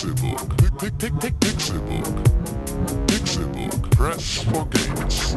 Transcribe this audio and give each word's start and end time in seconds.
Pixelbook. 0.00 0.56
Pick, 0.78 0.98
pick, 0.98 1.20
pick, 1.20 1.34
Pixelbook. 1.40 2.06
Pixelbook. 3.06 3.90
Press 3.90 4.42
for 4.44 4.64
games. 4.64 5.34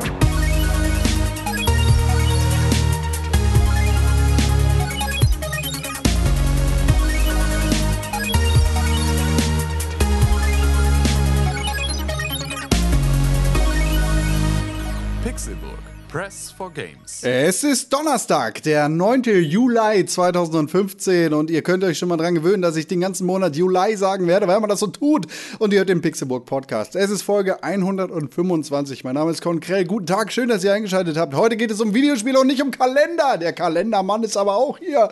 Pixelburg. 15.24 15.93
Press 16.14 16.54
for 16.56 16.72
Games. 16.72 17.24
Es 17.24 17.64
ist 17.64 17.92
Donnerstag, 17.92 18.62
der 18.62 18.88
9. 18.88 19.24
Juli 19.24 20.06
2015 20.06 21.34
und 21.34 21.50
ihr 21.50 21.64
könnt 21.64 21.84
euch 21.84 21.98
schon 21.98 22.08
mal 22.08 22.18
dran 22.18 22.36
gewöhnen, 22.36 22.62
dass 22.62 22.76
ich 22.76 22.86
den 22.86 23.02
ganzen 23.02 23.26
Monat 23.26 23.56
Juli 23.56 23.98
sagen 23.98 24.28
werde, 24.28 24.48
weil 24.48 24.60
man 24.60 24.70
das 24.70 24.82
so 24.82 24.86
tut. 24.86 25.26
Und 25.58 25.74
ihr 25.74 25.80
hört 25.80 25.90
den 25.90 26.02
Pixelburg 26.02 26.46
Podcast. 26.46 26.96
Es 26.96 27.10
ist 27.10 27.24
Folge 27.24 27.64
125. 27.64 29.04
Mein 29.04 29.16
Name 29.16 29.32
ist 29.32 29.42
Con 29.42 29.60
Krell. 29.60 29.86
Guten 29.86 30.06
Tag, 30.06 30.32
schön, 30.32 30.50
dass 30.50 30.64
ihr 30.64 30.72
eingeschaltet 30.72 31.18
habt. 31.18 31.34
Heute 31.34 31.58
geht 31.58 31.72
es 31.72 31.82
um 31.82 31.96
Videospiele 31.96 32.40
und 32.40 32.46
nicht 32.46 32.62
um 32.62 32.70
Kalender. 32.70 33.40
Der 33.42 33.54
Kalendermann 33.54 34.22
ist 34.22 34.38
aber 34.38 34.56
auch 34.56 34.78
hier. 34.78 35.10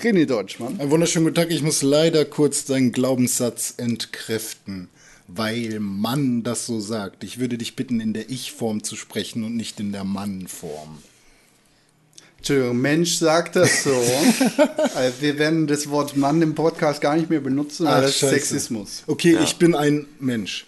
René 0.00 0.26
Deutschmann. 0.26 0.78
Einen 0.78 0.92
wunderschönen 0.92 1.24
guten 1.24 1.34
Tag. 1.34 1.50
Ich 1.50 1.64
muss 1.64 1.82
leider 1.82 2.24
kurz 2.24 2.66
deinen 2.66 2.92
Glaubenssatz 2.92 3.74
entkräften, 3.78 4.90
weil 5.28 5.80
Mann 5.80 6.42
das 6.42 6.66
so 6.66 6.80
sagt. 6.80 7.24
Ich 7.24 7.38
würde 7.38 7.58
dich 7.58 7.76
bitten, 7.76 8.00
in 8.00 8.12
der 8.12 8.30
Ich-Form 8.30 8.82
zu 8.82 8.96
sprechen 8.96 9.44
und 9.44 9.56
nicht 9.56 9.80
in 9.80 9.92
der 9.92 10.04
Mann-Form. 10.04 10.98
Entschuldigung, 12.38 12.80
Mensch 12.80 13.16
sagt 13.16 13.56
das 13.56 13.82
so. 13.82 13.90
also 14.94 15.14
wir 15.20 15.38
werden 15.38 15.66
das 15.66 15.88
Wort 15.90 16.16
Mann 16.16 16.40
im 16.42 16.54
Podcast 16.54 17.00
gar 17.00 17.16
nicht 17.16 17.28
mehr 17.28 17.40
benutzen, 17.40 17.86
weil 17.86 17.94
Ach, 17.94 18.00
das 18.02 18.10
ist 18.10 18.18
scheiße. 18.20 18.34
Sexismus. 18.34 19.02
Okay, 19.06 19.36
ich 19.42 19.56
bin 19.56 19.74
ein 19.74 20.06
Mensch. 20.20 20.66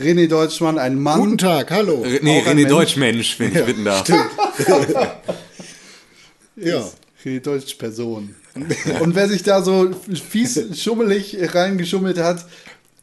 René 0.00 0.26
Deutschmann, 0.26 0.78
ein 0.78 0.98
Mann. 0.98 1.20
Guten 1.20 1.38
Tag, 1.38 1.70
hallo. 1.70 2.02
Äh, 2.02 2.20
Nee, 2.22 2.40
René 2.40 2.54
Mensch. 2.54 2.68
Deutschmensch, 2.70 3.38
wenn 3.38 3.54
ich 3.54 3.64
bitten 3.64 3.84
darf. 3.84 4.08
Ja. 6.56 6.88
Die 7.24 7.40
deutsche 7.40 7.76
Person. 7.76 8.34
Und 9.00 9.14
wer 9.14 9.28
sich 9.28 9.42
da 9.42 9.62
so 9.62 9.90
fies 10.28 10.60
schummelig 10.80 11.36
reingeschummelt 11.54 12.18
hat, 12.18 12.44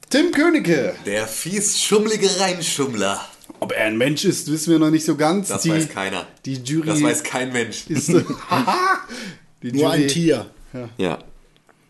Tim 0.09 0.31
Königke. 0.31 0.95
Der 1.05 1.27
fies 1.27 1.79
schummelige 1.79 2.39
Reinschummler. 2.39 3.23
Ob 3.59 3.73
er 3.73 3.85
ein 3.85 3.97
Mensch 3.97 4.25
ist, 4.25 4.51
wissen 4.51 4.71
wir 4.71 4.79
noch 4.79 4.89
nicht 4.89 5.05
so 5.05 5.15
ganz. 5.15 5.49
Das 5.49 5.61
die, 5.63 5.69
weiß 5.71 5.89
keiner. 5.89 6.25
Die 6.45 6.55
Jury 6.55 6.87
Das 6.87 7.03
weiß 7.03 7.23
kein 7.23 7.51
Mensch. 7.51 7.85
ist. 7.87 8.07
die 9.63 9.71
Nur 9.71 9.91
ein 9.91 10.07
Tier. 10.07 10.49
Ja. 10.97 11.19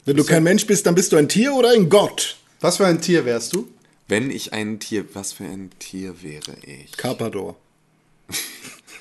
Wenn 0.06 0.18
du 0.18 0.24
kein 0.24 0.44
Mensch 0.44 0.66
bist, 0.66 0.86
dann 0.86 0.96
bist 0.96 1.12
du 1.12 1.18
ein 1.18 1.30
Tier 1.30 1.54
oder 1.54 1.70
ein 1.72 1.90
Gott. 1.90 2.38
Was 2.60 2.78
für 2.78 2.86
ein 2.88 3.00
Tier 3.00 3.26
wärst 3.26 3.54
du? 3.54 3.70
Wenn 4.08 4.32
ich 4.32 4.52
ein 4.54 4.80
Tier, 4.80 5.06
was 5.14 5.34
für 5.34 5.44
ein 5.44 5.70
Tier 5.80 6.24
wäre 6.24 6.56
ich? 6.66 6.98
Carpador. 6.98 7.56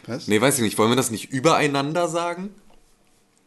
Was? 0.07 0.27
Nee, 0.29 0.41
weiß 0.41 0.57
ich 0.57 0.63
nicht. 0.63 0.79
Wollen 0.79 0.91
wir 0.91 0.97
das 0.97 1.11
nicht 1.11 1.31
übereinander 1.33 2.09
sagen? 2.09 2.51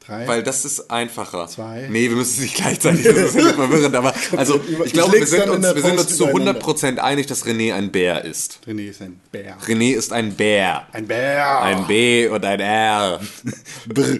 Drei. 0.06 0.28
Weil 0.28 0.42
das 0.42 0.66
ist 0.66 0.90
einfacher. 0.90 1.48
Zwei. 1.48 1.88
Nee, 1.92 2.10
wir 2.10 2.16
müssen 2.16 2.34
es 2.36 2.40
nicht 2.40 2.56
gleichzeitig. 2.56 3.06
Das 3.06 3.36
ist 3.36 3.38
ein 3.38 3.54
verwirrend. 3.54 3.96
Aber 3.96 4.14
also, 4.36 4.60
Ich 4.84 4.94
glaube, 4.94 5.14
wir 5.20 5.28
sind 5.28 5.48
uns, 5.48 5.76
wir 5.76 5.82
sind 5.82 6.00
uns 6.00 6.18
zu 6.18 6.28
übereinander. 6.28 6.60
100% 6.60 6.98
einig, 6.98 7.28
dass 7.28 7.46
René 7.46 7.74
ein 7.76 7.92
Bär 7.92 8.26
ist. 8.26 8.62
René 8.68 8.90
ist 8.90 9.02
ein 9.04 9.20
Bär. 9.32 9.58
René 9.60 9.94
ist 9.94 10.12
ein 10.12 10.34
Bär. 10.34 10.88
Ein 10.92 11.06
Bär. 11.06 11.62
Ein 11.62 11.86
B 11.86 12.28
und 12.28 12.44
ein 12.44 12.60
R. 12.60 13.20
Brr. 13.88 14.20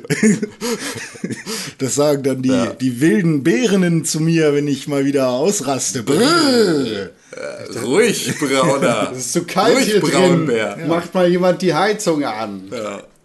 Das 1.80 1.96
sagen 1.96 2.22
dann 2.24 2.44
die, 2.44 2.70
die 2.80 3.02
wilden 3.02 3.42
Bärinnen 3.44 4.06
zu 4.06 4.20
mir, 4.20 4.54
wenn 4.54 4.68
ich 4.68 4.88
mal 4.88 5.06
wieder 5.06 5.30
ausraste. 5.30 6.04
Brr. 6.04 7.10
Ruhig, 7.84 8.34
Brauner. 8.40 9.12
Es 9.14 9.18
ist 9.26 9.34
zu 9.34 9.44
kalt 9.46 9.76
Ruhig, 9.78 9.86
hier 9.86 10.00
drin. 10.00 10.12
Braunbär. 10.12 10.78
Macht 10.88 11.14
mal 11.16 11.28
jemand 11.28 11.62
die 11.62 11.74
Heizung 11.74 12.24
an. 12.24 12.70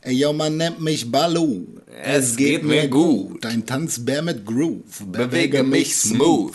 Ey, 0.00 0.15
yo, 0.15 0.33
man 0.33 0.56
nennt 0.56 0.81
mich 0.81 1.11
Balu. 1.11 1.66
Es 2.03 2.37
geht 2.37 2.62
mir 2.65 2.89
gut. 2.89 3.45
Ein 3.47 3.65
Tanzbär 3.67 4.23
mit 4.23 4.45
Groove. 4.45 5.05
Bewege 5.07 5.62
mich 5.62 5.97
smooth. 5.97 6.55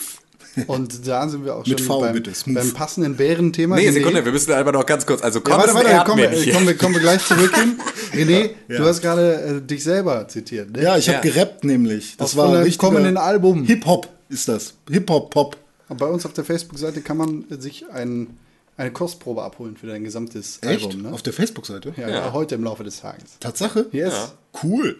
Und 0.66 1.08
da 1.08 1.28
sind 1.28 1.44
wir 1.46 1.56
auch 1.56 1.66
Mit 1.66 1.80
schon 1.80 1.86
V 1.86 2.00
beim, 2.00 2.12
bitte, 2.12 2.30
beim 2.46 2.72
passenden 2.74 3.16
Bärenthema. 3.16 3.76
Nee, 3.76 3.88
René. 3.88 3.92
Sekunde, 3.92 4.24
wir 4.24 4.32
müssen 4.32 4.52
einfach 4.52 4.72
noch 4.72 4.84
ganz 4.84 5.06
kurz. 5.06 5.22
Also, 5.22 5.38
Ja, 5.38 5.44
komm, 5.44 5.52
warte, 5.56 5.70
ist 5.70 5.76
ein 5.76 5.84
warte, 5.84 6.04
kommen 6.04 6.18
wir, 6.18 6.24
Erdmännchen. 6.26 6.52
kommen, 6.54 6.66
wir, 6.66 6.76
kommen 6.76 6.94
wir 6.94 7.00
gleich 7.00 7.26
zurück 7.26 7.54
hin. 7.56 7.80
René, 8.12 8.50
du 8.68 8.84
hast 8.84 9.00
gerade 9.00 9.34
äh, 9.42 9.60
dich 9.66 9.82
selber 9.82 10.28
zitiert. 10.28 10.72
Ne? 10.76 10.82
Ja, 10.82 10.98
ich 10.98 11.06
Ja. 11.06 11.14
habe 11.14 11.28
gerappt 11.30 11.64
nämlich. 11.64 12.16
Das 12.18 12.32
Aus 12.32 12.36
war 12.36 12.50
ein 12.50 12.56
einem 12.64 12.76
kommenden 12.76 13.16
Album. 13.16 13.64
Hip-Hop 13.64 14.08
ist 14.28 14.46
das. 14.48 14.74
Hip-Hop-Pop. 14.90 15.56
Bei 15.88 16.06
uns 16.06 16.26
auf 16.26 16.34
der 16.34 16.44
Facebook-Seite 16.44 17.00
kann 17.00 17.16
man 17.16 17.44
sich 17.48 17.86
ein, 17.90 18.36
eine 18.76 18.90
Kostprobe 18.90 19.42
abholen 19.42 19.76
für 19.78 19.86
dein 19.86 20.04
gesamtes 20.04 20.58
Echt? 20.60 20.84
Album. 20.84 21.02
Ne? 21.02 21.12
Auf 21.12 21.22
der 21.22 21.32
Facebook-Seite? 21.32 21.94
Ja, 21.96 22.10
ja, 22.10 22.32
heute 22.34 22.54
im 22.56 22.64
Laufe 22.64 22.84
des 22.84 23.00
Tages. 23.00 23.38
Tatsache? 23.40 23.86
Yes. 23.92 24.34
Cool. 24.62 24.96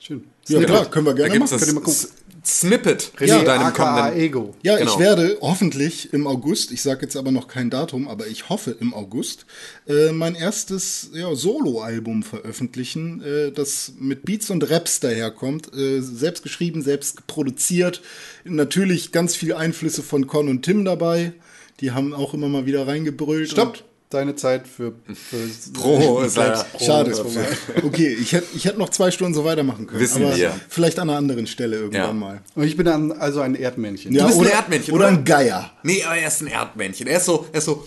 Ja. 0.00 0.06
Schön. 0.06 0.24
Ja, 0.48 0.62
klar, 0.64 0.90
können 0.90 1.06
wir 1.06 1.14
Da 1.14 1.28
gerne 1.28 1.44
es 1.44 1.50
machen. 1.52 1.66
ihr 1.66 1.74
mal 1.74 1.80
gucken. 1.82 2.08
Snippet 2.42 3.12
René, 3.18 3.38
zu 3.40 3.44
deinem 3.44 3.64
aka 3.66 3.96
kommenden. 4.00 4.18
Ego. 4.20 4.54
Ja, 4.62 4.78
Genau. 4.78 4.94
ich 4.94 4.98
werde 4.98 5.36
hoffentlich 5.42 6.10
im 6.14 6.26
August, 6.26 6.72
ich 6.72 6.80
sage 6.80 7.02
jetzt 7.02 7.14
aber 7.16 7.30
noch 7.32 7.48
kein 7.48 7.68
Datum, 7.68 8.08
aber 8.08 8.28
ich 8.28 8.48
hoffe 8.48 8.74
im 8.80 8.94
August, 8.94 9.44
äh, 9.86 10.10
mein 10.12 10.34
erstes 10.34 11.10
ja, 11.12 11.34
Solo-Album 11.34 12.22
veröffentlichen, 12.22 13.22
äh, 13.22 13.52
das 13.52 13.92
mit 13.98 14.24
Beats 14.24 14.48
und 14.48 14.70
Raps 14.70 15.00
daherkommt. 15.00 15.70
Äh, 15.76 16.00
selbst 16.00 16.42
geschrieben, 16.42 16.80
selbst 16.82 17.26
produziert. 17.26 18.00
Natürlich 18.44 19.12
ganz 19.12 19.36
viele 19.36 19.58
Einflüsse 19.58 20.02
von 20.02 20.26
Con 20.26 20.48
und 20.48 20.62
Tim 20.62 20.86
dabei. 20.86 21.34
Die 21.80 21.90
haben 21.90 22.14
auch 22.14 22.32
immer 22.32 22.48
mal 22.48 22.64
wieder 22.64 22.86
reingebrüllt. 22.86 23.50
Stopp. 23.50 23.84
Deine 24.10 24.34
Zeit 24.34 24.66
für, 24.66 24.92
für 25.14 25.36
Pro 25.72 26.20
ist 26.26 26.36
leider. 26.36 26.66
Schade. 26.84 27.12
Okay, 27.84 28.08
ich 28.20 28.32
hätte 28.32 28.46
ich 28.56 28.64
hätt 28.64 28.76
noch 28.76 28.88
zwei 28.88 29.12
Stunden 29.12 29.34
so 29.34 29.44
weitermachen 29.44 29.86
können. 29.86 30.00
Wissen 30.00 30.24
aber 30.24 30.36
wir. 30.36 30.52
Vielleicht 30.68 30.98
an 30.98 31.08
einer 31.08 31.16
anderen 31.18 31.46
Stelle 31.46 31.76
irgendwann 31.76 32.00
Ja. 32.00 32.12
mal. 32.12 32.40
Und 32.56 32.64
ich 32.64 32.76
bin 32.76 32.86
dann 32.86 33.12
also 33.12 33.40
ein 33.40 33.54
Erdmännchen. 33.54 34.12
Ja, 34.12 34.26
bist 34.26 34.38
ein 34.38 34.40
oder, 34.46 34.52
Erdmännchen, 34.52 34.94
Oder 34.94 35.06
oder? 35.08 35.16
ein 35.16 35.24
Geier. 35.24 35.70
Nee, 35.84 36.02
aber 36.04 36.16
er 36.16 36.26
ist 36.26 36.40
ein 36.42 36.48
Erdmännchen. 36.48 37.06
Er 37.06 37.18
ist 37.18 37.26
so, 37.26 37.46
er 37.52 37.58
ist 37.58 37.64
so. 37.66 37.86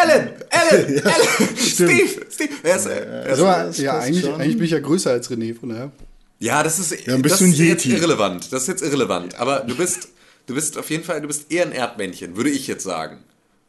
Alan! 0.00 0.30
Alan! 0.50 0.84
Alan! 1.04 1.56
Steve! 1.56 2.26
Steve! 2.30 2.50
Er 2.62 2.76
ist, 2.76 2.86
er 2.86 3.26
ist, 3.26 3.40
Also, 3.42 3.82
ja, 3.82 3.98
eigentlich, 3.98 4.24
schon. 4.24 4.34
eigentlich 4.40 4.56
bin 4.56 4.64
ich 4.66 4.70
ja 4.70 4.78
größer 4.78 5.10
als 5.10 5.28
René, 5.28 5.58
von 5.58 5.70
daher. 5.70 5.90
ja, 6.38 6.62
das 6.62 6.78
ist, 6.78 6.94
dann 7.08 7.20
bist 7.20 7.32
das 7.32 7.38
du 7.40 7.46
ein 7.46 7.52
ist 7.52 7.58
jetzt 7.58 7.84
Yeti. 7.84 7.96
irrelevant. 7.96 8.52
Das 8.52 8.62
ist 8.62 8.68
jetzt 8.68 8.82
irrelevant. 8.84 9.34
Aber 9.40 9.60
du 9.66 9.76
bist, 9.76 10.08
du 10.46 10.54
bist 10.54 10.78
auf 10.78 10.88
jeden 10.90 11.02
Fall, 11.02 11.20
du 11.20 11.26
bist 11.26 11.50
eher 11.50 11.64
ein 11.64 11.72
Erdmännchen, 11.72 12.36
würde 12.36 12.50
ich 12.50 12.68
jetzt 12.68 12.84
sagen. 12.84 13.18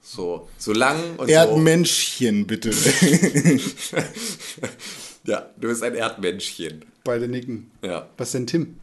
So, 0.01 0.47
so 0.57 0.73
lang 0.73 1.17
und 1.17 1.29
Erdmenschchen, 1.29 2.47
bitte. 2.47 2.71
so. 2.71 2.89
Ja, 5.25 5.49
du 5.59 5.67
bist 5.67 5.83
ein 5.83 5.93
Erdmännchen. 5.93 6.85
Beide 7.03 7.27
nicken. 7.27 7.69
Ja. 7.83 8.09
Was 8.17 8.31
denn 8.31 8.47
Tim? 8.47 8.77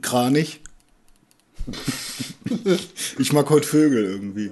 Kranich. 0.00 0.60
ich 3.18 3.32
mag 3.32 3.50
heute 3.50 3.66
Vögel 3.66 4.04
irgendwie. 4.04 4.50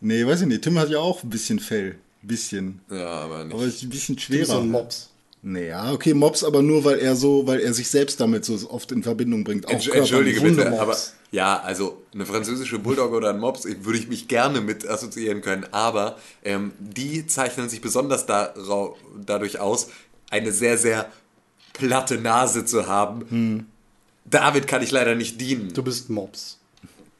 Nee, 0.00 0.24
weiß 0.24 0.42
ich 0.42 0.46
nicht. 0.46 0.62
Tim 0.62 0.78
hat 0.78 0.88
ja 0.88 1.00
auch 1.00 1.22
ein 1.22 1.28
bisschen 1.28 1.58
Fell. 1.58 1.98
Bisschen. 2.22 2.80
Ja, 2.90 3.06
aber 3.06 3.44
nicht. 3.44 3.54
Aber 3.54 3.64
ist 3.64 3.82
ein 3.82 3.90
bisschen 3.90 4.16
Tim 4.16 4.36
ist 4.40 4.46
so 4.46 4.52
schwerer. 4.54 4.62
ein 4.62 4.70
Mops. 4.70 5.10
Naja, 5.46 5.92
okay, 5.92 6.14
Mops, 6.14 6.42
aber 6.42 6.62
nur 6.62 6.84
weil 6.84 6.98
er 7.00 7.16
so, 7.16 7.46
weil 7.46 7.60
er 7.60 7.74
sich 7.74 7.88
selbst 7.90 8.18
damit 8.18 8.46
so 8.46 8.54
oft 8.70 8.90
in 8.92 9.02
Verbindung 9.02 9.44
bringt. 9.44 9.66
Auch 9.66 9.72
Entsch- 9.72 9.92
Entschuldige 9.92 10.38
körperlich. 10.40 10.56
bitte, 10.56 10.70
Hundemops. 10.70 10.80
aber 10.80 10.96
ja, 11.32 11.60
also 11.60 12.02
eine 12.14 12.24
französische 12.24 12.78
Bulldogge 12.78 13.14
oder 13.16 13.28
ein 13.30 13.38
Mops 13.40 13.66
ich- 13.66 13.84
würde 13.84 13.98
ich 13.98 14.08
mich 14.08 14.26
gerne 14.26 14.62
mit 14.62 14.88
assoziieren 14.88 15.42
können, 15.42 15.66
aber 15.70 16.16
ähm, 16.44 16.72
die 16.78 17.26
zeichnen 17.26 17.68
sich 17.68 17.82
besonders 17.82 18.26
darau- 18.26 18.94
dadurch 19.22 19.60
aus, 19.60 19.88
eine 20.30 20.50
sehr, 20.50 20.78
sehr 20.78 21.10
platte 21.74 22.16
Nase 22.16 22.64
zu 22.64 22.86
haben. 22.86 23.26
Hm. 23.28 23.66
Damit 24.24 24.66
kann 24.66 24.82
ich 24.82 24.90
leider 24.92 25.14
nicht 25.14 25.38
dienen. 25.42 25.74
Du 25.74 25.82
bist 25.82 26.08
Mops. 26.08 26.58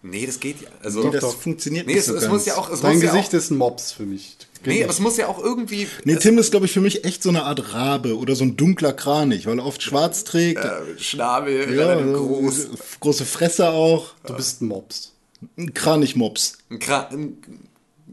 Nee, 0.00 0.24
das 0.26 0.40
geht 0.40 0.62
ja. 0.62 0.68
Also, 0.82 1.02
Nee, 1.02 1.10
das 1.10 1.20
doch. 1.20 1.36
funktioniert 1.36 1.86
nee, 1.86 1.92
nicht 1.94 2.00
es, 2.00 2.06
so 2.06 2.14
es 2.14 2.22
ganz. 2.22 2.32
muss 2.32 2.46
ja 2.46 2.56
auch. 2.56 2.70
Es 2.70 2.80
Dein 2.80 2.94
muss 2.94 3.02
Gesicht 3.02 3.32
ja 3.34 3.38
ist 3.38 3.50
ein 3.50 3.58
Mops 3.58 3.92
für 3.92 4.04
mich. 4.06 4.36
Nee, 4.66 4.82
aber 4.84 4.92
es 4.92 5.00
muss 5.00 5.16
ja 5.16 5.28
auch 5.28 5.42
irgendwie. 5.42 5.86
Nee, 6.04 6.16
Tim 6.16 6.38
ist, 6.38 6.50
glaube 6.50 6.66
ich, 6.66 6.72
für 6.72 6.80
mich 6.80 7.04
echt 7.04 7.22
so 7.22 7.28
eine 7.28 7.44
Art 7.44 7.72
Rabe 7.74 8.16
oder 8.18 8.34
so 8.36 8.44
ein 8.44 8.56
dunkler 8.56 8.92
Kranich, 8.92 9.46
weil 9.46 9.58
er 9.58 9.66
oft 9.66 9.82
schwarz 9.82 10.24
trägt. 10.24 10.64
äh, 10.64 10.70
Schnabel, 10.98 11.74
ja, 11.76 11.94
groß. 12.00 12.68
Große 13.00 13.24
Fresse 13.24 13.70
auch. 13.70 14.12
Du 14.26 14.34
bist 14.34 14.62
ein 14.62 14.68
Mops. 14.68 15.12
Ein 15.58 15.74
Kranichmops. 15.74 16.58
Ein, 16.70 16.78
Kra 16.78 17.08
ein 17.12 17.36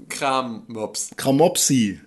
Krammops. 0.09 1.11
Kramopsi. 1.15 1.99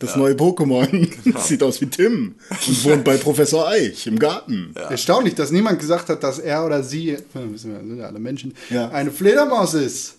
Das 0.00 0.16
neue 0.16 0.34
Pokémon. 0.34 1.08
Genau. 1.24 1.40
Sieht 1.44 1.62
aus 1.62 1.80
wie 1.80 1.86
Tim 1.86 2.34
und 2.50 2.84
wohnt 2.84 3.04
bei 3.04 3.16
Professor 3.16 3.68
Eich 3.68 4.06
im 4.06 4.18
Garten. 4.18 4.74
Erstaunlich, 4.90 5.34
dass 5.34 5.50
niemand 5.50 5.78
gesagt 5.78 6.08
hat, 6.08 6.22
dass 6.22 6.38
er 6.38 6.66
oder 6.66 6.82
sie, 6.82 7.12
ja, 7.12 7.18
wissen 7.34 7.72
wir, 7.72 7.78
sind 7.80 7.98
ja 7.98 8.06
alle 8.06 8.18
Menschen, 8.18 8.54
Ja. 8.70 8.88
eine 8.90 9.10
Fledermaus 9.10 9.74
ist. 9.74 10.16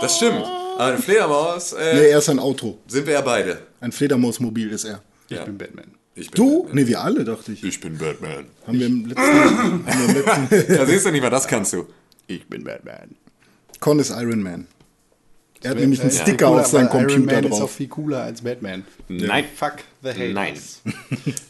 Das 0.00 0.16
stimmt. 0.16 0.44
Aber 0.74 0.84
eine 0.92 0.98
Fledermaus 0.98 1.72
äh, 1.72 1.94
Nee, 1.94 2.06
er 2.08 2.18
ist 2.18 2.28
ein 2.28 2.38
Auto. 2.38 2.78
sind 2.86 3.06
wir 3.06 3.14
ja 3.14 3.20
beide. 3.20 3.58
Ein 3.80 3.92
Fledermausmobil 3.92 4.70
ist 4.70 4.84
er. 4.84 5.02
Ich 5.28 5.36
Ja. 5.36 5.44
bin 5.44 5.56
Batman. 5.58 5.86
Ich 6.14 6.30
bin 6.30 6.36
Du? 6.36 6.62
Batman. 6.64 6.74
Nee, 6.84 6.88
wir 6.88 7.00
alle, 7.00 7.24
dachte 7.24 7.52
ich. 7.52 7.62
Ich 7.64 7.80
bin 7.80 7.98
Batman. 7.98 8.46
Haben 8.66 8.78
wir 8.78 8.86
im 8.86 9.06
letzten, 9.06 9.22
haben 9.86 9.86
wir 9.86 10.08
im 10.08 10.48
letzten 10.48 10.74
Da 10.76 10.86
siehst 10.86 11.06
du 11.06 11.10
nicht 11.10 11.22
mal, 11.22 11.30
das 11.30 11.46
kannst 11.48 11.72
du. 11.72 11.86
Ich 12.26 12.46
bin 12.48 12.64
Batman. 12.64 13.14
Con 13.80 13.98
ist 13.98 14.10
Iron 14.10 14.42
Man. 14.42 14.66
Er 15.62 15.70
hat 15.70 15.78
nämlich 15.78 16.00
einen 16.02 16.10
äh, 16.10 16.12
Sticker 16.12 16.48
cooler, 16.48 16.60
auf 16.60 16.66
seinem 16.66 16.88
weil 16.92 17.00
Iron 17.00 17.08
Computer 17.08 17.34
Man 17.34 17.44
ist 17.44 17.52
auch 17.52 17.58
drauf. 17.60 17.72
viel 17.72 17.88
cooler 17.88 18.22
als 18.22 18.42
Batman. 18.42 18.84
Nein. 19.08 19.44
Fuck 19.56 19.76
the 20.02 20.10
hate. 20.10 20.32
Nein. 20.34 20.54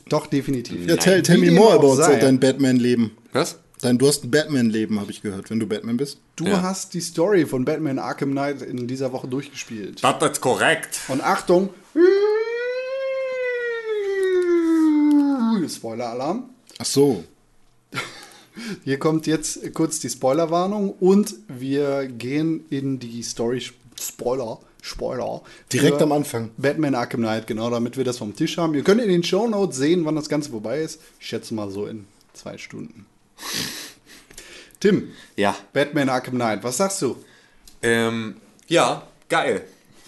Doch, 0.09 0.27
definitiv. 0.27 0.87
Ja, 0.87 0.97
tell, 0.97 1.21
tell 1.23 1.39
me 1.39 1.51
more 1.51 1.75
about 1.75 1.97
dein 1.97 2.39
Batman-Leben. 2.39 3.11
Was? 3.33 3.59
Dein, 3.85 3.99
du 3.99 4.09
hast 4.09 4.25
ein 4.25 4.31
Batman-Leben, 4.31 4.99
habe 4.99 5.11
ich 5.11 5.21
gehört, 5.21 5.51
wenn 5.51 5.61
du 5.61 5.67
Batman 5.67 5.99
bist. 5.99 6.17
Du 6.37 6.47
Ja. 6.47 6.63
hast 6.63 6.95
die 6.95 7.03
Story 7.03 7.45
von 7.45 7.67
Batman 7.67 7.99
Arkham 7.99 8.31
Knight 8.31 8.63
in 8.63 8.87
dieser 8.87 9.13
Woche 9.13 9.29
durchgespielt. 9.29 10.03
Das 10.03 10.23
ist 10.33 10.41
korrekt. 10.41 11.01
Und 11.09 11.23
Achtung! 11.23 11.69
Spoiler-Alarm. 15.69 16.45
Ach 16.79 16.85
so. 16.87 17.25
Hier 18.85 18.99
kommt 18.99 19.27
jetzt 19.27 19.75
kurz 19.75 19.99
die 19.99 20.09
Spoilerwarnung 20.09 20.93
und 20.99 21.35
wir 21.49 22.07
gehen 22.07 22.65
in 22.71 22.99
die 22.99 23.23
Story 23.23 23.63
Spoiler. 24.01 24.61
Spoiler. 24.81 25.43
Direkt 25.71 26.01
am 26.01 26.13
Anfang. 26.13 26.53
Batman 26.57 26.95
Arkham 26.95 27.21
Knight, 27.21 27.47
genau, 27.47 27.69
damit 27.69 27.99
wir 27.99 28.05
das 28.05 28.17
vom 28.17 28.35
Tisch 28.35 28.57
haben. 28.57 28.73
Ihr 28.73 28.83
könnt 28.83 29.03
in 29.03 29.11
den 29.11 29.25
Show 29.25 29.47
Notes 29.47 29.77
sehen, 29.77 30.07
wann 30.07 30.17
das 30.17 30.31
Ganze 30.31 30.49
vorbei 30.53 30.81
ist. 30.81 31.03
Ich 31.21 31.27
schätze 31.27 31.53
mal 31.53 31.71
so 31.71 31.85
in 31.85 32.07
zwei 32.33 32.57
Stunden. 32.57 33.05
Tim, 34.81 35.13
Ja. 35.37 35.57
Batman 35.73 36.09
Arkham 36.09 36.35
Knight, 36.35 36.63
was 36.63 36.77
sagst 36.77 37.01
du? 37.03 37.17
Ähm, 37.83 38.37
ja, 38.69 39.07
geil. 39.29 39.65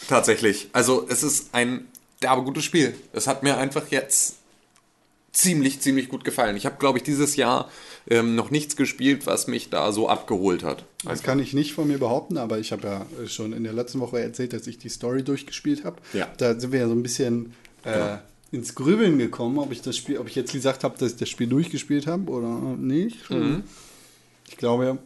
Tatsächlich. 0.08 0.68
Also, 0.72 1.06
es 1.08 1.22
ist 1.22 1.48
ein 1.52 1.88
derbe 2.22 2.42
gutes 2.42 2.64
Spiel. 2.64 2.94
Es 3.12 3.26
hat 3.26 3.42
mir 3.42 3.56
einfach 3.56 3.88
jetzt 3.90 4.36
ziemlich, 5.32 5.80
ziemlich 5.80 6.08
gut 6.08 6.24
gefallen. 6.24 6.56
Ich 6.56 6.64
habe, 6.64 6.76
glaube 6.78 6.98
ich, 6.98 7.04
dieses 7.04 7.36
Jahr 7.36 7.70
ähm, 8.08 8.34
noch 8.34 8.50
nichts 8.50 8.76
gespielt, 8.76 9.26
was 9.26 9.46
mich 9.48 9.68
da 9.68 9.92
so 9.92 10.08
abgeholt 10.08 10.62
hat. 10.62 10.84
Das 11.04 11.22
kann 11.22 11.38
ich 11.38 11.52
nicht 11.52 11.74
von 11.74 11.88
mir 11.88 11.98
behaupten, 11.98 12.38
aber 12.38 12.58
ich 12.58 12.72
habe 12.72 12.86
ja 12.86 13.28
schon 13.28 13.52
in 13.52 13.64
der 13.64 13.72
letzten 13.72 14.00
Woche 14.00 14.20
erzählt, 14.20 14.52
dass 14.52 14.66
ich 14.66 14.78
die 14.78 14.88
Story 14.88 15.22
durchgespielt 15.22 15.84
habe. 15.84 15.96
Ja. 16.12 16.28
Da 16.38 16.58
sind 16.58 16.72
wir 16.72 16.80
ja 16.80 16.86
so 16.86 16.94
ein 16.94 17.02
bisschen 17.02 17.54
äh, 17.84 18.16
ins 18.52 18.74
Grübeln 18.74 19.18
gekommen, 19.18 19.58
ob 19.58 19.72
ich 19.72 19.82
das 19.82 19.96
Spiel, 19.96 20.18
ob 20.18 20.28
ich 20.28 20.34
jetzt 20.34 20.52
gesagt 20.52 20.84
habe, 20.84 20.96
dass 20.98 21.12
ich 21.12 21.16
das 21.18 21.28
Spiel 21.28 21.46
durchgespielt 21.46 22.06
habe 22.06 22.30
oder 22.30 22.48
nicht. 22.76 23.18
Ich 24.48 24.56
glaube, 24.56 24.98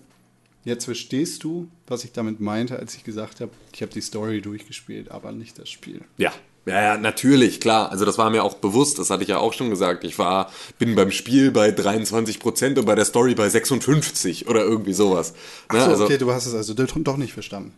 jetzt 0.64 0.84
verstehst 0.84 1.42
du, 1.44 1.68
was 1.86 2.04
ich 2.04 2.12
damit 2.12 2.40
meinte, 2.40 2.78
als 2.78 2.94
ich 2.94 3.04
gesagt 3.04 3.40
habe, 3.40 3.50
ich 3.72 3.82
habe 3.82 3.92
die 3.92 4.02
Story 4.02 4.40
durchgespielt, 4.40 5.10
aber 5.10 5.32
nicht 5.32 5.58
das 5.58 5.68
Spiel. 5.70 6.02
Ja. 6.16 6.32
Ja, 6.66 6.82
ja, 6.82 6.98
natürlich, 6.98 7.58
klar. 7.58 7.90
Also 7.90 8.04
das 8.04 8.18
war 8.18 8.28
mir 8.28 8.44
auch 8.44 8.54
bewusst, 8.54 8.98
das 8.98 9.08
hatte 9.08 9.22
ich 9.22 9.30
ja 9.30 9.38
auch 9.38 9.54
schon 9.54 9.70
gesagt. 9.70 10.04
Ich 10.04 10.18
war, 10.18 10.52
bin 10.78 10.94
beim 10.94 11.10
Spiel 11.10 11.50
bei 11.50 11.70
23% 11.70 12.78
und 12.78 12.84
bei 12.84 12.94
der 12.94 13.06
Story 13.06 13.34
bei 13.34 13.48
56 13.48 14.46
oder 14.46 14.60
irgendwie 14.60 14.92
sowas. 14.92 15.32
Ne? 15.32 15.36
Ach 15.68 15.84
so, 15.86 15.90
also, 15.90 16.04
okay, 16.04 16.18
du 16.18 16.30
hast 16.30 16.44
es 16.44 16.54
also 16.54 16.74
doch 16.74 17.16
nicht 17.16 17.32
verstanden. 17.32 17.72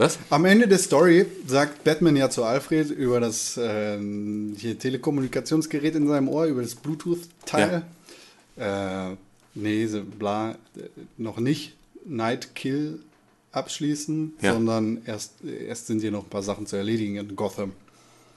Was? 0.00 0.18
Am 0.30 0.46
Ende 0.46 0.66
der 0.66 0.78
Story 0.78 1.26
sagt 1.46 1.84
Batman 1.84 2.16
ja 2.16 2.30
zu 2.30 2.42
Alfred 2.44 2.90
über 2.90 3.20
das 3.20 3.58
äh, 3.58 3.98
hier 4.56 4.78
Telekommunikationsgerät 4.78 5.94
in 5.94 6.08
seinem 6.08 6.28
Ohr, 6.28 6.46
über 6.46 6.62
das 6.62 6.74
Bluetooth-Teil. 6.74 7.82
Äh, 8.56 9.10
nee, 9.54 9.86
bla, 10.18 10.52
äh, 10.52 10.56
noch 11.18 11.38
nicht 11.38 11.74
Night 12.06 12.54
Kill 12.54 13.00
abschließen, 13.52 14.32
Ja. 14.40 14.54
sondern 14.54 15.02
erst, 15.04 15.34
erst 15.44 15.88
sind 15.88 16.00
hier 16.00 16.12
noch 16.12 16.24
ein 16.24 16.30
paar 16.30 16.42
Sachen 16.42 16.66
zu 16.66 16.76
erledigen 16.76 17.16
in 17.16 17.36
Gotham. 17.36 17.72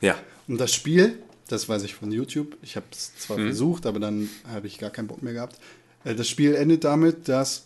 Ja. 0.02 0.18
Und 0.50 0.58
das 0.60 0.74
Spiel, 0.74 1.18
das 1.48 1.70
weiß 1.70 1.84
ich 1.84 1.94
von 1.96 2.12
YouTube, 2.12 2.58
ich 2.62 2.76
habe 2.76 2.88
es 2.92 3.16
zwar 3.16 3.38
Mhm. 3.38 3.46
versucht, 3.46 3.86
aber 3.86 4.02
dann 4.02 4.30
habe 4.52 4.68
ich 4.68 4.80
gar 4.80 4.90
keinen 4.90 5.08
Bock 5.08 5.24
mehr 5.24 5.32
gehabt. 5.34 5.56
Äh, 6.04 6.14
das 6.16 6.28
Spiel 6.28 6.56
endet 6.56 6.84
damit, 6.84 7.30
dass 7.30 7.64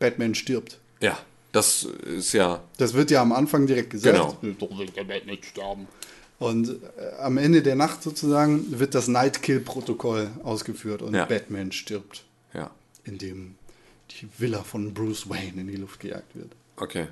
Batman 0.00 0.34
stirbt. 0.34 0.78
Ja. 1.00 1.18
Das 1.52 1.84
ist 1.84 2.32
ja. 2.34 2.62
Das 2.76 2.94
wird 2.94 3.10
ja 3.10 3.22
am 3.22 3.32
Anfang 3.32 3.66
direkt 3.66 3.90
gesagt. 3.90 4.40
Genau. 4.40 4.54
Doch 4.58 4.78
will 4.78 4.86
der 4.90 5.04
Batman 5.04 5.34
nicht 5.34 5.46
sterben. 5.46 5.88
Und 6.38 6.68
äh, 6.68 7.14
am 7.20 7.36
Ende 7.38 7.62
der 7.62 7.74
Nacht 7.74 8.02
sozusagen 8.02 8.78
wird 8.78 8.94
das 8.94 9.08
Nightkill-Protokoll 9.08 10.30
ausgeführt 10.44 11.02
und 11.02 11.14
Ja. 11.14 11.24
Batman 11.24 11.72
stirbt, 11.72 12.24
Ja. 12.54 12.70
indem 13.04 13.56
die 14.10 14.28
Villa 14.38 14.62
von 14.62 14.94
Bruce 14.94 15.28
Wayne 15.28 15.60
in 15.60 15.66
die 15.68 15.76
Luft 15.76 16.00
gejagt 16.00 16.34
wird. 16.36 16.52
Okay. 16.76 17.08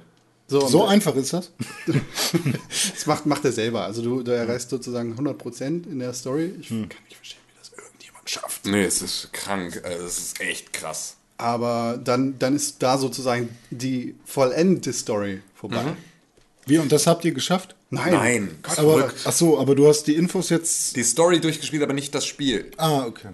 So, 0.49 0.61
So 0.69 0.85
einfach 0.85 1.17
ist 1.17 1.33
das? 1.33 1.51
das 1.87 3.07
macht, 3.07 3.27
macht 3.27 3.45
er 3.45 3.51
selber. 3.53 3.83
Also 3.85 4.01
du, 4.03 4.23
du 4.23 4.31
erreichst 4.31 4.71
sozusagen 4.71 5.15
100% 5.19 5.89
in 5.91 5.99
der 5.99 6.13
Story. 6.15 6.55
Ich 6.61 6.71
Hm. 6.71 6.89
kann 6.89 7.03
nicht 7.07 7.17
verstehen, 7.17 7.41
wie 7.49 7.59
das 7.59 7.73
irgendjemand 7.77 8.31
schafft. 8.31 8.65
Nee, 8.67 8.85
es 8.85 9.03
ist 9.03 9.33
krank. 9.33 9.81
Also, 9.85 10.05
es 10.05 10.19
ist 10.19 10.41
echt 10.41 10.73
krass. 10.73 11.17
Aber 11.39 11.99
dann, 12.03 12.39
dann 12.39 12.57
ist 12.57 12.83
da 12.83 12.97
sozusagen 12.99 13.51
die 13.71 14.15
vollendete 14.25 14.93
Story 14.93 15.41
vorbei. 15.55 15.83
Mhm. 15.83 15.97
Wie, 16.67 16.79
und 16.79 16.91
das 16.91 17.07
habt 17.07 17.25
ihr 17.25 17.33
geschafft? 17.33 17.77
Nein. 17.91 18.13
Nein. 18.13 18.51
Gott, 18.63 18.79
Aber, 18.79 19.13
ach 19.25 19.33
so, 19.33 19.59
aber 19.61 19.75
du 19.77 19.87
hast 19.87 20.05
die 20.09 20.15
Infos 20.17 20.51
jetzt. 20.51 20.97
Die 20.97 21.05
Story 21.05 21.41
durchgespielt, 21.41 21.83
aber 21.83 21.93
nicht 21.93 22.13
das 22.15 22.27
Spiel. 22.27 22.73
Ah, 22.77 23.05
okay. 23.07 23.29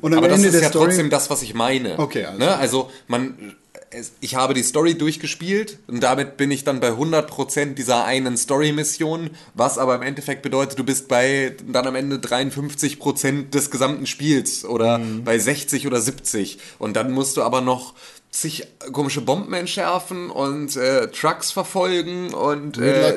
und 0.00 0.12
am 0.12 0.18
aber 0.18 0.28
das 0.28 0.36
Ende 0.36 0.48
ist 0.48 0.54
der 0.54 0.62
ja 0.62 0.68
Story. 0.68 0.86
trotzdem 0.88 1.10
das, 1.10 1.28
was 1.28 1.42
ich 1.42 1.54
meine. 1.54 1.98
Okay, 1.98 2.24
also- 2.24 2.38
also. 2.38 2.44
Ne? 2.44 2.56
Also, 2.56 2.90
man, 3.08 3.56
es, 3.90 4.12
ich 4.20 4.34
habe 4.34 4.54
die 4.54 4.62
Story 4.62 4.96
durchgespielt 4.98 5.78
und 5.86 6.00
damit 6.02 6.36
bin 6.36 6.50
ich 6.50 6.64
dann 6.64 6.80
bei 6.80 6.90
100% 6.90 7.74
dieser 7.74 8.04
einen 8.04 8.36
Story-Mission, 8.36 9.30
was 9.54 9.78
aber 9.78 9.94
im 9.94 10.02
Endeffekt 10.02 10.42
bedeutet, 10.42 10.78
du 10.78 10.84
bist 10.84 11.08
bei 11.08 11.54
dann 11.66 11.86
am 11.86 11.94
Ende 11.94 12.16
53% 12.16 13.50
des 13.50 13.70
gesamten 13.70 14.06
Spiels 14.06 14.64
oder 14.64 14.98
Mhm. 14.98 15.24
bei 15.24 15.38
60 15.38 15.86
oder 15.86 16.00
70 16.00 16.58
und 16.78 16.94
dann 16.96 17.12
musst 17.12 17.36
du 17.36 17.42
aber 17.42 17.60
noch 17.60 17.94
zig 18.30 18.66
komische 18.92 19.22
Bomben 19.22 19.54
entschärfen 19.54 20.30
und 20.30 20.76
äh, 20.76 21.08
Trucks 21.08 21.52
verfolgen 21.52 22.34
und 22.34 22.76
äh, 22.76 23.16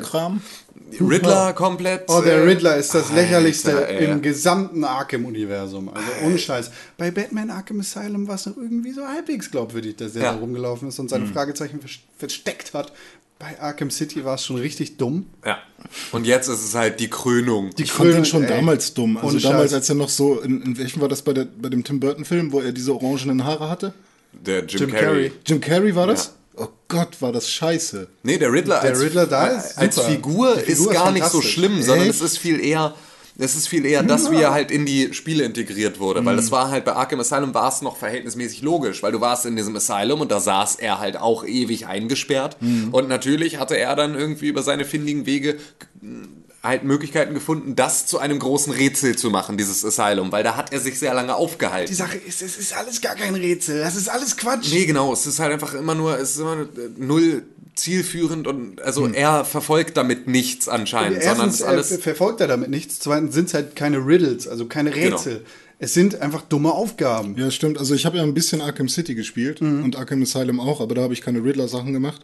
Riddler 1.00 1.52
komplett. 1.52 2.04
Oh, 2.08 2.20
der 2.20 2.34
äh, 2.38 2.40
Riddler 2.42 2.76
ist 2.76 2.94
das 2.94 3.10
Alter, 3.10 3.14
lächerlichste 3.22 3.88
ey. 3.88 4.06
im 4.10 4.22
gesamten 4.22 4.84
Arkham-Universum. 4.84 5.88
Also 5.90 6.08
ohne 6.24 6.38
Scheiß. 6.38 6.70
Bei 6.96 7.10
Batman 7.10 7.50
Arkham 7.50 7.80
Asylum 7.80 8.26
war 8.28 8.34
es 8.36 8.46
noch 8.46 8.56
irgendwie 8.56 8.92
so 8.92 9.06
halbwegs 9.06 9.50
glaubwürdig, 9.50 9.96
dass 9.96 10.16
er 10.16 10.22
Ja. 10.22 10.32
da 10.32 10.38
rumgelaufen 10.38 10.88
ist 10.88 10.98
und 10.98 11.08
seine 11.10 11.26
Fragezeichen 11.26 11.80
vers- 11.80 11.98
versteckt 12.16 12.74
hat. 12.74 12.92
Bei 13.38 13.58
Arkham 13.60 13.90
City 13.90 14.22
war 14.24 14.34
es 14.34 14.44
schon 14.44 14.56
richtig 14.56 14.98
dumm. 14.98 15.26
Ja. 15.46 15.58
Und 16.12 16.26
jetzt 16.26 16.48
ist 16.48 16.62
es 16.62 16.74
halt 16.74 17.00
die 17.00 17.08
Krönung. 17.08 17.70
Die 17.76 17.84
Ich 17.84 17.92
fand 17.92 18.08
den 18.08 18.12
Krönung, 18.12 18.24
schon 18.26 18.42
ey. 18.44 18.48
damals 18.48 18.92
dumm. 18.92 19.16
Also 19.16 19.28
Ohne 19.30 19.40
damals, 19.40 19.62
Scheiß. 19.70 19.74
als 19.74 19.88
er 19.88 19.94
noch 19.94 20.10
so, 20.10 20.40
in, 20.40 20.60
in 20.62 20.78
welchem 20.78 21.00
war 21.00 21.08
das 21.08 21.22
bei, 21.22 21.32
der, 21.32 21.46
bei 21.46 21.70
dem 21.70 21.82
Tim 21.82 22.00
Burton-Film, 22.00 22.52
wo 22.52 22.60
er 22.60 22.72
diese 22.72 22.94
orangenen 22.94 23.44
Haare 23.44 23.70
hatte? 23.70 23.94
Der 24.32 24.64
Jim, 24.66 24.80
Jim 24.80 24.90
Carrey. 24.90 25.04
Carrey. 25.04 25.32
Jim 25.46 25.60
Carrey 25.60 25.94
war 25.96 26.06
das? 26.06 26.26
Ja. 26.26 26.32
Oh 26.62 26.68
Gott, 26.88 27.20
war 27.22 27.32
das 27.32 27.48
scheiße. 27.50 28.08
Nee, 28.22 28.36
der 28.36 28.52
Riddler, 28.52 28.80
Der 28.80 28.90
als, 28.90 29.00
Riddler 29.00 29.26
da 29.26 29.46
ist 29.46 29.78
als 29.78 29.94
super. 29.94 30.08
Figur, 30.08 30.48
Figur 30.56 30.68
ist 30.68 30.80
ist 30.80 30.90
gar 30.90 31.10
nicht 31.10 31.26
so 31.26 31.40
schlimm, 31.40 31.80
sondern 31.82 32.06
Echt? 32.08 32.16
es 32.16 32.20
ist 32.20 32.38
viel 32.38 32.60
eher. 32.60 32.94
Es 33.38 33.56
ist 33.56 33.68
viel 33.68 33.86
eher 33.86 34.02
das, 34.02 34.30
wie 34.30 34.36
er 34.36 34.52
halt 34.52 34.70
in 34.70 34.84
die 34.84 35.14
Spiele 35.14 35.44
integriert 35.44 35.98
wurde. 35.98 36.22
Weil 36.26 36.34
Mhm. 36.34 36.38
das 36.38 36.50
war 36.50 36.70
halt 36.70 36.84
bei 36.84 36.92
Arkham 36.92 37.20
Asylum 37.20 37.54
war 37.54 37.68
es 37.72 37.80
noch 37.80 37.96
verhältnismäßig 37.96 38.60
logisch, 38.60 39.02
weil 39.02 39.12
du 39.12 39.22
warst 39.22 39.46
in 39.46 39.56
diesem 39.56 39.74
Asylum 39.74 40.20
und 40.20 40.30
da 40.30 40.40
saß 40.40 40.74
er 40.74 40.98
halt 40.98 41.16
auch 41.16 41.46
ewig 41.46 41.86
eingesperrt. 41.86 42.58
Mhm. 42.60 42.88
Und 42.92 43.08
natürlich 43.08 43.58
hatte 43.58 43.78
er 43.78 43.96
dann 43.96 44.14
irgendwie 44.14 44.48
über 44.48 44.62
seine 44.62 44.84
findigen 44.84 45.24
Wege 45.24 45.56
halt 46.62 46.84
Möglichkeiten 46.84 47.32
gefunden, 47.32 47.74
das 47.74 48.06
zu 48.06 48.18
einem 48.18 48.38
großen 48.38 48.72
Rätsel 48.72 49.16
zu 49.16 49.30
machen, 49.30 49.56
dieses 49.56 49.84
Asylum, 49.84 50.30
weil 50.30 50.44
da 50.44 50.56
hat 50.56 50.72
er 50.72 50.80
sich 50.80 50.98
sehr 50.98 51.14
lange 51.14 51.34
aufgehalten. 51.34 51.88
Die 51.90 51.94
Sache 51.94 52.18
ist, 52.18 52.42
es 52.42 52.58
ist 52.58 52.76
alles 52.76 53.00
gar 53.00 53.14
kein 53.14 53.34
Rätsel. 53.34 53.80
Das 53.80 53.96
ist 53.96 54.08
alles 54.08 54.36
Quatsch. 54.36 54.70
Nee, 54.70 54.84
genau. 54.84 55.12
Es 55.12 55.26
ist 55.26 55.38
halt 55.38 55.52
einfach 55.52 55.72
immer 55.74 55.94
nur, 55.94 56.18
es 56.18 56.32
ist 56.32 56.40
immer 56.40 56.60
äh, 56.62 56.66
null 56.98 57.44
zielführend 57.76 58.46
und 58.46 58.82
also 58.82 59.06
er 59.06 59.44
verfolgt 59.46 59.96
damit 59.96 60.26
nichts 60.28 60.68
anscheinend, 60.68 61.22
sondern 61.22 61.48
es 61.48 61.60
Erstens 61.60 61.60
ist 61.60 61.60
äh, 61.60 61.64
alles. 61.64 62.02
verfolgt 62.02 62.40
er 62.42 62.48
damit 62.48 62.68
nichts. 62.68 62.98
Zweitens 62.98 63.34
sind 63.34 63.46
es 63.46 63.54
halt 63.54 63.74
keine 63.74 64.04
Riddles, 64.04 64.46
also 64.46 64.66
keine 64.66 64.94
Rätsel. 64.94 65.36
Genau. 65.36 65.46
Es 65.78 65.94
sind 65.94 66.20
einfach 66.20 66.42
dumme 66.42 66.72
Aufgaben. 66.72 67.36
Ja, 67.38 67.50
stimmt. 67.50 67.78
Also 67.78 67.94
ich 67.94 68.04
habe 68.04 68.18
ja 68.18 68.22
ein 68.22 68.34
bisschen 68.34 68.60
Arkham 68.60 68.90
City 68.90 69.14
gespielt 69.14 69.62
und 69.62 69.96
Arkham 69.96 70.20
Asylum 70.20 70.60
auch, 70.60 70.82
aber 70.82 70.94
da 70.94 71.00
habe 71.00 71.14
ich 71.14 71.22
keine 71.22 71.42
Riddler-Sachen 71.42 71.94
gemacht. 71.94 72.20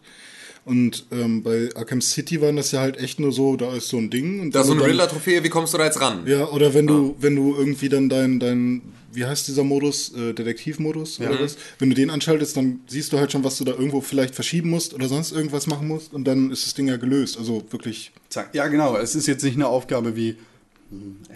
Und 0.67 1.07
ähm, 1.13 1.45
bei 1.45 1.69
Arkham 1.77 2.01
City 2.01 2.41
waren 2.41 2.57
das 2.57 2.73
ja 2.73 2.81
halt 2.81 2.99
echt 2.99 3.21
nur 3.21 3.31
so, 3.31 3.55
da 3.57 3.73
ist 3.77 3.87
so 3.87 3.99
ein 3.99 4.11
Ding. 4.11 4.41
Und 4.41 4.53
da 4.53 4.63
ist 4.63 4.67
so 4.67 4.73
eine 4.73 4.85
Riddler-Trophäe, 4.85 5.45
wie 5.45 5.49
kommst 5.49 5.73
du 5.73 5.79
da 5.79 5.85
jetzt 5.85 6.01
ran? 6.01 6.27
Ja, 6.27 6.49
oder 6.49 6.75
wenn 6.75 6.89
du, 6.89 7.15
wenn 7.21 7.37
du 7.37 7.55
irgendwie 7.57 7.89
dann 7.89 8.09
dein, 8.09 8.41
dein, 8.41 8.83
wie 9.13 9.25
heißt 9.25 9.47
dieser 9.47 9.63
Modus, 9.63 10.13
äh, 10.17 10.33
Detektivmodus 10.35 11.21
oder 11.21 11.41
was? 11.41 11.57
Wenn 11.79 11.91
du 11.91 11.95
den 11.95 12.11
anschaltest, 12.11 12.57
dann 12.57 12.81
siehst 12.89 13.13
du 13.13 13.19
halt 13.19 13.31
schon, 13.31 13.45
was 13.45 13.59
du 13.59 13.65
da 13.65 13.73
irgendwo 13.73 14.01
vielleicht 14.01 14.35
verschieben 14.35 14.69
musst 14.71 14.93
oder 14.93 15.07
sonst 15.07 15.31
irgendwas 15.31 15.69
machen 15.69 15.87
musst 15.87 16.13
und 16.13 16.25
dann 16.25 16.51
ist 16.51 16.67
das 16.67 16.75
Ding 16.75 16.89
ja 16.89 16.97
gelöst. 16.97 17.39
Also 17.39 17.63
wirklich, 17.71 18.11
Zack. 18.29 18.53
Ja, 18.53 18.67
genau. 18.67 18.97
Es 18.97 19.15
ist 19.15 19.29
jetzt 19.29 19.45
nicht 19.45 19.55
eine 19.55 19.69
Aufgabe 19.69 20.17
wie, 20.17 20.35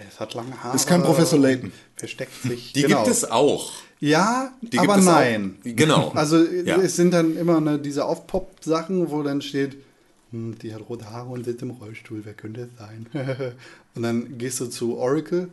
es 0.09 0.19
hat 0.19 0.33
lange 0.33 0.61
Haare. 0.63 0.75
Ist 0.75 0.87
kein 0.87 1.01
Professor 1.03 1.39
Layton. 1.39 1.71
Versteckt 1.95 2.41
sich. 2.43 2.73
Die 2.73 2.83
genau. 2.83 3.03
gibt 3.03 3.07
es 3.15 3.29
auch. 3.29 3.71
Ja, 3.99 4.51
Die 4.61 4.79
aber 4.79 4.95
gibt 4.95 4.99
es 4.99 5.05
nein. 5.05 5.55
Auch. 5.59 5.63
Genau. 5.75 6.09
Also 6.15 6.43
Ja. 6.43 6.77
es 6.77 6.95
sind 6.95 7.11
dann 7.11 7.37
immer 7.37 7.61
ne, 7.61 7.77
diese 7.79 8.05
Aufpop-Sachen, 8.05 9.11
wo 9.11 9.21
dann 9.23 9.41
steht, 9.41 9.77
hm, 10.31 10.57
die 10.59 10.73
hat 10.73 10.81
rote 10.89 11.09
Haare 11.09 11.29
und 11.29 11.43
sitzt 11.45 11.61
im 11.61 11.71
Rollstuhl, 11.71 12.21
wer 12.23 12.33
könnte 12.33 12.69
es 12.73 12.79
sein? 12.79 13.05
und 13.95 14.01
dann 14.03 14.37
gehst 14.37 14.59
du 14.59 14.65
zu 14.67 14.97
Oracle, 14.97 15.49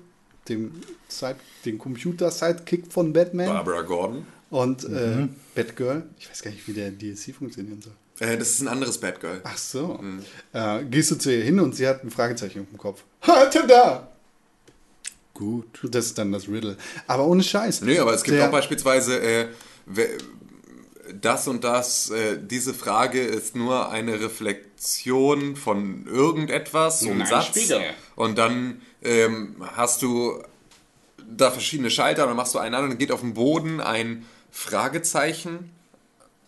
dem, 0.48 0.72
Side, 1.08 1.36
dem 1.66 1.78
Computer-Sidekick 1.78 2.90
von 2.90 3.12
Batman 3.12 3.48
Barbara 3.48 3.82
Gordon. 3.82 4.24
und 4.50 4.88
Mhm. 4.88 4.96
äh, 4.96 5.28
Batgirl. 5.54 6.04
Ich 6.18 6.30
weiß 6.30 6.42
gar 6.42 6.50
nicht, 6.50 6.66
wie 6.66 6.72
der 6.72 6.90
DLC 6.90 7.34
funktionieren 7.34 7.82
soll. 7.82 7.92
Äh, 8.20 8.36
das 8.36 8.50
ist 8.50 8.60
ein 8.60 8.68
anderes 8.68 8.98
Bad 8.98 9.20
Girl. 9.20 9.40
Ach 9.44 9.58
so. 9.58 10.00
Äh, 10.52 10.84
gehst 10.84 11.10
du 11.10 11.16
zu 11.16 11.34
ihr 11.34 11.44
hin 11.44 11.60
und 11.60 11.74
sie 11.74 11.86
hat 11.86 12.04
ein 12.04 12.10
Fragezeichen 12.10 12.66
im 12.70 12.78
Kopf. 12.78 13.04
Hatte 13.22 13.66
da! 13.66 14.08
Gut. 15.34 15.80
Das 15.84 16.06
ist 16.06 16.18
dann 16.18 16.32
das 16.32 16.48
Riddle. 16.48 16.76
Aber 17.06 17.26
ohne 17.26 17.42
Scheiß. 17.42 17.82
Nee, 17.82 18.00
aber 18.00 18.12
es 18.12 18.24
gibt 18.24 18.40
auch 18.40 18.50
beispielsweise 18.50 19.20
äh, 19.20 19.46
das 21.20 21.48
und 21.48 21.64
das, 21.64 22.10
äh, 22.10 22.38
diese 22.40 22.74
Frage 22.74 23.20
ist 23.20 23.56
nur 23.56 23.90
eine 23.90 24.20
Reflexion 24.20 25.56
von 25.56 26.06
irgendetwas, 26.06 27.00
so 27.00 27.10
ein 27.10 27.24
Satz. 27.24 27.46
Spiegel. 27.46 27.82
Und 28.16 28.36
dann 28.36 28.82
ähm, 29.02 29.56
hast 29.76 30.02
du 30.02 30.42
da 31.30 31.50
verschiedene 31.50 31.90
Schalter, 31.90 32.26
dann 32.26 32.36
machst 32.36 32.54
du 32.54 32.58
einen 32.58 32.74
an 32.74 32.84
und 32.84 32.90
dann 32.90 32.98
geht 32.98 33.12
auf 33.12 33.20
dem 33.20 33.34
Boden 33.34 33.80
ein 33.80 34.26
Fragezeichen, 34.50 35.70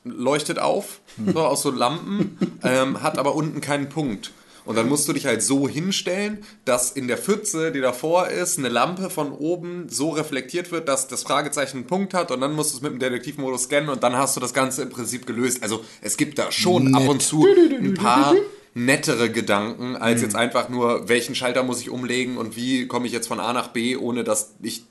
leuchtet 0.04 0.59
auf, 0.59 1.00
Hm. 1.16 1.33
so 1.33 1.40
aus 1.40 1.62
so 1.62 1.71
Lampen, 1.71 2.38
ähm, 2.62 3.02
hat 3.02 3.19
aber 3.19 3.35
unten 3.35 3.61
keinen 3.61 3.88
Punkt. 3.88 4.33
Und 4.66 4.76
dann 4.76 4.88
musst 4.88 5.09
du 5.09 5.12
dich 5.12 5.26
halt 5.26 5.42
so 5.42 5.69
hinstellen, 5.69 6.45
dass 6.64 6.92
in 6.92 7.09
der 7.09 7.16
Pfütze, 7.16 7.73
die 7.73 7.80
davor 7.80 8.28
ist, 8.28 8.59
eine 8.59 8.69
Lampe 8.69 9.11
von 9.11 9.33
oben 9.33 9.88
so 9.88 10.11
reflektiert 10.11 10.71
wird, 10.71 10.87
dass 10.87 11.09
das 11.09 11.23
Fragezeichen 11.23 11.78
einen 11.78 11.87
Punkt 11.87 12.14
hat 12.14 12.30
und 12.30 12.40
dann 12.40 12.52
musst 12.52 12.73
du 12.73 12.76
es 12.76 12.83
mit 12.83 12.92
dem 12.92 12.99
Detektivmodus 12.99 13.64
scannen 13.64 13.88
und 13.88 14.02
dann 14.02 14.16
hast 14.16 14.37
du 14.37 14.40
das 14.40 14.52
Ganze 14.52 14.83
im 14.83 14.90
Prinzip 14.90 15.26
gelöst. 15.26 15.62
Also 15.62 15.83
es 16.02 16.16
gibt 16.16 16.38
da 16.38 16.52
schon 16.52 16.95
ab 16.95 17.09
und 17.09 17.23
zu 17.23 17.47
ein 17.47 17.95
paar 17.95 18.35
nettere 18.75 19.30
Gedanken, 19.30 19.97
als 19.97 20.23
jetzt 20.23 20.37
einfach 20.37 20.69
nur, 20.69 21.09
welchen 21.09 21.35
Schalter 21.35 21.62
muss 21.62 21.80
ich 21.80 21.90
umlegen 21.90 22.37
und 22.37 22.54
wie 22.54 22.87
komme 22.87 23.07
ich 23.07 23.12
jetzt 23.12 23.26
von 23.26 23.40
A 23.40 23.52
nach 23.52 23.69
B, 23.69 23.97
ohne 23.97 24.25
dass 24.25 24.52
ich 24.62 24.85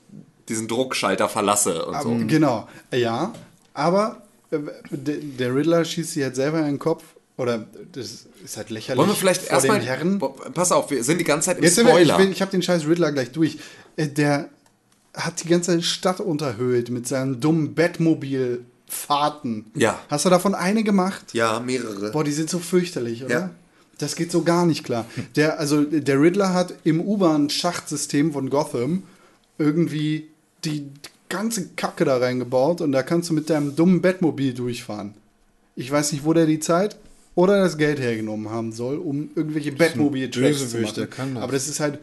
diesen 0.48 0.68
Druckschalter 0.68 1.28
verlasse 1.28 1.86
und 1.86 2.02
so. 2.02 2.26
Genau, 2.26 2.68
ja. 2.92 3.32
Aber 3.72 4.22
der, 4.50 5.54
Riddler 5.54 5.84
schießt 5.84 6.12
sie 6.12 6.24
halt 6.24 6.34
selber 6.36 6.58
in 6.60 6.66
den 6.66 6.78
Kopf. 6.78 7.04
Oder 7.36 7.66
das 7.92 8.26
ist 8.44 8.56
halt 8.56 8.70
lächerlich. 8.70 8.98
Wollen 8.98 9.08
wir 9.10 9.14
vielleicht 9.16 9.48
erstmal. 9.48 9.80
Pass 10.52 10.72
auf, 10.72 10.90
wir 10.90 11.02
sind 11.04 11.18
die 11.18 11.24
ganze 11.24 11.46
Zeit 11.46 11.58
im 11.58 11.64
Jetzt 11.64 11.76
sind 11.76 11.86
wir, 11.86 11.98
ich, 12.00 12.08
Spoiler. 12.08 12.30
ich 12.30 12.42
habe 12.42 12.50
den 12.50 12.60
scheiß 12.62 12.86
Riddler 12.86 13.12
gleich 13.12 13.30
durch. 13.32 13.58
Äh, 13.96 14.08
Der 14.08 14.50
hat 15.14 15.42
die 15.42 15.48
ganze 15.48 15.80
Stadt 15.82 16.20
unterhöhlt 16.20 16.90
mit 16.90 17.08
seinen 17.08 17.40
dummen 17.40 17.74
Bettmobil-Fahrten. 17.74 19.66
Ja. 19.74 19.98
Hast 20.08 20.24
du 20.24 20.30
davon 20.30 20.54
eine 20.54 20.84
gemacht? 20.84 21.32
ja, 21.32 21.60
mehrere. 21.60 22.10
Boah, 22.10 22.24
die 22.24 22.32
sind 22.32 22.50
so 22.50 22.58
fürchterlich, 22.58 23.24
oder? 23.24 23.32
Ja. 23.34 23.50
Das 23.98 24.16
geht 24.16 24.32
so 24.32 24.42
gar 24.42 24.66
nicht 24.66 24.84
klar. 24.84 25.04
Der, 25.36 25.58
also 25.58 25.82
der 25.82 26.20
Riddler 26.20 26.54
hat 26.54 26.74
im 26.84 27.00
U-Bahn-Schachtsystem 27.00 28.32
von 28.32 28.48
Gotham 28.50 29.02
irgendwie 29.58 30.28
die 30.64 30.90
ganze 31.30 31.68
Kacke 31.76 32.04
da 32.04 32.18
reingebaut 32.18 32.82
und 32.82 32.92
da 32.92 33.02
kannst 33.02 33.30
du 33.30 33.34
mit 33.34 33.48
deinem 33.48 33.74
dummen 33.74 34.02
Bettmobil 34.02 34.52
durchfahren. 34.52 35.14
Ich 35.76 35.90
weiß 35.90 36.12
nicht, 36.12 36.24
wo 36.26 36.34
der 36.34 36.44
die 36.44 36.60
Zeit 36.60 36.96
oder 37.34 37.62
das 37.62 37.78
Geld 37.78 37.98
hergenommen 38.00 38.50
haben 38.50 38.72
soll, 38.72 38.98
um 38.98 39.30
irgendwelche 39.34 39.72
Bettmobil-Tracks 39.72 40.70
zu 40.70 40.78
machen. 40.78 41.08
kann 41.08 41.34
das. 41.34 41.42
Aber 41.42 41.52
das 41.52 41.68
ist 41.68 41.80
halt, 41.80 41.98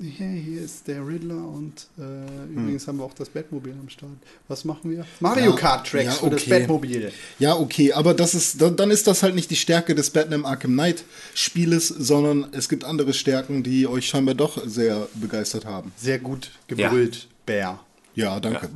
hier, 0.00 0.28
hier 0.28 0.62
ist 0.62 0.86
der 0.86 1.06
Riddler 1.06 1.36
und 1.36 1.86
äh, 1.98 2.52
übrigens 2.52 2.86
haben 2.86 2.98
wir 2.98 3.04
auch 3.04 3.14
das 3.14 3.28
Bettmobil 3.28 3.74
am 3.80 3.88
Start. 3.88 4.12
Was 4.48 4.64
machen 4.64 4.90
wir? 4.90 5.04
Mario 5.20 5.50
Ja, 5.50 5.56
Kart-Tracks 5.56 6.04
ja, 6.04 6.12
für 6.12 6.30
das 6.30 6.42
okay. 6.42 6.50
Bettmobil. 6.50 7.12
Ja, 7.38 7.56
okay, 7.56 7.92
aber 7.92 8.14
das 8.14 8.34
ist, 8.34 8.60
dann 8.60 8.76
dann 8.76 8.90
ist 8.90 9.06
das 9.06 9.22
halt 9.22 9.34
nicht 9.34 9.50
die 9.50 9.56
Stärke 9.56 9.94
des 9.94 10.10
Batman 10.10 10.44
Arkham 10.44 10.72
Knight 10.72 11.04
Spieles, 11.34 11.88
sondern 11.88 12.46
es 12.52 12.68
gibt 12.68 12.84
andere 12.84 13.12
Stärken, 13.12 13.62
die 13.62 13.86
euch 13.86 14.06
scheinbar 14.06 14.34
doch 14.34 14.66
sehr 14.66 15.08
begeistert 15.14 15.64
haben. 15.64 15.92
Sehr 15.96 16.18
gut 16.18 16.50
gebrüllt, 16.68 17.28
Bär. 17.44 17.80
Ja, 18.14 18.40
danke. 18.40 18.68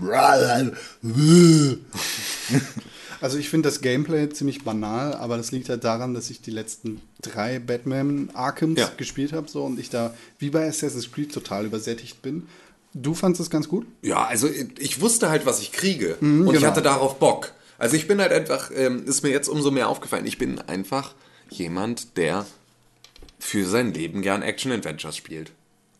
Also 3.21 3.38
ich 3.38 3.49
finde 3.49 3.69
das 3.71 3.81
Gameplay 3.81 4.28
ziemlich 4.28 4.62
banal, 4.62 5.14
aber 5.14 5.38
das 5.38 5.50
liegt 5.50 5.71
halt 5.71 5.85
daran, 5.85 6.12
dass 6.12 6.28
ich 6.28 6.43
die 6.43 6.50
letzten 6.50 7.00
drei 7.23 7.59
Batman 7.59 8.28
Arkhams 8.35 8.78
Ja. 8.78 8.90
gespielt 8.97 9.33
habe 9.33 9.49
so 9.49 9.64
und 9.64 9.81
ich 9.81 9.88
da 9.88 10.14
wie 10.38 10.50
bei 10.50 10.69
Assassin's 10.69 11.11
Creed 11.11 11.33
total 11.33 11.64
übersättigt 11.64 12.21
bin. 12.21 12.47
Du 12.93 13.14
fandest 13.14 13.40
es 13.40 13.50
ganz 13.50 13.69
gut? 13.69 13.87
Ja, 14.02 14.26
also 14.26 14.49
ich 14.78 15.00
wusste 15.00 15.31
halt, 15.31 15.47
was 15.47 15.61
ich 15.61 15.73
kriege. 15.73 16.16
und 16.21 16.47
ich 16.49 16.52
genau. 16.52 16.66
hatte 16.66 16.83
darauf 16.83 17.19
Bock. 17.19 17.52
Also 17.78 17.97
ich 17.97 18.07
bin 18.07 18.21
halt 18.21 18.33
einfach, 18.33 18.71
ähm, 18.75 19.05
ist 19.07 19.23
mir 19.23 19.31
jetzt 19.31 19.49
umso 19.49 19.71
mehr 19.71 19.88
aufgefallen, 19.88 20.26
ich 20.26 20.38
bin 20.38 20.59
einfach 20.61 21.14
jemand, 21.50 22.16
der 22.19 22.47
für 23.38 23.64
sein 23.66 23.93
Leben 23.93 24.23
gern 24.23 24.43
Action-Adventures 24.43 25.16
spielt. 25.16 25.52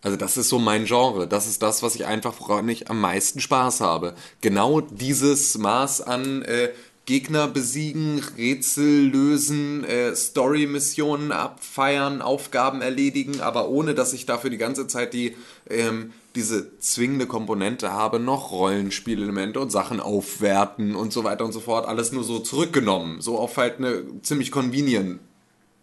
Also 0.07 0.17
das 0.17 0.37
ist 0.37 0.51
so 0.51 0.61
mein 0.61 0.85
Genre. 0.85 1.27
Das 1.27 1.49
ist 1.49 1.63
das, 1.63 1.83
was 1.83 1.97
ich 1.97 2.07
einfach, 2.07 2.35
woran 2.39 2.69
ich 2.69 2.89
am 2.89 3.01
meisten 3.01 3.41
Spaß 3.41 3.81
habe. 3.81 4.15
Genau 4.41 4.81
dieses 4.81 5.59
Maß 5.59 6.01
an 6.01 6.43
äh, 6.43 6.69
Gegner 7.07 7.49
besiegen, 7.49 8.23
Rätsel 8.39 9.09
lösen, 9.09 9.83
äh, 9.83 10.15
Story-Missionen 10.15 11.33
abfeiern, 11.33 12.23
Aufgaben 12.23 12.83
erledigen, 12.83 13.41
aber 13.41 13.69
ohne, 13.69 13.97
dass 13.97 14.13
ich 14.13 14.27
dafür 14.27 14.51
die 14.51 14.59
ganze 14.59 14.87
Zeit 14.87 15.13
die 15.13 15.35
ähm, 15.69 16.13
diese 16.37 16.79
zwingende 16.79 17.27
Komponente 17.27 17.93
habe, 17.93 18.21
noch 18.21 18.53
Rollenspielelemente 18.53 19.59
und 19.59 19.73
Sachen 19.73 19.99
aufwerten 19.99 20.95
und 20.95 21.13
so 21.13 21.25
weiter 21.25 21.45
und 21.45 21.51
so 21.51 21.59
fort. 21.59 21.85
Alles 21.85 22.13
nur 22.13 22.23
so 22.23 22.39
zurückgenommen. 22.39 23.21
So 23.21 23.41
auf 23.41 23.57
halt 23.57 23.79
eine 23.79 24.05
ziemlich 24.23 24.53
convenient 24.53 25.19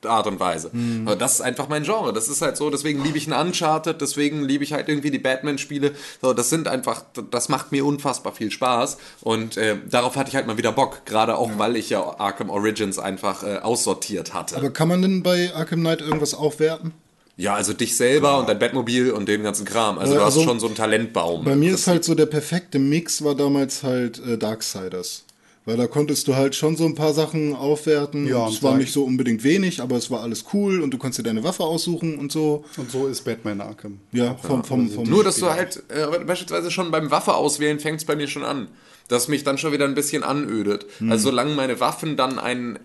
Art 0.05 0.27
und 0.27 0.39
Weise. 0.39 0.71
Aber 1.05 1.15
Das 1.15 1.33
ist 1.33 1.41
einfach 1.41 1.69
mein 1.69 1.83
Genre. 1.83 2.13
Das 2.13 2.27
ist 2.27 2.41
halt 2.41 2.57
so, 2.57 2.69
deswegen 2.69 3.03
liebe 3.03 3.17
ich 3.17 3.27
ein 3.31 3.33
Uncharted, 3.47 4.01
deswegen 4.01 4.43
liebe 4.43 4.63
ich 4.63 4.73
halt 4.73 4.89
irgendwie 4.89 5.11
die 5.11 5.19
Batman-Spiele. 5.19 5.91
So, 6.21 6.33
das 6.33 6.49
sind 6.49 6.67
einfach, 6.67 7.03
das 7.31 7.49
macht 7.49 7.71
mir 7.71 7.85
unfassbar 7.85 8.33
viel 8.33 8.51
Spaß 8.51 8.97
und 9.21 9.57
äh, 9.57 9.77
darauf 9.89 10.15
hatte 10.15 10.29
ich 10.29 10.35
halt 10.35 10.47
mal 10.47 10.57
wieder 10.57 10.71
Bock. 10.71 11.05
Gerade 11.05 11.37
auch, 11.37 11.51
weil 11.57 11.75
ich 11.75 11.89
ja 11.89 12.01
Arkham 12.19 12.49
Origins 12.49 12.99
einfach 12.99 13.43
äh, 13.43 13.57
aussortiert 13.57 14.33
hatte. 14.33 14.57
Aber 14.57 14.69
kann 14.71 14.87
man 14.87 15.01
denn 15.01 15.23
bei 15.23 15.53
Arkham 15.53 15.79
Knight 15.81 16.01
irgendwas 16.01 16.33
aufwerten? 16.33 16.93
ja, 17.35 17.55
also 17.55 17.73
dich 17.73 17.97
selber 17.97 18.37
und 18.37 18.47
dein 18.47 18.59
Bettmobil 18.59 19.09
und 19.09 19.27
den 19.27 19.41
ganzen 19.41 19.65
Kram. 19.65 19.97
Also 19.97 20.13
Ja, 20.13 20.19
du 20.19 20.25
hast 20.25 20.35
also 20.35 20.47
schon 20.47 20.59
so 20.59 20.67
einen 20.67 20.75
Talentbaum. 20.75 21.43
Bei 21.43 21.55
mir 21.55 21.71
Das- 21.71 21.81
ist 21.81 21.87
halt 21.87 22.03
so 22.03 22.13
der 22.13 22.27
perfekte 22.27 22.77
Mix 22.77 23.23
war 23.23 23.33
damals 23.33 23.81
halt 23.81 24.21
äh, 24.23 24.37
Darksiders. 24.37 25.23
Weil 25.65 25.77
da 25.77 25.87
konntest 25.87 26.27
du 26.27 26.35
halt 26.35 26.55
schon 26.55 26.75
so 26.75 26.85
ein 26.85 26.95
paar 26.95 27.13
Sachen 27.13 27.55
aufwerten. 27.55 28.27
Ja, 28.27 28.49
es 28.49 28.61
war 28.61 28.77
nicht 28.77 28.91
so 28.91 29.05
unbedingt 29.05 29.43
wenig, 29.43 29.81
aber 29.81 29.95
es 29.95 30.11
war 30.11 30.21
alles 30.21 30.45
cool 30.53 30.81
und 30.81 30.91
du 30.91 30.97
konntest 30.97 31.19
dir 31.19 31.23
deine 31.23 31.43
Waffe 31.43 31.63
aussuchen 31.63 32.19
und 32.19 32.31
so. 32.31 32.65
Und 32.75 32.91
so 32.91 33.07
ist 33.07 33.21
Batman 33.23 33.61
Arkham. 33.61 33.99
Ja, 34.11 34.35
vom, 34.35 34.63
vom, 34.63 34.89
vom 34.89 35.09
Nur, 35.09 35.23
dass 35.23 35.37
du 35.37 35.49
halt 35.49 35.83
äh, 35.87 36.19
beispielsweise 36.25 36.69
schon 36.69 36.91
beim 36.91 37.11
Waffe 37.11 37.35
auswählen 37.35 37.79
fängt 37.79 37.99
es 37.99 38.05
bei 38.05 38.15
mir 38.15 38.27
schon 38.27 38.43
an. 38.43 38.67
Dass 39.07 39.27
mich 39.27 39.43
dann 39.43 39.57
schon 39.57 39.71
wieder 39.71 39.85
ein 39.85 39.95
bisschen 39.95 40.23
anödet. 40.23 40.85
Also 41.09 41.29
solange 41.29 41.53
meine 41.53 41.79
Waffen 41.79 42.17
dann 42.17 42.39
einen 42.39 42.79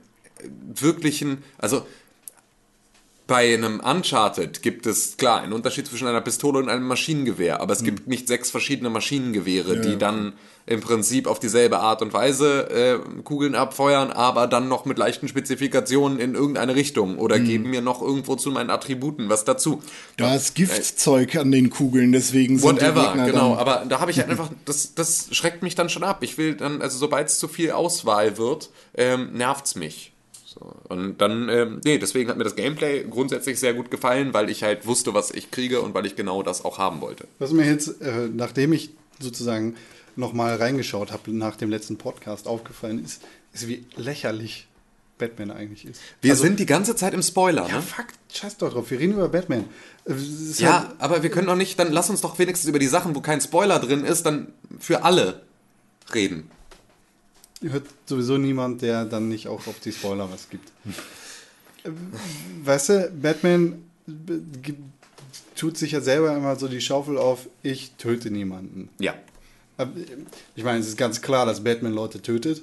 wirklichen, 0.74 1.38
also 1.58 1.84
bei 3.28 3.52
einem 3.52 3.80
Uncharted 3.80 4.62
gibt 4.62 4.86
es 4.86 5.18
klar 5.18 5.42
einen 5.42 5.52
Unterschied 5.52 5.86
zwischen 5.86 6.08
einer 6.08 6.22
Pistole 6.22 6.58
und 6.60 6.70
einem 6.70 6.86
Maschinengewehr, 6.88 7.60
aber 7.60 7.74
es 7.74 7.84
gibt 7.84 8.08
nicht 8.08 8.26
sechs 8.26 8.50
verschiedene 8.50 8.88
Maschinengewehre, 8.88 9.80
die 9.82 9.98
dann 9.98 10.32
im 10.64 10.80
Prinzip 10.80 11.26
auf 11.26 11.38
dieselbe 11.38 11.78
Art 11.78 12.00
und 12.00 12.14
Weise 12.14 12.70
äh, 12.70 13.22
Kugeln 13.24 13.54
abfeuern, 13.54 14.10
aber 14.12 14.46
dann 14.46 14.68
noch 14.68 14.86
mit 14.86 14.96
leichten 14.96 15.28
Spezifikationen 15.28 16.18
in 16.18 16.34
irgendeine 16.34 16.74
Richtung 16.74 17.18
oder 17.18 17.38
geben 17.38 17.68
mir 17.68 17.82
noch 17.82 18.00
irgendwo 18.00 18.34
zu 18.34 18.50
meinen 18.50 18.70
Attributen 18.70 19.28
was 19.28 19.44
dazu. 19.44 19.82
da 20.16 20.34
ist 20.34 20.54
Giftzeug 20.54 21.36
an 21.36 21.52
den 21.52 21.68
Kugeln, 21.68 22.12
deswegen 22.12 22.58
sind 22.58 22.80
die 22.80 22.86
Whatever, 22.86 23.08
Gegner 23.08 23.26
genau. 23.26 23.50
dann, 23.50 23.58
Aber 23.58 23.84
da 23.86 24.00
habe 24.00 24.10
ich 24.10 24.18
halt 24.20 24.30
einfach, 24.30 24.48
das, 24.64 24.94
das 24.94 25.28
schreckt 25.32 25.62
mich 25.62 25.74
dann 25.74 25.90
schon 25.90 26.02
ab. 26.02 26.22
Ich 26.22 26.38
will 26.38 26.54
dann, 26.54 26.80
also 26.80 26.96
sobald 26.96 27.28
es 27.28 27.38
zu 27.38 27.46
viel 27.46 27.72
Auswahl 27.72 28.38
wird, 28.38 28.70
ähm, 28.94 29.34
nervt's 29.34 29.74
mich. 29.74 30.12
So. 30.58 30.74
Und 30.88 31.18
dann, 31.20 31.48
ähm, 31.48 31.80
nee, 31.84 31.98
deswegen 31.98 32.28
hat 32.30 32.36
mir 32.36 32.44
das 32.44 32.56
Gameplay 32.56 33.04
grundsätzlich 33.08 33.60
sehr 33.60 33.74
gut 33.74 33.90
gefallen, 33.90 34.34
weil 34.34 34.50
ich 34.50 34.62
halt 34.62 34.86
wusste, 34.86 35.14
was 35.14 35.30
ich 35.30 35.50
kriege 35.50 35.80
und 35.80 35.94
weil 35.94 36.06
ich 36.06 36.16
genau 36.16 36.42
das 36.42 36.64
auch 36.64 36.78
haben 36.78 37.00
wollte. 37.00 37.26
Was 37.38 37.52
mir 37.52 37.64
jetzt, 37.66 38.00
äh, 38.02 38.28
nachdem 38.32 38.72
ich 38.72 38.90
sozusagen 39.20 39.76
nochmal 40.16 40.56
reingeschaut 40.56 41.12
habe 41.12 41.30
nach 41.32 41.56
dem 41.56 41.70
letzten 41.70 41.96
Podcast 41.96 42.48
aufgefallen 42.48 43.04
ist, 43.04 43.22
ist 43.52 43.68
wie 43.68 43.84
lächerlich 43.96 44.66
Batman 45.16 45.50
eigentlich 45.50 45.84
ist. 45.84 46.00
Wir 46.20 46.32
Also- 46.32 46.44
sind 46.44 46.58
die 46.60 46.66
ganze 46.66 46.94
Zeit 46.96 47.12
im 47.14 47.22
Spoiler, 47.22 47.68
Ja, 47.68 47.76
ne? 47.76 47.82
fuck, 47.82 48.06
scheiß 48.32 48.56
doch 48.58 48.72
drauf. 48.72 48.90
Wir 48.90 48.98
reden 49.00 49.12
über 49.14 49.28
Batman. 49.28 49.64
Äh, 50.06 50.14
Ja, 50.58 50.80
halt- 50.88 50.90
aber 51.00 51.22
wir 51.22 51.30
können 51.30 51.46
doch 51.48 51.56
nicht, 51.56 51.78
dann 51.78 51.92
lass 51.92 52.10
uns 52.10 52.20
doch 52.20 52.38
wenigstens 52.38 52.68
über 52.68 52.78
die 52.78 52.86
Sachen, 52.86 53.14
wo 53.14 53.20
kein 53.20 53.40
Spoiler 53.40 53.78
drin 53.80 54.04
ist, 54.04 54.24
dann 54.26 54.52
für 54.78 55.04
alle 55.04 55.42
reden. 56.14 56.50
Hört 57.62 57.86
sowieso 58.06 58.38
niemand, 58.38 58.82
der 58.82 59.04
dann 59.04 59.28
nicht 59.28 59.48
auch 59.48 59.66
auf 59.66 59.80
die 59.80 59.92
Spoiler 59.92 60.30
was 60.30 60.48
gibt. 60.48 60.70
Weißt 62.64 62.88
du, 62.88 63.12
Batman 63.20 63.84
tut 65.54 65.76
sich 65.76 65.92
ja 65.92 66.00
selber 66.00 66.36
immer 66.36 66.56
so 66.56 66.68
die 66.68 66.80
Schaufel 66.80 67.18
auf, 67.18 67.48
ich 67.62 67.92
töte 67.92 68.30
niemanden. 68.30 68.88
Ja. 68.98 69.14
Ich 70.56 70.64
meine, 70.64 70.80
es 70.80 70.88
ist 70.88 70.96
ganz 70.96 71.20
klar, 71.20 71.46
dass 71.46 71.62
Batman 71.62 71.92
Leute 71.92 72.20
tötet. 72.20 72.62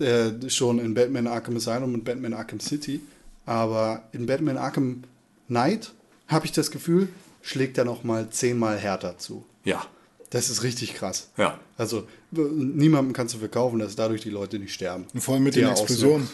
Äh, 0.00 0.48
schon 0.48 0.78
in 0.78 0.94
Batman 0.94 1.26
Arkham 1.26 1.56
Asylum 1.56 1.94
und 1.94 2.04
Batman 2.04 2.34
Arkham 2.34 2.60
City. 2.60 3.00
Aber 3.46 4.02
in 4.12 4.26
Batman 4.26 4.56
Arkham 4.56 5.04
Knight 5.46 5.92
habe 6.26 6.46
ich 6.46 6.52
das 6.52 6.70
Gefühl, 6.70 7.08
schlägt 7.42 7.78
er 7.78 7.84
noch 7.84 8.04
mal 8.04 8.28
zehnmal 8.30 8.76
härter 8.76 9.18
zu. 9.18 9.44
Ja. 9.64 9.86
Das 10.30 10.50
ist 10.50 10.62
richtig 10.62 10.94
krass. 10.94 11.28
Ja. 11.36 11.58
Also 11.76 12.06
niemandem 12.30 13.12
kannst 13.14 13.34
du 13.34 13.38
verkaufen, 13.38 13.78
dass 13.78 13.96
dadurch 13.96 14.20
die 14.22 14.30
Leute 14.30 14.58
nicht 14.58 14.74
sterben. 14.74 15.06
Und 15.14 15.20
vor 15.22 15.34
allem 15.34 15.44
mit 15.44 15.56
Der 15.56 15.64
den 15.64 15.70
Explosionen. 15.70 16.28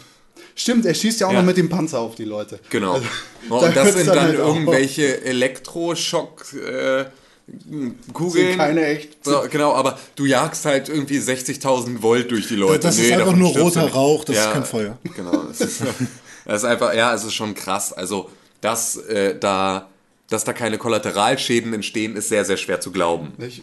Stimmt, 0.56 0.84
er 0.84 0.94
schießt 0.94 1.20
ja 1.20 1.28
auch 1.28 1.32
Ja. 1.32 1.38
noch 1.40 1.46
mit 1.46 1.56
dem 1.56 1.68
Panzer 1.68 2.00
auf 2.00 2.16
die 2.16 2.24
Leute. 2.24 2.58
Genau. 2.70 2.94
Also, 2.94 3.06
Oh, 3.50 3.60
da 3.60 3.66
und 3.68 3.76
das 3.76 3.94
sind 3.94 4.06
dann 4.08 4.16
dann 4.16 4.24
halt 4.26 4.38
irgendwelche 4.38 5.22
Elektroschock 5.24 6.52
äh, 6.54 7.04
Kugeln. 8.12 8.48
Sind 8.48 8.56
keine 8.58 8.86
echt. 8.86 9.22
So, 9.24 9.42
genau, 9.50 9.74
aber 9.74 9.98
du 10.16 10.24
jagst 10.24 10.64
halt 10.64 10.88
irgendwie 10.88 11.18
60.000 11.18 12.02
Volt 12.02 12.30
durch 12.30 12.48
die 12.48 12.56
Leute. 12.56 12.80
Das 12.80 12.98
ist 12.98 13.12
einfach 13.12 13.36
nur 13.36 13.50
roter. 13.56 13.88
Rauch, 13.90 14.24
das 14.24 14.38
ist 14.38 14.50
kein 14.52 14.64
Feuer. 14.64 14.98
Genau. 15.14 15.42
Das 15.48 15.60
ist, 15.60 15.82
das 16.46 16.62
ist 16.62 16.64
einfach, 16.64 16.94
ja, 16.94 17.14
es 17.14 17.22
ist 17.24 17.34
schon 17.34 17.54
krass. 17.54 17.92
Also, 17.92 18.30
dass 18.60 18.96
äh, 18.96 19.38
da, 19.38 19.88
dass 20.30 20.44
da 20.44 20.52
keine 20.54 20.78
Kollateralschäden 20.78 21.74
entstehen, 21.74 22.16
ist 22.16 22.30
sehr, 22.30 22.44
sehr 22.46 22.56
schwer 22.56 22.80
zu 22.80 22.90
glauben. 22.90 23.32
Ich, 23.38 23.62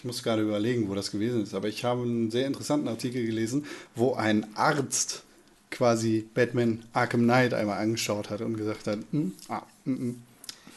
ich 0.00 0.04
muss 0.06 0.22
gerade 0.22 0.40
überlegen, 0.40 0.88
wo 0.88 0.94
das 0.94 1.10
gewesen 1.10 1.42
ist, 1.42 1.52
aber 1.54 1.68
ich 1.68 1.84
habe 1.84 2.00
einen 2.02 2.30
sehr 2.30 2.46
interessanten 2.46 2.88
Artikel 2.88 3.26
gelesen, 3.26 3.66
wo 3.94 4.14
ein 4.14 4.46
Arzt 4.56 5.24
quasi 5.70 6.26
Batman 6.32 6.82
Arkham 6.94 7.24
Knight 7.24 7.52
einmal 7.52 7.78
angeschaut 7.82 8.30
hat 8.30 8.40
und 8.40 8.56
gesagt 8.56 8.86
hat, 8.86 8.98
hm, 9.12 9.34
ah, 9.48 9.60
mm, 9.84 9.90
mm, 9.92 10.22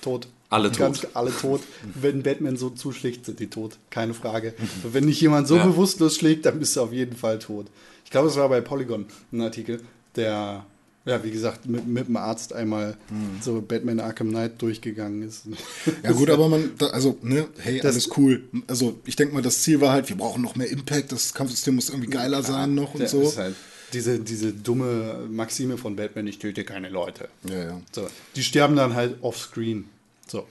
tot. 0.01 0.27
Alle 0.49 0.69
Ganz, 0.71 0.99
tot. 0.99 1.11
alle 1.15 1.31
tot. 1.35 1.61
Wenn 1.95 2.21
Batman 2.21 2.57
so 2.57 2.69
zuschlägt, 2.69 3.25
sind 3.25 3.39
die 3.39 3.47
tot. 3.47 3.77
Keine 3.89 4.13
Frage. 4.13 4.53
Wenn 4.83 5.05
nicht 5.05 5.21
jemand 5.21 5.47
so 5.47 5.55
Ja. 5.55 5.65
bewusstlos 5.65 6.17
schlägt, 6.17 6.45
dann 6.45 6.59
bist 6.59 6.75
du 6.75 6.81
auf 6.81 6.91
jeden 6.91 7.15
Fall 7.15 7.39
tot. 7.39 7.67
Ich 8.03 8.11
glaube, 8.11 8.27
es 8.27 8.35
war 8.35 8.49
bei 8.49 8.59
Polygon 8.59 9.05
ein 9.31 9.41
Artikel, 9.41 9.81
der, 10.17 10.65
ja, 11.05 11.23
wie 11.23 11.31
gesagt, 11.31 11.67
mit, 11.67 11.85
mit 11.85 12.07
dem 12.07 12.15
Arzt 12.17 12.53
einmal 12.53 12.97
Hm. 13.09 13.41
so 13.41 13.61
Batman 13.61 13.99
Arkham 13.99 14.29
Knight 14.29 14.61
durchgegangen 14.61 15.21
ist. 15.21 15.43
Ja 16.01 16.11
gut, 16.13 16.29
aber 16.29 16.47
man, 16.49 16.71
also, 16.91 17.17
ne, 17.21 17.47
hey, 17.59 17.79
Das- 17.79 17.93
alles 17.95 18.09
cool. 18.17 18.43
Also 18.67 18.99
ich 19.05 19.15
denke 19.15 19.33
mal, 19.33 19.41
das 19.41 19.61
Ziel 19.63 19.81
war 19.81 19.91
halt, 19.91 20.07
wir 20.09 20.15
brauchen 20.17 20.41
noch 20.41 20.55
mehr 20.55 20.69
Impact, 20.69 21.11
das 21.11 21.33
Kampfsystem 21.33 21.75
muss 21.75 21.89
irgendwie 21.89 22.09
geiler 22.09 22.41
sein 22.43 22.73
noch 22.75 22.93
und 22.95 23.07
so. 23.09 23.21
Ist 23.21 23.37
halt 23.37 23.55
diese, 23.93 24.19
diese 24.19 24.53
dumme 24.53 25.27
Maxime 25.29 25.77
von 25.77 25.95
Batman, 25.95 26.25
ich 26.27 26.39
töte 26.39 26.63
keine 26.63 26.89
Leute. 26.89 27.27
Ja, 27.47 27.63
ja. 27.63 27.81
So, 27.91 28.07
die 28.35 28.43
sterben 28.43 28.75
dann 28.75 28.95
halt 28.95 29.17
offscreen. 29.21 29.85
So. 30.27 30.47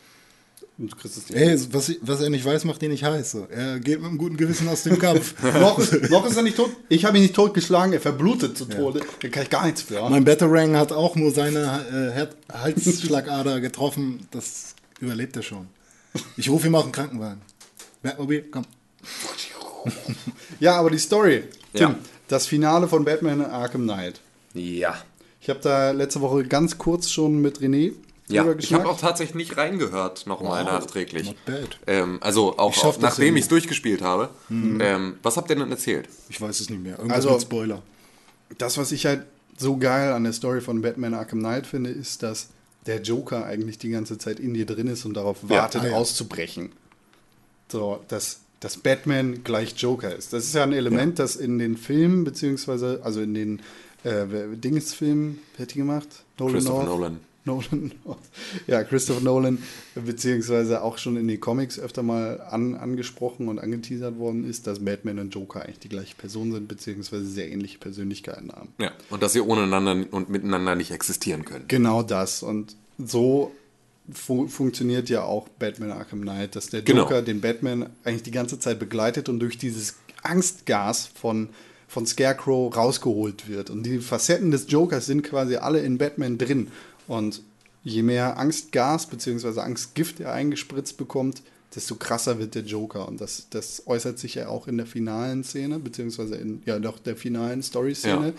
Und 0.83 0.91
du 0.93 0.97
kriegst 0.97 1.17
es 1.17 1.31
nicht. 1.31 1.39
Ey, 1.41 1.59
was, 1.73 1.89
ich- 1.91 1.99
was 2.03 2.21
er 2.21 2.29
nicht 2.29 2.45
weiß, 2.45 2.65
macht 2.65 2.83
ihn 2.83 2.91
nicht 2.91 3.05
heiß. 3.05 3.31
So. 3.31 3.47
Er 3.49 3.79
geht 3.79 4.01
mit 4.01 4.09
einem 4.09 4.19
guten 4.19 4.37
Gewissen 4.37 4.69
aus 4.69 4.83
dem 4.83 4.99
Kampf. 4.99 5.35
noch, 5.55 5.79
ist, 5.79 6.11
noch 6.11 6.27
ist 6.27 6.37
er 6.37 6.43
nicht 6.43 6.57
tot. 6.57 6.71
Ich 6.89 7.05
habe 7.05 7.17
ihn 7.17 7.23
nicht 7.23 7.35
totgeschlagen, 7.37 7.93
er 7.93 8.01
verblutet 8.01 8.59
zu 8.59 8.65
Tode. 8.65 9.01
Da 9.21 9.29
kann 9.29 9.45
ich 9.45 9.51
gar 9.51 9.65
nichts 9.65 9.83
für. 9.83 10.11
mein 10.11 10.25
Batarang 10.25 10.77
hat 10.77 10.91
auch 10.91 11.15
nur 11.15 11.31
seine 11.33 12.27
äh, 12.51 12.53
Halsschlagader 12.53 13.61
getroffen. 13.63 14.27
Das 14.33 14.75
überlebt 15.01 15.37
er 15.37 15.43
schon. 15.43 15.69
Ich 16.37 16.51
rufe 16.51 16.67
ihm 16.67 16.75
auch 16.75 16.83
einen 16.83 16.93
Krankenwagen. 16.93 17.41
Batmobil, 18.03 18.45
komm. 18.51 18.65
Ja, 20.61 20.77
aber 20.79 20.91
die 20.91 20.99
Story. 20.99 21.45
Tim, 21.75 21.81
Ja. 21.91 21.95
das 22.29 22.47
Finale 22.47 22.89
von 22.89 23.05
Batman 23.05 23.41
Arkham 23.45 23.83
Knight. 23.85 24.21
Ja. 24.55 24.97
Ich 25.41 25.49
habe 25.49 25.61
da 25.61 25.91
letzte 25.93 26.21
Woche 26.21 26.45
ganz 26.45 26.77
kurz 26.79 27.09
schon 27.11 27.41
mit 27.41 27.61
René 27.61 27.93
Ja, 28.33 28.53
ich 28.59 28.73
habe 28.75 28.89
auch 28.89 28.99
tatsächlich 29.01 29.35
nicht 29.35 29.57
reingehört, 29.57 30.27
nochmal 30.27 30.65
Wow, 30.65 30.73
nachträglich. 30.73 31.27
not 31.29 31.45
bad. 31.47 31.79
Ähm, 31.87 32.19
also 32.21 32.59
auch, 32.59 32.71
Ich 32.71 32.77
schaff 32.81 32.97
auch 32.97 33.01
nachdem 33.03 33.37
ich 33.37 33.43
es 33.43 33.49
durchgespielt 33.49 34.03
habe. 34.03 34.31
Ähm, 34.51 35.15
was 35.23 35.37
habt 35.37 35.51
ihr 35.51 35.57
denn 35.57 35.71
erzählt? 35.71 36.09
Ich 36.29 36.41
weiß 36.41 36.61
es 36.61 36.71
nicht 36.71 36.83
mehr. 36.83 36.97
Irgendwas 36.99 37.17
Also- 37.19 37.31
mit 37.33 37.43
Spoiler. 37.43 37.83
das, 38.59 38.79
was 38.79 38.93
ich 38.93 39.07
halt 39.07 39.25
so 39.59 39.77
geil 39.77 40.13
an 40.13 40.25
der 40.25 40.33
Story 40.33 40.61
von 40.61 40.83
Batman 40.83 41.15
Arkham 41.15 41.39
Knight 41.41 41.67
finde, 41.67 41.91
ist, 41.91 42.23
dass 42.23 42.49
der 42.87 43.01
Joker 43.03 43.45
eigentlich 43.45 43.79
die 43.79 43.91
ganze 43.91 44.19
Zeit 44.19 44.41
in 44.41 44.55
dir 44.55 44.67
drin 44.67 44.89
ist 44.89 45.05
und 45.05 45.15
darauf 45.15 45.49
wartet, 45.49 45.83
ah 45.83 45.87
ja. 45.89 45.93
auszubrechen. 45.97 46.73
So, 47.71 48.01
dass, 48.09 48.41
dass 48.61 48.77
Batman 48.79 49.45
gleich 49.45 49.75
Joker 49.77 50.15
ist. 50.15 50.33
Das 50.33 50.45
ist 50.45 50.55
ja 50.55 50.63
ein 50.65 50.73
Element, 50.73 51.19
das 51.19 51.37
in 51.37 51.59
den 51.59 51.77
Filmen, 51.77 52.25
beziehungsweise, 52.25 53.01
also 53.05 53.21
in 53.21 53.35
den 53.35 53.61
äh, 54.05 54.27
Dingesfilmen, 54.57 55.39
wer 55.57 55.63
hat 55.67 55.75
die 55.75 55.79
gemacht? 55.79 56.09
Nolan 56.39 56.55
Christopher 56.55 56.85
North? 56.85 56.89
Nolan. 56.89 57.21
Nolan. 57.45 57.93
Ja, 58.67 58.85
Christopher 58.85 59.21
Nolan, 59.21 59.59
beziehungsweise 59.95 60.83
auch 60.83 60.99
schon 60.99 61.17
in 61.17 61.27
den 61.27 61.41
Comics 61.41 61.79
öfter 61.79 62.03
mal 62.03 62.41
an, 62.41 62.75
angesprochen 62.75 63.49
und 63.49 63.59
angeteasert 63.59 64.19
worden 64.19 64.49
ist, 64.49 64.67
dass 64.67 64.85
Batman 64.85 65.19
und 65.19 65.35
Joker 65.35 65.63
eigentlich 65.63 65.81
die 65.81 65.89
gleiche 65.89 66.15
Person 66.15 66.53
sind, 66.53 66.69
beziehungsweise 66.69 67.27
sehr 67.27 67.51
ähnliche 67.51 67.79
Persönlichkeiten 67.79 68.53
haben. 68.53 68.69
Ja. 68.79 68.93
Und 69.11 69.23
dass 69.23 69.33
sie 69.33 69.41
ohne 69.41 69.63
einander 69.63 70.07
und 70.13 70.29
miteinander 70.29 70.77
nicht 70.77 70.93
existieren 70.93 71.45
können. 71.45 71.65
Genau 71.69 72.03
das. 72.03 72.43
Und 72.43 72.77
so 72.99 73.53
fu 74.13 74.47
funktioniert 74.49 75.09
ja 75.09 75.25
auch 75.25 75.49
Batman 75.49 75.93
Arkham 75.93 76.23
Knight, 76.23 76.57
dass 76.57 76.69
der 76.69 76.83
Genau. 76.83 77.03
Joker 77.03 77.23
den 77.23 77.41
Batman 77.41 77.91
eigentlich 78.05 78.23
die 78.23 78.31
ganze 78.31 78.59
Zeit 78.59 78.79
begleitet 78.79 79.29
und 79.29 79.41
durch 79.41 79.59
dieses 79.59 79.97
Angstgas 80.23 81.07
von, 81.07 81.49
von 81.89 82.07
Scarecrow 82.07 82.75
rausgeholt 82.75 83.49
wird. 83.49 83.71
Und 83.71 83.85
die 83.85 83.99
Facetten 83.99 84.51
des 84.51 84.71
Jokers 84.71 85.07
sind 85.07 85.23
quasi 85.23 85.57
alle 85.57 85.81
in 85.81 85.99
Batman 85.99 86.39
drin. 86.39 86.69
Und 87.09 87.43
je 87.85 88.03
mehr 88.03 88.39
Angstgas 88.39 89.07
bzw. 89.07 89.61
Angstgift 89.61 90.21
er 90.21 90.33
eingespritzt 90.33 90.97
bekommt, 90.97 91.43
desto 91.75 91.95
krasser 91.97 92.39
wird 92.39 92.55
der 92.55 92.63
Joker. 92.63 93.09
Und 93.09 93.21
das, 93.21 93.47
das 93.51 93.83
äußert 93.87 94.19
sich 94.19 94.35
ja 94.35 94.49
auch 94.49 94.69
in 94.69 94.77
der 94.77 94.87
finalen 94.87 95.43
Szene, 95.43 95.79
beziehungsweise 95.79 96.37
in 96.37 96.63
ja 96.67 96.79
doch 96.79 96.99
der 96.99 97.17
finalen 97.17 97.63
Story-Szene, 97.63 98.27
Ja. 98.29 98.33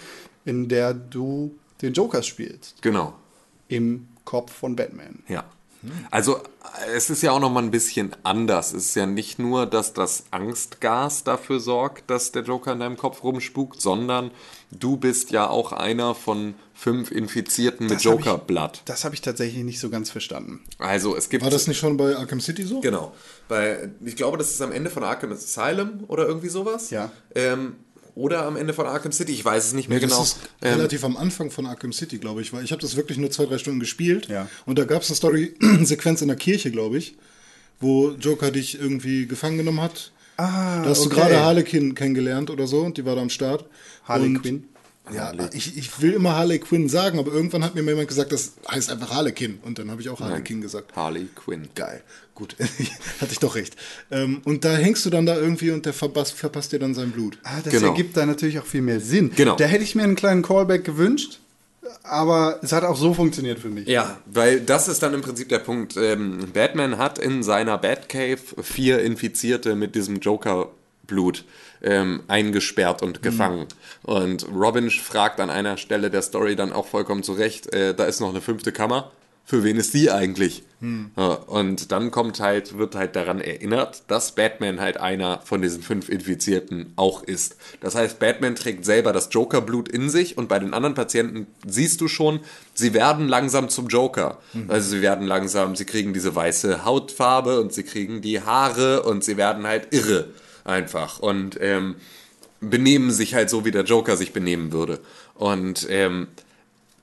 in 0.45 0.69
der 0.69 0.93
du 0.93 1.56
den 1.82 1.93
Joker 1.93 2.21
spielst 2.23 2.82
Genau. 2.82 3.13
im 3.67 4.08
Kopf 4.23 4.54
von 4.54 4.76
Batman. 4.76 5.19
Ja. 5.28 5.43
Also 6.12 6.41
es 6.96 7.10
ist 7.10 7.22
ja 7.22 7.32
auch 7.32 7.39
noch 7.39 7.52
mal 7.52 7.63
ein 7.63 7.72
bisschen 7.72 8.15
anders. 8.24 8.74
Es 8.74 8.86
ist 8.86 8.96
ja 8.96 9.06
nicht 9.06 9.39
nur, 9.39 9.65
dass 9.65 9.93
das 9.93 10.26
Angstgas 10.32 11.24
dafür 11.24 11.60
sorgt, 11.60 12.10
dass 12.10 12.32
der 12.32 12.43
Joker 12.43 12.74
in 12.74 12.80
deinem 12.80 12.98
Kopf 12.98 13.24
rumspukt, 13.24 13.82
sondern 13.82 14.32
du 14.72 14.98
bist 14.98 15.32
ja 15.32 15.50
auch 15.50 15.72
einer 15.72 16.15
von 16.15 16.56
fünf 16.74 17.12
Infizierten 17.12 17.88
mit 17.88 18.02
Joker-Blatt. 18.02 18.82
Das 18.86 19.06
habe 19.06 19.15
ich 19.15 19.22
tatsächlich 19.22 19.63
nicht 19.63 19.80
so 19.80 19.89
ganz 19.89 20.10
verstanden. 20.10 20.62
Also 20.80 21.15
es 21.15 21.30
gibt 21.30 21.43
War 21.43 21.52
das 21.52 21.67
nicht 21.67 21.78
schon 21.78 21.98
bei 21.98 22.15
Arkham 22.15 22.41
City 22.41 22.63
so? 22.63 22.82
Genau. 22.82 23.13
Bei, 23.48 23.89
ich 24.04 24.15
glaube, 24.15 24.38
das 24.38 24.50
ist 24.52 24.62
am 24.62 24.72
Ende 24.72 24.89
von 24.89 25.04
Arkham 25.04 25.32
Asylum 25.32 26.04
oder 26.08 26.28
irgendwie 26.28 26.50
sowas. 26.50 26.89
Ja. 26.89 27.12
Ähm, 27.36 27.76
oder 28.15 28.45
am 28.45 28.56
Ende 28.58 28.73
von 28.73 28.86
Arkham 28.86 29.12
City, 29.12 29.32
ich 29.32 29.43
weiß 29.43 29.65
es 29.67 29.73
nicht 29.73 29.89
mehr 29.89 29.97
Nee, 29.99 30.06
genau. 30.06 30.19
Das 30.19 30.30
ist 30.34 30.38
Ähm, 30.62 30.76
relativ 30.76 31.04
am 31.04 31.17
Anfang 31.17 31.49
von 31.52 31.65
Arkham 31.65 31.93
City, 31.93 32.17
glaube 32.19 32.41
ich, 32.41 32.54
weil 32.54 32.63
ich 32.63 32.71
habe 32.71 32.82
das 32.82 32.95
wirklich 32.95 33.17
nur 33.17 33.32
zwei, 33.32 33.45
drei 33.45 33.58
Stunden 33.58 33.80
gespielt. 33.80 34.28
Ja. 34.28 34.47
Und 34.65 34.78
da 34.78 34.86
gab 34.86 35.02
es 35.02 35.10
eine 35.10 35.15
Story-Sequenz 35.15 36.21
in 36.21 36.28
der 36.28 36.38
Kirche, 36.38 36.71
glaube 36.71 36.97
ich, 36.97 37.15
wo 37.80 38.12
Joker 38.12 38.52
dich 38.52 38.80
irgendwie 38.80 39.26
gefangen 39.28 39.58
genommen 39.58 39.82
hat. 39.82 40.12
Ah, 40.38 40.82
Da 40.84 40.89
hast 40.89 41.02
okay. 41.02 41.10
du 41.10 41.15
gerade 41.15 41.39
Harlequin 41.41 41.95
kennengelernt 41.95 42.49
oder 42.49 42.65
so 42.67 42.82
und 42.82 42.97
die 42.97 43.06
war 43.06 43.15
da 43.15 43.21
am 43.21 43.30
Start. 43.30 43.65
Harley 44.06 44.34
Quinn? 44.34 44.67
Ja, 45.11 45.33
ich, 45.51 45.77
ich 45.77 46.01
will 46.01 46.13
immer 46.13 46.33
Harley 46.35 46.59
Quinn 46.59 46.87
sagen, 46.87 47.19
aber 47.19 47.31
irgendwann 47.33 47.63
hat 47.63 47.75
mir 47.75 47.83
mal 47.83 47.91
jemand 47.91 48.07
gesagt, 48.07 48.31
das 48.31 48.53
heißt 48.71 48.89
einfach 48.89 49.11
Harlequin. 49.11 49.59
Und 49.63 49.77
dann 49.77 49.91
habe 49.91 50.01
ich 50.01 50.07
auch 50.09 50.21
Harlequin 50.21 50.61
gesagt. 50.61 50.95
Harley 50.95 51.27
Quinn. 51.35 51.67
Geil, 51.75 52.01
gut, 52.33 52.55
hatte 53.19 53.31
ich 53.33 53.39
doch 53.39 53.55
recht. 53.55 53.75
Ähm, 54.11 54.41
und 54.45 54.63
da 54.63 54.75
hängst 54.77 55.05
du 55.05 55.09
dann 55.09 55.25
da 55.25 55.35
irgendwie 55.35 55.71
und 55.71 55.85
der 55.85 55.91
verpasst, 55.93 56.35
verpasst 56.35 56.71
dir 56.71 56.79
dann 56.79 56.93
sein 56.93 57.11
Blut. 57.11 57.37
Ah, 57.43 57.59
das 57.61 57.73
Genau. 57.73 57.87
ergibt 57.89 58.15
da 58.15 58.25
natürlich 58.25 58.59
auch 58.59 58.65
viel 58.65 58.81
mehr 58.81 59.01
Sinn. 59.01 59.31
Genau. 59.35 59.57
Da 59.57 59.65
hätte 59.65 59.83
ich 59.83 59.93
mir 59.93 60.03
einen 60.03 60.15
kleinen 60.15 60.41
Callback 60.41 60.85
gewünscht, 60.85 61.39
aber 62.03 62.59
es 62.63 62.71
hat 62.71 62.85
auch 62.85 62.95
so 62.97 63.13
funktioniert 63.13 63.59
für 63.59 63.69
mich. 63.69 63.87
Ja, 63.89 64.17
weil 64.25 64.61
das 64.61 64.87
ist 64.87 65.03
dann 65.03 65.13
im 65.13 65.21
Prinzip 65.21 65.49
der 65.49 65.59
Punkt. 65.59 65.97
Ähm, 65.97 66.47
Batman 66.53 66.97
hat 66.97 67.19
in 67.19 67.43
seiner 67.43 67.77
Batcave 67.77 68.39
vier 68.61 68.99
Infizierte 69.01 69.75
mit 69.75 69.95
diesem 69.95 70.19
Joker-Blut 70.21 71.43
ähm, 71.84 72.24
eingesperrt 72.28 73.02
und 73.02 73.22
gefangen. 73.22 73.67
Und 74.04 74.48
Robin 74.54 74.89
fragt 74.89 75.39
an 75.39 75.50
einer 75.50 75.78
Stelle 75.78 76.10
der 76.10 76.22
Story 76.22 76.56
dann 76.56 76.74
auch 76.74 76.88
vollkommen 76.88 77.24
zu 77.24 77.34
Recht, 77.34 77.74
äh, 77.74 77.93
da 77.93 78.06
ist 78.06 78.19
noch 78.19 78.30
eine 78.30 78.41
fünfte 78.41 78.72
Kammer. 78.72 79.12
Für 79.46 79.65
wen 79.65 79.76
ist 79.76 79.93
die 79.93 80.10
eigentlich? 80.10 80.63
Ja, 81.17 81.34
und 81.34 81.91
dann 81.91 82.12
kommt 82.12 82.39
halt, 82.39 82.78
wird 82.78 82.96
halt 82.96 83.17
daran 83.17 83.41
erinnert, 83.41 84.04
dass 84.08 84.36
Batman 84.36 84.80
halt 84.80 84.98
einer 84.98 85.41
von 85.43 85.62
diesen 85.62 85.84
fünf 85.84 86.08
Infizierten 86.08 86.93
auch 86.96 87.24
ist. 87.24 87.58
Das 87.82 87.96
heißt, 87.96 88.19
Batman 88.19 88.56
trägt 88.56 88.86
selber 88.86 89.12
das 89.12 89.28
Joker-Blut 89.32 89.89
in 89.89 90.10
sich 90.10 90.38
und 90.38 90.48
bei 90.48 90.60
den 90.60 90.74
anderen 90.74 90.96
Patienten 90.96 91.48
siehst 91.67 92.00
du 92.00 92.08
schon, 92.08 92.39
sie 92.74 92.93
werden 92.93 93.28
langsam 93.28 93.67
zum 93.67 93.88
Joker. 93.88 94.39
Also 94.69 94.91
sie 94.91 95.02
werden 95.02 95.28
langsam, 95.28 95.76
sie 95.76 95.86
kriegen 95.86 96.13
diese 96.13 96.34
weiße 96.34 96.86
Hautfarbe 96.86 97.60
und 97.60 97.74
sie 97.74 97.84
kriegen 97.84 98.22
die 98.22 98.41
Haare 98.41 99.04
und 99.04 99.26
sie 99.26 99.36
werden 99.36 99.67
halt 99.67 99.89
irre 99.91 100.30
einfach 100.63 101.19
und 101.19 101.58
ähm, 101.62 101.95
benehmen 102.62 103.12
sich 103.12 103.34
halt 103.34 103.49
so, 103.49 103.65
wie 103.65 103.71
der 103.71 103.84
Joker 103.84 104.17
sich 104.17 104.34
benehmen 104.34 104.71
würde. 104.71 104.99
Und 105.36 105.88
ähm, 105.89 106.28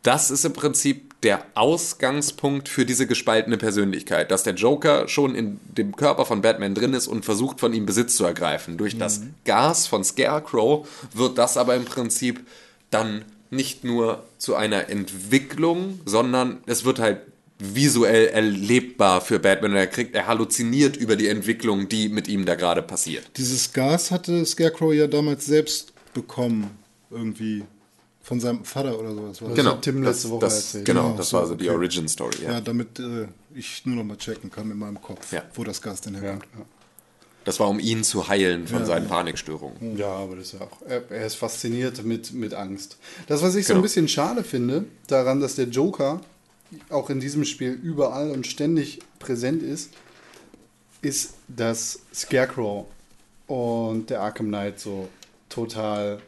das 0.02 0.30
ist 0.30 0.44
im 0.44 0.52
Prinzip 0.52 1.20
der 1.22 1.44
Ausgangspunkt 1.54 2.68
für 2.70 2.86
diese 2.86 3.06
gespaltene 3.06 3.58
Persönlichkeit, 3.58 4.30
dass 4.30 4.42
der 4.42 4.54
Joker 4.54 5.06
schon 5.06 5.34
in 5.34 5.60
dem 5.64 5.94
Körper 5.94 6.24
von 6.24 6.40
Batman 6.40 6.74
drin 6.74 6.94
ist 6.94 7.06
und 7.06 7.26
versucht 7.26 7.60
von 7.60 7.74
ihm 7.74 7.84
Besitz 7.84 8.16
zu 8.16 8.24
ergreifen. 8.24 8.78
Durch 8.78 8.96
das 8.96 9.20
Gas 9.44 9.86
von 9.86 10.02
Scarecrow 10.02 10.88
wird 11.12 11.36
das 11.36 11.58
aber 11.58 11.74
im 11.74 11.84
Prinzip 11.84 12.40
dann 12.90 13.24
nicht 13.50 13.84
nur 13.84 14.24
zu 14.38 14.54
einer 14.54 14.88
Entwicklung, 14.88 16.00
sondern 16.06 16.58
es 16.66 16.84
wird 16.84 17.00
halt 17.00 17.20
visuell 17.60 18.28
erlebbar 18.28 19.20
für 19.20 19.38
Batman. 19.38 19.74
Er 19.74 19.86
kriegt, 19.86 20.14
er 20.14 20.26
halluziniert 20.26 20.96
über 20.96 21.16
die 21.16 21.28
Entwicklung, 21.28 21.88
die 21.88 22.08
mit 22.08 22.28
ihm 22.28 22.44
da 22.46 22.54
gerade 22.54 22.82
passiert. 22.82 23.24
Dieses 23.36 23.72
Gas 23.72 24.10
hatte 24.10 24.44
Scarecrow 24.46 24.92
ja 24.92 25.06
damals 25.06 25.46
selbst 25.46 25.92
bekommen, 26.14 26.70
irgendwie 27.10 27.64
von 28.22 28.38
seinem 28.40 28.64
Vater 28.64 28.98
oder 28.98 29.14
sowas. 29.14 29.42
war. 29.42 29.54
Genau. 29.54 29.70
hat 29.72 29.82
Tim 29.82 30.02
das, 30.02 30.16
letzte 30.16 30.30
Woche 30.30 30.40
das, 30.40 30.56
erzählt. 30.56 30.84
Genau, 30.84 31.02
Genau, 31.04 31.16
das 31.16 31.28
so, 31.30 31.36
war 31.38 31.46
so 31.46 31.54
die 31.54 31.68
okay. 31.68 31.76
Origin 31.76 32.08
Story. 32.08 32.36
Ja. 32.44 32.52
Ja, 32.52 32.60
damit 32.60 32.98
äh, 32.98 33.26
ich 33.54 33.84
nur 33.86 33.96
noch 33.96 34.04
mal 34.04 34.16
checken 34.16 34.50
kann 34.50 34.70
in 34.70 34.78
meinem 34.78 35.00
Kopf, 35.00 35.32
Ja. 35.32 35.42
wo 35.54 35.64
das 35.64 35.80
Gas 35.82 36.00
denn 36.02 36.14
Ja, 36.14 36.20
herkommt. 36.20 36.46
Das 37.44 37.58
war 37.58 37.68
um 37.68 37.80
ihn 37.80 38.04
zu 38.04 38.28
heilen 38.28 38.68
von 38.68 38.84
seinen 38.84 39.08
Panikstörungen. 39.08 39.96
ja, 39.96 40.08
aber 40.08 40.36
das 40.36 40.46
ist 40.52 40.52
ja 40.54 40.60
auch. 40.60 40.82
Er, 40.86 41.10
er 41.10 41.26
ist 41.26 41.36
fasziniert 41.36 42.04
mit, 42.04 42.32
mit 42.34 42.52
Angst. 42.52 42.98
Das, 43.28 43.42
was 43.42 43.54
ich 43.54 43.66
so 43.66 43.72
Genau. 43.72 43.80
ein 43.80 43.82
bisschen 43.82 44.08
schade 44.08 44.44
finde, 44.44 44.84
daran, 45.06 45.40
dass 45.40 45.54
der 45.54 45.66
Joker 45.66 46.20
auch 46.88 47.10
in 47.10 47.20
diesem 47.20 47.44
Spiel 47.44 47.72
überall 47.72 48.30
und 48.30 48.46
ständig 48.46 49.00
präsent 49.18 49.62
ist, 49.62 49.90
ist, 51.02 51.34
dass 51.48 52.00
Scarecrow 52.14 52.86
und 53.46 54.10
der 54.10 54.20
Arkham 54.20 54.48
Knight 54.48 54.78
so 54.78 55.08
total 55.48 56.20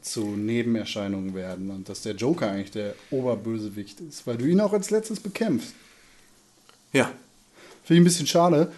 zu 0.00 0.20
Nebenerscheinungen 0.20 1.34
werden 1.34 1.70
und 1.70 1.88
dass 1.88 2.02
der 2.02 2.14
Joker 2.14 2.50
eigentlich 2.50 2.72
der 2.72 2.94
Oberbösewicht 3.10 4.00
ist, 4.00 4.26
weil 4.26 4.36
du 4.36 4.46
ihn 4.46 4.60
auch 4.60 4.72
als 4.72 4.90
letztes 4.90 5.20
bekämpfst. 5.20 5.74
Ja. 6.92 7.10
Finde 7.84 7.94
ich 7.94 8.00
ein 8.00 8.04
bisschen 8.04 8.26
schade, 8.26 8.72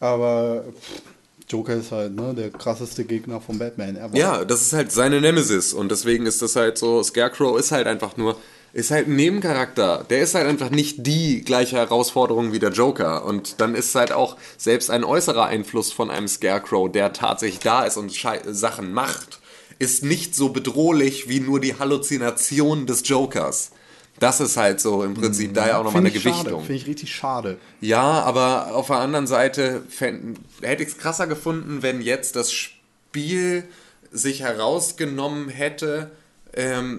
aber 0.00 0.64
pff, 0.64 1.02
Joker 1.48 1.74
ist 1.74 1.92
halt 1.92 2.14
ne, 2.14 2.32
der 2.34 2.50
krasseste 2.50 3.04
Gegner 3.04 3.40
von 3.40 3.58
Batman. 3.58 3.98
Ja, 4.14 4.44
das 4.44 4.62
ist 4.62 4.72
halt 4.72 4.92
seine 4.92 5.20
Nemesis 5.20 5.72
und 5.72 5.90
deswegen 5.90 6.26
ist 6.26 6.40
das 6.42 6.56
halt 6.56 6.78
so, 6.78 7.02
Scarecrow 7.02 7.58
ist 7.58 7.72
halt 7.72 7.86
einfach 7.86 8.16
nur, 8.16 8.36
ist 8.72 8.90
halt 8.90 9.08
ein 9.08 9.16
Nebencharakter. 9.16 10.04
Der 10.08 10.20
ist 10.20 10.34
halt 10.34 10.46
einfach 10.46 10.70
nicht 10.70 11.06
die 11.06 11.42
gleiche 11.42 11.76
Herausforderung 11.76 12.52
wie 12.52 12.58
der 12.58 12.70
Joker 12.70 13.24
und 13.24 13.60
dann 13.60 13.74
ist 13.74 13.94
halt 13.94 14.12
auch 14.12 14.36
selbst 14.56 14.90
ein 14.90 15.04
äußerer 15.04 15.46
Einfluss 15.46 15.92
von 15.92 16.10
einem 16.10 16.28
Scarecrow, 16.28 16.90
der 16.90 17.12
tatsächlich 17.12 17.60
da 17.60 17.84
ist 17.84 17.96
und 17.96 18.14
Schei 18.14 18.40
Sachen 18.46 18.92
macht, 18.92 19.40
ist 19.78 20.04
nicht 20.04 20.34
so 20.34 20.50
bedrohlich 20.50 21.28
wie 21.28 21.40
nur 21.40 21.58
die 21.60 21.78
Halluzination 21.78 22.86
des 22.86 23.08
Jokers. 23.08 23.72
Das 24.18 24.40
ist 24.40 24.56
halt 24.58 24.80
so 24.80 25.02
im 25.02 25.14
Prinzip 25.14 25.54
daher 25.54 25.78
auch 25.80 25.84
nochmal 25.84 26.02
eine 26.02 26.10
Gewichtung. 26.10 26.60
Finde 26.60 26.74
ich 26.74 26.86
richtig 26.86 27.14
schade. 27.14 27.56
Ja, 27.80 28.02
aber 28.02 28.74
auf 28.74 28.88
der 28.88 28.96
anderen 28.96 29.26
Seite 29.26 29.82
fänd- 29.90 30.36
hätte 30.60 30.82
ich 30.82 30.90
es 30.90 30.98
krasser 30.98 31.26
gefunden, 31.26 31.78
wenn 31.82 32.02
jetzt 32.02 32.36
das 32.36 32.52
Spiel 32.52 33.64
sich 34.12 34.42
herausgenommen 34.42 35.48
hätte, 35.48 36.10
ähm, 36.54 36.98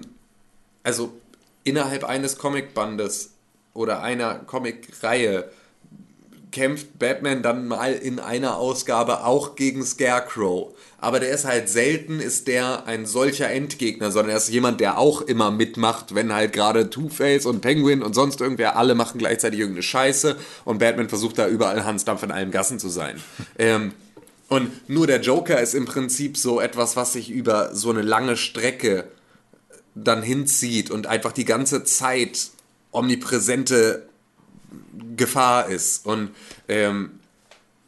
also 0.82 1.12
innerhalb 1.64 2.04
eines 2.04 2.38
Comicbandes 2.38 3.34
oder 3.74 4.02
einer 4.02 4.34
Comicreihe 4.34 5.50
kämpft 6.52 6.98
Batman 6.98 7.42
dann 7.42 7.66
mal 7.66 7.94
in 7.94 8.20
einer 8.20 8.56
Ausgabe 8.58 9.24
auch 9.24 9.56
gegen 9.56 9.84
Scarecrow. 9.84 10.74
Aber 10.98 11.18
der 11.18 11.30
ist 11.30 11.46
halt 11.46 11.68
selten, 11.68 12.20
ist 12.20 12.46
der 12.46 12.86
ein 12.86 13.06
solcher 13.06 13.50
Endgegner, 13.50 14.12
sondern 14.12 14.30
er 14.30 14.36
ist 14.36 14.50
jemand, 14.50 14.80
der 14.80 14.98
auch 14.98 15.22
immer 15.22 15.50
mitmacht, 15.50 16.14
wenn 16.14 16.32
halt 16.32 16.52
gerade 16.52 16.90
Two-Face 16.90 17.46
und 17.46 17.60
Penguin 17.60 18.02
und 18.02 18.14
sonst 18.14 18.40
irgendwer, 18.40 18.76
alle 18.76 18.94
machen 18.94 19.18
gleichzeitig 19.18 19.58
irgendeine 19.58 19.82
Scheiße 19.82 20.36
und 20.64 20.78
Batman 20.78 21.08
versucht 21.08 21.38
da 21.38 21.48
überall 21.48 21.84
Hansdampf 21.84 22.22
in 22.22 22.30
allen 22.30 22.52
Gassen 22.52 22.78
zu 22.78 22.88
sein. 22.88 23.20
ähm, 23.58 23.92
und 24.48 24.88
nur 24.88 25.06
der 25.06 25.22
Joker 25.22 25.60
ist 25.60 25.74
im 25.74 25.86
Prinzip 25.86 26.36
so 26.36 26.60
etwas, 26.60 26.94
was 26.94 27.14
sich 27.14 27.30
über 27.30 27.74
so 27.74 27.88
eine 27.88 28.02
lange 28.02 28.36
Strecke 28.36 29.08
dann 29.94 30.22
hinzieht 30.22 30.90
und 30.90 31.06
einfach 31.06 31.32
die 31.32 31.44
ganze 31.44 31.84
Zeit 31.84 32.50
omnipräsente 32.92 34.08
Gefahr 35.16 35.68
ist. 35.68 36.06
Und 36.06 36.30
ähm, 36.68 37.20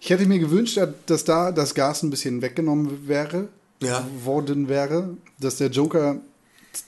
ich 0.00 0.10
hätte 0.10 0.26
mir 0.26 0.38
gewünscht, 0.38 0.78
dass 1.06 1.24
da 1.24 1.50
das 1.52 1.74
Gas 1.74 2.02
ein 2.02 2.10
bisschen 2.10 2.42
weggenommen 2.42 3.08
wäre, 3.08 3.48
Ja. 3.82 4.06
worden 4.24 4.68
wäre, 4.68 5.16
dass 5.40 5.56
der 5.56 5.70
Joker 5.70 6.20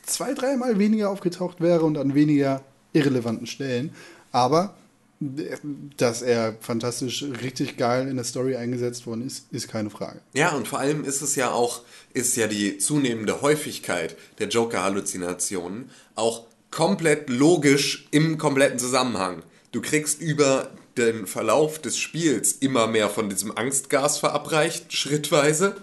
zwei, 0.06 0.34
dreimal 0.34 0.78
weniger 0.78 1.10
aufgetaucht 1.10 1.60
wäre 1.60 1.84
und 1.84 1.98
an 1.98 2.14
weniger 2.14 2.62
irrelevanten 2.92 3.46
Stellen. 3.46 3.92
Aber 4.32 4.74
äh, 5.20 5.56
dass 5.96 6.22
er 6.22 6.56
fantastisch, 6.60 7.24
richtig 7.42 7.76
geil 7.76 8.08
in 8.08 8.16
der 8.16 8.24
Story 8.24 8.56
eingesetzt 8.56 9.06
worden 9.06 9.26
ist, 9.26 9.46
ist 9.52 9.68
keine 9.68 9.90
Frage. 9.90 10.20
Ja, 10.32 10.52
und 10.52 10.66
vor 10.66 10.78
allem 10.78 11.04
ist 11.04 11.22
es 11.22 11.36
ja 11.36 11.50
auch, 11.50 11.82
ist 12.12 12.36
ja 12.36 12.46
die 12.46 12.78
zunehmende 12.78 13.42
Häufigkeit 13.42 14.16
der 14.38 14.48
Joker-Halluzinationen 14.48 15.90
auch 16.14 16.46
komplett 16.70 17.28
logisch 17.28 18.08
im 18.10 18.38
kompletten 18.38 18.78
Zusammenhang. 18.78 19.42
Du 19.72 19.80
kriegst 19.80 20.20
über 20.20 20.70
den 20.96 21.26
Verlauf 21.26 21.78
des 21.78 21.98
Spiels 21.98 22.52
immer 22.52 22.86
mehr 22.86 23.08
von 23.08 23.28
diesem 23.28 23.56
Angstgas 23.56 24.18
verabreicht, 24.18 24.92
schrittweise. 24.92 25.76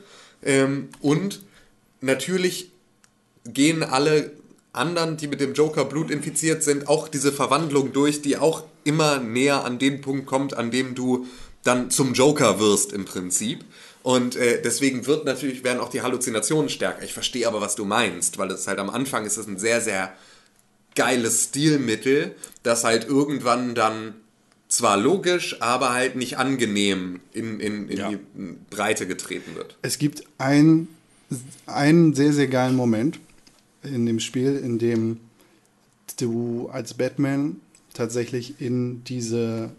Ähm, 0.44 0.90
und 1.02 1.42
natürlich 2.02 2.72
gehen 3.54 3.84
alle 3.84 4.32
anderen, 4.74 5.18
die 5.18 5.28
mit 5.28 5.42
dem 5.42 5.54
Joker 5.54 5.86
Blut 5.86 6.12
infiziert 6.12 6.64
sind, 6.64 6.88
auch 6.88 7.08
diese 7.08 7.32
Verwandlung 7.32 7.94
durch, 7.94 8.22
die 8.22 8.38
auch 8.38 8.64
immer 8.84 9.20
näher 9.20 9.66
an 9.66 9.80
den 9.80 10.02
Punkt 10.02 10.28
kommt, 10.28 10.56
an 10.56 10.72
dem 10.72 10.94
du 10.96 11.26
dann 11.64 11.90
zum 11.90 12.14
Joker 12.14 12.60
wirst 12.60 12.94
im 12.94 13.06
Prinzip. 13.06 13.66
Und 14.04 14.36
äh, 14.38 14.62
deswegen 14.62 15.06
wird 15.06 15.26
natürlich, 15.26 15.64
werden 15.64 15.80
auch 15.82 15.90
die 15.90 16.02
Halluzinationen 16.02 16.70
stärker. 16.70 17.04
Ich 17.04 17.14
verstehe 17.14 17.48
aber, 17.48 17.60
was 17.60 17.76
du 17.76 17.84
meinst, 17.84 18.38
weil 18.38 18.50
es 18.52 18.68
halt 18.68 18.80
am 18.80 18.90
Anfang 18.90 19.26
ist 19.26 19.38
es 19.38 19.48
ein 19.48 19.58
sehr, 19.58 19.82
sehr 19.82 20.14
geiles 20.96 21.46
Stilmittel, 21.46 22.36
das 22.64 22.84
halt 22.84 23.08
irgendwann 23.08 23.76
dann 23.76 24.14
zwar 24.70 24.98
logisch, 24.98 25.62
aber 25.62 25.94
halt 25.94 26.16
nicht 26.16 26.38
angenehm 26.38 27.20
in, 27.34 27.60
in, 27.60 27.90
in 27.90 27.98
Ja. 27.98 28.10
die 28.10 28.20
Breite 28.70 29.08
getreten 29.08 29.56
wird. 29.56 29.78
Es 29.82 29.98
gibt 29.98 30.24
ein, 30.38 30.88
einen 31.66 32.14
sehr, 32.14 32.32
sehr 32.34 32.48
geilen 32.48 32.76
Moment 32.76 33.20
in 33.84 34.06
dem 34.06 34.20
Spiel, 34.20 34.56
in 34.58 34.80
dem 34.80 35.20
du 36.20 36.70
als 36.72 36.94
Batman 36.94 37.58
tatsächlich 37.94 38.60
in 38.62 39.04
diese 39.04 39.72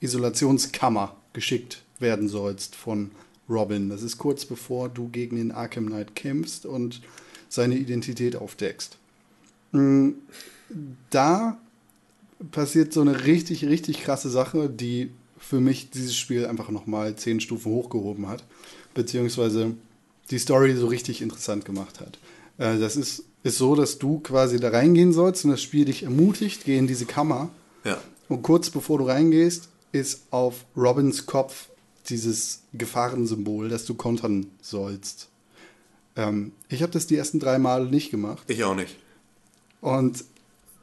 Isolationskammer 0.00 1.16
geschickt 1.32 1.82
werden 1.98 2.28
sollst 2.28 2.74
von 2.74 3.10
Robin. 3.48 3.88
Das 3.88 4.02
ist 4.02 4.18
kurz 4.18 4.44
bevor 4.44 4.88
du 4.88 5.08
gegen 5.08 5.36
den 5.36 5.52
Arkham 5.52 5.86
Knight 5.86 6.14
kämpfst 6.14 6.66
und 6.66 7.00
seine 7.48 7.76
Identität 7.76 8.36
aufdeckst. 8.36 8.98
Mm, 9.72 10.10
Da 11.10 11.58
passiert 12.50 12.92
so 12.92 13.00
eine 13.00 13.24
richtig, 13.24 13.64
richtig 13.64 14.02
krasse 14.02 14.30
Sache, 14.30 14.68
die 14.68 15.10
für 15.38 15.60
mich 15.60 15.90
dieses 15.90 16.16
Spiel 16.16 16.46
einfach 16.46 16.70
nochmal 16.70 17.14
zehn 17.16 17.40
Stufen 17.40 17.72
hochgehoben 17.72 18.26
hat, 18.28 18.44
beziehungsweise 18.94 19.74
die 20.30 20.38
Story 20.38 20.74
so 20.74 20.88
richtig 20.88 21.22
interessant 21.22 21.64
gemacht 21.64 22.00
hat. 22.00 22.18
Äh, 22.58 22.78
das 22.78 22.96
ist, 22.96 23.24
ist 23.46 23.58
so, 23.58 23.74
dass 23.74 23.98
du 23.98 24.18
quasi 24.20 24.58
da 24.60 24.70
reingehen 24.70 25.12
sollst 25.12 25.44
und 25.44 25.50
das 25.52 25.62
Spiel 25.62 25.84
dich 25.84 26.02
ermutigt, 26.02 26.64
geh 26.64 26.76
in 26.78 26.86
diese 26.86 27.06
Kammer 27.06 27.50
Ja. 27.84 27.98
und 28.28 28.42
kurz 28.42 28.70
bevor 28.70 28.98
du 28.98 29.04
reingehst, 29.06 29.68
ist 29.92 30.22
auf 30.30 30.64
Robins 30.76 31.26
Kopf 31.26 31.68
dieses 32.08 32.60
Gefahrensymbol, 32.74 33.68
das 33.68 33.84
du 33.84 33.94
kontern 33.94 34.46
sollst. 34.62 35.28
Ähm, 36.16 36.52
ich 36.68 36.82
habe 36.82 36.92
das 36.92 37.06
die 37.06 37.16
ersten 37.16 37.40
drei 37.40 37.58
Male 37.58 37.86
nicht 37.86 38.10
gemacht. 38.10 38.42
Ich 38.48 38.64
auch 38.64 38.74
nicht. 38.74 38.96
Und 39.80 40.24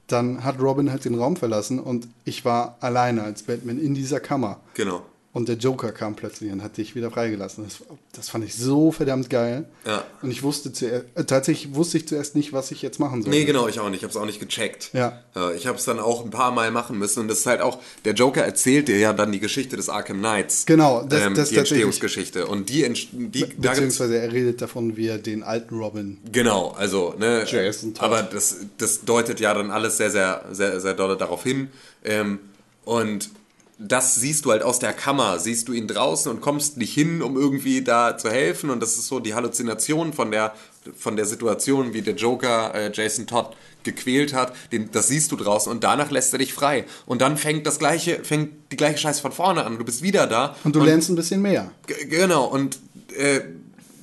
dann 0.07 0.43
hat 0.43 0.61
Robin 0.61 0.91
halt 0.91 1.05
den 1.05 1.15
Raum 1.15 1.35
verlassen 1.37 1.79
und 1.79 2.07
ich 2.25 2.43
war 2.45 2.77
alleine 2.81 3.23
als 3.23 3.43
Batman 3.43 3.79
in 3.79 3.93
dieser 3.95 4.19
Kammer. 4.19 4.59
Genau. 4.73 5.05
Und 5.35 5.49
der 5.49 5.55
Joker 5.55 5.91
kam 5.91 6.15
plötzlich 6.15 6.51
und 6.51 6.61
hat 6.61 6.77
dich 6.77 6.93
wieder 6.93 7.09
freigelassen. 7.09 7.63
Das, 7.63 7.79
das 8.11 8.29
fand 8.29 8.45
ich 8.45 8.53
so 8.55 8.91
verdammt 8.91 9.31
geil. 9.31 9.65
Ja. 9.83 10.03
Und 10.21 10.29
ich 10.29 10.43
wusste 10.43 10.71
zuerst, 10.71 11.05
äh, 11.15 11.23
tatsächlich 11.25 11.73
wusste 11.73 11.97
ich 11.97 12.07
zuerst 12.07 12.35
nicht, 12.35 12.53
was 12.53 12.69
ich 12.69 12.83
jetzt 12.83 12.99
machen 12.99 13.23
soll. 13.23 13.31
Nee, 13.31 13.43
genau, 13.45 13.67
ich 13.67 13.79
auch 13.79 13.89
nicht. 13.89 13.97
Ich 13.97 14.03
habe 14.03 14.11
es 14.11 14.15
auch 14.17 14.27
nicht 14.27 14.39
gecheckt. 14.39 14.91
Ja. 14.93 15.23
Äh, 15.35 15.55
Ich 15.57 15.65
habe 15.65 15.79
es 15.79 15.85
dann 15.85 15.99
auch 15.99 16.23
ein 16.23 16.29
paar 16.29 16.51
Mal 16.51 16.69
machen 16.69 16.99
müssen. 16.99 17.21
Und 17.21 17.29
das 17.29 17.39
ist 17.39 17.45
halt 17.47 17.61
auch, 17.61 17.79
der 18.05 18.13
Joker 18.13 18.43
erzählt 18.43 18.87
dir 18.89 18.99
ja 18.99 19.11
dann 19.11 19.31
die 19.31 19.39
Geschichte 19.39 19.75
des 19.75 19.89
Arkham 19.89 20.19
Knights. 20.19 20.67
Genau, 20.67 21.03
das- 21.03 21.21
ähm, 21.23 21.33
das 21.33 21.49
die. 21.49 21.57
Entstehungsgeschichte. 21.57 22.45
Und 22.45 22.69
die, 22.69 22.83
die 23.11 23.39
gibt's, 23.39 23.55
Beziehungsweise 23.57 24.19
er 24.19 24.31
redet 24.31 24.61
davon, 24.61 24.97
wie 24.97 25.07
er 25.07 25.17
den 25.17 25.41
alten 25.41 25.79
Robin. 25.79 26.19
Genau, 26.31 26.75
also, 26.77 27.15
ne. 27.17 27.43
Jason 27.49 27.95
Todd. 27.95 28.03
aber 28.03 28.21
das, 28.21 28.57
das 28.77 29.01
deutet 29.03 29.39
ja 29.39 29.51
dann 29.55 29.71
alles 29.71 29.97
sehr, 29.97 30.11
sehr, 30.11 30.45
sehr, 30.51 30.79
sehr 30.79 30.93
doll 30.93 31.17
darauf 31.17 31.41
hin. 31.41 31.69
Ähm, 32.03 32.37
und 32.85 33.31
das 33.79 34.15
siehst 34.15 34.45
du 34.45 34.51
halt 34.51 34.61
aus 34.61 34.79
der 34.79 34.93
Kammer, 34.93 35.39
siehst 35.39 35.67
du 35.67 35.73
ihn 35.73 35.87
draußen 35.87 36.31
und 36.31 36.41
kommst 36.41 36.77
nicht 36.77 36.93
hin, 36.93 37.21
um 37.21 37.35
irgendwie 37.37 37.83
da 37.83 38.17
zu 38.17 38.29
helfen. 38.29 38.69
Und 38.69 38.81
das 38.81 38.97
ist 38.97 39.07
so 39.07 39.19
die 39.19 39.33
Halluzination 39.33 40.13
von 40.13 40.31
der, 40.31 40.53
von 40.97 41.15
der 41.15 41.25
Situation, 41.25 41.93
wie 41.93 42.01
der 42.01 42.15
Joker 42.15 42.73
äh, 42.75 42.91
Jason 42.93 43.27
Todd 43.27 43.55
gequält 43.83 44.33
hat, 44.33 44.53
den, 44.71 44.91
das 44.91 45.07
siehst 45.07 45.31
du 45.31 45.35
draußen 45.35 45.71
und 45.71 45.83
danach 45.83 46.09
lässt 46.11 46.33
er 46.33 46.39
dich 46.39 46.53
frei. 46.53 46.85
Und 47.05 47.21
dann 47.21 47.37
fängt 47.37 47.67
das 47.67 47.79
gleiche, 47.79 48.23
fängt 48.23 48.71
die 48.71 48.77
gleiche 48.77 48.97
Scheiße 48.97 49.21
von 49.21 49.31
vorne 49.31 49.65
an. 49.65 49.77
Du 49.77 49.83
bist 49.83 50.01
wieder 50.01 50.27
da. 50.27 50.55
Und 50.63 50.75
du 50.75 50.79
lernst 50.79 51.09
ein 51.09 51.15
bisschen 51.15 51.41
mehr. 51.41 51.71
Genau, 52.09 52.45
und 52.45 52.79
äh, 53.17 53.41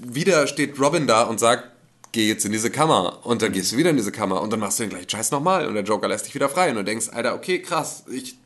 wieder 0.02 0.46
steht 0.46 0.78
Robin 0.78 1.06
da 1.06 1.22
und 1.22 1.40
sagt, 1.40 1.64
geh 2.12 2.28
jetzt 2.28 2.44
in 2.44 2.52
diese 2.52 2.70
Kammer. 2.70 3.20
Und 3.24 3.42
dann 3.42 3.52
gehst 3.52 3.72
du 3.72 3.76
wieder 3.76 3.90
in 3.90 3.96
diese 3.96 4.12
Kammer 4.12 4.42
und 4.42 4.52
dann 4.52 4.61
machst 4.61 4.78
du 4.78 4.83
den 4.83 4.90
gleichen 4.90 5.09
Scheiß 5.09 5.30
nochmal 5.30 5.66
und 5.66 5.74
der 5.74 5.85
Joker 5.85 6.09
lässt 6.09 6.26
dich 6.26 6.35
wieder 6.35 6.48
frei. 6.48 6.70
Und 6.70 6.76
du 6.76 6.85
denkst, 6.85 7.09
Alter, 7.12 7.35
okay, 7.35 7.61
krass, 7.61 8.04
ich 8.12 8.37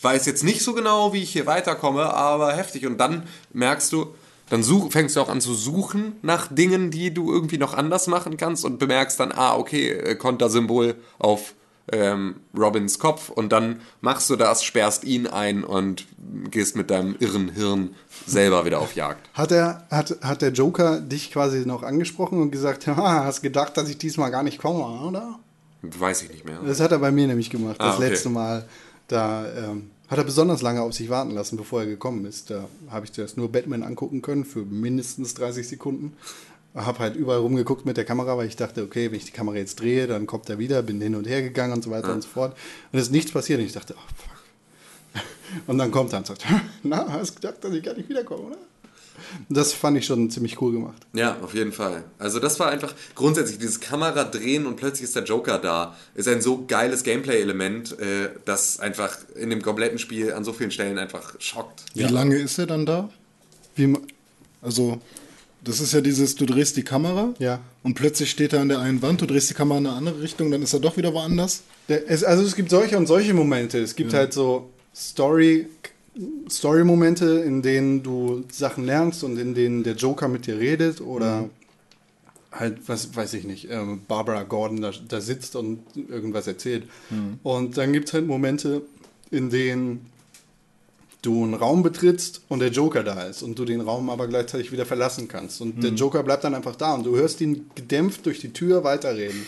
weiß 0.00 0.26
jetzt 0.26 0.44
nicht 0.44 0.62
so 0.62 0.74
genau, 0.74 1.12
wie 1.12 1.22
ich 1.22 1.30
hier 1.30 1.46
weiterkomme, 1.46 2.12
aber 2.12 2.52
heftig. 2.54 2.86
Und 2.86 2.98
dann 2.98 3.24
merkst 3.52 3.92
du, 3.92 4.14
dann 4.50 4.62
such, 4.62 4.92
fängst 4.92 5.16
du 5.16 5.20
auch 5.20 5.28
an 5.28 5.40
zu 5.40 5.54
suchen 5.54 6.16
nach 6.22 6.48
Dingen, 6.48 6.90
die 6.90 7.12
du 7.14 7.32
irgendwie 7.32 7.58
noch 7.58 7.74
anders 7.74 8.06
machen 8.06 8.36
kannst 8.36 8.64
und 8.64 8.78
bemerkst 8.78 9.18
dann, 9.18 9.32
ah, 9.32 9.56
okay, 9.56 9.90
äh, 9.90 10.14
Kontersymbol 10.16 10.96
auf 11.18 11.54
ähm, 11.92 12.36
Robins 12.56 12.98
Kopf 12.98 13.28
und 13.28 13.52
dann 13.52 13.80
machst 14.00 14.30
du 14.30 14.36
das, 14.36 14.64
sperrst 14.64 15.04
ihn 15.04 15.26
ein 15.26 15.64
und 15.64 16.06
gehst 16.50 16.76
mit 16.76 16.90
deinem 16.90 17.14
irren 17.18 17.50
Hirn 17.50 17.94
selber 18.26 18.64
wieder 18.64 18.80
auf 18.80 18.94
Jagd. 18.94 19.28
Hat, 19.34 19.52
er, 19.52 19.86
hat, 19.90 20.16
hat 20.22 20.40
der 20.42 20.52
Joker 20.52 21.00
dich 21.00 21.30
quasi 21.30 21.66
noch 21.66 21.82
angesprochen 21.82 22.40
und 22.40 22.50
gesagt, 22.50 22.86
haha, 22.86 23.24
hast 23.24 23.42
gedacht, 23.42 23.76
dass 23.76 23.88
ich 23.88 23.98
diesmal 23.98 24.30
gar 24.30 24.42
nicht 24.42 24.58
komme, 24.58 24.84
oder? 25.06 25.38
Weiß 25.82 26.22
ich 26.22 26.30
nicht 26.30 26.46
mehr. 26.46 26.60
Das 26.64 26.80
hat 26.80 26.92
er 26.92 26.98
bei 26.98 27.12
mir 27.12 27.26
nämlich 27.26 27.50
gemacht. 27.50 27.76
Ah, 27.78 27.88
Das 27.88 27.96
okay. 27.96 28.08
letzte 28.08 28.30
Mal, 28.30 28.64
da 29.08 29.46
ähm, 29.52 29.90
hat 30.08 30.18
er 30.18 30.24
besonders 30.24 30.62
lange 30.62 30.82
auf 30.82 30.92
sich 30.92 31.08
warten 31.08 31.32
lassen, 31.32 31.56
bevor 31.56 31.80
er 31.80 31.86
gekommen 31.86 32.24
ist. 32.24 32.50
Da 32.50 32.68
habe 32.90 33.06
ich 33.06 33.12
zuerst 33.12 33.36
nur 33.36 33.50
Batman 33.50 33.82
angucken 33.82 34.22
können 34.22 34.44
für 34.44 34.64
mindestens 34.64 35.34
30 35.34 35.66
Sekunden. 35.66 36.16
Habe 36.74 36.98
halt 36.98 37.16
überall 37.16 37.38
rumgeguckt 37.38 37.86
mit 37.86 37.96
der 37.96 38.04
Kamera, 38.04 38.36
weil 38.36 38.48
ich 38.48 38.56
dachte, 38.56 38.82
okay, 38.82 39.10
wenn 39.10 39.18
ich 39.18 39.26
die 39.26 39.32
Kamera 39.32 39.56
jetzt 39.56 39.80
drehe, 39.80 40.06
dann 40.06 40.26
kommt 40.26 40.50
er 40.50 40.58
wieder, 40.58 40.82
bin 40.82 41.00
hin 41.00 41.14
und 41.14 41.26
her 41.26 41.40
gegangen 41.40 41.72
und 41.72 41.84
so 41.84 41.90
weiter 41.90 42.12
und 42.12 42.22
so 42.22 42.28
fort. 42.28 42.56
Und 42.92 42.98
es 42.98 43.06
ist 43.06 43.12
nichts 43.12 43.30
passiert 43.30 43.60
und 43.60 43.66
ich 43.66 43.72
dachte, 43.72 43.94
oh 43.96 44.14
fuck. 44.16 45.22
Und 45.68 45.78
dann 45.78 45.92
kommt 45.92 46.12
er 46.12 46.18
und 46.18 46.26
sagt, 46.26 46.44
na, 46.82 47.06
hast 47.12 47.36
gedacht, 47.36 47.62
dass 47.62 47.72
ich 47.72 47.82
gar 47.84 47.94
nicht 47.94 48.08
wiederkomme, 48.08 48.42
oder? 48.42 48.56
Das 49.48 49.72
fand 49.72 49.96
ich 49.98 50.06
schon 50.06 50.30
ziemlich 50.30 50.60
cool 50.60 50.72
gemacht. 50.72 51.00
Ja, 51.12 51.36
auf 51.42 51.54
jeden 51.54 51.72
Fall. 51.72 52.04
Also 52.18 52.40
das 52.40 52.58
war 52.60 52.68
einfach 52.70 52.94
grundsätzlich 53.14 53.58
dieses 53.58 53.80
Kamera 53.80 54.24
drehen 54.24 54.66
und 54.66 54.76
plötzlich 54.76 55.04
ist 55.04 55.16
der 55.16 55.24
Joker 55.24 55.58
da. 55.58 55.96
Ist 56.14 56.28
ein 56.28 56.40
so 56.42 56.64
geiles 56.66 57.02
Gameplay-Element, 57.02 57.98
äh, 57.98 58.28
das 58.44 58.80
einfach 58.80 59.16
in 59.36 59.50
dem 59.50 59.62
kompletten 59.62 59.98
Spiel 59.98 60.32
an 60.32 60.44
so 60.44 60.52
vielen 60.52 60.70
Stellen 60.70 60.98
einfach 60.98 61.34
schockt. 61.40 61.84
Wie 61.94 62.02
lange 62.02 62.36
ist 62.36 62.58
er 62.58 62.66
dann 62.66 62.86
da? 62.86 63.10
Wie, 63.76 63.96
Also, 64.62 65.00
das 65.62 65.80
ist 65.80 65.92
ja 65.94 66.00
dieses, 66.00 66.34
du 66.36 66.44
drehst 66.46 66.76
die 66.76 66.82
Kamera 66.84 67.32
Ja. 67.38 67.60
und 67.82 67.94
plötzlich 67.94 68.30
steht 68.30 68.52
er 68.52 68.60
an 68.60 68.68
der 68.68 68.80
einen 68.80 69.00
Wand, 69.02 69.20
du 69.22 69.26
drehst 69.26 69.48
die 69.50 69.54
Kamera 69.54 69.78
in 69.78 69.86
eine 69.86 69.96
andere 69.96 70.20
Richtung, 70.20 70.50
dann 70.50 70.62
ist 70.62 70.72
er 70.74 70.80
doch 70.80 70.96
wieder 70.96 71.12
woanders. 71.14 71.62
Der, 71.88 72.08
es, 72.10 72.22
also 72.22 72.42
es 72.44 72.54
gibt 72.54 72.70
solche 72.70 72.96
und 72.98 73.06
solche 73.06 73.32
Momente. 73.34 73.78
Es 73.78 73.96
gibt 73.96 74.12
halt 74.12 74.32
so 74.34 74.70
Story, 74.94 75.66
Story-Momente, 76.48 77.42
in 77.44 77.62
denen 77.62 78.02
du 78.02 78.44
Sachen 78.50 78.84
lernst 78.84 79.24
und 79.24 79.38
in 79.38 79.54
denen 79.54 79.82
der 79.82 79.94
Joker 79.94 80.28
mit 80.28 80.46
dir 80.46 80.58
redet 80.58 81.00
oder 81.00 81.48
halt, 82.52 82.78
was 82.86 83.16
weiß 83.16 83.34
ich 83.34 83.44
nicht, 83.44 83.68
ähm, 83.70 84.02
Barbara 84.06 84.44
Gordon 84.44 84.80
da, 84.80 84.92
da 85.08 85.20
sitzt 85.20 85.56
und 85.56 85.80
irgendwas 85.96 86.46
erzählt. 86.46 86.84
Und 87.42 87.76
dann 87.76 87.92
gibt 87.92 88.08
es 88.08 88.14
halt 88.14 88.26
Momente, 88.26 88.82
in 89.30 89.50
denen 89.50 90.06
du 91.22 91.42
einen 91.42 91.54
Raum 91.54 91.82
betrittst 91.82 92.42
und 92.48 92.60
der 92.60 92.70
Joker 92.70 93.02
da 93.02 93.22
ist 93.24 93.42
und 93.42 93.58
du 93.58 93.64
den 93.64 93.80
Raum 93.80 94.10
aber 94.10 94.28
gleichzeitig 94.28 94.70
wieder 94.72 94.86
verlassen 94.86 95.26
kannst. 95.26 95.60
Und 95.60 95.82
der 95.82 95.90
Joker 95.92 96.22
bleibt 96.22 96.44
dann 96.44 96.54
einfach 96.54 96.76
da 96.76 96.94
und 96.94 97.04
du 97.04 97.16
hörst 97.16 97.40
ihn 97.40 97.70
gedämpft 97.74 98.26
durch 98.26 98.40
die 98.40 98.52
Tür 98.52 98.84
weiterreden. 98.84 99.46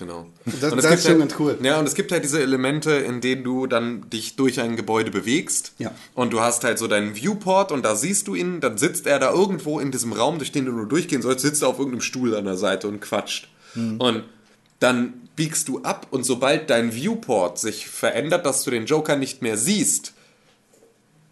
Genau. 0.00 0.26
Das- 0.46 0.58
das 0.60 0.72
ist 0.72 1.02
schon 1.02 1.10
halt, 1.12 1.18
ganz 1.20 1.34
cool. 1.38 1.58
Ja, 1.62 1.78
und 1.78 1.86
es 1.86 1.94
gibt 1.94 2.10
halt 2.10 2.24
diese 2.24 2.40
Elemente, 2.42 2.90
in 2.92 3.20
denen 3.20 3.44
du 3.44 3.66
dann 3.66 4.08
dich 4.10 4.34
durch 4.34 4.58
ein 4.58 4.74
Gebäude 4.74 5.10
bewegst. 5.10 5.72
Ja. 5.78 5.92
Und 6.14 6.32
du 6.32 6.40
hast 6.40 6.64
halt 6.64 6.78
so 6.78 6.88
deinen 6.88 7.14
Viewport 7.14 7.70
und 7.70 7.84
da 7.84 7.94
siehst 7.94 8.26
du 8.26 8.34
ihn, 8.34 8.60
dann 8.60 8.78
sitzt 8.78 9.06
er 9.06 9.18
da 9.18 9.30
irgendwo 9.30 9.78
in 9.78 9.92
diesem 9.92 10.12
Raum, 10.14 10.38
durch 10.38 10.50
den 10.52 10.64
du 10.64 10.72
nur 10.72 10.86
durchgehen 10.88 11.20
sollst, 11.22 11.42
sitzt 11.42 11.62
er 11.62 11.68
auf 11.68 11.78
irgendeinem 11.78 12.00
Stuhl 12.00 12.34
an 12.34 12.46
der 12.46 12.56
Seite 12.56 12.88
und 12.88 13.00
quatscht. 13.00 13.48
Mhm. 13.74 14.00
Und 14.00 14.24
dann 14.78 15.12
biegst 15.36 15.68
du 15.68 15.82
ab 15.82 16.06
und 16.10 16.24
sobald 16.24 16.70
dein 16.70 16.94
Viewport 16.94 17.58
sich 17.58 17.86
verändert, 17.86 18.46
dass 18.46 18.64
du 18.64 18.70
den 18.70 18.86
Joker 18.86 19.16
nicht 19.16 19.42
mehr 19.42 19.56
siehst, 19.58 20.14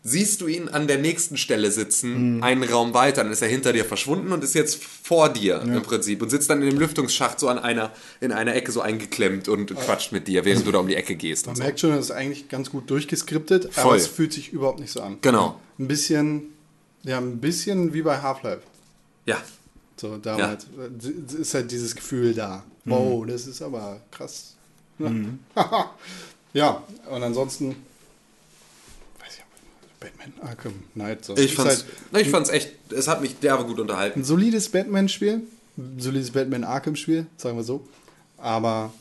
siehst 0.04 0.40
du 0.40 0.46
ihn 0.46 0.68
an 0.68 0.86
der 0.86 0.98
nächsten 0.98 1.36
Stelle 1.36 1.70
sitzen, 1.70 2.36
Mhm. 2.36 2.42
einen 2.42 2.62
Raum 2.62 2.94
weiter, 2.94 3.22
dann 3.24 3.32
ist 3.32 3.42
er 3.42 3.48
hinter 3.48 3.72
dir 3.72 3.84
verschwunden 3.84 4.32
und 4.32 4.42
ist 4.44 4.54
jetzt 4.54 4.82
vor 4.82 5.28
dir 5.28 5.60
im 5.60 5.82
Prinzip 5.82 6.22
und 6.22 6.30
sitzt 6.30 6.48
dann 6.48 6.62
in 6.62 6.70
dem 6.70 6.78
Lüftungsschacht 6.78 7.38
so 7.40 7.48
an 7.48 7.58
einer, 7.58 7.92
in 8.20 8.32
einer 8.32 8.54
Ecke 8.54 8.70
so 8.72 8.80
eingeklemmt 8.80 9.48
und 9.48 9.74
quatscht 9.74 10.12
mit 10.12 10.28
dir, 10.28 10.44
während 10.44 10.66
du 10.66 10.72
da 10.72 10.78
um 10.78 10.86
die 10.88 10.94
Ecke 10.94 11.16
gehst. 11.16 11.46
Man 11.46 11.56
so. 11.56 11.62
merkt 11.62 11.80
schon, 11.80 11.90
das 11.90 12.06
ist 12.06 12.10
eigentlich 12.12 12.48
ganz 12.48 12.70
gut 12.70 12.88
durchgeskriptet, 12.90 13.66
aber 13.74 13.82
Voll. 13.90 13.96
es 13.96 14.06
fühlt 14.06 14.32
sich 14.32 14.52
überhaupt 14.52 14.78
nicht 14.80 14.92
so 14.92 15.00
an. 15.02 15.18
Genau. 15.20 15.60
Ein 15.78 15.88
bisschen, 15.88 16.42
ja, 17.02 17.18
ein 17.18 17.38
bisschen 17.38 17.92
wie 17.92 18.02
bei 18.02 18.18
Half-Life. 18.18 18.62
Ja, 19.26 19.42
So 19.96 20.16
damals. 20.16 20.66
Es 21.28 21.34
ist 21.34 21.54
halt 21.54 21.70
dieses 21.72 21.94
Gefühl 21.96 22.32
da. 22.34 22.64
Wow, 22.84 23.26
das 23.26 23.46
ist 23.48 23.60
aber 23.60 24.00
krass. 24.12 24.54
Ja, 25.00 25.12
ja 26.54 26.82
und 27.10 27.22
ansonsten, 27.22 27.76
Batman 30.00 30.32
Arkham 30.40 30.74
Knight. 30.94 31.24
So. 31.24 31.36
ich 31.36 31.54
fand's, 31.54 31.84
halt 32.12 32.26
ich 32.26 32.30
fand's 32.30 32.50
echt, 32.50 32.72
es 32.92 33.08
hat 33.08 33.20
mich 33.20 33.38
derbe 33.40 33.64
gut 33.64 33.78
unterhalten. 33.80 34.20
ein 34.20 34.24
solides 34.24 34.68
Batman-Spiel, 34.68 35.42
ein 35.76 36.00
solides 36.00 36.30
Batman 36.30 36.64
Arkham-Spiel, 36.64 37.26
sagen 37.36 37.56
wir 37.56 37.64
so, 37.64 37.86
aber 38.36 38.92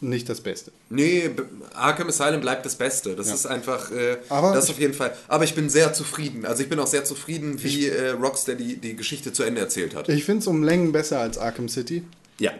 nicht 0.00 0.28
das 0.28 0.40
Beste. 0.40 0.70
Nee, 0.90 1.30
Arkham 1.74 2.08
Asylum 2.08 2.40
bleibt 2.40 2.64
das 2.64 2.76
Beste. 2.76 3.16
Das 3.16 3.32
ist 3.32 3.46
einfach, 3.46 3.90
äh, 3.90 4.18
Aber 4.28 4.52
das 4.54 4.70
auf 4.70 4.78
jeden 4.78 4.94
Fall. 4.94 5.12
Aber 5.26 5.42
ich 5.42 5.54
bin 5.54 5.68
sehr 5.68 5.92
zufrieden. 5.92 6.46
Also 6.46 6.62
ich 6.62 6.68
bin 6.68 6.78
auch 6.78 6.86
sehr 6.86 7.04
zufrieden, 7.04 7.62
wie 7.62 7.88
äh, 7.88 8.10
Rockstar 8.10 8.54
die, 8.54 8.76
die 8.76 8.94
Geschichte 8.94 9.32
zu 9.32 9.42
Ende 9.42 9.60
erzählt 9.60 9.96
hat. 9.96 10.08
Ich 10.08 10.24
finde 10.24 10.42
es 10.42 10.46
um 10.46 10.62
Längen 10.62 10.92
besser 10.92 11.18
als 11.18 11.36
Arkham 11.36 11.68
City. 11.68 12.04
Ja. 12.38 12.52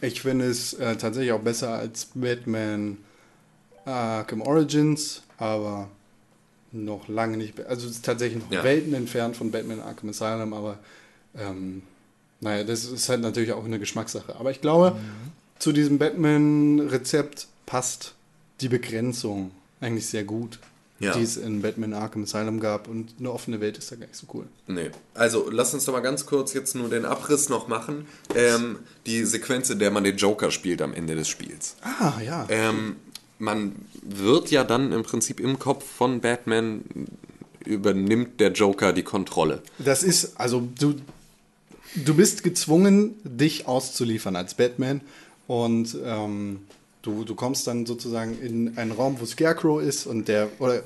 Ich 0.00 0.22
finde 0.22 0.46
es 0.46 0.74
äh, 0.74 0.96
tatsächlich 0.96 1.32
auch 1.32 1.40
besser 1.40 1.70
als 1.74 2.08
Batman 2.14 2.98
Arkham 3.84 4.42
Origins, 4.42 5.22
aber 5.38 5.88
noch 6.84 7.08
lange 7.08 7.36
nicht. 7.36 7.64
Also 7.66 7.86
es 7.86 7.96
ist 7.96 8.04
tatsächlich 8.04 8.42
noch 8.42 8.50
Ja. 8.52 8.62
Welten 8.64 8.94
entfernt 8.94 9.36
von 9.36 9.50
Batman 9.50 9.80
Arkham 9.80 10.10
Asylum, 10.10 10.52
aber 10.52 10.78
ähm, 11.38 11.82
naja, 12.40 12.64
das 12.64 12.84
ist 12.84 13.08
halt 13.08 13.22
natürlich 13.22 13.52
auch 13.52 13.64
eine 13.64 13.78
Geschmackssache. 13.78 14.36
Aber 14.36 14.50
ich 14.50 14.60
glaube, 14.60 14.92
Mhm. 14.92 15.32
zu 15.58 15.72
diesem 15.72 15.98
Batman-Rezept 15.98 17.48
passt 17.66 18.14
die 18.60 18.68
Begrenzung 18.68 19.50
eigentlich 19.80 20.06
sehr 20.06 20.24
gut, 20.24 20.58
Ja. 20.98 21.12
die 21.12 21.22
es 21.22 21.36
in 21.36 21.60
Batman 21.60 21.92
Arkham 21.92 22.22
Asylum 22.24 22.58
gab. 22.60 22.88
Und 22.88 23.14
eine 23.18 23.30
offene 23.30 23.60
Welt 23.60 23.76
ist 23.76 23.90
da 23.92 23.96
gar 23.96 24.06
nicht 24.06 24.16
so 24.16 24.26
cool. 24.32 24.46
Nee. 24.66 24.90
Also, 25.14 25.48
lass 25.50 25.74
uns 25.74 25.84
doch 25.84 25.92
mal 25.92 26.00
ganz 26.00 26.24
kurz 26.24 26.54
jetzt 26.54 26.74
nur 26.74 26.88
den 26.88 27.04
Abriss 27.04 27.48
noch 27.50 27.68
machen. 27.68 28.06
Ähm, 28.34 28.78
die 29.04 29.24
Sequenz, 29.24 29.68
in 29.70 29.78
der 29.78 29.90
man 29.90 30.04
den 30.04 30.16
Joker 30.16 30.50
spielt 30.50 30.80
am 30.80 30.94
Ende 30.94 31.14
des 31.14 31.28
Spiels. 31.28 31.76
Ah, 31.82 32.14
ja. 32.24 32.46
Ähm, 32.48 32.96
man 33.38 33.72
wird 34.02 34.50
ja 34.50 34.64
dann 34.64 34.92
im 34.92 35.02
Prinzip 35.02 35.40
im 35.40 35.58
Kopf 35.58 35.84
von 35.84 36.20
Batman 36.20 36.82
übernimmt 37.64 38.40
der 38.40 38.52
Joker 38.52 38.92
die 38.92 39.02
Kontrolle. 39.02 39.62
Das 39.78 40.02
ist, 40.02 40.38
also 40.40 40.66
du, 40.78 40.94
du 41.96 42.14
bist 42.14 42.42
gezwungen, 42.44 43.14
dich 43.24 43.66
auszuliefern 43.66 44.36
als 44.36 44.54
Batman 44.54 45.00
und 45.46 45.96
ähm, 46.04 46.60
du, 47.02 47.24
du 47.24 47.34
kommst 47.34 47.66
dann 47.66 47.84
sozusagen 47.86 48.40
in 48.40 48.78
einen 48.78 48.92
Raum, 48.92 49.16
wo 49.20 49.26
Scarecrow 49.26 49.82
ist 49.82 50.06
und 50.06 50.28
der, 50.28 50.48
oder 50.60 50.82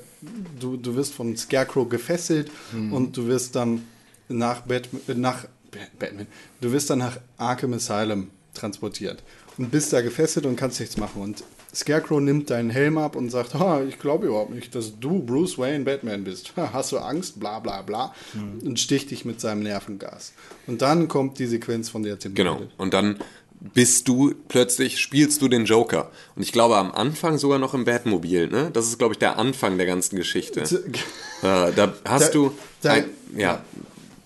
du, 0.59 0.77
du 0.77 0.95
wirst 0.95 1.13
von 1.13 1.37
Scarecrow 1.37 1.87
gefesselt 1.87 2.51
und 2.91 3.15
du 3.15 3.27
wirst 3.27 3.55
dann 3.55 3.83
nach, 4.27 4.61
Batman, 4.61 5.21
nach 5.21 5.43
Ba- 5.71 5.77
Batman, 5.99 6.27
du 6.61 6.71
wirst 6.71 6.89
dann 6.89 6.99
nach 6.99 7.17
Arkham 7.37 7.73
Asylum 7.73 8.27
transportiert 8.53 9.23
und 9.57 9.71
bist 9.71 9.93
da 9.93 10.01
gefesselt 10.01 10.45
und 10.45 10.55
kannst 10.57 10.79
nichts 10.79 10.97
machen 10.97 11.21
und 11.21 11.43
Scarecrow 11.73 12.19
nimmt 12.19 12.49
deinen 12.49 12.69
Helm 12.69 12.97
ab 12.97 13.15
und 13.15 13.29
sagt, 13.29 13.53
ha, 13.53 13.81
ich 13.83 13.97
glaube 13.99 14.27
überhaupt 14.27 14.51
nicht, 14.53 14.75
dass 14.75 14.99
du 14.99 15.19
Bruce 15.23 15.57
Wayne 15.57 15.85
Batman 15.85 16.23
bist. 16.23 16.51
Ha, 16.57 16.71
Hast 16.73 16.91
du 16.91 16.97
Angst? 16.97 17.39
Bla 17.39 17.59
bla 17.59 17.81
bla. 17.81 18.13
Und 18.63 18.79
sticht 18.79 19.09
dich 19.11 19.23
mit 19.25 19.39
seinem 19.39 19.63
Nervengas. 19.63 20.33
Und 20.67 20.81
dann 20.81 21.07
kommt 21.07 21.39
die 21.39 21.45
Sequenz, 21.47 21.89
von 21.89 22.03
der 22.03 22.19
Tim 22.19 22.33
Genau. 22.33 22.55
redet. 22.55 22.71
Und 22.77 22.93
dann 22.93 23.19
bist 23.73 24.07
du 24.07 24.33
plötzlich, 24.47 24.99
spielst 24.99 25.41
du 25.41 25.47
den 25.47 25.65
Joker. 25.65 26.09
Und 26.35 26.41
ich 26.41 26.51
glaube 26.51 26.77
am 26.77 26.91
Anfang 26.91 27.37
sogar 27.37 27.59
noch 27.59 27.73
im 27.73 27.85
Batmobil, 27.85 28.47
ne? 28.47 28.69
Das 28.73 28.87
ist, 28.87 28.97
glaube 28.97 29.13
ich, 29.13 29.19
der 29.19 29.37
Anfang 29.37 29.77
der 29.77 29.85
ganzen 29.85 30.15
Geschichte. 30.15 30.61
Äh, 30.61 31.71
da 31.75 31.93
hast 32.05 32.29
Da- 32.29 32.33
du. 32.33 32.51
da- 32.81 32.93
ein, 32.93 33.05
ja. 33.37 33.63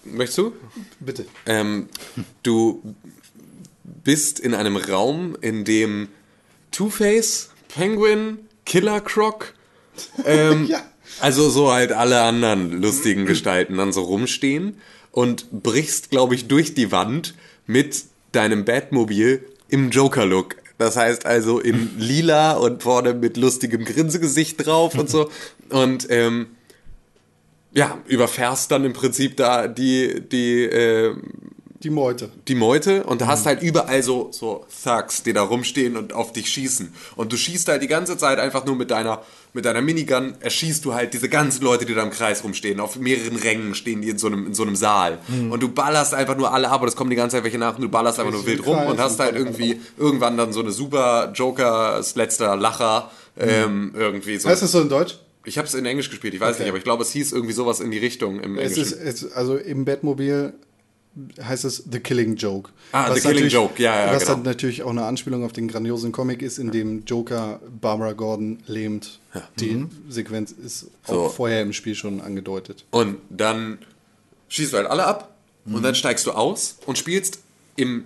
Möchtest 0.06 0.38
du? 0.38 0.54
Bitte. 1.00 1.26
Ähm, 1.46 1.90
du 2.44 2.82
bist 3.84 4.40
in 4.40 4.54
einem 4.54 4.78
Raum, 4.78 5.36
in 5.42 5.66
dem 5.66 6.08
Two-Face, 6.76 7.50
Penguin, 7.70 8.40
Killer 8.66 9.00
Croc, 9.00 9.54
ähm, 10.26 10.66
Ja. 10.70 10.84
also 11.22 11.50
so 11.50 11.72
halt 11.72 11.92
alle 11.94 12.22
anderen 12.22 12.82
lustigen 12.82 13.26
Gestalten 13.26 13.78
dann 13.78 13.94
so 13.94 14.02
rumstehen 14.04 14.78
und 15.12 15.64
brichst, 15.64 16.10
glaube 16.10 16.36
ich, 16.36 16.48
durch 16.48 16.74
die 16.74 16.92
Wand 16.92 17.34
mit 17.66 18.04
deinem 18.34 18.66
Batmobil 18.66 19.46
im 19.70 19.90
Joker-Look. 19.90 20.58
Das 20.78 20.98
heißt 20.98 21.26
also 21.26 21.60
in 21.60 21.98
lila 21.98 22.54
und 22.54 22.84
vorne 22.84 23.14
mit 23.14 23.38
lustigem 23.38 23.86
Grinsegesicht 23.86 24.66
drauf 24.66 24.96
und 24.96 25.10
so. 25.10 25.30
Und 25.70 26.08
ähm, 26.12 26.48
ja, 27.74 27.98
überfährst 28.08 28.70
dann 28.70 28.86
im 28.86 28.94
Prinzip 28.94 29.36
da 29.36 29.68
die, 29.68 30.22
die, 30.30 30.64
äh, 30.64 31.16
Die 31.84 31.90
Meute. 31.90 32.30
die 32.48 32.56
Meute 32.56 33.04
und 33.04 33.20
da 33.22 33.28
hast 33.28 33.46
halt 33.46 33.62
überall 33.62 34.02
so, 34.02 34.30
so 34.32 34.66
Thugs, 34.84 35.24
die 35.24 35.34
da 35.34 35.44
rumstehen 35.44 35.98
und 35.98 36.14
auf 36.14 36.32
dich 36.32 36.48
schießen. 36.50 36.94
Und 37.18 37.34
du 37.34 37.38
schießt 37.38 37.68
halt 37.68 37.84
die 37.84 37.88
ganze 37.88 38.18
Zeit 38.18 38.40
einfach 38.40 38.66
nur 38.66 38.76
mit 38.76 38.90
deiner, 38.92 39.22
mit 39.54 39.66
deiner 39.66 39.82
Minigun, 39.82 40.36
erschießt 40.40 40.84
du 40.86 40.94
halt 40.94 41.14
diese 41.14 41.28
ganzen 41.28 41.64
Leute, 41.64 41.86
die 41.86 41.94
da 41.94 42.02
im 42.04 42.12
Kreis 42.12 42.44
rumstehen. 42.46 42.80
Auf 42.80 42.96
mehreren 42.98 43.36
Rängen 43.36 43.76
stehen 43.76 44.02
die 44.02 44.10
in 44.10 44.18
so 44.18 44.28
einem, 44.28 44.48
in 44.48 44.54
so 44.54 44.64
einem 44.64 44.76
Saal. 44.78 45.20
Und 45.50 45.62
du 45.62 45.68
ballerst 45.70 46.14
einfach 46.14 46.38
nur 46.38 46.54
alle 46.54 46.70
ab 46.70 46.82
und 46.82 46.88
es 46.88 46.96
kommen 46.96 47.10
die 47.10 47.16
ganze 47.18 47.36
Zeit 47.36 47.44
welche 47.44 47.58
nach 47.58 47.76
und 47.76 47.82
du 47.82 47.90
ballerst 47.90 48.20
einfach 48.20 48.32
nur 48.34 48.46
wild 48.46 48.66
rum 48.66 48.80
und 48.88 48.98
hast 49.00 49.20
halt 49.20 49.36
irgendwie 49.36 49.80
irgendwann 49.98 50.38
dann 50.38 50.54
so 50.54 50.62
eine 50.62 50.72
super 50.72 51.32
Jokers 51.36 52.16
letzter 52.16 52.56
Lacher. 52.56 53.12
Ähm, 53.38 53.92
irgendwie 53.94 54.38
so. 54.38 54.48
Heißt 54.50 54.62
das 54.64 54.72
so 54.72 54.80
in 54.82 54.88
Deutsch? 54.90 55.20
Ich 55.44 55.58
habe 55.60 55.68
es 55.68 55.74
in 55.76 55.86
Englisch 55.86 56.10
gespielt, 56.10 56.34
ich 56.34 56.40
weiß 56.40 56.56
Okay. 56.56 56.64
nicht, 56.64 56.70
aber 56.70 56.78
ich 56.80 56.84
glaube, 56.84 57.04
es 57.04 57.12
hieß 57.12 57.32
irgendwie 57.34 57.54
sowas 57.54 57.80
in 57.80 57.92
die 57.92 58.00
Richtung 58.00 58.40
im 58.40 58.58
Es 58.58 58.72
Englischen. 58.78 58.98
ist, 59.00 59.22
es, 59.24 59.32
also 59.34 59.58
im 59.58 59.86
Batmobil 59.86 60.54
heißt 61.42 61.66
es 61.66 61.84
The 61.90 62.00
Killing 62.00 62.36
Joke. 62.36 62.72
Ah, 62.92 63.14
The 63.14 63.22
Killing 63.22 63.48
Joke, 63.50 63.82
ja, 63.82 64.08
ja, 64.08 64.14
Was 64.14 64.24
genau. 64.24 64.36
dann 64.36 64.44
natürlich 64.44 64.84
auch 64.84 64.90
eine 64.90 65.06
Anspielung 65.06 65.44
auf 65.46 65.54
den 65.54 65.68
grandiosen 65.68 66.12
Comic 66.12 66.42
ist, 66.42 66.58
in 66.60 66.72
dem 66.72 67.04
Joker 67.06 67.60
Barbara 67.82 68.14
Gordon 68.14 68.60
lähmt. 68.68 69.20
Die 69.60 69.86
Sequenz 70.10 70.52
ist 70.52 70.88
auch 71.08 71.10
So. 71.14 71.30
vorher 71.30 71.62
im 71.62 71.74
Spiel 71.74 71.96
schon 71.96 72.22
angedeutet. 72.22 72.86
Und 72.92 73.18
dann 73.30 73.80
schießt 74.50 74.74
du 74.74 74.78
halt 74.78 74.88
alle 74.88 75.06
ab 75.06 75.36
und 75.66 75.82
dann 75.84 75.96
steigst 75.96 76.26
du 76.28 76.32
aus 76.32 76.78
und 76.86 76.98
spielst 76.98 77.40
im, 77.76 78.06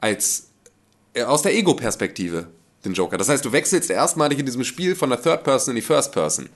als, 0.00 0.48
äh, 1.14 1.22
aus 1.22 1.42
der 1.42 1.54
Ego-Perspektive 1.54 2.48
den 2.84 2.92
Joker. 2.94 3.18
Das 3.18 3.28
heißt, 3.28 3.44
du 3.44 3.52
wechselst 3.52 3.90
erstmalig 3.90 4.38
in 4.38 4.46
diesem 4.46 4.64
Spiel 4.64 4.94
von 4.96 5.10
der 5.10 5.20
Third 5.22 5.44
Person 5.44 5.72
in 5.72 5.76
die 5.76 5.82
First 5.82 6.12
Person 6.12 6.48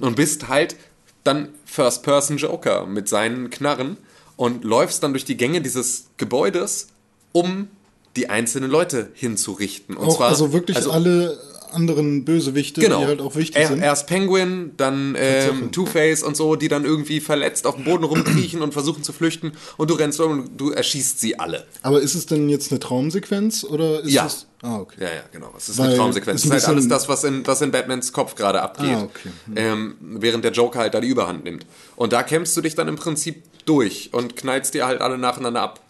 und 0.00 0.16
bist 0.16 0.48
halt 0.48 0.76
dann 1.24 1.48
First 1.64 2.02
Person 2.02 2.36
Joker 2.38 2.86
mit 2.86 3.08
seinen 3.08 3.50
Knarren 3.50 3.96
und 4.38 4.64
läufst 4.64 5.02
dann 5.02 5.12
durch 5.12 5.26
die 5.26 5.36
Gänge 5.36 5.60
dieses 5.60 6.06
Gebäudes, 6.16 6.88
um 7.32 7.68
die 8.16 8.30
einzelnen 8.30 8.70
Leute 8.70 9.10
hinzurichten. 9.12 9.96
Und 9.96 10.06
Auch 10.08 10.20
also 10.22 10.52
wirklich 10.54 10.78
alle 10.90 11.38
anderen 11.72 12.24
Bösewichte, 12.24 12.80
Genau. 12.80 13.00
die 13.00 13.04
halt 13.06 13.20
auch 13.20 13.36
wichtig 13.36 13.60
er, 13.60 13.68
sind. 13.68 13.82
Erst 13.82 14.06
Penguin, 14.06 14.70
dann 14.78 15.14
ähm, 15.18 15.70
Two-Face 15.70 16.22
und 16.22 16.34
so, 16.34 16.56
die 16.56 16.68
dann 16.68 16.86
irgendwie 16.86 17.20
verletzt 17.20 17.66
auf 17.66 17.74
dem 17.74 17.84
Boden 17.84 18.04
rumkriechen 18.04 18.62
und 18.62 18.72
versuchen 18.72 19.02
zu 19.02 19.12
flüchten 19.12 19.52
und 19.76 19.90
du 19.90 19.94
rennst 19.94 20.18
um 20.20 20.32
und 20.32 20.56
du 20.58 20.70
erschießt 20.70 21.20
sie 21.20 21.38
alle. 21.38 21.66
Aber 21.82 22.00
ist 22.00 22.14
es 22.14 22.24
denn 22.24 22.48
jetzt 22.48 22.70
eine 22.72 22.80
Traumsequenz 22.80 23.64
oder 23.64 24.00
ist 24.00 24.12
Ja. 24.12 24.24
es. 24.26 24.46
Ah, 24.62 24.78
okay. 24.78 24.96
Ja, 25.00 25.08
ja, 25.08 25.22
genau. 25.30 25.52
Es 25.58 25.68
ist 25.68 25.76
Weil 25.78 25.88
eine 25.88 25.96
Traumsequenz. 25.96 26.42
ein 26.44 26.46
ist 26.46 26.52
halt 26.52 26.64
alles 26.76 26.88
das, 26.88 27.06
was 27.08 27.24
in, 27.24 27.46
was 27.46 27.60
in 27.60 27.70
Batmans 27.70 28.12
Kopf 28.14 28.34
gerade 28.34 28.62
abgeht. 28.62 28.96
Ah, 28.96 29.02
okay. 29.02 29.28
ähm, 29.56 29.94
während 30.00 30.44
der 30.44 30.52
Joker 30.52 30.78
halt 30.78 30.94
da 30.94 31.00
die 31.02 31.08
Überhand 31.08 31.44
nimmt. 31.44 31.66
Und 31.96 32.14
da 32.14 32.22
kämpfst 32.22 32.56
du 32.56 32.62
dich 32.62 32.74
dann 32.76 32.88
im 32.88 32.96
Prinzip 32.96 33.42
durch 33.68 34.10
und 34.12 34.36
knallst 34.36 34.74
dir 34.74 34.86
halt 34.86 35.00
alle 35.00 35.18
nacheinander 35.18 35.62
ab. 35.62 35.80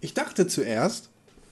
Ich 0.00 0.14
dachte 0.14 0.46
zuerst, 0.46 1.10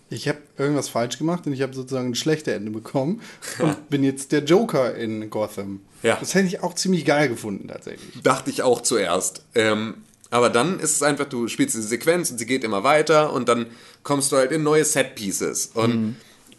ich 0.09 0.29
habe 0.29 0.39
irgendwas 0.57 0.89
falsch 0.89 1.19
gemacht 1.19 1.47
und 1.47 1.53
ich 1.53 1.63
habe 1.63 1.75
sozusagen 1.75 2.11
ein 2.11 2.15
schlechte 2.15 2.55
Ende 2.55 2.71
bekommen 2.71 3.21
und 3.59 3.91
bin 3.91 4.05
jetzt 4.05 4.33
der 4.33 4.45
Joker 4.45 4.95
in 4.95 5.31
Gotham. 5.31 5.81
Ja. 6.03 6.17
Das 6.21 6.35
hätte 6.35 6.47
ich 6.47 6.63
auch 6.63 6.75
ziemlich 6.75 7.05
geil 7.05 7.29
gefunden 7.29 7.69
tatsächlich. 7.69 8.23
Dachte 8.23 8.51
ich 8.51 8.63
auch 8.63 8.81
zuerst. 8.83 9.43
Ähm, 9.55 9.95
aber 10.31 10.49
dann 10.51 10.79
ist 10.79 10.93
es 10.93 11.03
einfach, 11.03 11.27
du 11.27 11.49
spielst 11.49 11.75
diese 11.75 11.89
Sequenz 11.89 12.31
und 12.31 12.39
sie 12.39 12.47
geht 12.47 12.63
immer 12.65 12.85
weiter 12.85 13.33
und 13.33 13.49
dann 13.49 13.67
kommst 14.03 14.31
du 14.33 14.37
halt 14.37 14.53
in 14.53 14.63
neue 14.63 14.85
Set-Pieces. 14.85 15.73
Und 15.75 16.17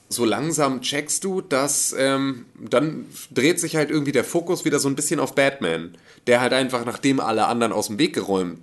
so 0.09 0.25
langsam 0.25 0.81
checkst 0.81 1.23
du, 1.23 1.41
dass 1.41 1.93
ähm, 1.97 2.45
dann 2.59 3.05
dreht 3.31 3.59
sich 3.59 3.75
halt 3.75 3.89
irgendwie 3.89 4.13
der 4.13 4.23
Fokus 4.23 4.63
wieder 4.65 4.79
so 4.79 4.87
ein 4.89 4.95
bisschen 4.95 5.19
auf 5.19 5.35
Batman. 5.35 5.97
Der 6.27 6.41
halt 6.41 6.53
einfach, 6.53 6.85
nachdem 6.85 7.19
alle 7.19 7.47
anderen 7.47 7.71
aus 7.71 7.87
dem 7.87 7.99
Weg 7.99 8.13
geräumt 8.13 8.59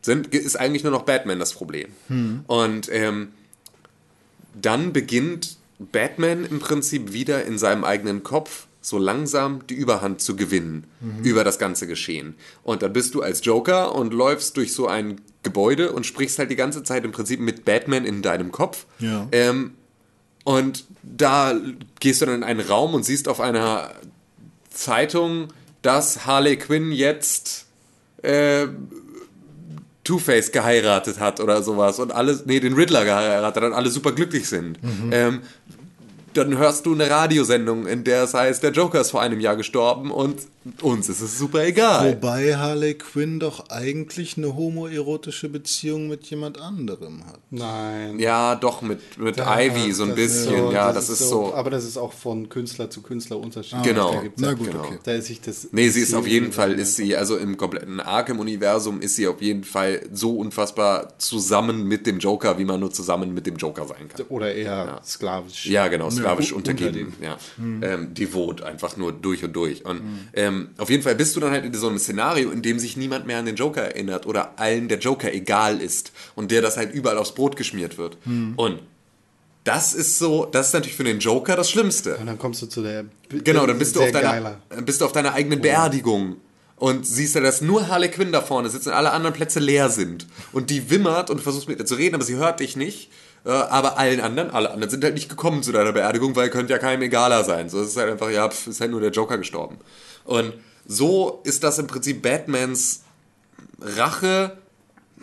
sind, 0.00 0.28
ist 0.34 0.56
eigentlich 0.56 0.84
nur 0.84 0.92
noch 0.92 1.02
Batman 1.02 1.38
das 1.38 1.52
Problem. 1.52 1.90
Und 2.46 2.88
ähm, 2.92 3.28
dann 4.54 4.92
beginnt 4.92 5.56
Batman 5.78 6.44
im 6.44 6.58
Prinzip 6.58 7.12
wieder 7.12 7.44
in 7.44 7.58
seinem 7.58 7.84
eigenen 7.84 8.22
Kopf 8.22 8.66
so 8.80 8.98
langsam 8.98 9.66
die 9.66 9.74
Überhand 9.74 10.20
zu 10.20 10.34
gewinnen 10.36 10.84
über 11.22 11.44
das 11.44 11.58
ganze 11.58 11.86
Geschehen. 11.86 12.36
Und 12.62 12.82
dann 12.82 12.92
bist 12.92 13.14
du 13.14 13.22
als 13.22 13.44
Joker 13.44 13.94
und 13.94 14.14
läufst 14.14 14.56
durch 14.56 14.72
so 14.72 14.86
ein 14.86 15.20
Gebäude 15.42 15.92
und 15.92 16.06
sprichst 16.06 16.38
halt 16.38 16.50
die 16.50 16.56
ganze 16.56 16.82
Zeit 16.82 17.04
im 17.04 17.12
Prinzip 17.12 17.40
mit 17.40 17.64
Batman 17.64 18.04
in 18.04 18.22
deinem 18.22 18.50
Kopf. 18.50 18.86
Ja. 18.98 19.28
Ähm, 19.32 19.72
und 20.44 20.84
da 21.02 21.54
gehst 22.00 22.22
du 22.22 22.26
dann 22.26 22.36
in 22.36 22.44
einen 22.44 22.60
Raum 22.60 22.94
und 22.94 23.04
siehst 23.04 23.28
auf 23.28 23.40
einer 23.40 23.90
Zeitung, 24.70 25.48
dass 25.82 26.24
Harley 26.24 26.56
Quinn 26.56 26.90
jetzt 26.90 27.66
äh, 28.22 28.66
Two-Face 30.08 30.52
geheiratet 30.52 31.20
hat 31.20 31.38
oder 31.38 31.62
sowas 31.62 31.98
und 31.98 32.12
alles, 32.12 32.46
nee, 32.46 32.60
den 32.60 32.72
Riddler 32.72 33.04
geheiratet 33.04 33.62
hat 33.62 33.70
und 33.70 33.74
alle 33.74 33.90
super 33.90 34.12
glücklich 34.12 34.48
sind. 34.48 34.78
Ähm, 35.12 35.40
dann 36.38 36.56
hörst 36.58 36.86
du 36.86 36.94
eine 36.94 37.08
Radiosendung, 37.10 37.86
in 37.86 38.04
der 38.04 38.24
es 38.24 38.34
heißt, 38.34 38.62
der 38.62 38.72
Joker 38.72 39.00
ist 39.00 39.10
vor 39.10 39.20
einem 39.20 39.40
Jahr 39.40 39.56
gestorben 39.56 40.10
und 40.10 40.36
uns 40.82 41.08
ist 41.08 41.20
es 41.22 41.38
super 41.38 41.64
egal. 41.64 42.12
Wobei 42.12 42.56
Harley 42.56 42.94
Quinn 42.94 43.40
doch 43.40 43.70
eigentlich 43.70 44.36
eine 44.36 44.54
homoerotische 44.54 45.48
Beziehung 45.48 46.08
mit 46.08 46.26
jemand 46.26 46.60
anderem 46.60 47.24
hat. 47.26 47.38
Nein. 47.50 48.18
Ja, 48.18 48.54
doch, 48.54 48.82
mit, 48.82 49.16
mit 49.18 49.36
Ivy 49.38 49.92
so 49.92 50.02
ein 50.02 50.10
Das 50.10 50.18
ist 50.18 50.44
bisschen, 50.46 50.58
so- 50.66 50.72
ja, 50.72 50.92
das, 50.92 51.08
ist 51.08 51.28
so. 51.28 51.54
Aber 51.54 51.70
das 51.70 51.84
ist 51.84 51.96
auch 51.96 52.12
von 52.12 52.48
Künstler 52.50 52.90
zu 52.90 53.00
Künstler 53.02 53.38
unterschiedlich. 53.38 53.82
Genau. 53.86 54.12
Da, 54.12 54.22
Na 54.36 54.48
ja- 54.48 54.52
gut, 54.54 54.70
genau. 54.70 54.84
okay. 54.84 54.98
da 55.04 55.12
ist 55.12 55.26
sich 55.26 55.40
das. 55.40 55.68
Nee, 55.72 55.88
sie 55.88 56.00
ist 56.00 56.12
auf 56.14 56.26
jeden 56.26 56.52
Fall, 56.52 56.72
Ja. 56.72 56.78
ist 56.78 56.96
sie, 56.96 57.16
also 57.16 57.36
im 57.36 57.56
kompletten 57.56 58.00
Arkham-Universum 58.00 59.00
ist 59.00 59.16
sie 59.16 59.26
auf 59.26 59.40
jeden 59.40 59.64
Fall 59.64 60.02
so 60.12 60.36
unfassbar 60.36 61.14
zusammen 61.18 61.84
mit 61.84 62.06
dem 62.06 62.18
Joker, 62.18 62.58
wie 62.58 62.64
man 62.64 62.78
nur 62.80 62.92
zusammen 62.92 63.32
mit 63.32 63.46
dem 63.46 63.56
Joker 63.56 63.86
sein 63.86 64.08
kann. 64.08 64.26
Oder 64.28 64.54
eher 64.54 65.00
sklavisch. 65.04 65.66
Ja, 65.66 65.88
genau, 65.88 66.10
sklavisch 66.10 66.27
un- 66.36 66.52
untergeben. 66.52 67.14
unter 67.20 67.24
Ja. 67.24 67.38
Ähm, 67.94 68.14
devot, 68.14 68.62
einfach 68.62 68.96
nur 68.96 69.12
durch 69.12 69.44
und 69.44 69.54
durch. 69.54 69.84
Und 69.84 70.00
ähm, 70.34 70.68
auf 70.78 70.90
jeden 70.90 71.02
Fall 71.02 71.14
bist 71.14 71.34
du 71.36 71.40
dann 71.40 71.50
halt 71.52 71.64
in 71.64 71.74
so 71.74 71.88
einem 71.88 71.98
Szenario, 71.98 72.50
in 72.50 72.62
dem 72.62 72.78
sich 72.78 72.96
niemand 72.96 73.26
mehr 73.26 73.38
an 73.38 73.46
den 73.46 73.56
Joker 73.56 73.82
erinnert 73.82 74.26
oder 74.26 74.58
allen 74.58 74.88
der 74.88 74.98
Joker 74.98 75.32
egal 75.32 75.80
ist 75.80 76.12
und 76.34 76.50
der 76.50 76.62
das 76.62 76.76
halt 76.76 76.92
überall 76.92 77.18
aufs 77.18 77.34
Brot 77.34 77.56
geschmiert 77.56 77.98
wird. 77.98 78.18
Und 78.56 78.80
das 79.64 79.92
ist 79.92 80.18
so, 80.18 80.46
das 80.46 80.68
ist 80.68 80.72
natürlich 80.72 80.96
für 80.96 81.04
den 81.04 81.18
Joker 81.18 81.54
das 81.56 81.70
Schlimmste. 81.70 82.16
Und 82.16 82.26
dann 82.26 82.38
kommst 82.38 82.62
du 82.62 82.66
zu 82.66 82.82
der. 82.82 83.04
Genau, 83.28 83.66
dann 83.66 83.78
bist 83.78 83.96
du, 83.96 84.00
auf 84.00 84.12
deiner, 84.12 84.60
bist 84.82 85.00
du 85.00 85.04
auf 85.04 85.12
deiner 85.12 85.34
eigenen 85.34 85.60
Beerdigung 85.60 86.36
und 86.76 87.06
siehst 87.06 87.34
ja, 87.34 87.40
dass 87.42 87.60
nur 87.60 87.88
Harley 87.88 88.08
Quinn 88.08 88.32
da 88.32 88.40
vorne 88.40 88.70
sitzt 88.70 88.86
und 88.86 88.94
alle 88.94 89.10
anderen 89.12 89.34
Plätze 89.34 89.58
leer 89.60 89.90
sind. 89.90 90.26
Und 90.52 90.70
die 90.70 90.88
wimmert 90.90 91.28
und 91.28 91.38
du 91.38 91.42
versuchst 91.42 91.68
mit 91.68 91.78
ihr 91.78 91.84
zu 91.84 91.96
reden, 91.96 92.14
aber 92.14 92.24
sie 92.24 92.36
hört 92.36 92.60
dich 92.60 92.76
nicht. 92.76 93.10
Äh, 93.44 93.50
Aber 93.50 93.98
allen 93.98 94.20
anderen, 94.20 94.50
alle 94.50 94.70
anderen 94.70 94.90
sind 94.90 95.04
halt 95.04 95.14
nicht 95.14 95.28
gekommen 95.28 95.62
zu 95.62 95.72
deiner 95.72 95.92
Beerdigung, 95.92 96.36
weil 96.36 96.50
könnte 96.50 96.72
ja 96.72 96.78
keinem 96.78 97.02
egaler 97.02 97.44
sein. 97.44 97.68
So 97.68 97.80
es 97.80 97.88
ist 97.88 97.96
halt 97.96 98.10
einfach, 98.10 98.30
ja, 98.30 98.48
pf, 98.48 98.66
ist 98.68 98.80
halt 98.80 98.90
nur 98.90 99.00
der 99.00 99.10
Joker 99.10 99.38
gestorben. 99.38 99.78
Und 100.24 100.54
so 100.86 101.40
ist 101.44 101.64
das 101.64 101.78
im 101.78 101.86
Prinzip 101.86 102.22
Batmans 102.22 103.02
Rache 103.80 104.58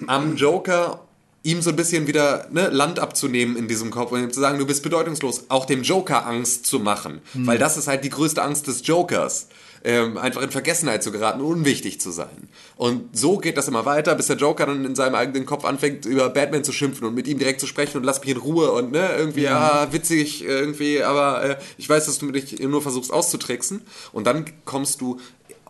am 0.08 0.36
Joker 0.36 1.02
ihm 1.44 1.62
so 1.62 1.70
ein 1.70 1.76
bisschen 1.76 2.08
wieder 2.08 2.48
ne, 2.52 2.70
Land 2.70 3.00
abzunehmen 3.00 3.56
in 3.56 3.68
diesem 3.68 3.92
Kopf 3.92 4.12
und 4.12 4.20
ihm 4.22 4.34
zu 4.34 4.40
sagen, 4.40 4.58
du 4.58 4.66
bist 4.66 4.82
bedeutungslos, 4.82 5.46
auch 5.50 5.66
dem 5.66 5.84
Joker 5.84 6.26
Angst 6.26 6.66
zu 6.66 6.80
machen. 6.80 7.22
Weil 7.34 7.58
das 7.60 7.78
ist 7.78 7.88
halt 7.88 8.04
die 8.04 8.10
größte 8.10 8.42
Angst 8.42 8.68
des 8.68 8.86
Jokers. 8.88 9.48
Ähm, 9.88 10.18
einfach 10.18 10.42
in 10.42 10.50
Vergessenheit 10.50 11.04
zu 11.04 11.12
geraten, 11.12 11.42
unwichtig 11.42 12.02
zu 12.02 12.10
sein. 12.10 12.50
Und 12.76 13.16
so 13.16 13.38
geht 13.38 13.56
das 13.56 13.68
immer 13.68 13.86
weiter, 13.86 14.16
bis 14.16 14.26
der 14.26 14.36
Joker 14.36 14.66
dann 14.66 14.84
in 14.84 14.96
seinem 14.96 15.14
eigenen 15.14 15.46
Kopf 15.46 15.64
anfängt, 15.64 16.08
über 16.08 16.28
Batman 16.30 16.64
zu 16.64 16.72
schimpfen 16.72 17.06
und 17.06 17.14
mit 17.14 17.28
ihm 17.28 17.38
direkt 17.38 17.60
zu 17.60 17.68
sprechen 17.68 17.98
und 17.98 18.04
lass 18.04 18.20
mich 18.20 18.30
in 18.30 18.38
Ruhe 18.38 18.72
und 18.72 18.92
ne, 18.92 19.12
irgendwie, 19.16 19.44
ja, 19.44 19.94
witzig, 19.94 20.44
irgendwie, 20.44 21.04
aber 21.04 21.44
äh, 21.44 21.58
ich 21.78 21.88
weiß, 21.88 22.08
dass 22.08 22.18
du 22.18 22.26
mich 22.26 22.60
nur 22.60 22.82
versuchst 22.82 23.14
auszutricksen. 23.14 23.82
Und 24.12 24.26
dann 24.26 24.46
kommst 24.66 25.02
du 25.02 25.20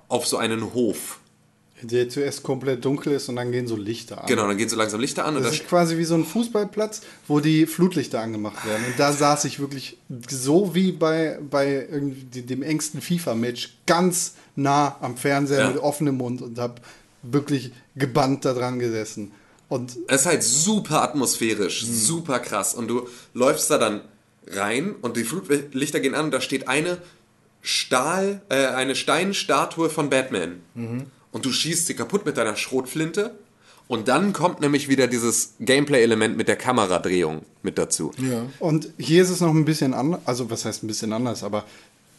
auf 0.07 0.26
so 0.26 0.38
einen 0.38 0.74
Hof. 0.74 1.20
Der 1.82 2.07
zuerst 2.09 2.41
komplett 2.41 2.86
dunkel 2.86 3.13
ist 3.13 3.28
und 3.28 3.36
dann 3.36 3.51
gehen 3.51 3.67
so 3.67 3.76
Lichter 3.76 4.21
an. 4.21 4.28
Genau, 4.28 4.47
dann 4.47 4.57
gehen 4.57 4.69
so 4.69 4.78
langsam 4.78 5.01
Lichter 5.01 5.26
an 5.26 5.36
und 5.36 5.43
Das 5.43 5.51
da 5.51 5.57
ist 5.57 5.67
quasi 5.67 5.97
wie 5.97 6.05
so 6.05 6.15
ein 6.15 6.23
Fußballplatz, 6.26 7.01
wo 7.28 7.41
die 7.41 7.65
Flutlichter 7.65 8.21
angemacht 8.21 8.65
werden. 8.65 8.84
Und 8.86 8.97
da 8.97 9.11
saß 9.11 9.43
ich 9.45 9.59
wirklich 9.59 9.97
so 10.30 10.73
wie 10.73 10.93
bei, 10.93 11.38
bei 11.49 11.88
dem 11.91 12.63
engsten 12.63 13.01
FIFA-Match 13.01 13.78
ganz 13.86 14.36
nah 14.55 14.95
am 15.01 15.17
Fernseher 15.17 15.59
Ja. 15.59 15.67
mit 15.69 15.78
offenem 15.80 16.15
Mund 16.15 16.41
und 16.41 16.57
habe 16.59 16.76
wirklich 17.23 17.71
gebannt 17.95 18.45
da 18.45 18.53
dran 18.53 18.80
gesessen. 18.80 19.32
Und 19.67 19.97
Es 20.07 20.21
ist 20.21 20.28
halt 20.28 20.43
super 20.43 21.01
atmosphärisch, 21.03 21.86
super 21.86 22.39
krass. 22.39 22.73
Und 22.73 22.88
du 22.88 23.07
läufst 23.34 23.69
da 23.69 23.78
dann 23.78 24.01
rein 24.47 24.95
und 25.01 25.17
die 25.17 25.23
Flutlichter 25.23 25.99
gehen 25.99 26.15
an 26.15 26.26
und 26.26 26.32
da 26.32 26.39
steht 26.39 26.67
eine 26.69 26.99
Stahl, 27.61 28.41
äh, 28.49 28.67
eine 28.67 28.95
Steinstatue 28.95 29.89
von 29.89 30.09
Batman. 30.09 30.61
Und 31.36 31.43
du 31.43 31.51
schießt 31.51 31.88
sie 31.88 31.95
kaputt 31.95 32.25
mit 32.25 32.38
deiner 32.38 32.55
Schrotflinte. 32.55 33.36
Und 33.89 34.07
dann 34.07 34.31
kommt 34.31 34.61
nämlich 34.61 34.88
wieder 34.88 35.07
dieses 35.07 35.55
Gameplay-Element 35.59 36.38
mit 36.38 36.47
der 36.47 36.55
Kameradrehung 36.55 37.41
mit 37.61 37.77
dazu. 37.77 38.13
Ja. 38.17 38.45
Und 38.59 38.88
hier 38.97 39.21
ist 39.21 39.29
es 39.29 39.41
noch 39.41 39.53
ein 39.53 39.65
bisschen 39.65 39.93
anders, 39.93 40.21
also 40.23 40.49
was 40.49 40.63
heißt 40.63 40.83
ein 40.83 40.88
bisschen 40.88 41.11
anders, 41.11 41.43
aber 41.43 41.65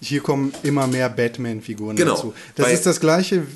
hier 0.03 0.21
kommen 0.21 0.53
immer 0.63 0.87
mehr 0.87 1.09
Batman-Figuren 1.09 1.97
Genau, 1.97 2.15
dazu. 2.15 2.35
Das 2.57 2.71
ist 2.71 2.85
das 2.85 3.01
gleiche. 3.01 3.47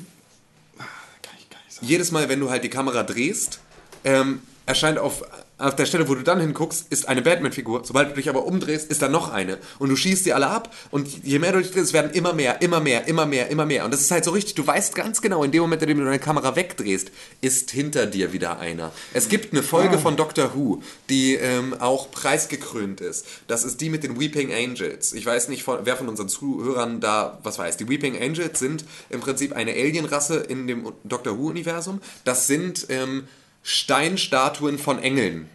Ah, 0.79 0.83
Kann 1.21 1.35
ich 1.37 1.47
nicht 1.47 1.73
sagen. 1.75 1.87
Jedes 1.87 2.11
Mal, 2.11 2.27
wenn 2.27 2.39
du 2.39 2.49
halt 2.49 2.63
die 2.63 2.69
Kamera 2.69 3.03
drehst, 3.03 3.59
ähm, 4.03 4.41
erscheint 4.65 4.97
auf, 4.97 5.23
auf 5.61 5.75
der 5.75 5.85
Stelle, 5.85 6.09
wo 6.09 6.15
du 6.15 6.23
dann 6.23 6.39
hinguckst, 6.39 6.87
ist 6.89 7.07
eine 7.07 7.21
Batman-Figur. 7.21 7.83
Sobald 7.85 8.11
du 8.11 8.15
dich 8.15 8.29
aber 8.29 8.45
umdrehst, 8.45 8.89
ist 8.89 9.01
da 9.01 9.09
noch 9.09 9.31
eine. 9.31 9.57
Und 9.79 9.89
du 9.89 9.95
schießt 9.95 10.25
die 10.25 10.33
alle 10.33 10.47
ab. 10.47 10.73
Und 10.89 11.23
je 11.23 11.39
mehr 11.39 11.51
du 11.51 11.59
dich 11.59 11.71
drehst, 11.71 11.87
es 11.87 11.93
werden 11.93 12.11
immer 12.11 12.33
mehr, 12.33 12.61
immer 12.61 12.79
mehr, 12.79 13.07
immer 13.07 13.25
mehr, 13.25 13.49
immer 13.49 13.65
mehr. 13.65 13.85
Und 13.85 13.93
das 13.93 14.01
ist 14.01 14.11
halt 14.11 14.25
so 14.25 14.31
richtig, 14.31 14.55
du 14.55 14.65
weißt 14.65 14.95
ganz 14.95 15.21
genau, 15.21 15.43
in 15.43 15.51
dem 15.51 15.61
Moment, 15.61 15.81
in 15.81 15.87
dem 15.89 15.99
du 15.99 16.05
deine 16.05 16.19
Kamera 16.19 16.55
wegdrehst, 16.55 17.11
ist 17.41 17.71
hinter 17.71 18.05
dir 18.07 18.33
wieder 18.33 18.59
einer. 18.59 18.91
Es 19.13 19.29
gibt 19.29 19.53
eine 19.53 19.63
Folge 19.63 19.99
von 19.99 20.15
Doctor 20.15 20.55
Who, 20.55 20.81
die 21.09 21.35
ähm, 21.35 21.75
auch 21.79 22.11
preisgekrönt 22.11 23.01
ist. 23.01 23.25
Das 23.47 23.63
ist 23.63 23.81
die 23.81 23.89
mit 23.89 24.03
den 24.03 24.19
Weeping 24.19 24.51
Angels. 24.53 25.13
Ich 25.13 25.25
weiß 25.25 25.49
nicht, 25.49 25.65
wer 25.67 25.95
von 25.95 26.09
unseren 26.09 26.29
Zuhörern 26.29 26.99
da 26.99 27.39
was 27.43 27.59
weiß. 27.59 27.77
Die 27.77 27.87
Weeping 27.87 28.19
Angels 28.21 28.59
sind 28.59 28.85
im 29.09 29.19
Prinzip 29.19 29.53
eine 29.53 29.71
Alienrasse 29.71 30.37
in 30.37 30.67
dem 30.67 30.91
Doctor 31.03 31.37
Who-Universum. 31.37 32.01
Das 32.23 32.47
sind 32.47 32.87
ähm, 32.89 33.27
Steinstatuen 33.63 34.77
von 34.77 34.99
Engeln. 34.99 35.49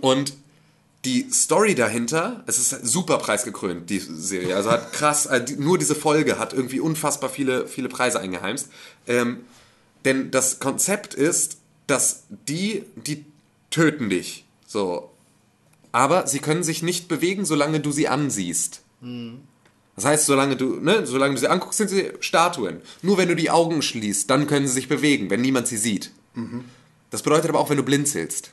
Und 0.00 0.34
die 1.04 1.28
Story 1.30 1.74
dahinter, 1.74 2.42
es 2.46 2.58
ist 2.58 2.86
super 2.86 3.18
preisgekrönt, 3.18 3.88
die 3.88 3.98
Serie. 4.00 4.56
Also 4.56 4.70
hat 4.70 4.92
krass, 4.92 5.26
äh, 5.26 5.44
nur 5.56 5.78
diese 5.78 5.94
Folge 5.94 6.38
hat 6.38 6.52
irgendwie 6.52 6.80
unfassbar 6.80 7.30
viele, 7.30 7.66
viele 7.68 7.88
Preise 7.88 8.20
eingeheimst. 8.20 8.68
Ähm, 9.06 9.38
denn 10.04 10.30
das 10.30 10.58
Konzept 10.58 11.14
ist, 11.14 11.58
dass 11.86 12.24
die, 12.48 12.84
die 12.96 13.24
töten 13.70 14.10
dich. 14.10 14.44
So. 14.66 15.10
Aber 15.92 16.26
sie 16.26 16.40
können 16.40 16.62
sich 16.62 16.82
nicht 16.82 17.08
bewegen, 17.08 17.44
solange 17.44 17.80
du 17.80 17.92
sie 17.92 18.08
ansiehst. 18.08 18.82
Das 19.96 20.04
heißt, 20.04 20.26
solange 20.26 20.56
du, 20.56 20.76
ne, 20.80 21.06
solange 21.06 21.34
du 21.34 21.40
sie 21.40 21.48
anguckst, 21.48 21.78
sind 21.78 21.88
sie 21.88 22.12
Statuen. 22.20 22.82
Nur 23.02 23.18
wenn 23.18 23.28
du 23.28 23.34
die 23.34 23.50
Augen 23.50 23.82
schließt, 23.82 24.28
dann 24.28 24.46
können 24.46 24.66
sie 24.66 24.74
sich 24.74 24.88
bewegen, 24.88 25.30
wenn 25.30 25.40
niemand 25.40 25.66
sie 25.68 25.76
sieht. 25.78 26.10
Das 27.10 27.22
bedeutet 27.22 27.48
aber 27.48 27.60
auch, 27.60 27.70
wenn 27.70 27.76
du 27.76 27.82
blinzelst. 27.82 28.52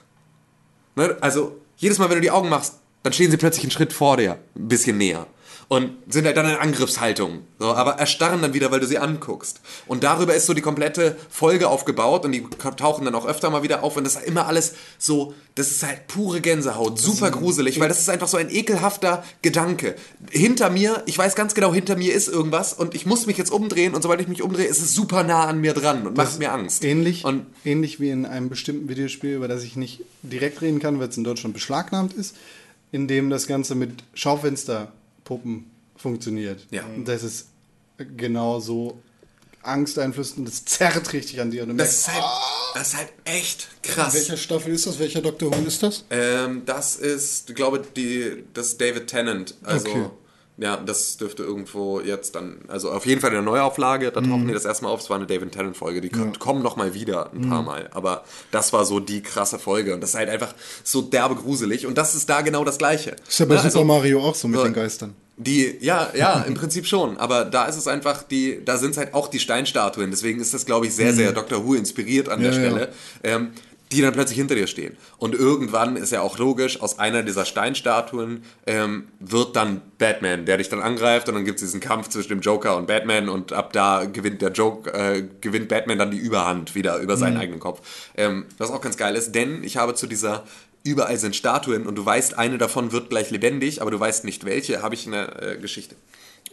Ne? 0.95 1.17
Also, 1.21 1.59
jedes 1.77 1.97
Mal, 1.97 2.09
wenn 2.09 2.17
du 2.17 2.21
die 2.21 2.31
Augen 2.31 2.49
machst, 2.49 2.79
dann 3.03 3.13
stehen 3.13 3.31
sie 3.31 3.37
plötzlich 3.37 3.63
einen 3.63 3.71
Schritt 3.71 3.93
vor 3.93 4.17
dir, 4.17 4.39
ein 4.55 4.67
bisschen 4.67 4.97
näher. 4.97 5.27
Und 5.67 5.91
sind 6.07 6.25
halt 6.25 6.37
dann 6.37 6.47
in 6.47 6.55
Angriffshaltung. 6.55 7.39
So, 7.57 7.73
aber 7.73 7.93
erstarren 7.93 8.41
dann 8.41 8.53
wieder, 8.53 8.71
weil 8.71 8.79
du 8.79 8.85
sie 8.85 8.99
anguckst. 8.99 9.61
Und 9.87 10.03
darüber 10.03 10.35
ist 10.35 10.45
so 10.45 10.53
die 10.53 10.61
komplette 10.61 11.17
Folge 11.29 11.69
aufgebaut 11.69 12.23
und 12.23 12.33
die 12.33 12.43
tauchen 12.77 13.05
dann 13.05 13.15
auch 13.15 13.25
öfter 13.25 13.49
mal 13.49 13.63
wieder 13.63 13.83
auf. 13.83 13.97
Und 13.97 14.03
das 14.03 14.15
ist 14.15 14.27
immer 14.27 14.45
alles 14.45 14.75
so, 14.99 15.33
das 15.55 15.71
ist 15.71 15.83
halt 15.83 16.07
pure 16.07 16.41
Gänsehaut, 16.41 16.99
super 16.99 17.31
gruselig, 17.31 17.79
weil 17.79 17.87
das 17.87 17.99
ist 17.99 18.09
einfach 18.09 18.27
so 18.27 18.37
ein 18.37 18.49
ekelhafter 18.51 19.23
Gedanke. 19.41 19.95
Hinter 20.29 20.69
mir, 20.69 21.01
ich 21.07 21.17
weiß 21.17 21.33
ganz 21.35 21.55
genau, 21.55 21.73
hinter 21.73 21.95
mir 21.95 22.13
ist 22.13 22.27
irgendwas 22.27 22.73
und 22.73 22.93
ich 22.93 23.05
muss 23.05 23.25
mich 23.25 23.37
jetzt 23.37 23.51
umdrehen 23.51 23.95
und 23.95 24.01
sobald 24.01 24.21
ich 24.21 24.27
mich 24.27 24.43
umdrehe, 24.43 24.65
ist 24.65 24.81
es 24.81 24.93
super 24.93 25.23
nah 25.23 25.45
an 25.45 25.61
mir 25.61 25.73
dran 25.73 26.05
und 26.05 26.17
macht 26.17 26.37
mir 26.37 26.51
Angst. 26.51 26.83
Ähnlich, 26.83 27.23
Und 27.23 27.45
ähnlich 27.63 27.99
wie 27.99 28.09
in 28.09 28.25
einem 28.25 28.49
bestimmten 28.49 28.87
Videospiel, 28.89 29.35
über 29.35 29.47
das 29.47 29.63
ich 29.63 29.75
nicht 29.77 30.01
direkt 30.21 30.61
reden 30.61 30.79
kann, 30.79 30.99
weil 30.99 31.07
es 31.07 31.17
in 31.17 31.23
Deutschland 31.23 31.53
beschlagnahmt 31.53 32.13
ist, 32.13 32.35
in 32.91 33.07
dem 33.07 33.29
das 33.29 33.47
Ganze 33.47 33.75
mit 33.75 34.03
Schaufensterpuppen 35.25 35.65
funktioniert. 35.95 36.65
Ja. 36.71 36.85
Und 36.85 37.07
das 37.07 37.23
ist 37.23 37.47
genau 37.97 38.59
so 38.59 39.01
angsteinflößend, 39.63 40.47
das 40.47 40.63
zerrt 40.65 41.11
richtig 41.13 41.41
an 41.41 41.49
dir. 41.49 41.63
Und 41.63 41.69
du 41.69 41.75
das 41.75 42.07
merkst, 42.07 42.07
ist 42.07 42.13
halt, 42.13 42.23
das 42.75 42.87
ist 42.89 42.97
halt 42.97 43.13
echt 43.25 43.67
krass. 43.81 44.13
Welcher 44.13 44.37
Staffel 44.37 44.73
ist 44.73 44.85
das? 44.85 44.99
Welcher 44.99 45.21
Dr. 45.21 45.51
Who 45.51 45.65
ist 45.65 45.81
das? 45.81 46.05
Ähm, 46.11 46.63
das 46.65 46.97
ist, 46.97 47.49
ich 47.49 47.55
glaube, 47.55 47.83
die, 47.95 48.43
das 48.53 48.67
ist 48.67 48.81
David 48.81 49.07
Tennant. 49.07 49.55
Also, 49.63 49.89
Okay. 49.89 50.09
Ja, 50.57 50.77
das 50.77 51.17
dürfte 51.17 51.43
irgendwo 51.43 51.99
jetzt 51.99 52.35
dann, 52.35 52.59
also 52.67 52.91
auf 52.91 53.05
jeden 53.05 53.19
Fall 53.21 53.31
in 53.31 53.35
der 53.35 53.41
Neuauflage, 53.43 54.11
da 54.11 54.21
Mhm. 54.21 54.29
tauchen 54.29 54.47
die 54.47 54.53
das 54.53 54.65
erstmal 54.65 54.91
auf. 54.91 55.01
Es 55.01 55.09
war 55.09 55.17
eine 55.17 55.25
David 55.27 55.51
Tennant-Folge, 55.51 55.99
die 56.01 56.09
kommt- 56.09 56.39
kommen 56.39 56.63
noch 56.63 56.75
mal 56.77 56.93
wieder 56.93 57.31
ein 57.33 57.41
Mhm. 57.41 57.49
paar 57.49 57.61
Mal. 57.63 57.89
Aber 57.93 58.23
das 58.51 58.71
war 58.73 58.85
so 58.85 58.99
die 58.99 59.21
krasse 59.21 59.59
Folge 59.59 59.93
und 59.93 60.01
das 60.01 60.11
ist 60.11 60.15
halt 60.15 60.29
einfach 60.29 60.53
so 60.83 61.01
derbe 61.01 61.35
gruselig 61.35 61.85
und 61.85 61.97
das 61.97 62.15
ist 62.15 62.29
da 62.29 62.41
genau 62.41 62.63
das 62.63 62.77
Gleiche. 62.77 63.15
Ist 63.27 63.39
ja 63.39 63.45
bei 63.45 63.55
Ne, 63.55 63.59
Super 63.61 63.65
also, 63.65 63.83
Mario 63.83 64.21
auch 64.23 64.35
so 64.35 64.47
mit 64.47 64.59
so- 64.59 64.63
den 64.65 64.73
Geistern. 64.73 65.13
Die, 65.37 65.75
ja, 65.81 66.11
ja, 66.15 66.43
im 66.47 66.53
Prinzip 66.53 66.87
schon. 66.87 67.17
Aber 67.17 67.43
da 67.43 67.65
ist 67.65 67.75
es 67.75 67.87
einfach, 67.89 68.23
die, 68.23 68.61
da 68.63 68.77
sind 68.77 68.91
es 68.91 68.97
halt 68.97 69.13
auch 69.13 69.27
die 69.27 69.39
Steinstatuen. 69.39 70.09
Deswegen 70.09 70.39
ist 70.39 70.53
das, 70.53 70.65
glaube 70.65 70.87
ich, 70.87 70.95
sehr, 70.95 71.11
sehr 71.13 71.33
Doctor 71.33 71.65
Who 71.65 71.73
inspiriert 71.73 72.29
an 72.29 72.39
der 72.41 72.53
Mhm. 72.53 72.57
Ja, 72.57 72.63
ja. 72.63 72.69
Stelle. 72.69 72.89
Ähm, 73.23 73.51
die 73.91 74.01
dann 74.01 74.13
plötzlich 74.13 74.37
hinter 74.37 74.55
dir 74.55 74.65
stehen. 74.67 74.97
Und 75.17 75.35
irgendwann 75.35 75.95
ist 75.95 76.11
ja 76.11 76.21
auch 76.21 76.37
logisch, 76.39 76.81
aus 76.81 76.97
einer 76.97 77.21
dieser 77.21 77.45
Steinstatuen 77.45 78.43
ähm, 78.65 79.07
wird 79.19 79.55
dann 79.55 79.81
Batman, 79.99 80.45
der 80.45 80.57
dich 80.57 80.69
dann 80.69 80.81
angreift 80.81 81.29
und 81.29 81.35
dann 81.35 81.45
gibt 81.45 81.59
es 81.59 81.65
diesen 81.67 81.81
Kampf 81.81 82.09
zwischen 82.09 82.29
dem 82.29 82.41
Joker 82.41 82.77
und 82.77 82.87
Batman 82.87 83.29
und 83.29 83.53
ab 83.53 83.73
da 83.73 84.05
gewinnt 84.05 84.41
der 84.41 84.51
Joke, 84.51 84.91
äh, 84.91 85.23
gewinnt 85.39 85.67
Batman 85.69 85.99
dann 85.99 86.09
die 86.11 86.17
Überhand 86.17 86.73
wieder 86.73 86.97
über 86.97 87.15
Mhm. 87.15 87.19
seinen 87.19 87.37
eigenen 87.37 87.59
Kopf. 87.59 87.81
Ähm, 88.15 88.45
was 88.57 88.71
auch 88.71 88.81
ganz 88.81 88.97
geil 88.97 89.15
ist, 89.15 89.33
denn 89.35 89.63
ich 89.63 89.77
habe 89.77 89.93
zu 89.93 90.07
dieser 90.07 90.43
überall 90.83 91.17
sind 91.17 91.35
Statuen 91.35 91.85
und 91.87 91.95
du 91.95 92.05
weißt, 92.05 92.37
eine 92.37 92.57
davon 92.57 92.91
wird 92.91 93.09
gleich 93.09 93.29
lebendig, 93.31 93.81
aber 93.81 93.91
du 93.91 93.99
weißt 93.99 94.23
nicht 94.25 94.45
welche, 94.45 94.81
habe 94.81 94.95
ich 94.95 95.05
eine 95.07 95.41
äh, 95.41 95.57
Geschichte. 95.57 95.95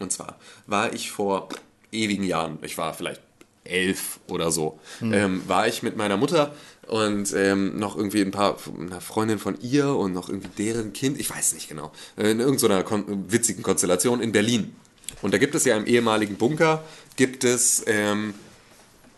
Und 0.01 0.12
zwar 0.12 0.39
war 0.66 0.93
ich 0.93 1.11
vor 1.11 1.49
ewigen 1.93 2.24
Jahren, 2.24 2.59
ich 2.62 2.76
war 2.78 2.95
vielleicht 2.95 3.20
elf 3.64 4.18
oder 4.28 4.51
so, 4.51 4.80
ähm, 5.03 5.43
war 5.47 5.68
ich 5.68 5.83
mit 5.85 5.97
meiner 5.97 6.16
Mutter 6.16 6.53
und 6.89 7.33
ähm, 7.35 7.78
noch 7.78 7.97
irgendwie 7.97 8.20
ein 8.20 8.30
paar, 8.30 8.57
einer 8.78 9.01
Freundin 9.01 9.39
von 9.39 9.61
ihr 9.61 9.89
und 9.95 10.12
noch 10.12 10.28
irgendwie 10.28 10.51
deren 10.59 10.93
Kind, 10.93 11.18
ich 11.18 11.30
weiß 11.30 11.55
nicht 11.55 11.68
genau, 11.68 11.93
äh, 12.16 12.30
in 12.30 12.41
irgendeiner 12.41 12.83
kon 12.83 13.30
witzigen 13.30 13.62
Konstellation 13.62 14.20
in 14.20 14.33
Berlin. 14.33 14.74
Und 15.20 15.33
da 15.33 15.39
gibt 15.39 15.55
es 15.55 15.64
ja 15.64 15.76
im 15.76 15.87
ehemaligen 15.87 16.37
Bunker, 16.37 16.83
gibt 17.16 17.45
es, 17.45 17.85
ähm, 17.87 18.35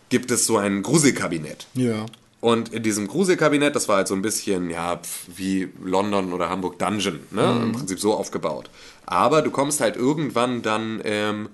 gibt 0.09 0.29
es 0.31 0.45
so 0.45 0.57
ein 0.57 0.83
Gruselkabinett. 0.83 1.67
Ja. 1.73 2.05
Und 2.41 2.71
in 2.73 2.83
diesem 2.83 3.07
Gruselkabinett, 3.07 3.75
das 3.75 3.87
war 3.87 3.97
halt 3.97 4.07
so 4.07 4.13
ein 4.13 4.21
bisschen, 4.21 4.69
ja, 4.69 5.01
wie 5.35 5.69
London 5.83 6.31
oder 6.31 6.49
Hamburg 6.49 6.77
Dungeon, 6.77 7.21
ne? 7.31 7.59
Im 7.63 7.71
Prinzip 7.71 7.99
so 7.99 8.13
aufgebaut. 8.13 8.69
Aber 9.07 9.41
du 9.41 9.49
kommst 9.49 9.81
halt 9.81 9.95
irgendwann 9.95 10.61
dann 10.61 11.01
ähm, 11.03 11.49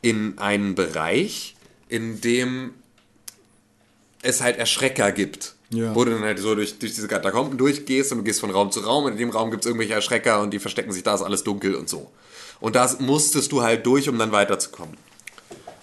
in 0.00 0.38
einen 0.38 0.74
Bereich, 0.74 1.54
in 1.88 2.22
dem 2.22 2.72
es 4.22 4.40
halt 4.40 4.56
Erschrecker 4.58 5.12
gibt. 5.12 5.54
Ja. 5.70 5.94
Wo 5.94 6.04
du 6.04 6.12
dann 6.12 6.22
halt 6.22 6.38
so 6.38 6.54
durch, 6.54 6.78
durch 6.78 6.94
diese 6.94 7.08
Katakomben 7.08 7.56
durchgehst 7.56 8.12
und 8.12 8.18
du 8.18 8.24
gehst 8.24 8.40
von 8.40 8.50
Raum 8.50 8.70
zu 8.70 8.80
Raum 8.80 9.04
und 9.04 9.12
in 9.12 9.18
dem 9.18 9.30
Raum 9.30 9.50
gibt 9.50 9.64
es 9.64 9.66
irgendwelche 9.66 9.94
Erschrecker 9.94 10.40
und 10.40 10.50
die 10.50 10.58
verstecken 10.58 10.92
sich 10.92 11.02
da, 11.02 11.14
ist 11.14 11.22
alles 11.22 11.44
dunkel 11.44 11.74
und 11.74 11.88
so. 11.88 12.10
Und 12.60 12.76
da 12.76 12.94
musstest 13.00 13.50
du 13.52 13.62
halt 13.62 13.86
durch, 13.86 14.08
um 14.08 14.18
dann 14.18 14.32
weiterzukommen. 14.32 14.96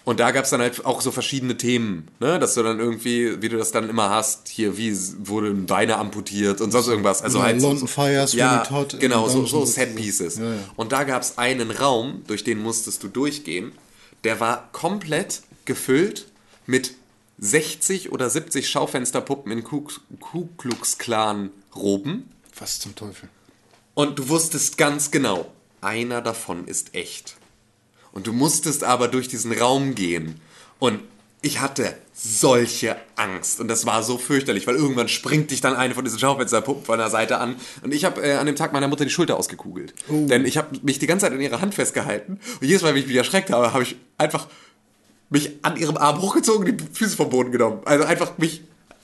Und 0.06 0.20
da 0.20 0.32
gab 0.32 0.46
es 0.46 0.50
dann 0.50 0.62
halt 0.62 0.86
auch 0.86 1.02
so 1.02 1.12
verschiedene 1.12 1.58
Themen, 1.58 2.08
ne? 2.20 2.40
dass 2.40 2.56
du 2.56 2.64
dann 2.64 2.80
irgendwie, 2.80 3.42
wie 3.42 3.50
du 3.50 3.58
das 3.58 3.72
dann 3.72 3.90
immer 3.90 4.10
hast, 4.10 4.48
hier, 4.48 4.78
wie 4.78 4.96
wurden 5.20 5.66
Beine 5.66 5.98
amputiert 5.98 6.62
und 6.62 6.72
sonst 6.72 6.88
irgendwas. 6.88 7.22
Also 7.22 7.40
Ja, 7.40 7.46
halt 7.46 7.62
London 7.62 7.88
Fires, 7.88 8.34
ja, 8.34 8.64
in 8.64 9.00
genau, 9.00 9.28
so, 9.28 9.46
so 9.46 9.60
und 9.60 9.68
Set 9.68 9.90
so. 9.90 9.96
Pieces. 9.98 10.38
Ja, 10.38 10.46
ja. 10.46 10.60
Und 10.78 10.94
da 10.94 11.04
gab 11.04 11.22
es 11.22 11.38
einen 11.38 11.70
Raum, 11.70 12.24
durch 12.28 12.44
den 12.44 12.60
musstest 12.60 13.04
du 13.04 13.08
durchgehen, 13.08 13.72
der 14.24 14.40
war 14.40 14.70
komplett 14.72 15.42
gefüllt 15.66 16.28
mit 16.66 16.94
60 17.40 18.12
oder 18.12 18.30
70 18.30 18.70
Schaufensterpuppen 18.70 19.52
in 19.52 19.64
Ku, 19.64 19.88
Ku 20.20 20.50
Klux 20.58 20.98
Klan 20.98 21.52
Roben 21.76 22.30
Was 22.58 22.80
zum 22.80 22.96
Teufel? 22.96 23.30
und 23.94 24.18
du 24.20 24.30
wusstest 24.30 24.78
ganz 24.78 25.12
genau, 25.12 25.52
einer 25.82 26.22
davon 26.22 26.68
ist 26.68 26.96
echt. 26.96 27.36
Und 28.12 28.28
du 28.28 28.34
musstest 28.34 28.84
aber 28.84 29.08
durch 29.08 29.28
diesen 29.28 29.52
Raum 29.52 29.94
gehen 29.96 30.40
und 30.80 31.00
ich 31.42 31.62
hatte 31.62 31.96
solche 32.14 32.98
Angst 33.16 33.62
und 33.62 33.70
das 33.70 33.86
war 33.86 34.04
so 34.04 34.18
fürchterlich, 34.18 34.68
weil 34.68 34.76
irgendwann 34.76 35.08
springt 35.08 35.52
dich 35.52 35.62
dann 35.62 35.76
eine 35.76 35.94
von 35.96 36.04
diesen 36.04 36.20
Schaufensterpuppen 36.20 36.84
von 36.84 36.98
der 36.98 37.10
Seite 37.10 37.38
an 37.38 37.56
und 37.82 37.94
ich 37.94 38.04
habe 38.04 38.22
äh, 38.22 38.34
an 38.34 38.46
dem 38.46 38.58
Tag 38.58 38.74
meiner 38.74 38.90
Mutter 38.90 39.06
die 39.06 39.12
Schulter 39.12 39.38
ausgekugelt. 39.38 39.94
Denn 40.10 40.46
ich 40.46 40.58
habe 40.58 40.78
mich 40.82 41.00
die 41.00 41.08
ganze 41.08 41.26
Zeit 41.26 41.34
in 41.34 41.40
ihrer 41.40 41.62
Hand 41.62 41.76
festgehalten 41.76 42.40
und 42.60 42.68
jedes 42.68 42.82
Mal, 42.82 42.94
wenn 42.94 43.02
ich 43.02 43.08
mich 43.08 43.16
erschreckt 43.16 43.52
habe, 43.52 43.72
habe 43.72 43.84
ich 43.84 43.96
einfach 44.18 44.48
mich 45.30 45.52
an 45.62 45.78
ihrem 45.78 45.98
Arm 45.98 46.22
hochgezogen 46.22 46.70
und 46.70 46.82
die 46.82 46.86
Füße 46.92 47.16
vom 47.16 47.30
Boden 47.30 47.52
genommen. 47.52 47.82
Also 47.86 48.06
einfach 48.06 48.38
mich 48.38 48.64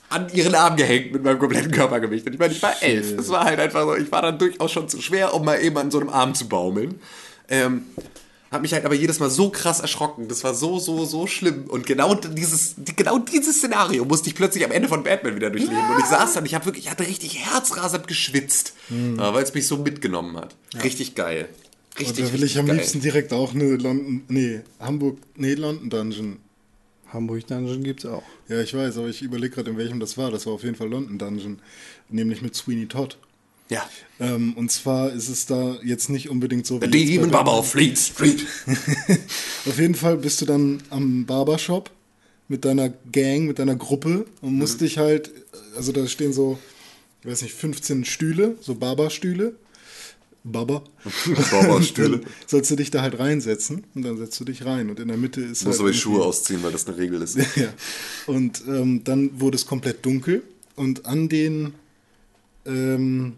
an 0.09 0.27
ihren 0.33 0.55
Arm 0.55 0.75
gehängt 0.75 1.11
mit 1.11 1.23
meinem 1.23 1.39
kompletten 1.39 1.71
Körpergewicht. 1.71 2.25
Und 2.25 2.33
ich 2.33 2.39
meine, 2.39 2.53
ich 2.53 2.61
war 2.61 2.81
elf. 2.81 3.17
Es 3.17 3.29
war 3.29 3.43
halt 3.45 3.59
einfach 3.59 3.83
so, 3.83 3.95
ich 3.95 4.11
war 4.11 4.21
dann 4.21 4.37
durchaus 4.37 4.71
schon 4.71 4.87
zu 4.87 5.01
schwer, 5.01 5.33
um 5.33 5.43
mal 5.43 5.61
eben 5.61 5.77
an 5.77 5.91
so 5.91 5.99
einem 5.99 6.09
Arm 6.09 6.35
zu 6.35 6.47
baumeln. 6.47 6.99
Ähm, 7.49 7.85
hab 8.51 8.61
mich 8.61 8.73
halt 8.73 8.85
aber 8.85 8.95
jedes 8.95 9.19
Mal 9.19 9.29
so 9.29 9.49
krass 9.49 9.81
erschrocken. 9.81 10.27
Das 10.27 10.43
war 10.43 10.53
so, 10.53 10.79
so, 10.79 11.03
so 11.05 11.27
schlimm. 11.27 11.65
Und 11.67 11.85
genau 11.85 12.13
dieses, 12.15 12.75
die, 12.77 12.95
genau 12.95 13.17
dieses 13.19 13.57
Szenario 13.57 14.05
musste 14.05 14.29
ich 14.29 14.35
plötzlich 14.35 14.63
am 14.63 14.71
Ende 14.71 14.87
von 14.87 15.03
Batman 15.03 15.35
wieder 15.35 15.49
durchleben. 15.49 15.89
Und 15.93 15.99
ich 15.99 16.05
saß 16.05 16.33
dann, 16.33 16.45
ich 16.45 16.55
habe 16.55 16.65
wirklich, 16.65 16.85
ich 16.85 16.91
hatte 16.91 17.05
richtig 17.05 17.45
herzrasend 17.45 18.07
geschwitzt, 18.07 18.73
äh, 18.89 19.17
weil 19.17 19.43
es 19.43 19.53
mich 19.53 19.67
so 19.67 19.77
mitgenommen 19.77 20.37
hat. 20.37 20.55
Richtig 20.83 21.15
geil. 21.15 21.49
Richtig, 21.99 22.25
Da 22.25 22.33
will 22.33 22.41
richtig 22.41 22.51
ich 22.53 22.59
am 22.59 22.65
geil. 22.67 22.77
liebsten 22.77 22.99
direkt 23.01 23.31
auch 23.33 23.53
eine 23.53 23.75
London, 23.77 24.23
nee, 24.27 24.61
Hamburg, 24.79 25.17
nee, 25.35 25.53
London 25.53 25.89
Dungeon. 25.89 26.37
Hamburg 27.07 27.47
Dungeon 27.47 27.83
gibt's 27.83 28.05
auch. 28.05 28.23
Ja, 28.49 28.61
ich 28.61 28.73
weiß, 28.73 28.97
aber 28.97 29.07
ich 29.07 29.21
überlege 29.21 29.55
gerade, 29.55 29.71
in 29.71 29.77
welchem 29.77 29.99
das 29.99 30.17
war. 30.17 30.31
Das 30.31 30.45
war 30.45 30.53
auf 30.53 30.63
jeden 30.63 30.75
Fall 30.75 30.89
London 30.89 31.17
Dungeon, 31.17 31.59
nämlich 32.09 32.41
mit 32.41 32.55
Sweeney 32.55 32.87
Todd. 32.87 33.17
Ja. 33.69 33.87
Ähm, 34.19 34.53
und 34.55 34.69
zwar 34.71 35.11
ist 35.11 35.29
es 35.29 35.45
da 35.45 35.77
jetzt 35.83 36.09
nicht 36.09 36.29
unbedingt 36.29 36.67
so 36.67 36.75
wie 36.75 36.79
bei 36.81 36.87
Demon 36.87 37.31
Baba 37.31 37.37
Batman. 37.43 37.55
auf 37.59 37.71
Fleet 37.71 37.97
Street. 37.97 38.45
Auf 39.65 39.79
jeden 39.79 39.95
Fall 39.95 40.17
bist 40.17 40.39
du 40.41 40.45
dann 40.45 40.83
am 40.91 41.25
Barbershop 41.25 41.89
mit 42.47 42.63
deiner 42.65 42.89
Gang, 43.11 43.47
mit 43.47 43.57
deiner 43.57 43.75
Gruppe 43.75 44.25
und 44.41 44.53
musst 44.53 44.81
dich 44.81 44.99
halt, 44.99 45.31
also 45.75 45.91
da 45.91 46.05
stehen 46.07 46.31
so, 46.33 46.59
ich 47.23 47.29
weiß 47.31 47.41
nicht, 47.41 47.55
15 47.55 48.05
Stühle, 48.05 48.55
so 48.61 48.75
Barberstühle. 48.75 49.55
Barber. 50.45 50.83
Barberstühle. 51.51 52.19
Dann 52.19 52.29
sollst 52.45 52.69
du 52.69 52.75
dich 52.75 52.91
da 52.91 53.01
halt 53.01 53.17
reinsetzen 53.17 53.83
und 53.95 54.03
dann 54.03 54.17
setzt 54.17 54.39
du 54.39 54.45
dich 54.45 54.63
rein 54.63 54.89
und 54.89 54.99
in 54.99 55.07
der 55.07 55.17
Mitte 55.17 55.41
ist 55.41 55.65
Muss 55.65 55.73
halt 55.73 55.81
aber 55.81 55.91
die 55.91 55.97
Schuhe 55.97 56.23
ausziehen, 56.23 56.61
weil 56.61 56.71
das 56.71 56.87
eine 56.87 56.97
Regel 56.97 57.21
ist. 57.21 57.35
ja. 57.55 57.73
Und 58.27 58.63
ähm, 58.67 59.03
dann 59.03 59.39
wurde 59.39 59.55
es 59.55 59.65
komplett 59.65 60.05
dunkel 60.05 60.43
und 60.75 61.07
an 61.07 61.29
den 61.29 61.73
ähm, 62.65 63.33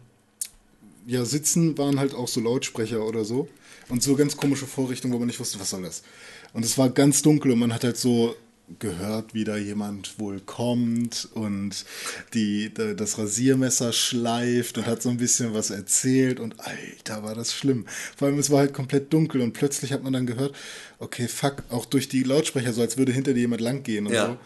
ja, 1.05 1.23
Sitzen 1.23 1.77
waren 1.77 1.97
halt 1.97 2.13
auch 2.13 2.27
so 2.27 2.41
Lautsprecher 2.41 3.03
oder 3.05 3.23
so 3.23 3.47
und 3.87 4.03
so 4.03 4.15
ganz 4.15 4.35
komische 4.35 4.67
Vorrichtungen, 4.67 5.13
wo 5.13 5.19
man 5.19 5.27
nicht 5.27 5.39
wusste, 5.39 5.59
was 5.61 5.69
soll 5.69 5.83
das. 5.83 6.03
Und 6.51 6.65
es 6.65 6.77
war 6.77 6.89
ganz 6.89 7.21
dunkel 7.21 7.51
und 7.51 7.59
man 7.59 7.73
hat 7.73 7.85
halt 7.85 7.97
so 7.97 8.35
gehört, 8.79 9.33
wie 9.33 9.45
da 9.45 9.55
jemand 9.55 10.19
wohl 10.19 10.39
kommt 10.41 11.27
und 11.33 11.85
die, 12.33 12.73
da- 12.73 12.93
das 12.93 13.17
Rasiermesser 13.17 13.93
schleift 13.93 14.77
und 14.77 14.85
hat 14.85 15.01
so 15.01 15.09
ein 15.09 15.17
bisschen 15.17 15.53
was 15.53 15.69
erzählt 15.69 16.39
und 16.39 16.59
alter, 16.59 17.23
war 17.23 17.33
das 17.33 17.53
schlimm. 17.53 17.85
Vor 18.17 18.27
allem, 18.27 18.39
es 18.39 18.49
war 18.49 18.59
halt 18.59 18.73
komplett 18.73 19.13
dunkel 19.13 19.41
und 19.41 19.53
plötzlich 19.53 19.93
hat 19.93 20.03
man 20.03 20.13
dann 20.13 20.27
gehört, 20.27 20.53
okay, 20.99 21.27
fuck, 21.27 21.63
auch 21.69 21.85
durch 21.85 22.09
die 22.09 22.23
Lautsprecher, 22.23 22.73
so 22.73 22.81
als 22.81 22.97
würde 22.97 23.13
hinter 23.13 23.33
dir 23.33 23.39
jemand 23.41 23.61
langgehen 23.61 24.05
und 24.07 24.13
Ja. 24.13 24.27
so. 24.27 24.37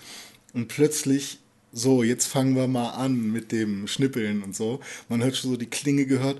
Und 0.53 0.67
plötzlich, 0.67 1.39
so, 1.73 2.03
jetzt 2.03 2.27
fangen 2.27 2.55
wir 2.55 2.67
mal 2.67 2.89
an 2.91 3.31
mit 3.31 3.51
dem 3.51 3.87
Schnippeln 3.87 4.43
und 4.43 4.55
so. 4.55 4.81
Man 5.09 5.23
hört 5.23 5.35
schon 5.37 5.51
so 5.51 5.57
die 5.57 5.65
Klinge 5.69 6.05
gehört. 6.05 6.39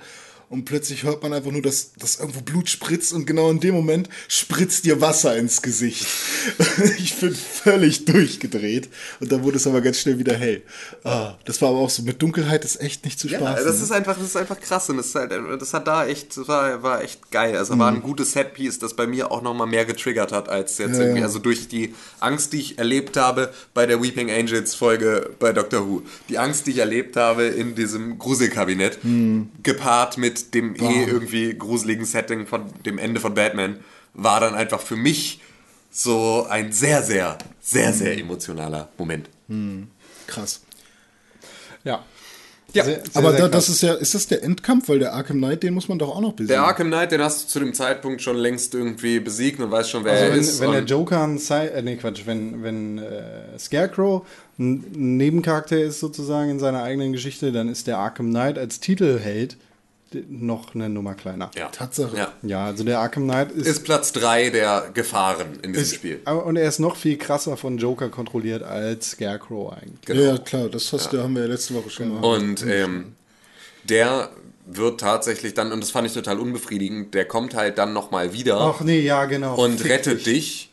Und 0.51 0.65
plötzlich 0.65 1.03
hört 1.03 1.23
man 1.23 1.31
einfach 1.31 1.49
nur, 1.51 1.61
dass, 1.61 1.93
dass 1.93 2.19
irgendwo 2.19 2.41
Blut 2.41 2.69
spritzt 2.69 3.13
und 3.13 3.25
genau 3.25 3.49
in 3.49 3.61
dem 3.61 3.73
Moment 3.73 4.09
spritzt 4.27 4.83
dir 4.83 4.99
Wasser 4.99 5.37
ins 5.37 5.61
Gesicht. 5.61 6.05
ich 6.97 7.15
bin 7.15 7.33
völlig 7.33 8.03
durchgedreht 8.03 8.89
und 9.21 9.31
dann 9.31 9.43
wurde 9.43 9.55
es 9.55 9.65
aber 9.65 9.79
ganz 9.79 9.99
schnell 9.99 10.19
wieder 10.19 10.33
hell. 10.35 10.61
Ah, 11.05 11.35
das 11.45 11.61
war 11.61 11.69
aber 11.69 11.77
auch 11.79 11.89
so, 11.89 12.03
mit 12.03 12.21
Dunkelheit 12.21 12.65
ist 12.65 12.81
echt 12.81 13.05
nicht 13.05 13.17
zu 13.17 13.29
Ja, 13.29 13.39
spaßen. 13.39 13.65
das 13.65 13.77
ne? 13.77 13.83
ist 13.83 13.91
einfach, 13.93 14.17
das 14.17 14.25
ist 14.27 14.35
einfach 14.35 14.59
krass 14.59 14.89
und 14.89 14.97
das, 14.97 15.05
ist 15.07 15.15
halt, 15.15 15.31
das 15.31 15.73
hat 15.73 15.87
da 15.87 16.05
echt, 16.05 16.35
das 16.35 16.47
war, 16.49 16.83
war 16.83 17.01
echt 17.01 17.31
geil. 17.31 17.55
Also 17.55 17.79
war 17.79 17.89
ein 17.89 18.01
gutes 18.01 18.33
Setpiece, 18.33 18.77
das 18.77 18.93
bei 18.93 19.07
mir 19.07 19.31
auch 19.31 19.41
nochmal 19.41 19.67
mehr 19.67 19.85
getriggert 19.85 20.33
hat 20.33 20.49
als 20.49 20.77
jetzt 20.79 20.95
Ja, 20.97 20.99
irgendwie, 21.03 21.21
ja. 21.21 21.25
also 21.27 21.39
durch 21.39 21.69
die 21.69 21.95
Angst, 22.19 22.51
die 22.51 22.59
ich 22.59 22.77
erlebt 22.77 23.15
habe 23.15 23.53
bei 23.73 23.85
der 23.85 24.03
Weeping 24.03 24.29
Angels 24.29 24.75
Folge 24.75 25.29
bei 25.39 25.53
Doctor 25.53 25.87
Who. 25.87 26.01
Die 26.27 26.37
Angst, 26.37 26.67
die 26.67 26.71
ich 26.71 26.79
erlebt 26.79 27.15
habe 27.15 27.45
in 27.45 27.73
diesem 27.73 28.19
Gruselkabinett, 28.19 28.97
gepaart 29.63 30.17
mit 30.17 30.40
dem 30.49 30.75
eh 30.75 31.03
irgendwie 31.05 31.55
gruseligen 31.57 32.05
Setting 32.05 32.47
von 32.47 32.63
dem 32.85 32.97
Ende 32.97 33.19
von 33.21 33.33
Batman, 33.35 33.77
war 34.13 34.39
dann 34.39 34.55
einfach 34.55 34.81
für 34.81 34.95
mich 34.95 35.39
so 35.91 36.47
ein 36.49 36.71
sehr, 36.71 37.03
sehr, 37.03 37.37
sehr, 37.61 37.93
sehr 37.93 38.17
emotionaler 38.17 38.89
Moment. 38.97 39.29
krass. 40.27 40.61
Ja. 41.83 42.03
Ja, 42.73 42.85
Sehr- 42.85 42.95
sehr, 43.03 43.03
Aber 43.15 43.31
sehr 43.31 43.41
da, 43.41 43.47
das 43.49 43.67
ist 43.67 43.81
ja, 43.81 43.95
ist 43.95 44.15
das 44.15 44.27
der 44.27 44.43
Endkampf? 44.43 44.87
Weil 44.87 44.99
der 44.99 45.11
Arkham 45.13 45.39
Knight, 45.39 45.61
den 45.63 45.73
muss 45.73 45.89
man 45.89 45.99
doch 45.99 46.07
auch 46.15 46.21
noch 46.21 46.31
besiegen. 46.31 46.53
Der 46.55 46.63
Arkham 46.63 46.87
Knight, 46.87 47.11
den 47.11 47.21
hast 47.21 47.43
du 47.43 47.47
zu 47.49 47.59
dem 47.59 47.73
Zeitpunkt 47.73 48.21
schon 48.21 48.37
längst 48.37 48.73
irgendwie 48.73 49.19
besiegt 49.19 49.59
und 49.59 49.69
weißt 49.71 49.89
schon, 49.89 50.05
wer 50.05 50.13
Also 50.13 50.23
er 50.23 50.31
wenn, 50.31 50.39
ist. 50.39 50.61
wenn 50.61 50.71
der 50.71 50.83
Joker 50.85 51.21
ein 51.21 51.37
Sci 51.37 51.53
äh, 51.53 51.81
nee, 51.81 51.97
Quatsch, 51.97 52.21
wenn, 52.25 52.63
wenn 52.63 52.97
äh, 52.99 53.59
Scarecrow 53.59 54.25
ein 54.57 54.85
Nebencharakter 55.17 55.81
ist 55.81 55.99
sozusagen 55.99 56.49
in 56.49 56.59
seiner 56.59 56.81
eigenen 56.81 57.11
Geschichte, 57.11 57.51
dann 57.51 57.67
ist 57.67 57.87
der 57.87 57.97
Arkham 57.97 58.29
Knight 58.29 58.57
als 58.57 58.79
Titelheld 58.79 59.57
noch 60.30 60.76
eine 60.76 60.89
Nummer 60.89 61.14
kleiner. 61.14 61.51
ja. 61.55 61.70
Tatsache. 61.70 62.16
Ja. 62.18 62.32
Ja, 62.43 62.66
also 62.66 62.84
der 62.84 62.99
Arkham 62.99 63.24
Knight 63.24 63.51
ist, 63.51 63.68
Ist 63.68 63.84
Platz 63.84 64.12
3 64.14 64.49
der 64.49 64.89
Gefahren 64.93 65.59
in 65.62 65.74
diesem 65.74 65.84
ist 65.84 65.95
Spiel. 65.95 66.20
und 66.26 66.57
er 66.57 66.68
ist 66.68 66.80
noch 66.80 66.95
viel 66.95 67.18
krasser 67.18 67.57
von 67.57 67.78
Joker 67.78 68.09
kontrolliert 68.09 68.64
als 68.64 69.12
Scarecrow 69.12 69.74
eigentlich. 69.74 70.01
Genau. 70.05 70.22
Ja, 70.22 70.32
ja, 70.34 70.38
klar, 70.38 70.70
das 70.70 70.91
hast 70.93 71.14
du, 71.14 71.22
haben 71.22 71.36
wir 71.36 71.43
ja 71.43 71.47
letzte 71.49 71.74
Woche 71.76 71.89
schon 71.89 72.09
mal. 72.09 72.20
Und 72.24 72.66
ähm, 72.68 73.16
der 73.84 74.30
wird 74.66 74.99
tatsächlich 74.99 75.53
dann, 75.53 75.72
und 75.72 75.82
das 75.82 75.91
fand 75.91 76.07
ich 76.07 76.14
total 76.14 76.39
unbefriedigend, 76.39 77.14
der 77.14 77.26
kommt 77.26 77.55
halt 77.55 77.78
dann 77.78 77.93
nochmal 77.93 78.34
wieder 78.34 78.59
Ach 78.59 78.82
nee, 78.82 78.99
ja, 78.99 79.26
genau. 79.26 79.55
und 79.55 79.80
Fick 79.82 79.91
rettet 79.91 80.26
dich 80.26 80.70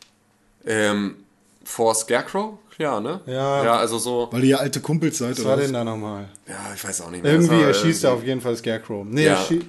ähm, 0.67 1.17
vor 1.65 1.95
Scarecrow. 1.95 2.59
Ja, 2.79 3.01
ne? 3.01 3.21
Ja. 3.27 3.65
Ja, 3.65 3.77
also 3.77 3.99
so. 3.99 4.29
Weil 4.31 4.45
ihr 4.45 4.51
ja 4.51 4.57
alte 4.59 4.81
Kumpels 4.81 5.19
seid, 5.19 5.33
Was 5.33 5.41
oder 5.41 5.49
war 5.51 5.57
was? 5.59 5.65
denn 5.65 5.73
da 5.75 5.85
nochmal? 5.85 6.27
Ja, 6.49 6.55
ich 6.75 6.85
weiß 6.85 7.01
auch 7.03 7.11
nicht 7.11 7.23
mehr. 7.25 7.33
Irgendwie 7.33 7.51
war 7.51 7.61
er 7.63 7.75
irgendwie- 7.75 8.07
auf 8.07 8.25
jeden 8.25 8.41
Fall 8.41 8.57
Scarecrow. 8.57 9.05
Nee, 9.05 9.25
Ja. 9.27 9.33
er 9.35 9.45
schie 9.45 9.63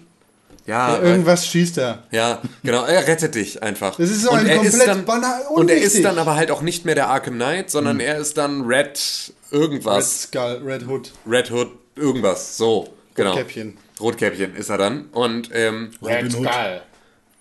Ja, 0.68 0.97
ja, 0.97 1.01
irgendwas 1.01 1.47
schießt 1.47 1.80
er. 1.80 2.03
Ja, 2.12 2.41
genau, 2.64 2.84
er 2.86 3.07
rettet 3.07 3.34
dich 3.34 3.64
einfach. 3.64 3.95
Das 3.97 4.12
ist 4.12 4.22
so 4.22 4.30
und 4.30 4.38
ein 4.39 4.45
er 4.45 4.57
komplett 4.57 4.74
ist 4.76 4.88
dann, 4.88 5.05
banal- 5.05 5.41
Und 5.49 5.70
er 5.72 5.78
ist 5.78 5.82
unwichtig. 5.95 6.03
dann 6.03 6.20
aber 6.20 6.36
halt 6.36 6.51
auch 6.51 6.62
nicht 6.62 6.86
mehr 6.86 6.93
der 6.93 7.07
Arkham 7.10 7.36
Knight, 7.36 7.72
sondern 7.72 7.99
er 7.99 8.18
ist 8.20 8.38
dann 8.38 8.62
Red 8.66 8.86
Red 8.89 9.34
irgendwas. 9.51 10.22
Skull, 10.24 10.62
Red 10.64 10.88
Hood. 10.88 11.12
Red 11.28 11.49
Hood, 11.49 11.72
irgendwas. 11.95 12.55
So, 12.57 12.88
genau. 13.16 13.32
Rotkäppchen. 13.32 13.78
Rotkäppchen 13.99 14.55
ist 14.55 14.70
er 14.70 14.78
dann. 14.78 15.05
Und, 15.12 15.49
ähm, 15.53 15.89
Red 16.03 16.26
Hood. 16.36 16.45
Skull. 16.47 16.82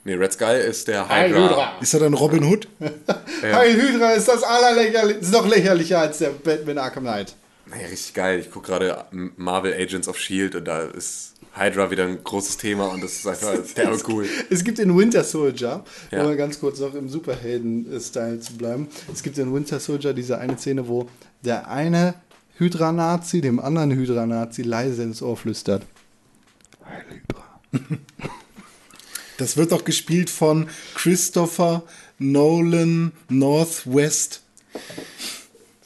Nee, 0.09 0.15
Red 0.15 0.33
Skull 0.33 0.49
ist 0.57 0.89
der 0.89 1.09
Hydra. 1.09 1.49
Hydra. 1.49 1.73
Ist 1.81 1.95
er 1.95 2.01
dann 2.01 2.15
Robin 2.15 2.43
Hood? 2.45 2.67
Heil 3.43 3.75
Hydra 3.75 4.13
ist 4.13 4.27
das 4.29 4.43
allerlächerlich, 4.43 5.19
ist 5.19 5.33
noch 5.33 5.47
lächerlicher 5.47 6.01
als 6.01 6.19
der 6.19 6.31
Batman 6.31 6.79
Arkham 6.79 7.05
Knight. 7.05 7.35
Naja, 7.67 7.87
richtig 7.89 8.15
geil. 8.15 8.41
Ich 8.41 8.51
gucke 8.51 8.69
gerade 8.69 9.05
Marvel 9.37 9.75
Agents 9.75 10.09
of 10.09 10.17
S.H.I.E.L.D. 10.17 10.57
und 10.57 10.65
da 10.65 10.83
ist 10.85 11.35
Hydra 11.55 11.91
wieder 11.91 12.05
ein 12.05 12.25
großes 12.25 12.57
Thema 12.57 12.87
und 12.87 13.03
das 13.05 13.13
ist 13.17 13.27
einfach 13.27 13.53
derbe 13.77 13.99
cool. 14.09 14.27
Es 14.49 14.65
gibt 14.65 14.79
in 14.79 14.97
Winter 14.97 15.23
Soldier, 15.23 15.85
Ja. 16.11 16.21
um 16.21 16.27
mal 16.27 16.37
ganz 16.37 16.59
kurz 16.61 16.81
noch 16.81 16.95
im 16.95 17.09
Superhelden-Style 17.11 18.41
zu 18.41 18.55
bleiben, 18.55 18.89
es 19.13 19.23
gibt 19.23 19.37
in 19.39 19.53
Winter 19.55 19.81
Soldier 19.81 20.15
diese 20.15 20.39
eine 20.39 20.57
Szene, 20.57 20.89
wo 20.89 21.09
der 21.45 21.69
eine 21.69 22.15
Hydra-Nazi 22.59 23.41
dem 23.43 23.61
anderen 23.61 23.91
Hydra-Nazi 23.93 24.63
leise 24.63 25.03
ins 25.03 25.21
Ohr 25.23 25.37
flüstert. 25.37 25.83
Heil 26.87 27.05
Hydra. 27.11 27.99
Das 29.39 29.57
wird 29.57 29.73
doch 29.73 29.85
gespielt 29.85 30.29
von 30.31 30.69
Christopher 30.95 31.83
Nolan 32.19 33.13
Northwest. 33.29 34.43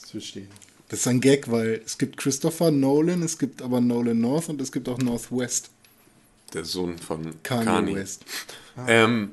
Das 0.01 0.11
verstehe 0.11 0.49
Das 0.89 1.01
ist 1.01 1.07
ein 1.09 1.21
Gag, 1.21 1.51
weil 1.51 1.81
es 1.85 1.97
gibt 1.99 2.17
Christopher 2.17 2.71
Nolan, 2.71 3.23
es 3.23 3.39
gibt 3.39 3.63
aber 3.63 3.81
Nolan 3.81 4.21
North 4.21 4.49
und 4.49 4.61
es 4.61 4.73
gibt 4.73 4.89
auch 4.89 4.99
Northwest. 4.99 5.71
Der 6.55 6.65
Sohn 6.65 6.99
von 6.99 7.35
Kanye, 7.43 7.65
Kanye. 7.65 7.95
West. 7.95 8.25
Ähm, 8.89 9.33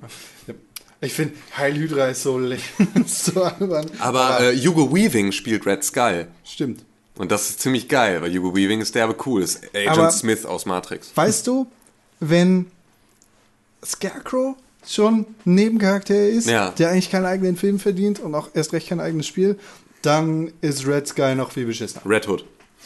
Ich 1.01 1.13
finde, 1.13 1.34
Heil 1.55 1.76
Hydra 1.78 2.07
ist 2.09 2.24
so, 2.24 2.41
so 3.05 3.41
albern. 3.43 3.89
aber 3.99 4.41
äh, 4.51 4.57
Hugo 4.57 4.93
Weaving 4.93 5.32
spielt 5.32 5.65
Red 5.65 5.82
Skull. 5.86 6.28
Stimmt. 6.43 6.84
Und 7.17 7.32
das 7.32 7.49
ist 7.49 7.61
ziemlich 7.61 7.88
geil, 7.88 8.22
weil 8.22 8.38
Hugo 8.38 8.53
Weaving 8.53 8.82
ist 8.82 8.95
derbe 8.95 9.15
cool. 9.26 9.41
Ist 9.43 9.63
Agent 9.74 9.89
Aber- 9.97 10.11
Smith 10.11 10.45
aus 10.45 10.65
Matrix. 10.65 11.11
Weißt 11.15 11.47
du, 11.47 11.67
wenn 12.20 12.65
Scarecrow 13.86 14.55
schon 14.86 15.19
ein 15.19 15.25
Nebencharakter 15.45 16.27
ist, 16.27 16.47
Ja. 16.49 16.71
der 16.71 16.89
eigentlich 16.91 17.11
keinen 17.11 17.25
eigenen 17.25 17.55
Film 17.57 17.80
verdient 17.80 18.19
und 18.19 18.34
auch 18.36 18.49
erst 18.53 18.73
recht 18.73 18.88
kein 18.89 18.99
eigenes 18.99 19.27
Spiel, 19.27 19.57
dann 20.01 20.51
ist 20.61 20.88
Red 20.88 21.07
Sky 21.07 21.36
noch 21.36 21.51
viel 21.51 21.65
beschissener. 21.65 22.01
Red 22.05 22.27
Hood. 22.27 22.45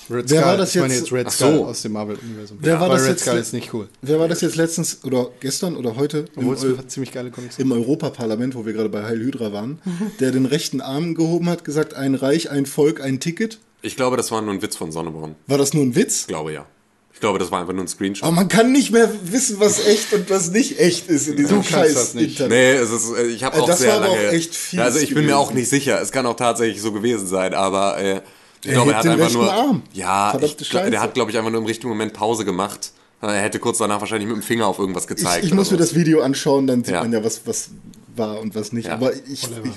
Red 0.09 0.29
Wer 0.29 0.39
Sky, 0.41 0.47
war 0.47 0.57
das 0.57 0.75
ich 0.75 0.81
meine 0.81 0.93
jetzt? 0.93 1.03
jetzt 1.03 1.13
Red 1.13 1.27
Ach 1.27 1.31
Sky 1.31 1.43
so. 1.43 1.65
aus 1.65 1.81
dem 1.83 1.91
Marvel-Universum. 1.93 2.57
Wer 2.59 2.79
war 2.79 2.89
Weil 2.89 2.97
das 2.97 3.03
Red 3.03 3.09
jetzt 3.11 3.21
Sky 3.25 3.37
ist 3.37 3.53
nicht 3.53 3.73
cool. 3.73 3.87
Wer 4.01 4.19
war 4.19 4.27
das 4.27 4.41
jetzt 4.41 4.55
letztens 4.57 5.03
oder 5.05 5.29
gestern 5.39 5.77
oder 5.77 5.95
heute 5.95 6.25
im, 6.35 6.49
Obwohl 6.49 6.71
Eu 6.73 6.81
ziemlich 6.87 7.11
geile 7.13 7.31
Comics 7.31 7.57
im 7.59 7.71
Europaparlament, 7.71 8.55
wo 8.55 8.65
wir 8.65 8.73
gerade 8.73 8.89
bei 8.89 9.03
Heil 9.03 9.19
Hydra 9.19 9.53
waren, 9.53 9.79
der 10.19 10.31
den 10.31 10.45
rechten 10.45 10.81
Arm 10.81 11.15
gehoben 11.15 11.47
hat, 11.47 11.63
gesagt, 11.63 11.93
ein 11.93 12.15
Reich, 12.15 12.49
ein 12.49 12.65
Volk, 12.65 12.99
ein 13.01 13.19
Ticket? 13.21 13.59
Ich 13.81 13.95
glaube, 13.95 14.17
das 14.17 14.31
war 14.31 14.41
nur 14.41 14.53
ein 14.53 14.61
Witz 14.61 14.75
von 14.75 14.91
Sonneborn. 14.91 15.35
War 15.47 15.57
das 15.57 15.73
nur 15.73 15.83
ein 15.83 15.95
Witz? 15.95 16.21
Ich 16.21 16.27
glaube 16.27 16.51
ja. 16.51 16.65
Ich 17.13 17.19
glaube, 17.19 17.39
das 17.39 17.51
war 17.51 17.61
einfach 17.61 17.73
nur 17.73 17.83
ein 17.83 17.87
Screenshot. 17.87 18.23
Aber 18.27 18.35
man 18.35 18.47
kann 18.49 18.71
nicht 18.71 18.91
mehr 18.91 19.09
wissen, 19.23 19.59
was 19.59 19.85
echt 19.85 20.11
und 20.13 20.29
was 20.29 20.51
nicht 20.51 20.79
echt 20.79 21.07
ist 21.09 21.27
in 21.27 21.37
diesem 21.37 21.57
kannst 21.57 21.69
scheiß 21.71 21.93
das 21.93 22.13
nicht. 22.15 22.39
Internet. 22.39 22.49
Nee, 22.51 22.71
es 22.73 22.91
ist, 22.91 23.15
äh, 23.15 23.27
ich 23.27 23.43
habe 23.43 23.57
Äh, 23.57 23.61
auch 23.61 23.65
das 23.67 23.79
sehr 23.79 23.93
war 23.93 23.99
lange. 24.01 24.13
auch 24.13 24.33
echt 24.33 24.53
fies 24.55 24.79
also 24.79 24.99
ich 24.99 25.09
bin 25.09 25.17
mir 25.19 25.21
gewesen. 25.31 25.37
auch 25.37 25.53
nicht 25.53 25.69
sicher. 25.69 26.01
Es 26.01 26.11
kann 26.11 26.25
auch 26.25 26.35
tatsächlich 26.35 26.81
so 26.81 26.91
gewesen 26.91 27.27
sein, 27.27 27.53
aber 27.53 27.97
äh, 27.99 28.21
ich 28.61 28.69
Er 28.69 28.73
glaube, 28.73 28.91
er 28.91 28.97
hat 28.97 29.05
den 29.05 29.11
einfach 29.13 29.31
nur. 29.31 29.51
Arm. 29.53 29.83
Ja, 29.93 30.37
ich, 30.41 30.57
der 30.57 31.01
hat, 31.01 31.13
glaube 31.13 31.31
ich, 31.31 31.37
einfach 31.37 31.51
nur 31.51 31.59
im 31.61 31.65
richtigen 31.67 31.89
Moment 31.89 32.13
Pause 32.13 32.43
gemacht. 32.45 32.91
Er 33.21 33.31
hätte 33.41 33.59
kurz 33.59 33.77
danach 33.77 34.01
wahrscheinlich 34.01 34.27
mit 34.27 34.35
dem 34.35 34.43
Finger 34.43 34.67
auf 34.67 34.79
irgendwas 34.79 35.07
gezeigt. 35.07 35.43
Ich, 35.45 35.49
ich 35.51 35.53
muss 35.55 35.71
mir 35.71 35.77
so. 35.77 35.83
das 35.83 35.95
Video 35.95 36.21
anschauen, 36.21 36.67
dann 36.67 36.83
sieht 36.83 36.93
Ja. 36.93 37.01
man 37.03 37.13
ja, 37.13 37.23
was, 37.23 37.41
was 37.45 37.69
war 38.17 38.39
und 38.41 38.53
was 38.53 38.73
nicht. 38.73 38.87
Ja. 38.87 38.95
Aber 38.95 39.13
ich, 39.13 39.21
ich 39.31 39.43
oh, 39.49 39.65
ja, 39.65 39.71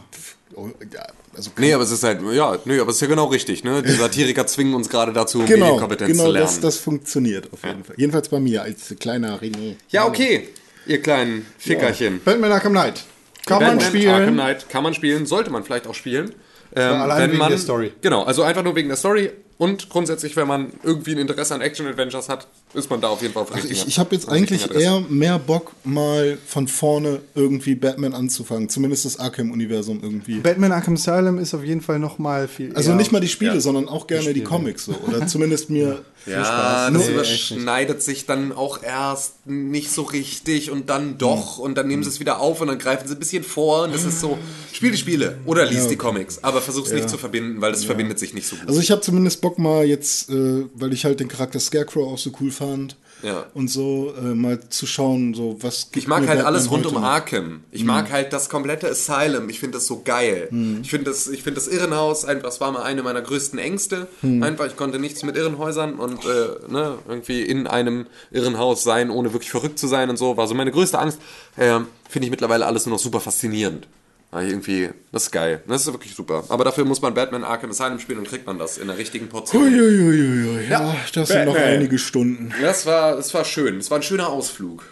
also 1.34 1.50
Nee, 1.58 1.72
aber 1.72 1.84
es 1.84 1.90
ist 1.90 2.02
halt, 2.02 2.20
ja, 2.32 2.58
nee, 2.64 2.78
aber 2.78 2.90
es 2.90 2.96
ist 2.96 3.02
ja 3.02 3.08
genau 3.08 3.26
richtig, 3.26 3.62
ne? 3.62 3.82
Die 3.82 3.92
Satiriker 3.92 4.46
zwingen 4.46 4.74
uns 4.74 4.88
gerade 4.88 5.12
dazu, 5.12 5.40
um 5.40 5.46
genau, 5.46 5.66
Medienkompetenz 5.66 6.10
genau 6.10 6.24
zu 6.24 6.30
lernen. 6.30 6.46
das, 6.46 6.60
das 6.60 6.76
funktioniert 6.78 7.52
auf 7.52 7.62
jeden 7.64 7.84
Fall. 7.84 7.94
Jedenfalls 7.98 8.28
bei 8.28 8.40
mir 8.40 8.62
als 8.62 8.94
kleiner 8.98 9.40
René. 9.40 9.76
ja, 9.90 10.06
okay, 10.06 10.48
ihr 10.86 11.02
kleinen 11.02 11.46
Fickerchen. 11.58 12.20
Batman 12.24 12.52
Arkham 12.52 12.72
Knight. 12.72 13.04
Kann 13.44 13.62
man 13.62 13.78
Batman 13.78 13.88
spielen. 13.88 14.14
Arkham 14.14 14.34
Knight 14.34 14.68
kann 14.68 14.82
man 14.82 14.94
spielen, 14.94 15.26
sollte 15.26 15.50
man 15.50 15.64
vielleicht 15.64 15.86
auch 15.86 15.94
spielen. 15.94 16.34
Ähm, 16.74 16.92
allein 16.94 17.32
wegen 17.32 17.48
der 17.48 17.58
Story. 17.58 17.92
Genau, 18.00 18.24
also 18.24 18.42
einfach 18.42 18.62
nur 18.62 18.74
wegen 18.74 18.88
der 18.88 18.96
Story 18.96 19.30
und 19.58 19.88
grundsätzlich, 19.88 20.36
wenn 20.36 20.46
man 20.46 20.72
irgendwie 20.82 21.12
ein 21.12 21.18
Interesse 21.18 21.54
an 21.54 21.60
Action-Adventures 21.60 22.28
hat, 22.28 22.46
ist 22.74 22.90
man 22.90 23.00
da 23.00 23.08
auf 23.08 23.22
jeden 23.22 23.32
Fall 23.32 23.44
auf 23.44 23.48
der 23.48 23.56
Also 23.56 23.68
ich, 23.68 23.86
ich 23.88 23.98
habe 23.98 24.14
jetzt 24.14 24.28
eigentlich 24.28 24.70
eher 24.70 25.00
mehr 25.08 25.38
Bock, 25.38 25.72
mal 25.84 26.36
von 26.46 26.68
vorne 26.68 27.20
irgendwie 27.34 27.74
Batman 27.74 28.12
anzufangen. 28.12 28.68
Zumindest 28.68 29.04
das 29.06 29.18
Arkham-Universum 29.18 30.00
irgendwie. 30.02 30.40
Batman 30.40 30.72
Arkham 30.72 30.94
Asylum 30.94 31.38
ist 31.38 31.54
auf 31.54 31.64
jeden 31.64 31.80
Fall 31.80 31.98
noch 31.98 32.18
mal 32.18 32.48
viel 32.48 32.74
Also 32.76 32.90
eher- 32.90 32.96
nicht 32.96 33.12
mal 33.12 33.20
die 33.20 33.28
Spiele, 33.28 33.54
Ja. 33.54 33.60
sondern 33.60 33.88
auch 33.88 34.06
gerne 34.06 34.34
die, 34.34 34.42
Comics 34.42 34.84
so. 34.86 34.94
Oder 35.06 35.26
zumindest 35.26 35.70
mir 35.70 36.04
viel 36.22 36.32
Ja, 36.34 36.44
Spaß. 36.44 36.92
das 36.92 37.06
Nee, 37.06 37.12
überschneidet 37.14 38.02
sich 38.02 38.26
dann 38.26 38.52
auch 38.52 38.82
erst 38.82 39.46
nicht 39.46 39.90
so 39.92 40.02
richtig 40.02 40.70
und 40.70 40.90
dann 40.90 41.18
doch 41.18 41.58
und 41.58 41.76
dann 41.76 41.86
nehmen 41.86 42.02
sie 42.02 42.08
es 42.10 42.18
wieder 42.20 42.40
auf 42.40 42.60
und 42.60 42.66
dann 42.68 42.78
greifen 42.78 43.06
sie 43.06 43.14
ein 43.14 43.18
bisschen 43.20 43.44
vor 43.44 43.84
und 43.84 43.94
das 43.94 44.04
ist 44.04 44.20
so, 44.20 44.36
spiel 44.72 44.90
die 44.90 44.96
Spiele 44.98 45.38
oder 45.46 45.64
lies 45.64 45.86
die 45.88 45.94
Comics, 45.96 46.42
aber 46.42 46.60
versuch's 46.60 46.90
nicht 46.92 47.08
zu 47.08 47.16
verbinden, 47.16 47.60
weil 47.60 47.70
das 47.72 47.84
verbindet 47.84 48.18
sich 48.18 48.34
nicht 48.34 48.46
so 48.48 48.56
gut. 48.56 48.68
Also 48.68 48.80
ich 48.80 48.90
habe 48.90 49.00
zumindest 49.02 49.40
Bock 49.40 49.45
mal 49.58 49.84
jetzt, 49.84 50.30
äh, 50.30 50.64
weil 50.74 50.92
ich 50.92 51.04
halt 51.04 51.20
den 51.20 51.28
Charakter 51.28 51.58
Scarecrow 51.60 52.12
auch 52.12 52.18
so 52.18 52.30
cool 52.40 52.50
fand 52.50 52.96
Ja. 53.22 53.46
und 53.54 53.68
so, 53.68 54.12
äh, 54.18 54.34
mal 54.34 54.60
zu 54.68 54.86
schauen, 54.86 55.32
so 55.34 55.56
was 55.60 55.84
gibt 55.92 55.96
Ich 55.96 56.06
mag 56.08 56.26
halt 56.28 56.44
alles 56.44 56.70
rund 56.70 56.84
um. 56.86 56.96
Arkham. 56.98 57.60
Ich 57.72 57.84
mag 57.84 58.10
halt 58.12 58.32
das 58.32 58.48
komplette 58.48 58.88
Asylum. 58.90 59.48
Ich 59.48 59.58
finde 59.60 59.78
das 59.78 59.86
so 59.86 60.02
geil. 60.04 60.48
Ich 60.82 60.90
finde 60.90 61.10
das, 61.10 61.26
ich 61.28 61.42
finde 61.42 61.60
das 61.60 61.68
Irrenhaus 61.68 62.24
einfach, 62.24 62.44
das 62.44 62.60
war 62.60 62.70
mal 62.72 62.82
eine 62.82 63.02
meiner 63.02 63.22
größten 63.22 63.58
Ängste. 63.58 64.06
Einfach, 64.22 64.66
ich 64.66 64.76
konnte 64.76 64.98
nichts 64.98 65.22
mit 65.22 65.36
Irrenhäusern 65.36 65.94
und 65.94 66.24
äh, 66.24 66.70
ne, 66.72 66.98
irgendwie 67.08 67.42
in 67.42 67.66
einem 67.66 68.06
Irrenhaus 68.30 68.82
sein, 68.84 69.10
ohne 69.10 69.32
wirklich 69.32 69.50
verrückt 69.50 69.78
zu 69.78 69.86
sein 69.86 70.10
und 70.10 70.16
so. 70.18 70.36
War 70.36 70.46
so 70.48 70.54
meine 70.54 70.72
größte 70.72 70.98
Angst. 70.98 71.18
Ähm, 71.56 71.86
finde 72.08 72.26
ich 72.26 72.30
mittlerweile 72.30 72.66
alles 72.66 72.84
nur 72.86 72.94
noch 72.96 73.02
super 73.02 73.20
faszinierend. 73.20 73.86
Weil 74.30 74.48
irgendwie, 74.48 74.90
das 75.12 75.24
ist 75.24 75.30
geil. 75.30 75.62
Das 75.66 75.86
ist 75.86 75.92
wirklich 75.92 76.14
super. 76.14 76.44
Aber 76.48 76.64
dafür 76.64 76.84
muss 76.84 77.00
man 77.00 77.14
Batman 77.14 77.44
Arkham 77.44 77.70
Asylum 77.70 77.98
spielen 78.00 78.18
und 78.18 78.28
kriegt 78.28 78.46
man 78.46 78.58
das 78.58 78.76
in 78.76 78.88
der 78.88 78.98
richtigen 78.98 79.28
Portion. 79.28 79.62
Uiuiuiui, 79.62 80.68
ja, 80.68 80.94
das 81.14 81.28
sind 81.28 81.46
noch 81.46 81.54
Batman. 81.54 81.72
einige 81.72 81.98
Stunden. 81.98 82.52
Das 82.60 82.86
war, 82.86 83.16
das 83.16 83.32
war 83.32 83.44
schön. 83.44 83.78
Das 83.78 83.90
war 83.90 83.98
ein 83.98 84.02
schöner 84.02 84.28
Ausflug. 84.28 84.84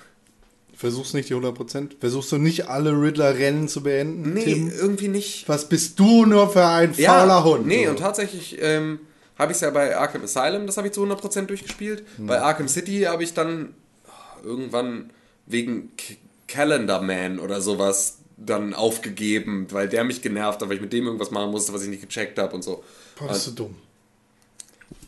Versuchst 0.77 1.15
nicht 1.15 1.31
die 1.31 1.35
100%? 1.35 1.93
Versuchst 2.01 2.31
du 2.33 2.39
nicht 2.39 2.69
alle 2.69 2.91
Riddler-Rennen 2.91 3.69
zu 3.69 3.83
beenden? 3.83 4.35
Nee, 4.35 4.45
Tim? 4.45 4.71
irgendwie 4.71 5.09
nicht. 5.09 5.49
Was 5.49 5.69
bist 5.69 5.99
du 5.99 6.27
nur 6.27 6.51
für 6.51 6.67
ein 6.67 6.95
fauler 6.95 7.45
Hund? 7.45 7.67
Nee, 7.67 7.85
du? 7.85 7.91
und 7.91 7.99
tatsächlich 7.99 8.59
ähm, 8.61 9.01
habe 9.39 9.53
ich 9.53 9.57
es 9.57 9.63
ja 9.63 9.71
bei 9.71 9.97
Arkham 9.97 10.23
Asylum, 10.23 10.67
das 10.67 10.77
habe 10.77 10.89
ich 10.89 10.93
zu 10.93 11.03
100% 11.05 11.47
durchgespielt. 11.47 12.05
Hm. 12.17 12.27
Bei 12.27 12.41
Arkham 12.41 12.69
City 12.69 13.03
habe 13.03 13.23
ich 13.25 13.35
dann 13.35 13.75
irgendwann 14.45 15.11
wegen 15.47 15.91
K 15.97 16.17
Calendar 16.47 17.01
Man 17.01 17.39
oder 17.39 17.63
sowas 17.63 18.19
dann 18.37 18.75
aufgegeben, 18.75 19.67
weil 19.71 19.89
der 19.89 20.05
mich 20.05 20.21
genervt 20.23 20.61
hat, 20.61 20.69
weil 20.69 20.77
ich 20.77 20.83
mit 20.83 20.93
dem 20.93 21.07
irgendwas 21.07 21.31
machen 21.31 21.51
musste, 21.51 21.73
was 21.73 21.83
ich 21.83 21.89
nicht 21.89 22.03
gecheckt 22.03 22.39
habe 22.39 22.55
und 22.55 22.63
so. 22.63 22.83
Boah, 23.19 23.29
bist 23.29 23.47
du 23.47 23.51
dumm. 23.53 23.77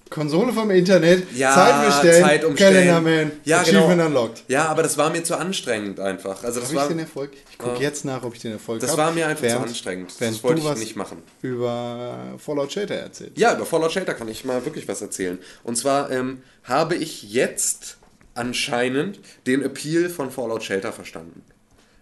Konsole 0.09 0.53
vom 0.53 0.70
Internet, 0.70 1.27
Ja, 1.37 1.53
Zeit 1.53 1.87
bestellen, 1.87 2.24
Zeit 2.24 2.45
umstellen. 2.45 2.74
Calendarman, 2.74 3.33
Ja, 3.45 3.61
Achievement 3.62 3.91
genau. 3.91 4.07
unlocked. 4.07 4.45
Ja, 4.47 4.66
aber 4.66 4.85
das 4.85 4.97
war 4.97 5.11
mir 5.11 5.24
zu 5.24 5.37
anstrengend 5.37 5.99
einfach. 5.99 6.45
Also 6.45 6.61
das 6.61 6.68
Habe 6.68 6.74
ich 6.77 6.81
war, 6.83 6.89
den 6.89 6.99
Erfolg? 7.01 7.33
Ich 7.51 7.59
gucke 7.59 7.81
jetzt 7.83 8.05
nach, 8.05 8.22
ob 8.22 8.33
ich 8.35 8.41
den 8.41 8.53
Erfolg 8.53 8.79
das 8.81 8.91
hab, 8.93 8.99
war 8.99 9.11
mir 9.11 9.27
einfach 9.27 9.43
zu 9.43 9.49
während- 9.49 9.66
anstrengend. 9.66 10.14
während 10.20 10.37
Das 10.37 10.45
wollte 10.45 10.61
ich 10.61 10.79
nicht 10.79 10.95
machen. 10.97 11.18
Über 11.43 12.35
Fallout 12.39 12.70
Shelter 12.70 12.95
erzählst. 12.95 13.37
Ja, 13.37 13.57
über 13.57 13.66
Fallout 13.66 13.91
Shelter 13.91 14.14
kann 14.14 14.29
ich 14.29 14.45
mal 14.45 14.64
wirklich 14.64 14.87
was 14.87 15.03
erzählen. 15.03 15.39
Und 15.64 15.77
zwar 15.77 16.09
ähm, 16.12 16.41
habe 16.62 16.95
ich 16.95 17.24
jetzt 17.24 17.97
anscheinend 18.35 19.18
den 19.49 19.62
Appeal 19.62 20.09
von 20.09 20.31
Fallout 20.31 20.62
Shelter 20.62 20.93
verstanden. 20.93 21.43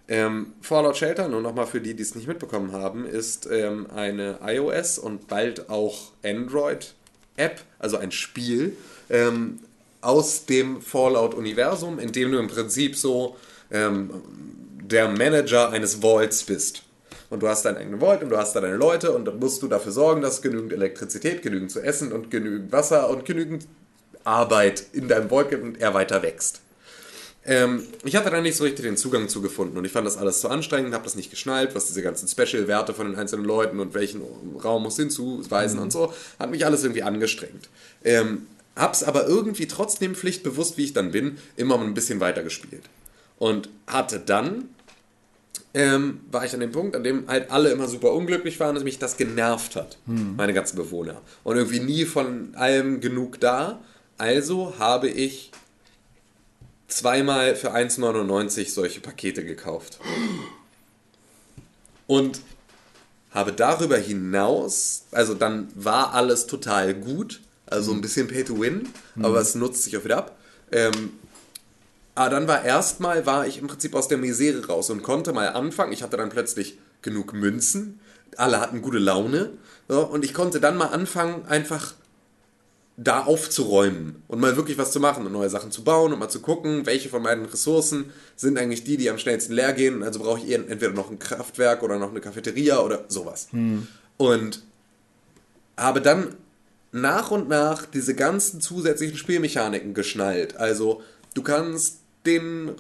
Ähm, 0.07 0.53
Fallout 0.61 0.97
Shelter, 0.97 1.29
nur 1.29 1.41
nochmal 1.41 1.67
für 1.67 1.81
die, 1.81 1.95
die 1.95 2.03
es 2.03 2.15
nicht 2.15 2.29
mitbekommen 2.29 2.73
haben, 2.73 3.07
ist 3.07 3.49
ähm, 3.51 3.87
eine 3.95 4.39
iOS 4.45 4.99
und 4.99 5.29
bald 5.29 5.71
auch 5.71 6.13
Android-App, 6.23 7.61
also 7.79 7.97
ein 7.97 8.13
Spiel 8.13 8.77
ähm, 9.09 9.61
aus 10.03 10.45
dem 10.45 10.83
Fallout-Universum, 10.83 11.99
in 11.99 12.13
dem 12.13 12.33
du 12.33 12.39
im 12.39 12.49
Prinzip 12.49 12.97
so 12.97 13.37
ähm, 13.71 14.11
der 14.83 15.09
Manager 15.09 15.71
eines 15.71 16.03
Vaults 16.03 16.45
bist. 16.45 16.83
Und 17.31 17.43
du 17.43 17.49
hast 17.49 17.65
deinen 17.65 17.79
eigenen 17.79 18.01
Vault 18.01 18.23
und 18.23 18.29
du 18.29 18.37
hast 18.37 18.55
da 18.55 18.61
deine 18.61 18.77
Leute 18.77 19.13
und 19.13 19.25
dann 19.25 19.39
musst 19.39 19.63
du 19.63 19.69
dafür 19.69 19.93
sorgen, 19.93 20.21
dass 20.21 20.43
genügend 20.43 20.73
Elektrizität, 20.75 21.43
genügend 21.43 21.71
zu 21.71 21.81
essen 21.81 22.13
und 22.13 22.31
genügend 22.31 22.71
Wasser 22.71 23.09
und 23.09 23.25
genügend 23.25 23.67
Arbeit 24.25 24.85
in 24.93 25.09
deinem 25.09 25.31
Vault 25.31 25.49
gibt 25.49 25.63
und 25.63 25.81
er 25.81 25.95
weiter 25.95 26.23
wächst. 26.23 26.61
Ähm, 27.47 27.87
ich 28.05 28.17
hatte 28.17 28.31
da 28.31 28.41
nicht 28.41 28.57
so 28.57 28.65
richtig 28.65 28.85
den 28.85 28.97
Zugang 28.97 29.29
zu 29.29 29.43
gefunden 29.43 29.77
und 29.77 29.85
ich 29.85 29.93
fand 29.93 30.07
das 30.07 30.17
alles 30.17 30.41
zu 30.41 30.49
anstrengend, 30.49 30.95
habe 30.95 31.05
das 31.05 31.15
nicht 31.15 31.31
geschnallt, 31.31 31.75
was 31.75 31.87
diese 31.87 32.03
ganzen 32.03 32.27
Special-Werte 32.27 32.95
von 32.95 33.07
den 33.07 33.19
einzelnen 33.19 33.45
Leuten 33.45 33.81
und 33.81 33.93
welchen 33.93 34.23
Raum 34.63 34.85
muss 34.85 34.97
hinzuweisen 34.97 35.79
und 35.79 35.93
so, 35.93 36.13
hat 36.39 36.51
mich 36.51 36.65
alles 36.65 36.85
irgendwie 36.85 37.03
angestrengt. 37.03 37.69
Ähm, 38.03 38.47
hab's 38.77 39.03
aber 39.03 39.27
irgendwie 39.27 39.69
trotzdem 39.69 40.15
pflichtbewusst, 40.15 40.79
wie 40.79 40.85
ich 40.85 40.93
dann 40.95 41.11
bin, 41.11 41.39
immer 41.57 41.79
ein 41.79 41.95
bisschen 41.95 42.21
weiter 42.21 42.43
gespielt. 42.43 42.85
Und 43.39 43.69
hatte 43.87 44.21
dann, 44.21 44.71
ähm, 45.75 46.21
war 46.31 46.45
ich 46.45 46.55
an 46.55 46.61
dem 46.61 46.73
Punkt, 46.73 46.97
an 46.97 47.05
dem 47.05 47.29
halt 47.29 47.51
alle 47.51 47.71
immer 47.71 47.89
super 47.89 48.13
unglücklich 48.13 48.59
waren, 48.59 48.75
dass 48.75 48.85
mich 48.85 48.99
das 48.99 49.17
genervt 49.17 49.77
hat, 49.77 49.99
meine 50.07 50.55
ganzen 50.55 50.77
Bewohner. 50.77 51.21
Und 51.43 51.57
irgendwie 51.57 51.81
nie 51.81 52.05
von 52.05 52.55
allem 52.55 53.01
genug 53.01 53.39
da. 53.41 53.81
Also 54.17 54.75
habe 54.79 55.09
ich 55.09 55.51
zweimal 56.89 57.57
für 57.57 57.75
1,99 57.75 58.71
solche 58.71 59.01
Pakete 59.01 59.45
gekauft. 59.45 59.99
Und 62.07 62.41
habe 63.31 63.53
darüber 63.53 63.97
hinaus, 63.97 65.05
also 65.11 65.35
dann 65.35 65.69
war 65.75 66.15
alles 66.15 66.47
total 66.47 66.95
gut, 66.95 67.41
also 67.67 67.93
ein 67.93 68.01
bisschen 68.01 68.29
Pay 68.29 68.45
to 68.45 68.61
Win, 68.61 68.89
aber 69.21 69.41
es 69.41 69.55
nutzt 69.55 69.83
sich 69.83 69.97
auch 69.97 70.05
wieder 70.05 70.19
ab. 70.19 70.37
Ähm, 70.71 71.13
aber 72.15 72.31
dann 72.31 72.47
war 72.47 72.65
erstmal, 72.65 73.27
war 73.27 73.47
ich 73.47 73.59
im 73.59 73.67
Prinzip 73.67 73.95
aus 73.95 74.07
der 74.07 74.19
Misere 74.19 74.67
raus 74.67 74.91
und 74.91 75.03
konnte 75.03 75.33
mal 75.33 75.49
anfangen. 75.49 75.93
Ich 75.93 76.03
hatte 76.03 76.17
dann 76.17 76.29
plötzlich 76.29 76.79
genug 77.03 77.33
Münzen, 77.33 77.99
alle 78.37 78.61
hatten 78.61 78.83
gute 78.83 78.99
Laune 78.99 79.51
so, 79.89 80.05
und 80.07 80.25
ich 80.25 80.33
konnte 80.33 80.61
dann 80.61 80.77
mal 80.77 80.87
anfangen, 80.87 81.45
einfach 81.47 81.95
da 82.97 83.25
aufzuräumen 83.25 84.23
und 84.29 84.41
mal 84.41 84.57
wirklich 84.57 84.79
was 84.79 84.93
zu 84.93 85.01
machen 85.01 85.27
und 85.27 85.33
neue 85.33 85.51
Sachen 85.51 85.73
zu 85.73 85.83
bauen 85.83 86.13
und 86.13 86.19
mal 86.21 86.29
zu 86.29 86.41
gucken, 86.41 86.87
welche 86.87 87.09
von 87.09 87.23
meinen 87.23 87.45
Ressourcen 87.45 88.13
sind 88.37 88.57
eigentlich 88.57 88.85
die, 88.85 88.97
die 88.97 89.11
am 89.11 89.19
schnellsten 89.19 89.53
leer 89.53 89.73
gehen. 89.73 90.05
Also 90.05 90.21
brauche 90.21 90.39
ich 90.39 90.53
entweder 90.53 90.93
noch 90.93 91.11
ein 91.11 91.19
Kraftwerk 91.19 91.83
oder 91.83 91.99
noch 91.99 92.11
eine 92.11 92.21
Cafeteria 92.21 92.79
oder 92.79 93.05
sowas. 93.09 93.49
Und 94.17 94.63
habe 95.77 96.01
dann 96.01 96.37
nach 96.93 97.33
und 97.33 97.49
nach 97.49 97.85
diese 97.85 98.15
ganzen 98.15 98.61
zusätzlichen 98.61 99.17
Spielmechaniken 99.17 99.93
geschnallt. 99.95 100.57
Also 100.57 101.03
du 101.35 101.43
kannst 101.43 101.99
den 102.27 102.73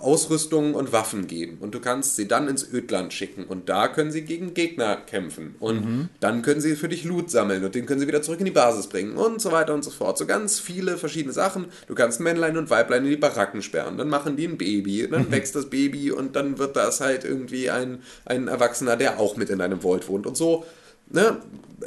Ausrüstungen 0.00 0.74
und 0.74 0.92
Waffen 0.92 1.26
geben. 1.26 1.58
Und 1.60 1.74
du 1.74 1.80
kannst 1.80 2.16
sie 2.16 2.26
dann 2.26 2.48
ins 2.48 2.66
Ödland 2.72 3.12
schicken. 3.12 3.44
Und 3.44 3.68
da 3.68 3.86
können 3.88 4.10
sie 4.10 4.22
gegen 4.22 4.54
Gegner 4.54 4.96
kämpfen. 4.96 5.56
Und 5.60 6.08
dann 6.20 6.40
können 6.40 6.62
sie 6.62 6.74
für 6.74 6.88
dich 6.88 7.04
Loot 7.04 7.30
sammeln. 7.30 7.62
Und 7.64 7.74
den 7.74 7.84
können 7.84 8.00
sie 8.00 8.06
wieder 8.06 8.22
zurück 8.22 8.38
in 8.38 8.46
die 8.46 8.50
Basis 8.50 8.86
bringen. 8.86 9.18
Und 9.18 9.42
so 9.42 9.52
weiter 9.52 9.74
und 9.74 9.84
so 9.84 9.90
fort. 9.90 10.16
So 10.16 10.24
ganz 10.24 10.58
viele 10.58 10.96
verschiedene 10.96 11.34
Sachen. 11.34 11.66
Du 11.86 11.94
kannst 11.94 12.20
Männlein 12.20 12.56
und 12.56 12.70
Weiblein 12.70 13.04
in 13.04 13.10
die 13.10 13.16
Baracken 13.16 13.60
sperren, 13.60 13.98
dann 13.98 14.08
machen 14.08 14.36
die 14.36 14.46
ein 14.46 14.56
Baby, 14.56 15.06
dann 15.10 15.30
wächst 15.30 15.54
das 15.54 15.68
Baby. 15.68 16.10
Und 16.10 16.34
dann 16.34 16.58
wird 16.58 16.76
das 16.76 17.00
halt 17.00 17.24
irgendwie 17.24 17.68
ein, 17.68 18.02
ein 18.24 18.48
Erwachsener, 18.48 18.96
der 18.96 19.18
auch 19.18 19.36
mit 19.36 19.50
in 19.50 19.58
deinem 19.58 19.82
Vault 19.82 20.08
wohnt. 20.08 20.26
Und 20.26 20.36
so 20.36 20.64
ne, 21.10 21.36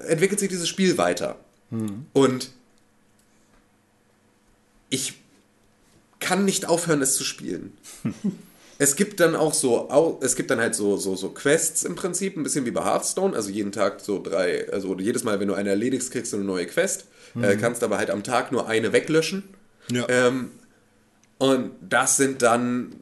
entwickelt 0.07 0.39
sich 0.39 0.49
dieses 0.49 0.69
Spiel 0.69 0.99
weiter. 0.99 1.37
Und 2.13 2.51
ich 4.89 5.20
kann 6.21 6.45
nicht 6.45 6.69
aufhören, 6.69 7.01
es 7.01 7.15
zu 7.15 7.25
spielen. 7.25 7.73
Es 8.81 8.95
gibt 8.95 9.19
dann 9.19 9.35
auch 9.35 9.53
so, 9.53 10.17
es 10.23 10.35
gibt 10.35 10.49
dann 10.49 10.59
halt 10.59 10.73
so, 10.73 10.97
so, 10.97 11.15
so 11.15 11.29
Quests 11.29 11.83
im 11.83 11.93
Prinzip, 11.93 12.35
ein 12.35 12.41
bisschen 12.41 12.65
wie 12.65 12.71
bei 12.71 12.83
Hearthstone, 12.83 13.35
also 13.35 13.51
jeden 13.51 13.71
Tag 13.71 13.99
so 14.01 14.19
drei, 14.19 14.67
also 14.71 14.97
jedes 14.97 15.23
Mal, 15.23 15.39
wenn 15.39 15.47
du 15.47 15.53
eine 15.53 15.69
erledigst, 15.69 16.09
kriegst 16.09 16.33
du 16.33 16.37
eine 16.37 16.45
neue 16.45 16.65
Quest, 16.65 17.05
äh, 17.39 17.57
kannst 17.57 17.83
aber 17.83 17.99
halt 17.99 18.09
am 18.09 18.23
Tag 18.23 18.51
nur 18.51 18.67
eine 18.67 18.91
weglöschen. 18.91 19.43
Ja. 19.91 20.09
Ähm, 20.09 20.49
und 21.37 21.73
das 21.87 22.17
sind 22.17 22.41
dann, 22.41 22.93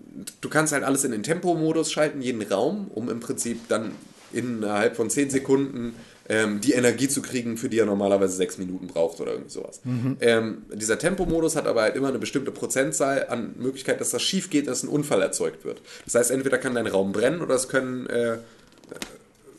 du 0.41 0.49
kannst 0.49 0.73
halt 0.73 0.83
alles 0.83 1.05
in 1.05 1.13
den 1.13 1.23
Tempomodus 1.23 1.93
schalten, 1.93 2.21
jeden 2.21 2.41
Raum, 2.41 2.91
um 2.93 3.09
im 3.09 3.21
Prinzip 3.21 3.69
dann 3.69 3.93
innerhalb 4.33 4.97
von 4.97 5.09
10 5.09 5.29
Sekunden 5.29 5.95
ähm, 6.29 6.61
die 6.61 6.73
Energie 6.73 7.07
zu 7.07 7.21
kriegen, 7.21 7.57
für 7.57 7.69
die 7.69 7.79
er 7.79 7.85
normalerweise 7.85 8.35
6 8.35 8.59
Minuten 8.59 8.87
braucht 8.87 9.19
oder 9.19 9.31
irgendwie 9.31 9.51
sowas. 9.51 9.81
Ähm, 10.21 10.63
dieser 10.73 10.99
Tempomodus 10.99 11.55
hat 11.55 11.67
aber 11.67 11.81
halt 11.81 11.95
immer 11.95 12.09
eine 12.09 12.19
bestimmte 12.19 12.51
Prozentzahl 12.51 13.27
an 13.29 13.55
Möglichkeit, 13.57 13.99
dass 13.99 14.11
das 14.11 14.21
schief 14.21 14.49
geht, 14.49 14.67
dass 14.67 14.83
ein 14.83 14.89
Unfall 14.89 15.21
erzeugt 15.21 15.65
wird. 15.65 15.81
Das 16.05 16.15
heißt, 16.15 16.31
entweder 16.31 16.59
kann 16.59 16.75
dein 16.75 16.87
Raum 16.87 17.11
brennen 17.11 17.41
oder 17.41 17.55
es 17.55 17.67
können 17.67 18.05
äh, 18.07 18.37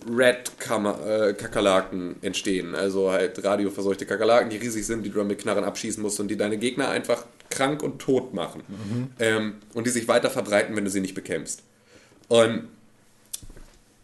Red 0.09 0.53
äh, 0.61 1.35
Kakerlaken 1.35 2.17
entstehen. 2.23 2.75
Also 2.75 3.11
halt 3.11 3.43
radioverseuchte 3.45 4.07
Kakerlaken, 4.07 4.51
die 4.51 4.57
riesig 4.57 4.87
sind, 4.87 5.03
die 5.03 5.11
du 5.11 5.19
dann 5.19 5.27
mit 5.27 5.41
Knarren 5.41 5.65
abschießen 5.65 6.03
musst 6.03 6.21
und 6.21 6.29
die 6.29 6.37
deine 6.37 6.57
Gegner 6.57 6.89
einfach 6.89 7.25
krank 7.51 7.83
und 7.83 7.99
tot 7.99 8.33
machen. 8.33 8.63
Ähm, 9.19 9.55
und 9.75 9.87
die 9.87 9.91
sich 9.91 10.09
weiter 10.09 10.31
verbreiten, 10.31 10.77
wenn 10.77 10.85
du 10.85 10.91
sie 10.91 11.01
nicht 11.01 11.15
bekämpfst. 11.15 11.63
Und 12.29 12.69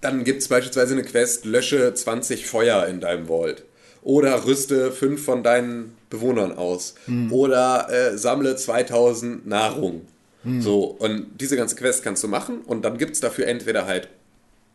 dann 0.07 0.25
gibt 0.25 0.43
es 0.43 0.49
beispielsweise 0.49 0.95
eine 0.95 1.03
Quest, 1.03 1.45
lösche 1.45 1.93
20 1.93 2.47
Feuer 2.47 2.87
in 2.87 3.01
deinem 3.01 3.27
Vault. 3.27 3.65
Oder 4.03 4.47
rüste 4.47 4.93
5 4.93 5.23
von 5.23 5.43
deinen 5.43 5.97
Bewohnern 6.11 6.57
aus. 6.57 6.95
Oder 7.33 7.89
äh, 7.91 8.17
sammle 8.17 8.55
2000 8.55 9.47
Nahrung. 9.47 10.03
So, 10.61 10.85
und 10.85 11.27
diese 11.41 11.57
ganze 11.57 11.75
Quest 11.75 12.05
kannst 12.05 12.23
du 12.23 12.29
machen 12.29 12.61
und 12.67 12.85
dann 12.85 12.99
gibt 12.99 13.15
es 13.15 13.21
dafür 13.21 13.49
entweder 13.49 13.87
halt 13.87 14.09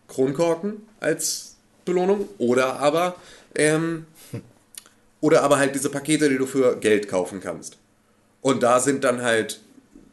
Kronkorken 0.09 0.85
als 0.99 1.55
Belohnung 1.85 2.27
oder 2.39 2.81
aber 2.81 3.15
ähm, 3.55 4.05
oder 5.21 5.43
aber 5.43 5.59
halt 5.59 5.73
diese 5.73 5.89
Pakete, 5.89 6.27
die 6.27 6.37
du 6.37 6.45
für 6.45 6.75
Geld 6.75 7.07
kaufen 7.07 7.39
kannst. 7.39 7.77
Und 8.41 8.63
da 8.63 8.81
sind 8.81 9.05
dann 9.05 9.21
halt 9.21 9.61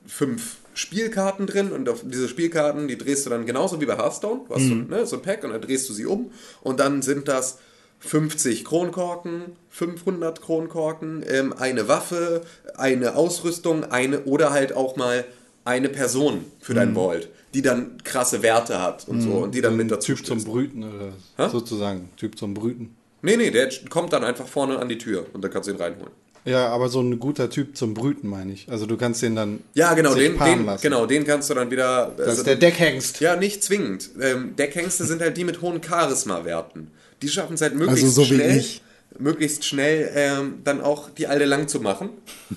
fünf 0.06 0.58
Spielkarten 0.78 1.48
drin 1.48 1.72
und 1.72 1.88
auf 1.88 2.02
diese 2.04 2.28
Spielkarten, 2.28 2.86
die 2.86 2.96
drehst 2.96 3.26
du 3.26 3.30
dann 3.30 3.46
genauso 3.46 3.80
wie 3.80 3.86
bei 3.86 3.96
Hearthstone. 3.96 4.42
Du 4.46 4.54
hast 4.54 4.68
so, 4.68 4.74
ne, 4.74 5.06
so 5.06 5.16
ein 5.16 5.22
Pack 5.22 5.42
und 5.42 5.50
dann 5.50 5.60
drehst 5.60 5.88
du 5.88 5.92
sie 5.92 6.06
um 6.06 6.30
und 6.60 6.78
dann 6.78 7.02
sind 7.02 7.26
das 7.26 7.58
50 7.98 8.64
Kronkorken, 8.64 9.56
500 9.70 10.40
Kronkorken, 10.40 11.24
ähm, 11.28 11.52
eine 11.52 11.88
Waffe, 11.88 12.42
eine 12.76 13.16
Ausrüstung, 13.16 13.90
eine 13.90 14.22
oder 14.22 14.52
halt 14.52 14.72
auch 14.72 14.94
mal 14.94 15.24
eine 15.64 15.88
Person 15.88 16.44
für 16.60 16.74
dein 16.74 16.94
Vault, 16.94 17.28
die 17.54 17.62
dann 17.62 17.98
krasse 18.04 18.42
Werte 18.42 18.80
hat 18.80 19.08
und 19.08 19.20
so 19.20 19.30
und 19.32 19.56
die 19.56 19.60
dann 19.60 19.76
mit 19.76 19.90
dazu 19.90 20.14
Typ 20.14 20.24
zum. 20.24 20.44
Brüten 20.44 20.84
oder 20.84 21.12
Hä? 21.36 21.48
sozusagen. 21.50 22.08
Typ 22.16 22.38
zum 22.38 22.54
Brüten. 22.54 22.94
Nee, 23.20 23.36
nee, 23.36 23.50
der 23.50 23.68
kommt 23.90 24.12
dann 24.12 24.22
einfach 24.22 24.46
vorne 24.46 24.78
an 24.78 24.88
die 24.88 24.98
Tür 24.98 25.26
und 25.32 25.42
dann 25.42 25.50
kannst 25.50 25.68
du 25.68 25.72
ihn 25.72 25.78
reinholen. 25.78 26.12
Ja, 26.48 26.68
aber 26.68 26.88
so 26.88 27.00
ein 27.00 27.18
guter 27.18 27.50
Typ 27.50 27.76
zum 27.76 27.94
Brüten, 27.94 28.28
meine 28.28 28.52
ich. 28.52 28.66
Also 28.70 28.86
du 28.86 28.96
kannst 28.96 29.22
den 29.22 29.36
dann 29.36 29.60
Ja, 29.74 29.94
genau, 29.94 30.14
den, 30.14 30.38
den, 30.38 30.66
lassen. 30.66 30.82
genau, 30.82 31.06
den 31.06 31.24
kannst 31.24 31.50
du 31.50 31.54
dann 31.54 31.70
wieder. 31.70 32.12
Das 32.16 32.26
also- 32.28 32.38
ist 32.40 32.46
der 32.46 32.56
Deckhengst. 32.56 33.20
Ja, 33.20 33.36
nicht 33.36 33.62
zwingend. 33.62 34.10
Ähm, 34.20 34.56
Deckhengste 34.56 35.04
sind 35.04 35.20
halt 35.20 35.36
die 35.36 35.44
mit 35.44 35.60
hohen 35.62 35.82
Charisma-Werten. 35.82 36.90
Die 37.22 37.28
schaffen 37.28 37.54
es 37.54 37.60
halt 37.60 37.74
möglichst 37.74 38.04
Also 38.04 38.22
so 38.22 38.24
schnell, 38.24 38.58
ich. 38.58 38.82
möglichst 39.18 39.64
schnell 39.64 40.10
ähm, 40.14 40.60
dann 40.64 40.80
auch 40.80 41.10
die 41.10 41.26
alte 41.26 41.44
lang 41.44 41.66
zu 41.68 41.80
machen. 41.80 42.10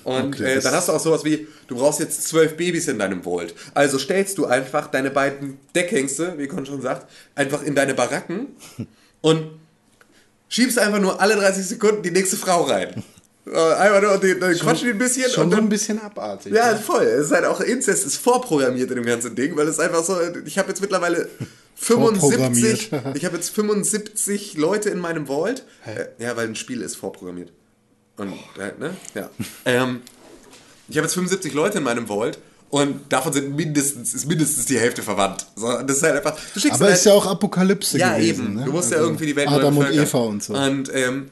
Und 0.04 0.34
Okay, 0.36 0.54
äh, 0.54 0.60
dann 0.60 0.72
hast 0.72 0.88
du 0.88 0.92
auch 0.92 1.00
sowas 1.00 1.24
wie, 1.24 1.46
du 1.66 1.76
brauchst 1.76 1.98
jetzt 2.00 2.28
zwölf 2.28 2.56
Babys 2.56 2.86
in 2.88 2.98
deinem 2.98 3.22
Vault. 3.24 3.54
Also 3.74 3.98
stellst 3.98 4.38
du 4.38 4.46
einfach 4.46 4.86
deine 4.88 5.10
beiden 5.10 5.58
Deckhengste, 5.74 6.34
wie 6.38 6.46
Con 6.46 6.64
schon 6.64 6.80
sagt, 6.80 7.10
einfach 7.34 7.62
in 7.62 7.74
deine 7.74 7.94
Baracken 7.94 8.46
und 9.20 9.46
schiebst 10.48 10.78
einfach 10.78 11.00
nur 11.00 11.20
alle 11.20 11.34
30 11.36 11.64
Sekunden 11.66 12.02
die 12.02 12.10
nächste 12.10 12.36
Frau 12.36 12.62
rein. 12.62 13.02
Äh, 13.44 13.56
Einfach 13.74 14.02
nur, 14.02 14.34
dann 14.38 14.54
quatschen 14.56 14.86
die 14.86 14.92
ein 14.92 14.98
bisschen 14.98 15.30
Schon 15.30 15.44
und 15.44 15.50
so 15.50 15.56
dann 15.56 15.64
ein 15.66 15.68
bisschen 15.68 16.00
abartig. 16.00 16.52
ja, 16.52 16.72
ne? 16.72 16.78
voll. 16.78 17.02
Es 17.02 17.26
ist 17.26 17.32
halt 17.32 17.44
auch 17.44 17.60
Inzest 17.60 18.06
ist 18.06 18.16
vorprogrammiert 18.16 18.88
in 18.90 18.96
dem 18.96 19.04
ganzen 19.04 19.34
Ding, 19.34 19.56
weil 19.56 19.66
es 19.66 19.80
einfach 19.80 20.04
so, 20.04 20.16
ich 20.46 20.58
habe 20.58 20.68
jetzt 20.68 20.80
mittlerweile 20.80 21.28
75, 21.74 22.88
Vorprogrammiert. 22.88 23.16
ich 23.16 23.24
habe 23.24 23.36
jetzt 23.36 23.50
75 23.50 24.56
Leute 24.56 24.90
in 24.90 24.98
meinem 25.00 25.26
Vault. 25.26 25.64
Äh, 25.84 26.22
ja, 26.22 26.36
weil 26.36 26.46
ein 26.48 26.54
Spiel 26.54 26.82
ist 26.82 26.94
vorprogrammiert. 26.96 27.50
Und, 28.16 28.32
äh, 28.58 28.72
ne? 28.78 28.94
Ja. 29.14 29.28
ähm, 29.64 30.02
ich 30.88 30.96
habe 30.96 31.06
jetzt 31.06 31.14
75 31.14 31.52
Leute 31.54 31.78
in 31.78 31.84
meinem 31.84 32.06
Vault 32.06 32.38
und 32.70 33.12
davon 33.12 33.32
sind 33.32 33.56
mindestens, 33.56 34.14
ist 34.14 34.26
mindestens 34.26 34.66
die 34.66 34.78
Hälfte 34.78 35.02
verwandt. 35.02 35.46
So, 35.56 35.66
das 35.82 35.96
ist 35.96 36.02
halt 36.04 36.16
einfach, 36.16 36.36
du 36.54 36.60
schickst 36.60 36.76
Aber 36.76 36.86
halt, 36.86 36.96
ist 36.96 37.04
ja 37.06 37.12
auch 37.14 37.26
Apokalypse 37.26 37.98
ja, 37.98 38.14
gewesen. 38.16 38.44
eben. 38.44 38.54
Ne? 38.56 38.64
Du 38.66 38.72
musst 38.72 38.90
ja 38.90 38.98
Also 38.98 39.08
irgendwie 39.08 39.26
die 39.26 39.36
Welt 39.36 39.48
Adam 39.48 39.76
und. 39.78 39.90
Eva 39.92 40.18
und 40.18 40.42
so. 40.44 40.54
Und 40.54 40.90
ähm, 40.94 41.30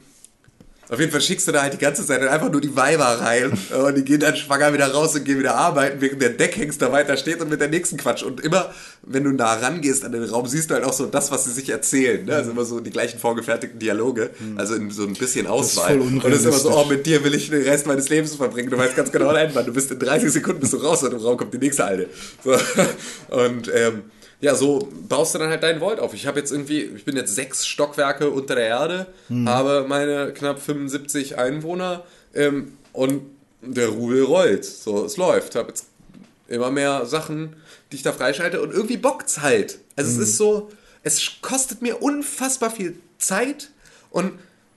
auf 0.91 0.99
jeden 0.99 1.11
Fall 1.11 1.21
schickst 1.21 1.47
du 1.47 1.53
da 1.53 1.61
halt 1.61 1.73
die 1.73 1.77
ganze 1.77 2.05
Zeit 2.05 2.21
einfach 2.21 2.51
nur 2.51 2.59
die 2.59 2.75
Weiber 2.75 3.05
rein 3.05 3.51
und 3.85 3.95
die 3.95 4.03
gehen 4.03 4.19
dann 4.19 4.35
schwanger 4.35 4.73
wieder 4.73 4.91
raus 4.91 5.15
und 5.15 5.23
gehen 5.23 5.39
wieder 5.39 5.55
arbeiten, 5.55 6.01
während 6.01 6.21
der 6.21 6.31
Deckhengst 6.31 6.81
weiter 6.81 7.15
steht 7.15 7.39
und 7.39 7.49
mit 7.49 7.61
der 7.61 7.69
nächsten 7.69 7.95
Quatsch. 7.95 8.23
Und 8.23 8.41
immer, 8.41 8.73
wenn 9.03 9.23
du 9.23 9.31
nah 9.31 9.53
rangehst 9.53 10.03
an 10.03 10.11
den 10.11 10.23
Raum, 10.23 10.47
siehst 10.47 10.69
du 10.69 10.73
halt 10.73 10.83
auch 10.83 10.91
so 10.91 11.05
das, 11.05 11.31
was 11.31 11.45
sie 11.45 11.51
sich 11.51 11.69
erzählen. 11.69 12.25
Ne? 12.25 12.35
Also 12.35 12.51
immer 12.51 12.65
so 12.65 12.81
die 12.81 12.89
gleichen 12.89 13.19
vorgefertigten 13.19 13.79
Dialoge, 13.79 14.31
also 14.57 14.75
in 14.75 14.91
so 14.91 15.03
ein 15.03 15.13
bisschen 15.13 15.47
Auswahl. 15.47 15.97
voll 15.97 16.01
und 16.01 16.25
es 16.25 16.39
ist 16.39 16.45
immer 16.45 16.57
so, 16.57 16.77
oh, 16.77 16.85
mit 16.85 17.05
dir 17.05 17.23
will 17.23 17.33
ich 17.35 17.49
den 17.49 17.61
Rest 17.61 17.87
meines 17.87 18.09
Lebens 18.09 18.35
verbringen. 18.35 18.69
Du 18.69 18.77
weißt 18.77 18.95
ganz 18.95 19.13
genau, 19.13 19.31
nein, 19.31 19.53
Mann, 19.53 19.65
du 19.65 19.71
bist 19.71 19.91
in 19.91 19.99
30 19.99 20.29
Sekunden 20.29 20.59
bist 20.59 20.73
du 20.73 20.77
raus 20.77 21.03
und 21.03 21.13
im 21.13 21.19
Raum 21.19 21.37
kommt 21.37 21.53
die 21.53 21.57
nächste 21.57 21.85
Alte. 21.85 22.09
So. 22.43 22.51
Und 23.29 23.71
ähm, 23.73 24.03
ja, 24.41 24.55
so 24.55 24.89
baust 25.07 25.35
du 25.35 25.39
dann 25.39 25.49
halt 25.49 25.61
deinen 25.63 25.79
Vault 25.79 25.99
auf. 25.99 26.13
Ich 26.13 26.25
habe 26.27 26.39
jetzt 26.39 26.51
irgendwie, 26.51 26.81
ich 26.81 27.05
bin 27.05 27.15
jetzt 27.15 27.35
sechs 27.35 27.65
Stockwerke 27.67 28.29
unter 28.31 28.55
der 28.55 28.67
Erde, 28.67 29.07
habe 29.45 29.85
meine 29.87 30.33
knapp 30.33 30.59
75 30.59 31.37
Einwohner 31.37 32.03
ähm, 32.33 32.73
und 32.91 33.21
der 33.61 33.89
Rubel 33.89 34.23
rollt. 34.23 34.65
So, 34.65 35.05
es 35.05 35.17
läuft. 35.17 35.55
Habe 35.55 35.69
jetzt 35.69 35.85
immer 36.47 36.71
mehr 36.71 37.05
Sachen, 37.05 37.55
die 37.91 37.97
ich 37.97 38.03
da 38.03 38.11
freischalte 38.11 38.61
und 38.61 38.73
irgendwie 38.73 38.97
bockt's 38.97 39.41
halt. 39.41 39.77
Also 39.95 40.09
es 40.11 40.17
ist 40.29 40.37
so, 40.37 40.69
es 41.03 41.21
kostet 41.41 41.81
mir 41.81 42.01
unfassbar 42.01 42.71
viel 42.71 42.95
Zeit 43.19 43.69
und 44.09 44.33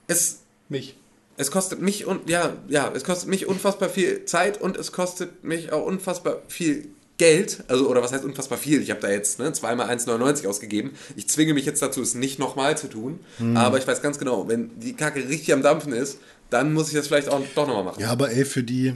es 0.07 0.41
Mich. 0.69 0.97
es 1.37 1.51
kostet 1.51 1.81
mich 1.81 2.05
und 2.05 2.29
ja, 2.29 2.53
ja, 2.69 2.93
es 2.95 3.05
kostet 3.05 3.29
mich 3.29 3.47
unfassbar 3.47 3.89
viel 3.89 4.25
Zeit 4.27 4.61
und 4.61 4.77
es 4.77 4.93
kostet 4.93 5.43
mich 5.43 5.73
auch 5.73 5.85
unfassbar 5.85 6.43
viel 6.49 6.89
Geld, 7.17 7.63
also 7.69 7.89
oder 7.89 8.03
was 8.03 8.13
heißt 8.13 8.25
unfassbar 8.25 8.59
viel? 8.59 8.83
Ich 8.83 8.91
habe 8.91 9.01
da 9.01 9.09
jetzt 9.09 9.39
ne, 9.39 9.53
zweimal 9.53 9.89
1,99 9.89 10.49
ausgegeben. 10.49 10.93
Ich 11.15 11.29
zwinge 11.29 11.55
mich 11.55 11.65
jetzt 11.65 11.81
dazu, 11.81 12.03
es 12.03 12.15
nicht 12.15 12.39
nochmal 12.41 12.77
zu 12.77 12.89
tun. 12.89 13.21
Aber 13.55 13.79
ich 13.79 13.87
weiß 13.87 14.03
ganz 14.03 14.19
genau, 14.19 14.49
wenn 14.49 14.79
die 14.81 14.95
Kacke 14.95 15.21
richtig 15.29 15.53
am 15.53 15.63
Dampfen 15.63 15.93
ist, 15.93 16.19
dann 16.51 16.73
muss 16.73 16.89
ich 16.89 16.95
das 16.95 17.07
vielleicht 17.07 17.29
auch 17.29 17.41
doch 17.55 17.67
nochmal 17.69 17.85
machen. 17.85 18.01
Ja, 18.01 18.11
aber 18.11 18.33
ey, 18.33 18.45
für 18.45 18.63
die 18.65 18.95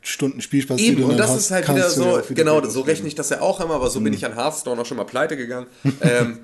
Stunden 0.00 0.40
Spielspaß, 0.40 0.78
Eben, 0.78 0.96
die 0.96 1.02
du 1.02 1.08
und 1.10 1.16
das 1.16 1.30
hast, 1.30 1.38
ist 1.38 1.50
halt 1.50 1.68
wieder 1.68 1.90
so, 1.90 2.04
wieder 2.28 2.34
genau, 2.34 2.64
so 2.68 2.82
rechne 2.82 3.08
ich 3.08 3.16
das 3.16 3.30
ja 3.30 3.40
auch 3.40 3.60
immer, 3.60 3.74
aber 3.74 3.90
so 3.90 3.98
Mhm. 3.98 4.04
bin 4.04 4.12
ich 4.12 4.24
an 4.24 4.34
Hearthstone 4.36 4.80
auch 4.80 4.86
schon 4.86 4.96
mal 4.96 5.04
pleite 5.04 5.36
gegangen. 5.36 5.66
ähm, 6.00 6.38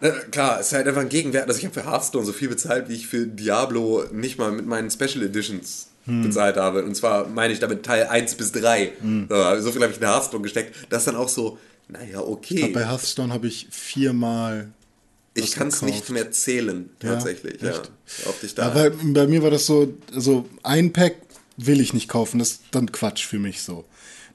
äh, 0.00 0.10
klar, 0.30 0.60
es 0.60 0.68
ist 0.68 0.72
halt 0.74 0.86
einfach 0.86 1.00
ein 1.02 1.08
Gegenwert. 1.08 1.48
Also 1.48 1.58
ich 1.58 1.64
habe 1.64 1.74
für 1.74 1.84
Hearthstone 1.90 2.24
so 2.24 2.32
viel 2.32 2.48
bezahlt, 2.48 2.88
wie 2.88 2.94
ich 2.94 3.06
für 3.08 3.26
Diablo 3.26 4.04
nicht 4.12 4.38
mal 4.38 4.52
mit 4.52 4.66
meinen 4.66 4.90
Special 4.90 5.22
Editions 5.24 5.88
Hm. 6.04 6.22
bezahlt 6.22 6.56
habe. 6.56 6.84
Und 6.84 6.94
zwar 6.96 7.28
meine 7.28 7.52
ich 7.52 7.60
damit 7.60 7.84
Teil 7.84 8.06
1 8.06 8.34
bis 8.34 8.52
3. 8.52 8.92
Hm. 9.00 9.28
So, 9.60 9.70
viel 9.72 9.82
habe 9.82 9.92
ich 9.92 10.00
in 10.00 10.06
Hearthstone 10.06 10.42
gesteckt. 10.42 10.74
Das 10.90 11.02
ist 11.02 11.06
dann 11.06 11.16
auch 11.16 11.28
so, 11.28 11.58
naja, 11.88 12.20
okay. 12.20 12.70
Bei 12.72 12.86
Hearthstone 12.86 13.32
habe 13.32 13.46
ich 13.46 13.68
viermal. 13.70 14.72
ich 15.34 15.52
kann 15.52 15.68
es 15.68 15.82
nicht 15.82 16.10
mehr 16.10 16.30
zählen, 16.32 16.90
Ja, 17.02 17.10
tatsächlich. 17.14 17.60
Ja, 17.62 17.70
echt? 17.70 17.90
auf 18.26 18.40
dich 18.40 18.54
da. 18.54 18.68
Ja, 18.68 18.74
weil 18.74 18.90
bei 18.90 19.26
mir 19.26 19.42
war 19.42 19.50
das 19.50 19.66
so, 19.66 19.94
also 20.14 20.44
ein 20.62 20.92
Pack 20.92 21.16
will 21.56 21.80
ich 21.80 21.92
nicht 21.92 22.08
kaufen, 22.08 22.38
das 22.38 22.50
ist 22.52 22.62
dann 22.72 22.90
Quatsch 22.90 23.24
für 23.26 23.38
mich 23.38 23.62
so. 23.62 23.84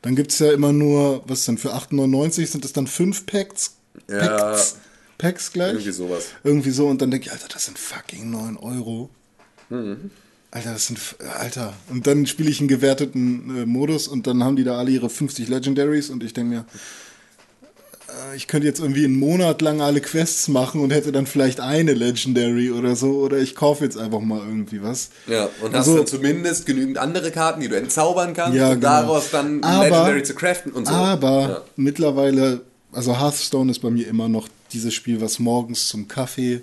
Dann 0.04 0.16
gibt 0.16 0.32
es 0.32 0.40
ja 0.40 0.52
immer 0.52 0.72
nur, 0.72 1.24
was 1.28 1.46
denn, 1.46 1.58
für 1.58 1.74
8,99 1.74 2.46
sind 2.48 2.64
das 2.64 2.74
dann 2.74 2.88
fünf 2.88 3.26
Packs? 3.26 3.76
Ja. 4.10 4.20
Packs, 4.20 4.78
Packs 5.18 5.52
gleich? 5.52 5.72
Irgendwie 5.74 5.92
sowas. 5.92 6.28
Irgendwie 6.44 6.70
so 6.72 6.88
und 6.88 7.02
dann 7.02 7.12
denke 7.12 7.26
ich, 7.26 7.32
Alter, 7.32 7.48
das 7.52 7.66
sind 7.66 7.78
fucking 7.80 8.30
9 8.30 8.58
Euro. 8.58 9.10
Mhm. 9.70 10.12
Alter, 10.52 10.74
das 10.74 10.88
sind, 10.88 11.00
Alter. 11.40 11.74
Und 11.90 12.08
dann 12.08 12.26
spiele 12.26 12.50
ich 12.50 12.60
einen 12.60 12.70
gewerteten 12.70 13.64
äh, 13.64 13.66
Modus 13.66 14.08
und 14.08 14.28
dann 14.28 14.44
haben 14.44 14.56
die 14.56 14.64
da 14.64 14.78
alle 14.78 14.92
ihre 14.92 15.10
50 15.10 15.48
Legendaries 15.50 16.10
und 16.10 16.24
ich 16.24 16.34
denke 16.34 16.56
mir, 16.56 16.66
äh, 18.08 18.36
ich 18.36 18.48
könnte 18.48 18.66
jetzt 18.66 18.80
irgendwie 18.80 19.04
einen 19.04 19.20
Monat 19.20 19.62
lang 19.62 19.82
alle 19.82 20.00
Quests 20.00 20.48
machen 20.48 20.80
und 20.82 20.92
hätte 20.92 21.12
dann 21.12 21.28
vielleicht 21.28 21.60
eine 21.60 21.94
Legendary 21.94 22.72
oder 22.72 22.96
so 22.96 23.20
oder 23.20 23.38
ich 23.40 23.56
kaufe 23.56 23.84
jetzt 23.84 23.98
einfach 23.98 24.22
mal 24.22 24.40
irgendwie 24.40 24.82
was. 24.82 25.10
Ja, 25.28 25.50
und 25.62 25.74
hast 25.74 25.80
Also- 25.88 25.98
dann 25.98 26.08
zumindest 26.08 26.66
genügend 26.66 26.98
andere 26.98 27.32
Karten, 27.32 27.60
die 27.60 27.68
du 27.68 27.76
entzaubern 27.78 28.34
kannst, 28.34 28.58
Ja, 28.58 28.70
um 28.70 28.76
genau. 28.76 28.88
daraus 28.88 29.30
dann 29.32 29.62
Aber- 29.64 29.84
Legendary 29.84 30.24
zu 30.24 30.34
craften 30.34 30.72
und 30.72 30.88
so. 30.88 30.94
Aber 30.94 31.42
Ja. 31.42 31.62
mittlerweile, 31.76 32.62
also 32.94 33.20
Hearthstone 33.20 33.70
ist 33.70 33.80
bei 33.80 33.90
mir 33.90 34.08
immer 34.08 34.30
noch 34.30 34.48
dieses 34.72 34.94
Spiel, 34.94 35.20
was 35.20 35.40
morgens 35.40 35.90
zum 35.90 36.08
Kaffee 36.08 36.62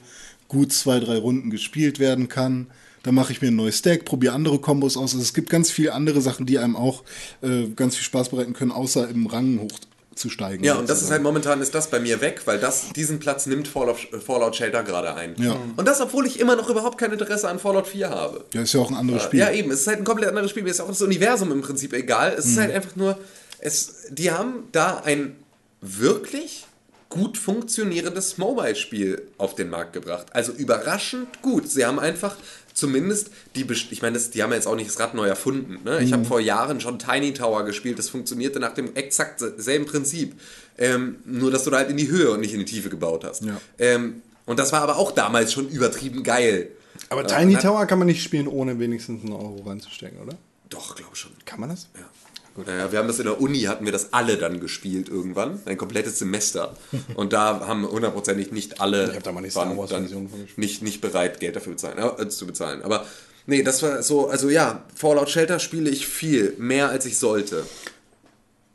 gut 0.48 0.72
zwei, 0.72 1.00
drei 1.00 1.18
Runden 1.18 1.50
gespielt 1.50 1.98
werden 1.98 2.28
kann. 2.28 2.68
Dann 3.04 3.14
mache 3.14 3.32
ich 3.32 3.40
mir 3.40 3.48
ein 3.48 3.56
neues 3.56 3.80
Deck, 3.82 4.04
probiere 4.04 4.34
andere 4.34 4.58
Kombos 4.58 4.96
aus. 4.96 5.12
Also 5.14 5.22
es 5.22 5.32
gibt 5.34 5.48
ganz 5.50 5.70
viele 5.70 5.92
andere 5.92 6.20
Sachen, 6.20 6.46
die 6.46 6.58
einem 6.58 6.74
auch 6.74 7.04
äh, 7.42 7.68
ganz 7.76 7.94
viel 7.94 8.04
Spaß 8.04 8.30
bereiten 8.30 8.52
können, 8.54 8.72
außer 8.72 9.08
im 9.08 9.26
Rang 9.26 9.60
hochzusteigen. 9.60 10.64
Ja, 10.64 10.76
und 10.76 10.88
das 10.88 11.02
ist 11.02 11.10
halt 11.10 11.22
momentan 11.22 11.60
ist 11.60 11.74
das 11.74 11.90
bei 11.90 12.00
mir 12.00 12.20
weg, 12.20 12.42
weil 12.46 12.58
das 12.58 12.92
diesen 12.94 13.18
Platz 13.18 13.46
nimmt 13.46 13.68
Fallout, 13.68 13.98
Fallout 14.24 14.56
Shelter 14.56 14.82
gerade 14.82 15.14
ein. 15.14 15.34
Ja. 15.38 15.56
Und 15.76 15.86
das, 15.86 16.00
obwohl 16.00 16.26
ich 16.26 16.40
immer 16.40 16.56
noch 16.56 16.70
überhaupt 16.70 16.96
kein 16.98 17.12
Interesse 17.12 17.48
an 17.48 17.58
Fallout 17.58 17.86
4 17.86 18.08
habe. 18.10 18.44
Ja, 18.54 18.62
ist 18.62 18.72
ja 18.74 18.80
auch 18.80 18.90
ein 18.90 18.96
anderes 18.96 19.22
Spiel. 19.24 19.40
Ja, 19.40 19.50
eben, 19.50 19.70
es 19.70 19.82
ist 19.82 19.86
halt 19.86 19.98
ein 19.98 20.04
komplett 20.04 20.30
anderes 20.30 20.50
Spiel. 20.50 20.62
Mir 20.62 20.70
ist 20.70 20.80
auch 20.80 20.88
das 20.88 21.02
Universum 21.02 21.52
im 21.52 21.60
Prinzip 21.60 21.92
egal. 21.92 22.34
Es 22.38 22.46
Mhm. 22.46 22.50
ist 22.52 22.58
halt 22.58 22.72
einfach 22.74 22.96
nur, 22.96 23.18
es, 23.58 23.94
die 24.10 24.30
haben 24.30 24.64
da 24.72 25.02
ein 25.04 25.36
wirklich 25.82 26.66
gut 27.14 27.38
funktionierendes 27.38 28.38
Mobile-Spiel 28.38 29.22
auf 29.38 29.54
den 29.54 29.70
Markt 29.70 29.92
gebracht. 29.92 30.26
Also 30.32 30.50
überraschend 30.52 31.42
gut. 31.42 31.70
Sie 31.70 31.84
haben 31.86 32.00
einfach 32.00 32.36
zumindest 32.72 33.30
die, 33.54 33.64
ich 33.90 34.02
meine, 34.02 34.14
das- 34.14 34.30
die 34.30 34.42
haben 34.42 34.52
jetzt 34.52 34.66
auch 34.66 34.74
nicht 34.74 34.90
das 34.90 34.98
Rad 34.98 35.14
neu 35.14 35.26
erfunden. 35.28 35.78
Ne? 35.84 36.00
Ich 36.02 36.10
Mhm. 36.10 36.14
habe 36.14 36.24
vor 36.24 36.40
Jahren 36.40 36.80
schon 36.80 36.98
Tiny 36.98 37.32
Tower 37.32 37.64
gespielt. 37.64 38.00
Das 38.00 38.08
funktionierte 38.08 38.58
nach 38.58 38.74
dem 38.74 38.96
exakt 38.96 39.40
selben 39.58 39.86
Prinzip. 39.86 40.34
Ähm, 40.76 41.16
nur, 41.24 41.52
dass 41.52 41.62
du 41.62 41.70
da 41.70 41.76
halt 41.78 41.90
in 41.90 41.96
die 41.96 42.08
Höhe 42.08 42.32
und 42.32 42.40
nicht 42.40 42.52
in 42.52 42.58
die 42.58 42.64
Tiefe 42.64 42.90
gebaut 42.90 43.22
hast. 43.22 43.44
Ja. 43.44 43.60
Ähm, 43.78 44.22
und 44.44 44.58
das 44.58 44.72
war 44.72 44.82
aber 44.82 44.96
auch 44.96 45.12
damals 45.12 45.52
schon 45.52 45.68
übertrieben 45.68 46.24
geil. 46.24 46.70
Aber 47.10 47.22
Ja, 47.22 47.38
Tiny 47.38 47.54
hat- 47.54 47.62
Tower 47.62 47.86
kann 47.86 47.98
man 48.00 48.06
nicht 48.08 48.24
spielen, 48.24 48.48
ohne 48.48 48.76
wenigstens 48.80 49.22
einen 49.22 49.32
Euro 49.34 49.62
reinzustecken, 49.64 50.18
oder? 50.20 50.36
Doch, 50.68 50.96
glaube 50.96 51.14
schon. 51.14 51.30
Kann 51.44 51.60
man 51.60 51.68
das? 51.68 51.86
Ja. 51.94 52.08
Naja, 52.56 52.92
wir 52.92 52.98
haben 52.98 53.08
das 53.08 53.18
in 53.18 53.24
der 53.24 53.40
Uni, 53.40 53.62
hatten 53.62 53.84
wir 53.84 53.92
das 53.92 54.12
alle 54.12 54.36
dann 54.36 54.60
gespielt 54.60 55.08
irgendwann, 55.08 55.60
ein 55.64 55.76
komplettes 55.76 56.18
Semester. 56.18 56.76
Und 57.14 57.32
da 57.32 57.66
haben 57.66 57.88
hundertprozentig 57.88 58.52
nicht 58.52 58.80
alle 58.80 59.12
Ich 59.16 59.22
da 59.22 59.32
mal 59.32 59.48
Star 59.50 59.76
waren 59.76 59.88
dann 59.88 60.30
nicht, 60.56 60.82
nicht 60.82 61.00
bereit, 61.00 61.40
Geld 61.40 61.56
dafür 61.56 61.72
bezahlen, 61.72 61.98
äh, 61.98 62.28
zu 62.28 62.46
bezahlen. 62.46 62.82
Aber 62.82 63.06
nee, 63.46 63.62
das 63.62 63.82
war 63.82 64.02
so, 64.02 64.28
also 64.28 64.50
ja, 64.50 64.84
Fallout 64.94 65.30
Shelter 65.30 65.58
spiele 65.58 65.90
ich 65.90 66.06
viel, 66.06 66.54
mehr 66.58 66.90
als 66.90 67.06
ich 67.06 67.18
sollte. 67.18 67.66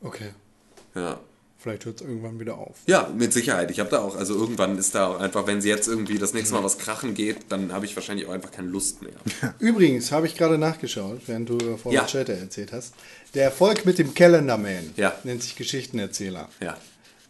Okay. 0.02 0.30
Ja. 0.94 1.20
Vielleicht 1.62 1.84
hört 1.84 2.00
es 2.00 2.06
irgendwann 2.06 2.40
wieder 2.40 2.56
auf. 2.56 2.76
Ja, 2.86 3.10
mit 3.14 3.34
Sicherheit. 3.34 3.70
Ich 3.70 3.80
habe 3.80 3.90
da 3.90 3.98
auch, 3.98 4.16
also 4.16 4.34
irgendwann 4.34 4.78
ist 4.78 4.94
da 4.94 5.08
auch 5.08 5.20
einfach, 5.20 5.46
wenn 5.46 5.60
sie 5.60 5.68
jetzt 5.68 5.88
irgendwie 5.88 6.18
das 6.18 6.32
nächste 6.32 6.54
Mal 6.54 6.64
was 6.64 6.78
krachen 6.78 7.12
geht, 7.12 7.36
dann 7.50 7.72
habe 7.72 7.84
ich 7.84 7.94
wahrscheinlich 7.96 8.26
auch 8.26 8.32
einfach 8.32 8.50
keine 8.50 8.68
Lust 8.68 9.02
mehr. 9.02 9.12
Übrigens 9.58 10.10
habe 10.10 10.26
ich 10.26 10.36
gerade 10.36 10.56
nachgeschaut, 10.56 11.20
während 11.26 11.50
du 11.50 11.54
über 11.58 11.76
Fallout 11.76 11.92
Ja. 11.94 12.08
Shelter 12.08 12.32
erzählt 12.32 12.72
hast. 12.72 12.94
Der 13.34 13.44
Erfolg 13.44 13.84
mit 13.84 13.98
dem 13.98 14.14
Calendar 14.14 14.56
Man 14.56 14.90
Ja. 14.96 15.14
nennt 15.24 15.42
sich 15.42 15.54
Geschichtenerzähler. 15.56 16.48
Ja. 16.60 16.78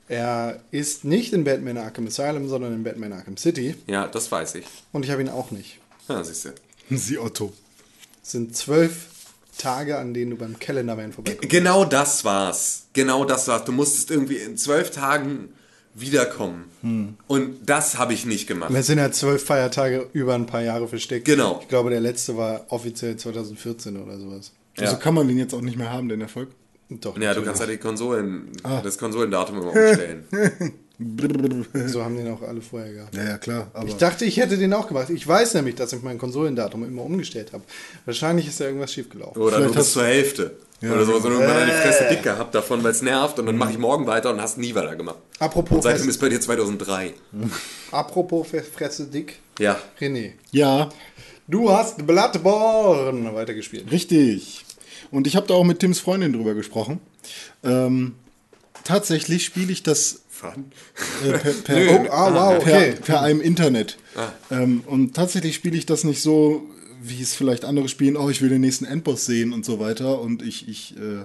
Er 0.09 0.61
ist 0.70 1.05
nicht 1.05 1.33
in 1.33 1.45
Batman 1.45 1.78
Arkham 1.78 2.07
Asylum, 2.07 2.49
sondern 2.49 2.72
in 2.74 2.83
Batman 2.85 3.12
Arkham 3.12 3.37
City. 3.37 3.74
Ja, 3.87 4.07
das 4.07 4.31
weiß 4.31 4.57
ich. 4.57 4.66
Und 4.93 5.05
ich 5.05 5.11
habe 5.11 5.22
ihn 5.22 5.28
auch 5.28 5.51
nicht. 5.51 5.78
Ja, 6.09 6.22
siehst 6.22 6.45
du. 6.47 6.51
Sie 6.97 7.18
Otto. 7.18 7.53
Es 8.22 8.33
sind 8.33 8.57
zwölf 8.57 9.07
Tage, 9.61 9.98
an 9.98 10.14
denen 10.14 10.30
du 10.32 10.36
beim 10.36 10.58
Calendar 10.58 10.96
Man 10.96 11.12
vorbeikommst. 11.12 11.48
Genau 11.48 11.84
das 11.84 12.24
war's. 12.24 12.86
Genau 12.92 13.24
das 13.24 13.46
war's. 13.48 13.64
Du 13.64 13.72
musstest 13.72 14.11
irgendwie 14.11 14.36
in 14.36 14.56
zwölf 14.56 14.90
Tagen 14.90 15.50
wiederkommen. 15.94 16.64
Hm. 16.82 17.14
Und 17.26 17.56
das 17.68 17.98
habe 17.98 18.12
ich 18.14 18.24
nicht 18.24 18.46
gemacht. 18.46 18.70
Es 18.74 18.86
sind 18.86 18.98
ja 18.98 19.11
zwölf 19.12 19.44
Feiertage 19.44 20.08
über 20.12 20.34
ein 20.34 20.46
paar 20.46 20.62
Jahre 20.62 20.88
versteckt. 20.88 21.24
Genau. 21.26 21.58
Ich 21.62 21.68
glaube, 21.68 21.90
der 21.90 22.00
letzte 22.00 22.36
war 22.36 22.64
offiziell 22.68 23.16
2014 23.16 23.96
oder 24.00 24.18
sowas. 24.18 24.52
Also 24.78 24.92
Ja. 24.94 24.98
kann 24.98 25.14
man 25.14 25.26
den 25.28 25.36
jetzt 25.38 25.52
auch 25.52 25.61
nicht 25.61 25.76
mehr 25.76 25.90
haben, 25.92 26.08
den 26.08 26.20
Erfolg. 26.20 26.48
Doch. 26.88 27.16
Ja, 27.18 27.34
du 27.34 27.42
kannst 27.42 27.61
ja 27.61 27.66
die 27.66 27.76
Konsolen, 27.76 28.50
Ah. 28.62 28.80
das 28.82 28.98
Konsolendatum 28.98 29.58
immer 29.58 29.66
umstellen. 29.72 30.24
So 31.86 32.05
haben 32.05 32.16
den 32.16 32.28
auch 32.30 32.42
alle 32.42 32.61
vorher 32.61 32.92
gehabt. 32.92 33.14
Ja, 33.16 33.24
ja, 33.24 33.38
klar. 33.38 33.70
Aber 33.72 33.88
Ich 33.88 33.94
dachte, 33.96 34.24
ich 34.26 34.36
hätte 34.36 34.59
den 34.59 34.72
auch 34.74 34.86
gemacht. 34.86 35.09
Ich 35.11 35.26
weiß 35.26 35.55
nämlich, 35.55 35.74
dass 35.76 35.92
ich 35.94 36.03
mein 36.03 36.18
Konsolendatum 36.18 36.84
immer 36.84 37.03
umgestellt 37.03 37.53
habe. 37.55 37.64
Wahrscheinlich 38.05 38.46
ist 38.48 38.61
da 38.61 38.66
irgendwas 38.66 38.92
schiefgelaufen. 38.92 39.40
Oder 39.40 39.57
Vielleicht 39.57 39.66
nur 39.68 39.74
bis 39.76 39.86
hast- 39.86 39.92
zur 39.92 40.05
Hälfte. 40.05 40.57
Ja. 40.82 40.92
Oder 40.92 41.05
so, 41.05 41.14
und 41.16 41.24
irgendwann 41.24 41.48
Äh. 41.57 41.61
dann 41.61 41.66
die 41.68 41.72
Fresse 41.74 42.07
dick 42.11 42.22
gehabt 42.22 42.55
davon, 42.55 42.82
weil 42.82 42.92
es 42.92 43.03
nervt 43.03 43.38
und 43.38 43.46
dann 43.46 43.57
mache 43.57 43.72
ich 43.72 43.78
morgen 43.78 44.07
weiter 44.07 44.30
und 44.30 44.40
hast 44.40 44.57
nie 44.59 44.74
weiter 44.74 44.96
gemacht. 44.96 45.18
Apropos, 45.38 45.76
Und 45.76 45.82
seitdem 45.82 45.98
Fresse, 46.05 46.11
ist 46.11 46.18
bei 46.20 46.28
dir 46.30 46.40
2003. 46.40 47.12
apropos 47.92 48.46
Fre- 48.48 48.62
Fresse 48.62 49.07
dick. 49.07 49.38
Ja. 49.59 49.78
René, 50.01 50.32
ja, 50.53 50.88
du 51.48 51.70
hast 51.70 52.07
Bloodborne 52.07 53.34
weitergespielt. 53.34 53.90
richtig. 53.90 54.64
Und 55.11 55.26
ich 55.26 55.36
habe 55.36 55.46
da 55.46 55.55
auch 55.55 55.64
mit 55.64 55.80
Tims 55.80 55.98
Freundin 56.01 56.32
drüber 56.32 56.55
gesprochen. 56.55 57.01
Ähm, 57.64 58.14
tatsächlich 58.84 59.44
spiele 59.44 59.72
ich 59.72 59.82
das 59.82 60.20
Fun. 60.41 60.72
äh, 61.22 61.38
per, 61.38 61.53
per. 61.53 62.01
Oh, 62.11 62.12
ah, 62.12 62.34
wow, 62.34 62.57
okay. 62.57 62.93
per, 62.93 63.01
per 63.03 63.22
einem 63.22 63.43
Internet. 63.43 63.99
Ah. 64.16 64.32
Ähm, 64.51 64.82
und 64.86 65.14
tatsächlich 65.14 65.55
spiele 65.55 65.76
ich 65.76 65.84
das 65.84 66.03
nicht 66.05 66.22
so, 66.22 66.62
wie 67.03 67.20
es 67.20 67.34
vielleicht 67.34 67.66
andere 67.66 67.91
spielen, 67.91 68.16
oh, 68.16 68.30
ich 68.30 68.41
will 68.41 68.49
den 68.49 68.62
nächsten 68.62 68.86
Endboss 68.86 69.26
sehen 69.26 69.53
und 69.53 69.66
so 69.66 69.78
weiter. 69.78 70.20
Und 70.20 70.43
ich, 70.43 70.66
ich 70.66 70.97
äh, 70.97 71.24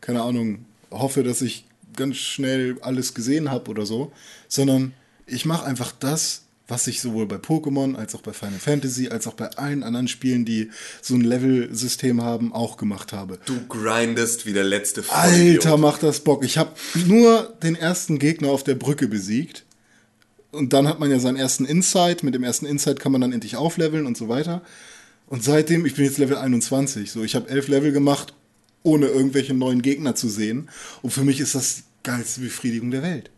keine 0.00 0.22
Ahnung, 0.22 0.64
hoffe, 0.90 1.22
dass 1.22 1.42
ich 1.42 1.66
ganz 1.96 2.16
schnell 2.16 2.78
alles 2.80 3.12
gesehen 3.12 3.50
habe 3.50 3.70
oder 3.70 3.84
so. 3.84 4.10
Sondern 4.48 4.94
ich 5.26 5.44
mache 5.44 5.66
einfach 5.66 5.92
das, 5.92 6.45
was 6.68 6.86
ich 6.88 7.00
sowohl 7.00 7.26
bei 7.26 7.36
Pokémon 7.36 7.94
als 7.94 8.14
auch 8.14 8.22
bei 8.22 8.32
Final 8.32 8.58
Fantasy, 8.58 9.08
als 9.08 9.26
auch 9.26 9.34
bei 9.34 9.48
allen 9.50 9.82
anderen 9.82 10.08
Spielen, 10.08 10.44
die 10.44 10.70
so 11.00 11.14
ein 11.14 11.20
Level-System 11.20 12.22
haben, 12.22 12.52
auch 12.52 12.76
gemacht 12.76 13.12
habe. 13.12 13.38
Du 13.44 13.66
grindest 13.68 14.46
wie 14.46 14.52
der 14.52 14.64
letzte 14.64 15.02
Vollidiot. 15.02 15.64
Alter, 15.64 15.76
macht 15.78 16.02
das 16.02 16.20
Bock. 16.20 16.44
Ich 16.44 16.58
habe 16.58 16.72
nur 17.06 17.54
den 17.62 17.76
ersten 17.76 18.18
Gegner 18.18 18.48
auf 18.48 18.64
der 18.64 18.74
Brücke 18.74 19.06
besiegt. 19.06 19.64
Und 20.50 20.72
dann 20.72 20.88
hat 20.88 20.98
man 20.98 21.10
ja 21.10 21.18
seinen 21.20 21.36
ersten 21.36 21.66
Insight. 21.66 22.22
Mit 22.22 22.34
dem 22.34 22.42
ersten 22.42 22.66
Insight 22.66 22.98
kann 22.98 23.12
man 23.12 23.20
dann 23.20 23.32
endlich 23.32 23.56
aufleveln 23.56 24.06
und 24.06 24.16
so 24.16 24.28
weiter. 24.28 24.62
Und 25.28 25.44
seitdem, 25.44 25.86
ich 25.86 25.94
bin 25.94 26.04
jetzt 26.04 26.18
Level 26.18 26.36
21. 26.36 27.10
So, 27.10 27.22
ich 27.22 27.36
habe 27.36 27.48
elf 27.48 27.68
Level 27.68 27.92
gemacht, 27.92 28.34
ohne 28.82 29.06
irgendwelche 29.06 29.54
neuen 29.54 29.82
Gegner 29.82 30.14
zu 30.14 30.28
sehen. 30.28 30.68
Und 31.02 31.10
für 31.10 31.24
mich 31.24 31.40
ist 31.40 31.54
das 31.54 31.76
die 31.76 31.82
geilste 32.04 32.40
Befriedigung 32.40 32.90
der 32.90 33.02
Welt. 33.02 33.30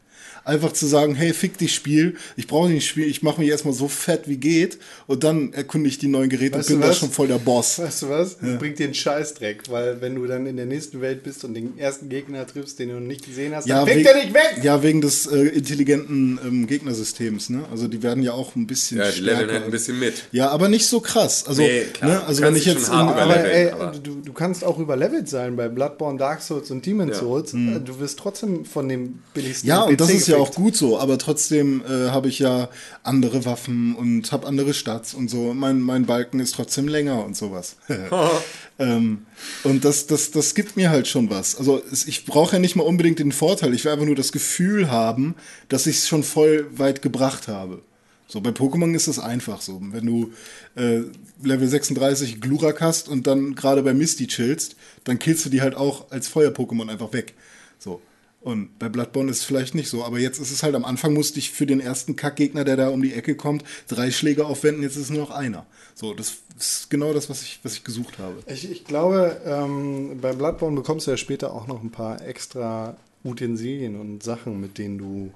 Einfach 0.49 0.73
zu 0.73 0.87
sagen, 0.87 1.15
hey, 1.15 1.35
fick 1.35 1.59
dich 1.59 1.75
Spiel, 1.75 2.17
ich 2.37 2.47
brauche 2.47 2.71
nicht 2.71 2.87
Spiel, 2.87 3.07
ich 3.07 3.23
mache 3.23 3.41
mich 3.41 3.51
erstmal 3.51 3.75
so 3.75 3.87
fett 3.87 4.23
wie 4.29 4.39
geht 4.39 4.79
und 5.07 5.23
dann 5.23 5.53
erkunde 5.53 5.89
ich 5.89 5.99
die 5.99 6.09
neuen 6.09 6.31
Geräte 6.31 6.59
Weißt 6.59 6.71
und 6.71 6.81
bin 6.81 6.89
da 6.89 6.95
schon 6.95 7.11
voll 7.11 7.29
der 7.29 7.39
Boss. 7.39 7.79
Weißt 7.79 8.03
du 8.03 8.09
was? 8.09 8.39
Das 8.39 8.59
bringt 8.59 8.79
dir 8.79 8.85
einen 8.87 8.95
Scheißdreck, 8.95 9.65
weil 9.71 10.01
wenn 10.01 10.15
du 10.15 10.27
dann 10.27 10.47
in 10.47 10.57
der 10.57 10.65
nächsten 10.67 11.01
Welt 11.03 11.23
bist 11.23 11.45
und 11.45 11.53
den 11.55 11.79
ersten 11.79 12.09
Gegner 12.09 12.47
triffst, 12.47 12.79
den 12.79 12.89
du 12.89 12.95
noch 12.95 13.07
nicht 13.07 13.27
gesehen 13.27 13.55
hast, 13.55 13.69
dann 13.69 13.87
fängt 13.87 13.99
wegen- 14.07 14.09
er 14.09 14.15
nicht 14.25 14.33
weg! 14.35 14.61
Ja, 14.63 14.83
wegen 14.83 15.01
des 15.03 15.27
äh, 15.27 15.37
intelligenten 15.49 16.39
ähm, 16.45 16.67
Gegnersystems, 16.67 17.51
ne? 17.51 17.65
Also 17.71 17.87
die 17.89 18.03
werden 18.03 18.23
ja 18.23 18.33
auch 18.33 18.57
ein 18.57 18.67
bisschen 18.67 18.99
Ja, 18.99 19.11
die 19.11 19.21
leveln 19.21 19.37
stärker. 19.37 19.53
halt 19.55 19.65
ein 19.67 19.71
bisschen 19.71 19.99
mit. 19.99 20.15
Ja, 20.33 20.49
aber 20.49 20.69
nicht 20.69 20.87
so 20.87 21.01
krass. 21.01 21.45
Also, 21.47 21.63
Nee, 21.63 21.83
klar. 21.93 22.11
ne? 22.11 22.25
also 22.27 22.43
wenn 22.43 22.57
ich 22.57 22.65
dich 22.65 22.73
jetzt 22.75 22.89
in- 22.89 22.95
Aber 22.95 23.37
ey, 23.45 23.71
aber- 23.71 23.93
du, 24.03 24.17
du 24.25 24.33
kannst 24.33 24.65
auch 24.65 24.79
überlevelt 24.79 25.29
sein 25.29 25.57
bei 25.57 25.69
Bloodborne, 25.69 26.19
Dark 26.19 26.41
Souls 26.43 26.71
und 26.71 26.85
Demon's 26.87 27.17
Ja. 27.17 27.21
Souls. 27.21 27.53
Äh, 27.55 27.81
Du 27.85 28.01
wirst 28.01 28.19
trotzdem 28.19 28.65
von 28.65 28.89
dem 28.89 29.21
billigsten 29.35 29.67
Mhm. 29.67 29.71
ja, 29.71 29.83
und 29.83 30.01
das 30.01 30.09
PC 30.09 30.15
ist 30.17 30.29
ja 30.29 30.37
auch 30.39 30.55
gut 30.55 30.77
so, 30.77 30.99
aber 30.99 31.19
trotzdem 31.19 31.83
äh, 31.85 32.11
habe 32.11 32.29
ich 32.29 32.39
ja 32.39 32.69
andere 33.03 33.45
Waffen 33.45 33.95
und 33.95 34.33
habe 34.33 34.47
andere 34.47 34.75
Stats 34.75 35.15
und 35.15 35.29
so. 35.29 35.55
Mein, 35.55 35.81
mein 35.81 36.07
Balken 36.07 36.41
ist 36.41 36.55
trotzdem 36.55 36.89
länger 36.89 37.25
und 37.25 37.37
sowas. 37.37 37.77
ähm, 38.79 39.27
und 39.65 39.85
das, 39.85 40.07
das, 40.07 40.31
das 40.31 40.55
gibt 40.55 40.77
mir 40.77 40.91
halt 40.91 41.09
schon 41.09 41.31
was. 41.31 41.57
Also 41.57 41.83
ich 42.07 42.25
brauche 42.27 42.55
ja 42.55 42.59
nicht 42.59 42.77
mal 42.77 42.85
unbedingt 42.85 43.19
den 43.19 43.33
Vorteil, 43.33 43.75
ich 43.75 43.85
will 43.85 43.93
einfach 43.93 44.07
nur 44.07 44.17
das 44.17 44.33
Gefühl 44.33 44.91
haben, 44.91 45.35
dass 45.69 45.87
ich 45.87 45.99
es 45.99 46.09
schon 46.09 46.23
voll 46.23 46.67
weit 46.77 47.03
gebracht 47.03 47.49
habe. 47.49 47.83
So, 48.31 48.43
bei 48.43 48.51
Pokémon 48.51 48.95
ist 48.95 49.07
es 49.07 49.19
einfach 49.19 49.63
so. 49.63 49.81
Wenn 49.81 50.05
du 50.05 50.33
äh, 50.77 51.01
Level 51.43 51.67
36 51.67 52.43
Glurak 52.43 52.83
hast 52.83 53.09
und 53.09 53.27
dann 53.27 53.55
gerade 53.55 53.83
bei 53.83 53.95
Misty 53.95 54.27
chillst, 54.27 54.77
dann 55.05 55.19
killst 55.19 55.47
du 55.47 55.49
die 55.49 55.63
halt 55.63 55.75
auch 55.75 56.11
als 56.11 56.29
Feuer-Pokémon 56.29 56.91
einfach 56.91 57.15
weg. 57.15 57.33
So. 57.79 58.03
Und 58.41 58.79
bei 58.79 58.89
Bloodborne 58.89 59.31
ist 59.31 59.39
es 59.39 59.45
vielleicht 59.45 59.75
nicht 59.75 59.89
so, 59.89 60.05
aber 60.05 60.19
jetzt 60.21 60.39
ist 60.41 60.53
es 60.53 60.63
halt 60.63 60.75
am 60.77 60.85
Anfang 60.85 61.13
musste 61.13 61.39
ich 61.41 61.51
für 61.51 61.67
den 61.67 61.81
ersten 61.81 62.15
Kackgegner, 62.15 62.65
der 62.65 62.77
da 62.77 62.89
um 62.89 63.03
die 63.03 63.13
Ecke 63.13 63.35
kommt, 63.35 63.65
drei 63.89 64.11
Schläge 64.13 64.47
aufwenden, 64.47 64.83
jetzt 64.85 64.95
ist 64.97 65.05
es 65.05 65.11
nur 65.11 65.21
noch 65.23 65.31
einer. 65.33 65.67
So, 65.97 66.15
das 66.15 66.37
ist 66.59 66.89
genau 66.89 67.13
das, 67.13 67.29
was 67.29 67.43
ich, 67.43 67.59
was 67.65 67.75
ich 67.75 67.83
gesucht 67.85 68.19
habe. 68.19 68.37
Ich, 68.47 68.71
ich 68.71 68.85
glaube, 68.85 69.41
ähm, 69.45 70.19
bei 70.21 70.33
Bloodborne 70.33 70.77
bekommst 70.77 71.07
du 71.09 71.11
ja 71.11 71.17
später 71.17 71.53
auch 71.53 71.67
noch 71.67 71.83
ein 71.83 71.91
paar 71.91 72.25
extra 72.27 72.97
Utensilien 73.25 73.97
und 74.01 74.23
Sachen, 74.23 74.61
mit 74.61 74.79
denen 74.79 74.99
du 74.99 75.33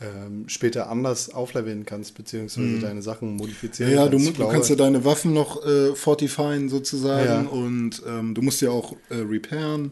ähm, 0.00 0.48
später 0.48 0.88
anders 0.88 1.28
aufleveln 1.34 1.84
kannst, 1.84 2.14
beziehungsweise 2.14 2.78
deine 2.78 3.02
Sachen 3.02 3.36
modifizieren 3.36 3.90
Mhm. 3.92 3.96
Ja, 3.98 4.04
ja, 4.04 4.08
du, 4.08 4.16
kannst. 4.16 4.26
Ich 4.28 4.32
du 4.32 4.36
glaube, 4.38 4.52
kannst 4.54 4.70
ja 4.70 4.76
deine 4.76 5.04
Waffen 5.04 5.34
noch 5.34 5.62
äh, 5.66 5.94
fortifieren 5.94 6.70
sozusagen 6.70 7.44
Ja. 7.44 7.50
und 7.50 8.02
ähm, 8.08 8.34
du 8.34 8.40
musst 8.40 8.62
ja 8.62 8.70
auch 8.70 8.96
äh, 9.10 9.16
repairen 9.16 9.90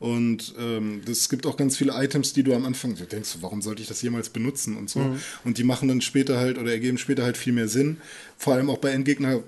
und 0.00 0.54
ähm, 0.58 1.00
es 1.10 1.28
gibt 1.28 1.44
auch 1.46 1.56
ganz 1.56 1.76
viele 1.76 1.92
Items, 1.94 2.32
die 2.32 2.42
du 2.44 2.54
am 2.54 2.64
Anfang 2.64 2.94
du 2.94 3.04
denkst, 3.04 3.38
warum 3.40 3.62
sollte 3.62 3.82
ich 3.82 3.88
das 3.88 4.00
jemals 4.02 4.28
benutzen 4.28 4.76
und 4.76 4.88
so 4.88 5.00
Mhm. 5.00 5.20
und 5.44 5.58
die 5.58 5.64
machen 5.64 5.88
dann 5.88 6.00
später 6.00 6.38
halt 6.38 6.56
oder 6.58 6.70
ergeben 6.72 6.98
später 6.98 7.24
halt 7.24 7.36
viel 7.36 7.52
mehr 7.52 7.68
Sinn. 7.68 7.98
Vor 8.36 8.54
allem 8.54 8.70
auch 8.70 8.78
bei 8.78 8.90
Endgegner 8.90 9.42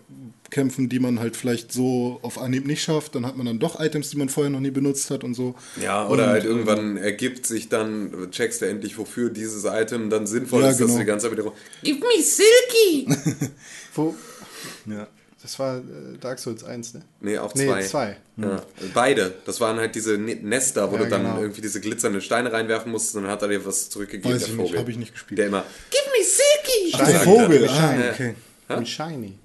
kämpfen, 0.50 0.88
die 0.88 0.98
man 0.98 1.20
halt 1.20 1.36
vielleicht 1.36 1.70
so 1.72 2.18
auf 2.22 2.36
Anhieb 2.36 2.66
nicht 2.66 2.82
schafft. 2.82 3.14
Dann 3.14 3.24
hat 3.24 3.36
man 3.36 3.46
dann 3.46 3.60
doch 3.60 3.78
Items, 3.78 4.10
die 4.10 4.16
man 4.16 4.28
vorher 4.28 4.50
noch 4.50 4.58
nie 4.58 4.72
benutzt 4.72 5.08
hat 5.12 5.22
und 5.22 5.34
so. 5.34 5.54
Ja, 5.80 6.08
oder 6.08 6.24
und, 6.24 6.30
halt 6.30 6.44
irgendwann 6.44 6.96
ergibt 6.96 7.46
sich 7.46 7.68
dann, 7.68 8.32
checkst 8.32 8.60
du 8.60 8.66
endlich, 8.66 8.98
wofür 8.98 9.30
dieses 9.30 9.64
Item 9.64 10.10
dann 10.10 10.26
sinnvoll 10.26 10.62
Ja, 10.62 10.70
ist, 10.70 10.80
dass 10.80 10.86
genau. 10.88 10.94
du 10.94 11.04
die 11.04 11.06
ganze 11.06 11.28
Zeit 11.28 11.38
wieder 11.38 11.52
Give 11.84 12.00
me 12.00 12.20
Silky! 12.20 13.06
Wo, 13.94 14.16
Ja. 14.86 15.06
Das 15.42 15.58
war 15.58 15.78
äh, 15.78 15.82
Dark 16.20 16.38
Souls 16.38 16.64
1, 16.64 16.94
ne? 16.94 17.02
nee, 17.20 17.38
auch 17.38 17.54
Nee, 17.54 17.66
zwei. 17.82 18.16
Ja, 18.36 18.62
beide. 18.94 19.34
Das 19.46 19.60
waren 19.60 19.78
halt 19.78 19.94
diese 19.94 20.18
Ne- 20.18 20.36
Nester, 20.36 20.90
wo 20.90 20.96
Ja, 20.96 21.04
du 21.04 21.08
dann 21.08 21.22
genau. 21.22 21.40
irgendwie 21.40 21.60
diese 21.60 21.80
glitzernden 21.80 22.20
Steine 22.20 22.52
reinwerfen 22.52 22.90
musst 22.92 23.14
und 23.16 23.22
dann 23.22 23.30
hat 23.30 23.42
er 23.42 23.48
dir 23.48 23.64
was 23.64 23.88
zurückgegeben, 23.90 24.32
Weiß 24.34 24.40
der 24.40 24.48
ich 24.48 24.54
Vogel. 24.54 24.70
nicht, 24.72 24.80
hab 24.80 24.88
ich 24.88 24.96
nicht 24.98 25.12
gespielt. 25.12 25.38
Der 25.38 25.46
immer, 25.46 25.64
Give 25.90 26.02
me 26.18 26.24
Silky! 26.24 26.94
Ach, 26.94 27.06
der 27.10 27.20
Vogel, 27.20 27.68
ah, 27.68 27.92
Shiny. 27.92 28.08
okay. 28.10 28.34
Und 28.68 28.88
Shiny. 28.88 29.38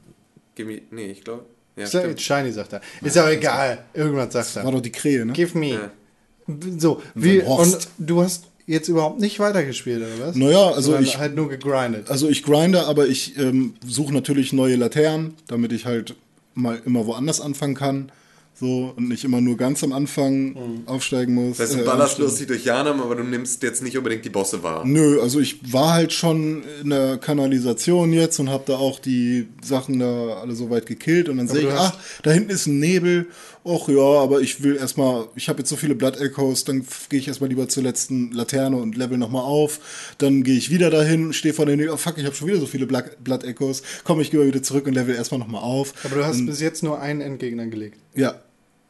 Give 0.56 0.68
me, 0.72 0.82
nee, 0.92 1.12
ich 1.12 1.24
glaube. 1.24 1.46
Ja, 1.76 1.88
stimmt. 1.88 2.22
Shiny 2.22 2.52
sagt 2.52 2.72
er. 2.74 2.82
Ist 3.02 3.18
auch 3.18 3.28
egal. 3.28 3.84
Irgendwas 3.94 4.32
sagt 4.32 4.56
War 4.58 4.66
er. 4.66 4.72
doch 4.72 4.82
die 4.82 4.92
Krähe, 4.92 5.26
ne? 5.26 5.34
Give 5.34 5.58
me. 5.58 5.72
Ja. 5.72 5.92
So, 6.78 7.02
wie, 7.16 7.40
und 7.42 7.88
du 7.98 8.22
hast 8.22 8.46
jetzt 8.68 8.88
überhaupt 8.88 9.20
nicht 9.20 9.40
weitergespielt, 9.40 10.02
oder 10.02 10.28
was? 10.28 10.36
Naja, 10.36 10.68
also 10.70 10.92
Sondern 10.92 11.04
ich- 11.04 11.18
halt 11.18 11.36
nur 11.36 11.50
gegrindet. 11.50 12.10
Also 12.10 12.28
ich 12.30 12.44
grinde, 12.44 12.86
aber 12.88 13.08
ich 13.08 13.38
ähm, 13.38 13.74
suche 13.86 14.14
natürlich 14.14 14.54
neue 14.54 14.76
Laternen, 14.76 15.34
damit 15.48 15.72
ich 15.72 15.86
halt 15.86 16.16
mal 16.56 16.82
immer 16.86 17.06
woanders 17.06 17.42
anfangen 17.42 17.76
kann. 17.76 18.12
So, 18.58 18.94
und 18.96 19.10
nicht 19.10 19.26
immer 19.26 19.42
nur 19.42 19.58
ganz 19.58 19.84
am 19.84 19.92
Anfang 19.92 20.56
aufsteigen 20.86 21.34
muss. 21.34 21.60
Weißt 21.60 21.74
du, 21.74 21.80
äh, 21.80 21.80
du 21.82 21.86
ballerst 21.86 22.12
ansteigen. 22.12 22.24
lustig 22.30 22.48
durch 22.48 22.64
Janam, 22.64 23.02
aber 23.02 23.16
du 23.16 23.24
nimmst 23.24 23.62
jetzt 23.64 23.84
nicht 23.84 23.98
unbedingt 23.98 24.24
die 24.24 24.30
Bosse 24.30 24.64
wahr. 24.64 24.86
Nö, 24.86 25.20
also 25.22 25.42
ich 25.42 25.74
war 25.74 25.92
halt 25.92 26.14
schon 26.14 26.64
in 26.82 26.90
der 26.92 27.18
Kanalisation 27.18 28.14
jetzt 28.14 28.40
und 28.40 28.50
habe 28.50 28.64
da 28.66 28.78
auch 28.78 29.00
die 29.00 29.50
Sachen 29.62 30.00
da 30.00 30.38
alle 30.42 30.56
so 30.56 30.70
weit 30.70 30.86
gekillt 30.86 31.28
und 31.28 31.36
dann 31.36 31.50
sehe 31.50 31.68
ich, 31.68 31.74
ach, 31.74 31.98
da 32.24 32.32
hinten 32.32 32.50
ist 32.52 32.66
ein 32.68 32.80
Nebel. 32.80 33.28
Och 33.66 33.90
ja, 33.90 34.22
aber 34.22 34.42
ich 34.42 34.62
will 34.62 34.76
erstmal, 34.76 35.28
ich 35.36 35.50
habe 35.50 35.58
jetzt 35.58 35.70
so 35.70 35.76
viele 35.76 35.96
Blood 35.96 36.18
Echoes, 36.18 36.66
dann 36.66 36.86
gehe 37.10 37.20
ich 37.20 37.28
erstmal 37.28 37.50
lieber 37.50 37.68
zur 37.68 37.82
letzten 37.82 38.32
Laterne 38.32 38.78
und 38.78 38.96
level 38.96 39.18
nochmal 39.18 39.42
auf. 39.42 40.14
Dann 40.20 40.44
gehe 40.44 40.56
ich 40.56 40.70
wieder 40.70 40.92
dahin, 40.92 41.34
stehe 41.34 41.52
vor 41.52 41.66
der 41.66 41.76
Nebel, 41.76 41.92
oh 41.92 41.98
fuck, 41.98 42.20
ich 42.20 42.26
habe 42.26 42.36
schon 42.36 42.48
wieder 42.48 42.60
so 42.60 42.68
viele 42.68 42.86
Blood, 42.86 43.44
Echoes. 43.44 43.82
Komm, 44.04 44.22
ich 44.22 44.30
gehe 44.30 44.40
mal 44.40 44.46
wieder 44.46 44.62
zurück 44.62 44.86
und 44.86 44.94
level 44.94 45.16
erstmal 45.16 45.40
nochmal 45.40 45.64
auf. 45.64 45.96
Aber 46.04 46.18
du 46.18 46.24
hast 46.24 46.46
bis 46.46 46.62
jetzt 46.62 46.84
nur 46.84 47.02
einen 47.02 47.22
Endgegner 47.22 47.66
gelegt. 47.66 47.98
Ja. 48.14 48.40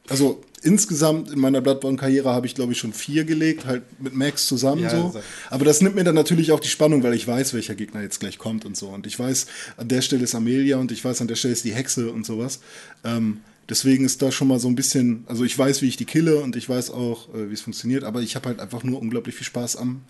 Also 0.09 0.43
insgesamt 0.61 1.31
in 1.31 1.39
meiner 1.39 1.61
Bloodborne-Karriere 1.61 2.33
habe 2.33 2.45
ich, 2.45 2.53
glaube 2.53 2.73
ich, 2.73 2.77
schon 2.77 2.91
vier 2.91 3.23
gelegt, 3.23 3.65
halt 3.65 3.83
mit 3.99 4.13
Max 4.13 4.45
zusammen 4.45 4.83
Ja, 4.83 4.89
so. 4.89 5.17
Aber 5.49 5.63
das 5.63 5.79
nimmt 5.81 5.95
mir 5.95 6.03
dann 6.03 6.15
natürlich 6.15 6.51
auch 6.51 6.59
die 6.59 6.67
Spannung, 6.67 7.01
weil 7.01 7.13
ich 7.13 7.25
weiß, 7.25 7.53
welcher 7.53 7.75
Gegner 7.75 8.01
jetzt 8.01 8.19
gleich 8.19 8.37
kommt 8.37 8.65
und 8.65 8.75
so. 8.75 8.89
Und 8.89 9.07
ich 9.07 9.17
weiß, 9.17 9.47
an 9.77 9.87
der 9.87 10.01
Stelle 10.01 10.25
ist 10.25 10.35
Amelia 10.35 10.75
und 10.77 10.91
ich 10.91 11.05
weiß, 11.05 11.21
an 11.21 11.29
der 11.29 11.35
Stelle 11.35 11.53
ist 11.53 11.63
die 11.63 11.73
Hexe 11.73 12.11
und 12.11 12.25
sowas. 12.25 12.59
Ähm, 13.05 13.39
deswegen 13.69 14.05
ist 14.05 14.21
da 14.21 14.31
schon 14.31 14.47
mal 14.47 14.59
so 14.59 14.67
ein 14.67 14.75
bisschen, 14.75 15.23
also 15.27 15.43
ich 15.43 15.57
weiß, 15.57 15.81
wie 15.81 15.87
ich 15.87 15.97
die 15.97 16.05
kille 16.05 16.41
und 16.41 16.55
ich 16.55 16.67
weiß 16.69 16.91
auch, 16.91 17.33
äh, 17.33 17.49
wie 17.49 17.53
es 17.53 17.61
funktioniert, 17.61 18.03
aber 18.03 18.21
ich 18.21 18.35
habe 18.35 18.49
halt 18.49 18.59
einfach 18.59 18.83
nur 18.83 18.99
unglaublich 18.99 19.35
viel 19.35 19.45
Spaß 19.45 19.75
am 19.77 20.01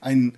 ein 0.00 0.34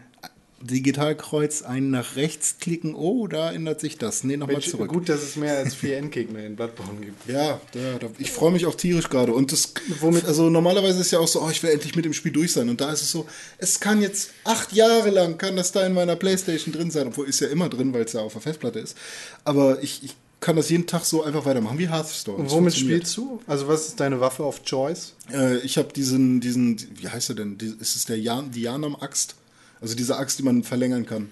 Digitalkreuz, 0.63 1.63
ein 1.63 1.91
nach 1.91 2.17
rechts 2.17 2.57
klicken, 2.61 2.95
oh, 2.95 3.27
da 3.27 3.51
ändert 3.51 3.81
sich 3.81 3.97
das. 3.97 4.25
Nee, 4.25 4.37
nochmal 4.37 4.61
zurück. 4.61 4.89
gut, 4.89 5.09
dass 5.09 5.23
es 5.23 5.37
mehr 5.37 5.57
als 5.57 5.75
vier 5.75 5.97
Endgegner 5.97 6.45
in 6.45 6.55
Bloodborne 6.55 7.01
gibt. 7.01 7.27
Ja, 7.27 7.59
ja 7.75 7.99
da, 7.99 8.09
ich 8.19 8.31
freue 8.31 8.53
mich 8.53 8.67
auch 8.67 8.75
tierisch 8.75 9.09
gerade. 9.09 9.33
Und 9.33 9.53
das, 9.53 9.73
Womit- 10.01 10.27
also 10.27 10.51
normalerweise 10.51 11.01
ist 11.01 11.13
ja 11.13 11.19
auch 11.19 11.29
so, 11.29 11.41
oh, 11.41 11.49
ich 11.51 11.63
will 11.63 11.71
endlich 11.71 11.97
mit 11.97 12.05
dem 12.05 12.13
Spiel 12.13 12.33
durch 12.33 12.53
sein. 12.53 12.69
Und 12.69 12.83
da 12.83 12.93
ist 12.93 13.01
es 13.01 13.11
so, 13.11 13.27
es 13.57 13.81
kann 13.81 14.03
jetzt 14.03 14.33
acht 14.45 14.75
Jahre 14.75 15.09
lang, 15.09 15.39
kann 15.39 15.57
das 15.57 15.73
da 15.73 15.87
in 15.87 15.95
meiner 15.95 16.17
Playstation 16.17 16.75
drin 16.75 16.91
sein, 16.91 17.07
obwohl 17.07 17.27
ist 17.27 17.41
ja 17.41 17.49
immer 17.49 17.71
drin, 17.71 17.95
weil 17.95 18.03
es 18.03 18.13
ja 18.13 18.21
auf 18.21 18.35
der 18.35 18.43
Festplatte 18.43 18.81
ist. 18.81 18.99
Aber 19.45 19.83
ich, 19.83 20.05
ich 20.05 20.15
kann 20.41 20.57
das 20.57 20.71
jeden 20.71 20.87
Tag 20.87 21.05
so 21.05 21.23
einfach 21.23 21.45
weitermachen, 21.45 21.79
wie 21.79 21.89
Hearthstone. 21.89 22.39
Und 22.39 22.51
womit 22.51 22.75
spielst 22.75 23.17
du? 23.17 23.41
Also 23.47 23.69
was 23.69 23.89
ist 23.89 24.01
deine 24.01 24.21
Waffe 24.21 24.45
of 24.45 24.63
Choice? 24.65 25.15
Äh, 25.33 25.59
ich 25.59 25.77
habe 25.77 25.93
diesen, 25.93 26.41
diesen, 26.41 26.79
wie 26.99 27.09
heißt 27.09 27.29
er 27.31 27.35
denn? 27.37 27.59
Ist 27.79 27.97
es 27.97 28.07
der 28.07 28.19
Jan, 28.19 28.51
die 28.51 28.63
Janam-Axt? 28.63 29.37
Also 29.81 29.95
diese 29.95 30.17
Axt, 30.17 30.39
die 30.39 30.43
man 30.43 30.63
verlängern 30.63 31.07
kann. 31.07 31.31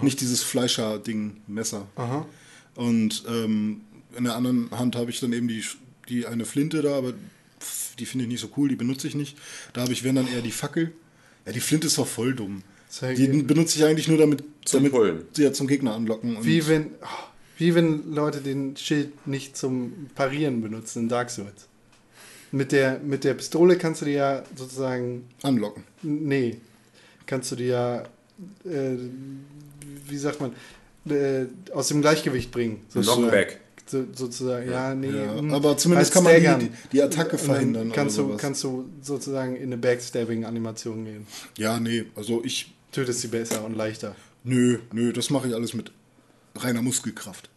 Nicht 0.00 0.20
dieses 0.20 0.42
Fleischer-Ding, 0.42 1.42
Messer. 1.46 1.86
Und 2.74 3.24
ähm, 3.28 3.82
in 4.16 4.24
der 4.24 4.36
anderen 4.36 4.70
Hand 4.70 4.96
habe 4.96 5.10
ich 5.10 5.20
dann 5.20 5.32
eben 5.32 5.48
die, 5.48 5.64
die 6.08 6.26
eine 6.26 6.44
Flinte 6.44 6.82
da, 6.82 6.96
aber 6.96 7.12
pff, 7.60 7.96
die 7.96 8.06
finde 8.06 8.24
ich 8.24 8.28
nicht 8.30 8.40
so 8.40 8.48
cool, 8.56 8.68
die 8.68 8.76
benutze 8.76 9.06
ich 9.08 9.14
nicht. 9.14 9.36
Da 9.72 9.82
habe 9.82 9.92
ich, 9.92 10.04
wenn 10.04 10.14
dann 10.14 10.28
eher 10.32 10.40
die 10.40 10.50
Fackel. 10.52 10.92
Ja, 11.46 11.52
die 11.52 11.60
Flinte 11.60 11.88
ist 11.88 11.98
doch 11.98 12.06
voll 12.06 12.34
dumm. 12.34 12.62
Zeig 12.88 13.16
Die 13.16 13.26
benutze 13.26 13.78
ich 13.78 13.84
eigentlich 13.84 14.08
nur 14.08 14.18
damit, 14.18 14.44
Zum 14.64 14.80
damit 14.80 14.92
Pullen. 14.92 15.22
ja, 15.36 15.52
zum 15.52 15.66
Gegner 15.66 15.94
anlocken. 15.94 16.36
Und 16.36 16.44
Wie 16.44 16.66
wenn, 16.66 16.92
oh, 17.02 17.06
wie 17.62 17.74
wenn 17.74 18.12
Leute 18.12 18.40
den 18.40 18.76
Schild 18.76 19.26
nicht 19.26 19.56
zum 19.56 20.08
Parieren 20.14 20.60
benutzen 20.62 21.04
in 21.04 21.08
Dark 21.08 21.30
Souls. 21.30 21.68
Mit 22.50 22.72
der, 22.72 22.98
mit 22.98 23.24
der 23.24 23.34
Pistole 23.34 23.78
kannst 23.78 24.02
du 24.02 24.04
dir 24.06 24.12
ja 24.14 24.42
sozusagen, 24.56 25.28
anlocken. 25.42 25.84
nee, 26.02 26.58
kannst 27.24 27.50
du 27.52 27.56
dir 27.56 27.66
ja, 27.66 28.02
äh, 28.70 28.96
wie 30.08 30.18
sagt 30.18 30.40
man, 30.40 30.52
äh, 31.08 31.46
aus 31.72 31.88
dem 31.88 32.02
Gleichgewicht 32.02 32.50
bringen. 32.50 32.82
sozusagen. 32.88 33.22
Knockback. 33.22 33.60
So, 33.86 34.04
sozusagen, 34.14 34.70
ja, 34.70 34.94
nee. 34.94 35.10
Ja, 35.10 35.38
hm, 35.38 35.52
aber 35.52 35.76
zumindest 35.76 36.12
kann 36.12 36.24
man 36.24 36.34
die- 36.60 36.70
die- 36.92 37.02
Attacke 37.02 37.36
verhindern 37.38 37.86
oder 37.88 37.94
Kannst, 37.94 38.16
du, 38.18 38.36
kannst 38.36 38.62
du 38.64 38.88
sozusagen 39.02 39.56
in 39.56 39.64
eine 39.64 39.76
Backstabbing-Animation 39.76 41.04
gehen. 41.04 41.26
Ja, 41.58 41.78
nee, 41.80 42.04
also 42.14 42.42
ich, 42.44 42.72
Tötest 42.92 43.20
sie 43.22 43.28
besser 43.28 43.64
und 43.64 43.76
leichter. 43.76 44.14
nö, 44.44 44.78
nö, 44.92 45.12
das 45.12 45.30
mache 45.30 45.48
ich 45.48 45.54
alles 45.54 45.74
mit 45.74 45.90
reiner 46.56 46.82
Muskelkraft. 46.82 47.48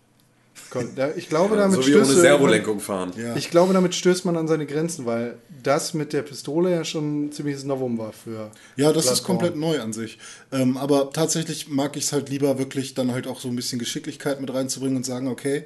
Ich 1.16 1.30
glaube, 1.30 1.56
damit 1.56 1.84
so 1.84 1.88
wie 1.88 1.96
ohne 1.96 2.06
Servolenkung 2.06 2.80
fahren. 2.80 3.12
Ja. 3.18 3.36
Ich 3.36 3.50
glaube, 3.50 3.74
damit 3.74 3.96
stößt 3.96 4.26
man 4.26 4.36
an 4.36 4.48
seine 4.48 4.66
Grenzen, 4.66 5.06
weil 5.06 5.38
das 5.64 5.94
mit 5.94 6.14
der 6.14 6.22
Pistole 6.22 6.72
ja 6.72 6.84
schon 6.84 7.26
ein 7.26 7.32
ziemliches 7.32 7.64
Novum 7.64 7.98
war 7.98 8.14
für. 8.14 8.52
Ja, 8.76 8.92
das 8.92 9.06
ist 9.06 9.24
Bloodborne. 9.24 9.52
komplett 9.52 9.56
neu 9.56 9.82
an 9.82 9.94
sich. 9.94 10.18
Ähm, 10.52 10.78
aber 10.78 11.12
tatsächlich 11.12 11.70
mag 11.70 11.96
ich 11.98 12.06
es 12.06 12.14
halt 12.14 12.30
lieber 12.30 12.58
wirklich 12.58 12.94
dann 12.94 13.12
halt 13.12 13.28
auch 13.28 13.40
so 13.40 13.48
ein 13.48 13.56
bisschen 13.56 13.80
Geschicklichkeit 13.80 14.42
mit 14.42 14.54
reinzubringen 14.54 14.98
und 14.98 15.06
sagen, 15.06 15.28
okay, 15.28 15.66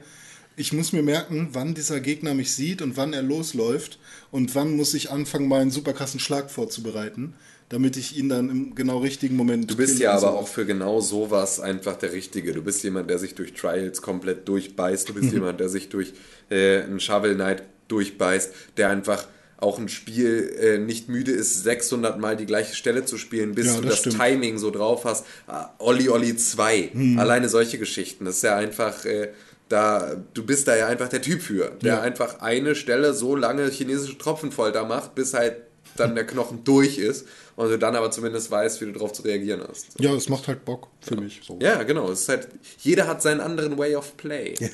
ich 0.56 0.74
muss 0.74 0.92
mir 0.92 1.04
merken, 1.04 1.50
wann 1.54 1.74
dieser 1.74 2.02
Gegner 2.02 2.34
mich 2.34 2.54
sieht 2.54 2.82
und 2.82 2.98
wann 2.98 3.14
er 3.14 3.22
losläuft 3.22 3.98
und 4.30 4.54
wann 4.56 4.76
muss 4.76 4.94
ich 4.94 5.10
anfangen, 5.10 5.48
meinen 5.48 5.72
super 5.72 5.94
krassen 5.94 6.20
Schlag 6.20 6.52
vorzubereiten, 6.52 7.34
damit 7.70 7.98
ich 7.98 8.18
ihn 8.18 8.30
dann 8.30 8.50
im 8.50 8.76
genau 8.76 8.98
richtigen 8.98 9.36
Moment. 9.36 9.70
Du 9.70 9.76
bist 9.78 10.00
ja 10.00 10.12
aber 10.14 10.34
auch 10.34 10.48
für 10.48 10.66
genau 10.66 11.02
sowas 11.02 11.60
einfach 11.60 11.96
der 11.98 12.12
Richtige. 12.14 12.54
Du 12.54 12.64
bist 12.64 12.84
jemand, 12.84 13.10
der 13.10 13.20
sich 13.20 13.36
durch 13.36 13.54
Trials 13.54 14.02
komplett 14.02 14.48
durchbeißt. 14.48 15.08
Du 15.08 15.14
bist 15.14 15.32
jemand, 15.34 15.60
der 15.60 15.70
sich 15.70 15.90
durch 15.90 16.14
äh, 16.50 16.82
einen 16.82 17.00
Shovel 17.00 17.36
Knight 17.36 17.64
durchbeißt, 17.88 18.52
der 18.78 18.90
einfach 18.90 19.26
auch 19.58 19.78
ein 19.78 19.90
Spiel 19.90 20.56
äh, 20.60 20.78
nicht 20.78 21.10
müde 21.10 21.32
ist, 21.32 21.64
600 21.64 22.18
Mal 22.20 22.38
die 22.38 22.46
gleiche 22.46 22.76
Stelle 22.76 23.04
zu 23.06 23.18
spielen, 23.18 23.56
bis 23.56 23.68
Ja, 23.68 23.76
du 23.76 23.82
das 23.82 23.90
das 23.92 24.00
stimmt. 24.00 24.16
Timing 24.18 24.58
so 24.58 24.72
drauf 24.72 25.04
hast. 25.06 25.26
Ah, 25.48 25.70
Olli 25.80 26.08
Olli 26.10 26.36
2. 26.38 26.92
Mhm. 26.94 27.20
Alleine 27.20 27.50
solche 27.50 27.78
Geschichten. 27.78 28.26
Das 28.26 28.38
ist 28.38 28.44
ja 28.44 28.56
einfach... 28.58 29.06
Äh, 29.06 29.30
da, 29.68 30.16
du 30.34 30.44
bist 30.44 30.68
da 30.68 30.76
ja 30.76 30.88
einfach 30.88 31.10
der 31.10 31.22
Typ 31.22 31.44
für, 31.44 31.78
der 31.84 31.94
Ja. 31.96 32.02
einfach 32.02 32.40
eine 32.42 32.74
Stelle 32.74 33.14
so 33.14 33.36
lange 33.36 33.70
chinesische 33.70 34.18
Tropfenfolter 34.18 34.84
macht, 34.86 35.14
bis 35.14 35.36
halt 35.36 35.58
dann 35.96 36.16
der 36.16 36.26
Knochen 36.26 36.64
durch 36.64 36.98
ist 36.98 37.28
und 37.60 37.70
du 37.70 37.78
dann 37.78 37.94
aber 37.94 38.10
zumindest 38.10 38.50
weißt, 38.50 38.80
wie 38.80 38.86
du 38.86 38.94
darauf 38.94 39.12
zu 39.12 39.22
reagieren 39.22 39.62
hast. 39.68 39.88
Ja, 40.00 40.14
es 40.14 40.30
macht 40.30 40.48
halt 40.48 40.64
Bock 40.64 40.88
für 41.02 41.18
mich. 41.18 41.42
So. 41.46 41.60
Ja, 41.62 41.84
genau. 41.84 42.10
Es 42.10 42.22
ist 42.22 42.30
halt, 42.30 42.48
jeder 42.80 43.06
hat 43.06 43.22
seinen 43.22 43.42
anderen 43.42 43.78
Way 43.78 43.98
of 43.98 44.16
Play. 44.16 44.56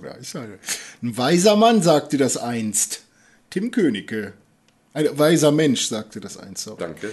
Ja, 0.00 0.12
ist 0.12 0.36
halt. 0.36 0.60
Ein 1.02 1.16
weiser 1.18 1.56
Mann 1.56 1.82
sagte 1.82 2.16
das 2.16 2.36
einst. 2.36 3.02
Tim 3.50 3.72
Königke. 3.72 4.34
Ein 4.92 5.18
weiser 5.18 5.50
Mensch 5.50 5.88
sagte 5.88 6.20
das 6.20 6.36
einst. 6.36 6.62
So. 6.62 6.76
Danke. 6.76 7.10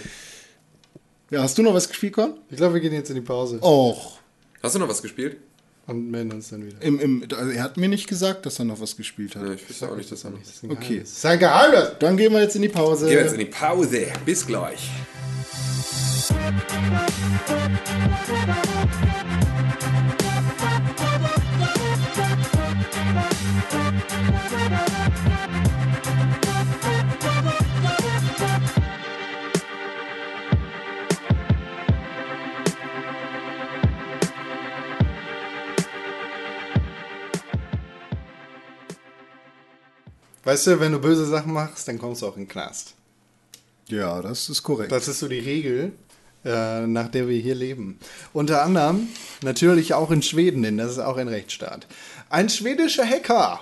Ja, 1.28 1.42
hast 1.42 1.58
du 1.58 1.62
noch 1.64 1.74
was 1.74 1.88
gespielt, 1.88 2.12
Con? 2.12 2.38
Ich 2.48 2.56
glaube, 2.58 2.74
wir 2.74 2.80
gehen 2.80 2.92
jetzt 2.92 3.08
in 3.08 3.16
die 3.16 3.20
Pause 3.20 3.58
Och. 3.62 4.20
Hast 4.62 4.76
du 4.76 4.78
noch 4.78 4.88
was 4.88 5.02
gespielt? 5.02 5.38
Und 5.86 6.10
melden 6.10 6.32
uns 6.32 6.50
dann 6.50 6.64
wieder. 6.64 6.80
Im, 6.80 6.98
im, 6.98 7.26
also 7.36 7.50
er 7.50 7.62
hat 7.62 7.76
mir 7.76 7.88
nicht 7.88 8.08
gesagt, 8.08 8.46
dass 8.46 8.58
er 8.58 8.64
noch 8.64 8.80
was 8.80 8.96
gespielt 8.96 9.36
hat. 9.36 9.42
Ja, 9.42 9.52
ich 9.52 9.68
wüsste 9.68 9.90
auch 9.90 9.96
nicht, 9.96 10.10
dass 10.10 10.24
er 10.24 10.30
noch. 10.30 10.38
Das 10.38 10.48
ist 10.48 10.64
ein 10.64 10.70
Okay. 10.70 11.00
Das 11.00 11.10
ist 11.10 11.26
ein 11.26 11.38
Geheimnis! 11.38 11.92
Dann 11.98 12.16
gehen 12.16 12.32
wir 12.32 12.40
jetzt 12.40 12.56
in 12.56 12.62
die 12.62 12.68
Pause. 12.68 13.06
Gehen 13.06 13.16
wir 13.16 13.22
jetzt 13.24 13.34
in 13.34 13.40
die 13.40 13.44
Pause. 13.46 14.06
Bis 14.24 14.46
gleich. 14.46 14.90
Weißt 40.44 40.66
du, 40.66 40.80
wenn 40.80 40.92
du 40.92 40.98
böse 40.98 41.26
Sachen 41.26 41.52
machst, 41.52 41.88
dann 41.88 41.98
kommst 41.98 42.22
du 42.22 42.26
auch 42.26 42.36
in 42.36 42.42
den 42.42 42.48
Knast. 42.48 42.94
Ja, 43.88 44.22
das 44.22 44.48
ist 44.48 44.62
korrekt. 44.62 44.92
Das 44.92 45.08
ist 45.08 45.18
so 45.20 45.28
die 45.28 45.38
Regel. 45.38 45.92
äh, 46.44 46.86
nach 46.86 47.08
der 47.08 47.26
wir 47.28 47.38
hier 47.40 47.54
leben. 47.54 47.98
Unter 48.34 48.62
anderem 48.62 49.08
natürlich 49.42 49.94
auch 49.94 50.10
in 50.10 50.20
Schweden, 50.22 50.62
denn 50.62 50.76
das 50.76 50.92
ist 50.92 50.98
auch 50.98 51.16
ein 51.16 51.28
Rechtsstaat. 51.28 51.86
Ein 52.28 52.48
schwedischer 52.50 53.08
Hacker 53.08 53.60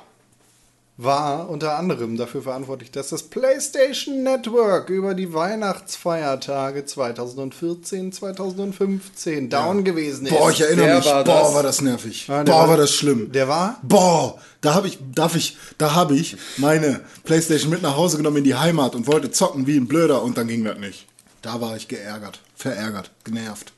war 1.04 1.48
unter 1.48 1.76
anderem 1.78 2.16
dafür 2.16 2.42
verantwortlich, 2.42 2.90
dass 2.90 3.08
das 3.10 3.22
PlayStation 3.24 4.22
Network 4.22 4.88
über 4.90 5.14
die 5.14 5.32
Weihnachtsfeiertage 5.32 6.84
2014, 6.84 8.12
2015 8.12 9.48
down 9.50 9.84
gewesen 9.84 10.26
ist. 10.26 10.30
Boah, 10.36 10.50
ich 10.50 10.60
erinnere 10.60 10.86
Der 10.86 10.96
mich. 10.96 11.06
war 11.06 11.24
Boah, 11.24 11.40
das. 11.42 11.54
war 11.54 11.62
das 11.62 11.80
nervig. 11.80 12.26
Ja, 12.28 12.44
der 12.44 12.52
Boah, 12.52 12.60
war- 12.62 12.68
war 12.70 12.76
das 12.76 12.92
schlimm. 12.92 13.32
Der 13.32 13.48
war? 13.48 13.78
Boah, 13.82 14.38
da 14.60 14.74
habe 14.74 14.88
ich, 14.88 14.98
darf 15.14 15.34
ich, 15.36 15.56
da 15.78 15.94
habe 15.94 16.14
ich 16.16 16.36
meine 16.56 17.00
Playstation 17.24 17.70
mit 17.70 17.82
nach 17.82 17.96
Hause 17.96 18.16
genommen 18.16 18.38
in 18.38 18.44
die 18.44 18.54
Heimat 18.54 18.94
und 18.94 19.06
wollte 19.06 19.30
zocken 19.30 19.66
wie 19.66 19.76
ein 19.76 19.86
Blöder 19.88 20.22
und 20.22 20.38
dann 20.38 20.48
ging 20.48 20.64
das 20.64 20.78
nicht. 20.78 21.06
Da 21.42 21.60
war 21.60 21.76
ich 21.76 21.88
geärgert, 21.88 22.40
verärgert, 22.54 23.10
genervt. 23.24 23.72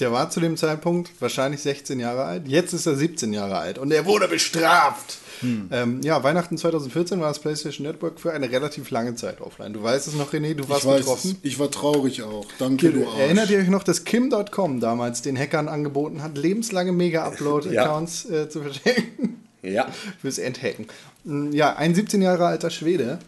Der 0.00 0.12
war 0.12 0.30
zu 0.30 0.38
dem 0.40 0.56
Zeitpunkt 0.56 1.10
wahrscheinlich 1.20 1.60
16 1.62 1.98
Jahre 1.98 2.24
alt. 2.24 2.46
Jetzt 2.46 2.72
ist 2.72 2.86
er 2.86 2.94
17 2.94 3.32
Jahre 3.32 3.58
alt 3.58 3.78
und 3.78 3.90
er 3.92 4.06
wurde 4.06 4.28
bestraft. 4.28 5.18
Ähm, 5.40 6.00
ja, 6.02 6.22
Weihnachten 6.24 6.58
2014 6.58 7.20
war 7.20 7.28
das 7.28 7.38
PlayStation 7.38 7.86
Network 7.86 8.18
für 8.18 8.32
eine 8.32 8.50
relativ 8.50 8.90
lange 8.90 9.14
Zeit 9.14 9.40
offline. 9.40 9.72
Du 9.72 9.82
weißt 9.82 10.08
es 10.08 10.14
noch, 10.14 10.32
René, 10.32 10.54
du 10.54 10.68
warst 10.68 10.82
ich 10.82 10.88
weiß, 10.90 10.98
betroffen. 11.00 11.36
ich 11.42 11.58
war 11.60 11.70
traurig 11.70 12.22
auch. 12.24 12.44
Danke, 12.58 12.90
du 12.90 13.06
Arsch. 13.06 13.18
Erinnert 13.20 13.50
ihr 13.50 13.58
euch 13.58 13.68
noch, 13.68 13.84
dass 13.84 14.02
Kim.com 14.04 14.80
damals 14.80 15.22
den 15.22 15.36
Hackern 15.38 15.68
angeboten 15.68 16.22
hat, 16.24 16.36
lebenslange 16.36 16.90
Mega-Upload-Accounts 16.90 18.30
äh, 18.30 18.48
zu 18.48 18.62
verschenken? 18.62 19.44
Ja. 19.62 19.88
Fürs 20.20 20.38
Endhacken. 20.38 20.86
Mm, 21.24 21.52
Ja, 21.52 21.76
ein 21.76 21.94
17 21.94 22.20
Jahre 22.20 22.46
alter 22.46 22.70
Schwede 22.70 23.20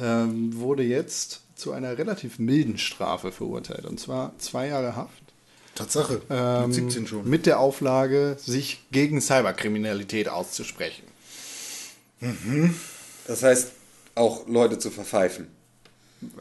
ähm, 0.00 0.56
wurde 0.58 0.84
jetzt 0.84 1.40
zu 1.56 1.72
einer 1.72 1.98
relativ 1.98 2.38
milden 2.38 2.78
Strafe 2.78 3.32
verurteilt. 3.32 3.86
Und 3.86 3.98
zwar 3.98 4.32
zwei 4.38 4.68
Jahre 4.68 4.94
Haft. 4.94 5.22
Tatsache, 5.76 6.20
Ähm, 6.28 6.66
mit 6.66 6.74
17 6.74 7.06
schon. 7.06 7.28
Mit 7.28 7.46
der 7.46 7.60
Auflage, 7.60 8.36
sich 8.40 8.82
gegen 8.90 9.20
Cyberkriminalität 9.20 10.28
auszusprechen. 10.28 11.04
Das 13.26 13.42
heißt, 13.42 13.72
auch 14.14 14.48
Leute 14.48 14.78
zu 14.78 14.90
verpfeifen. 14.90 15.46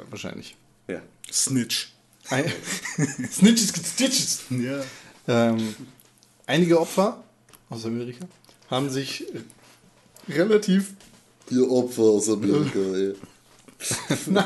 Wahrscheinlich. 0.10 0.56
Ja. 0.88 1.02
Snitch. 1.32 1.92
Snitches 3.32 3.74
get 3.74 3.86
Stitches. 3.86 4.42
Ja. 4.50 4.82
Ähm, 5.28 5.76
einige 6.48 6.80
Opfer 6.80 7.24
aus 7.70 7.86
Amerika 7.86 8.26
haben 8.70 8.90
sich 8.90 9.26
relativ 10.28 10.94
Ihr 11.52 11.70
Opfer 11.70 12.02
aus 12.02 12.28
Amerika, 12.30 12.80
ey. 12.96 13.14
Nein. 14.28 14.46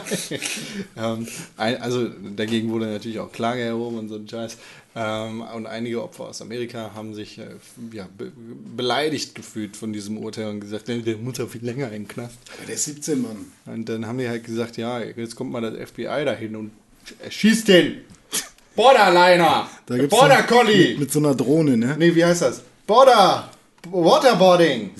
ähm, 0.97 1.27
ein, 1.57 1.81
also 1.81 2.07
dagegen 2.35 2.71
wurde 2.71 2.87
natürlich 2.87 3.19
auch 3.19 3.31
Klage 3.31 3.61
erhoben 3.61 3.99
und 3.99 4.09
so 4.09 4.15
ein 4.15 4.27
Scheiß. 4.27 4.57
Ähm, 4.95 5.41
und 5.41 5.67
einige 5.67 6.03
Opfer 6.03 6.25
aus 6.25 6.41
Amerika 6.41 6.91
haben 6.95 7.13
sich 7.13 7.37
äh, 7.37 7.45
ja, 7.93 8.07
be 8.17 8.31
beleidigt 8.75 9.35
gefühlt 9.35 9.77
von 9.77 9.93
diesem 9.93 10.17
Urteil 10.17 10.47
und 10.47 10.61
gesagt, 10.61 10.87
der, 10.87 11.17
muss 11.17 11.37
ja 11.37 11.45
viel 11.45 11.63
länger 11.63 11.87
in 11.87 12.03
den 12.03 12.07
Knast. 12.07 12.37
Der 12.67 12.75
ist 12.75 12.85
17, 12.85 13.21
Mann. 13.21 13.51
Und 13.65 13.87
dann 13.87 14.07
haben 14.07 14.17
die 14.17 14.27
halt 14.27 14.43
gesagt, 14.43 14.77
ja, 14.77 14.99
jetzt 14.99 15.35
kommt 15.35 15.51
mal 15.51 15.61
das 15.61 15.89
FBI 15.89 16.25
dahin 16.25 16.55
und 16.55 16.71
schießt 17.29 17.67
den! 17.67 18.01
Borderliner! 18.75 19.69
Da 19.85 19.97
gibt's 19.97 20.17
Border 20.17 20.43
Collie! 20.43 20.89
Mit, 20.89 20.99
mit 20.99 21.11
so 21.11 21.19
einer 21.19 21.35
Drohne, 21.35 21.77
ne? 21.77 21.95
Nee, 21.97 22.15
wie 22.15 22.25
heißt 22.25 22.41
das? 22.41 22.61
Border! 22.87 23.51
Waterboarding! 23.89 24.91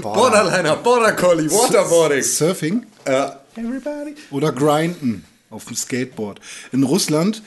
Borderliner, 0.00 0.76
Border 0.76 1.12
Collie, 1.12 1.50
Waterboarding. 1.50 2.22
Surfing 2.22 2.86
Äh, 3.04 3.30
Everybody! 3.56 4.14
oder 4.30 4.52
Grinden 4.52 5.24
auf 5.50 5.64
dem 5.64 5.74
Skateboard. 5.76 6.40
In 6.70 6.84
Russland 6.84 7.42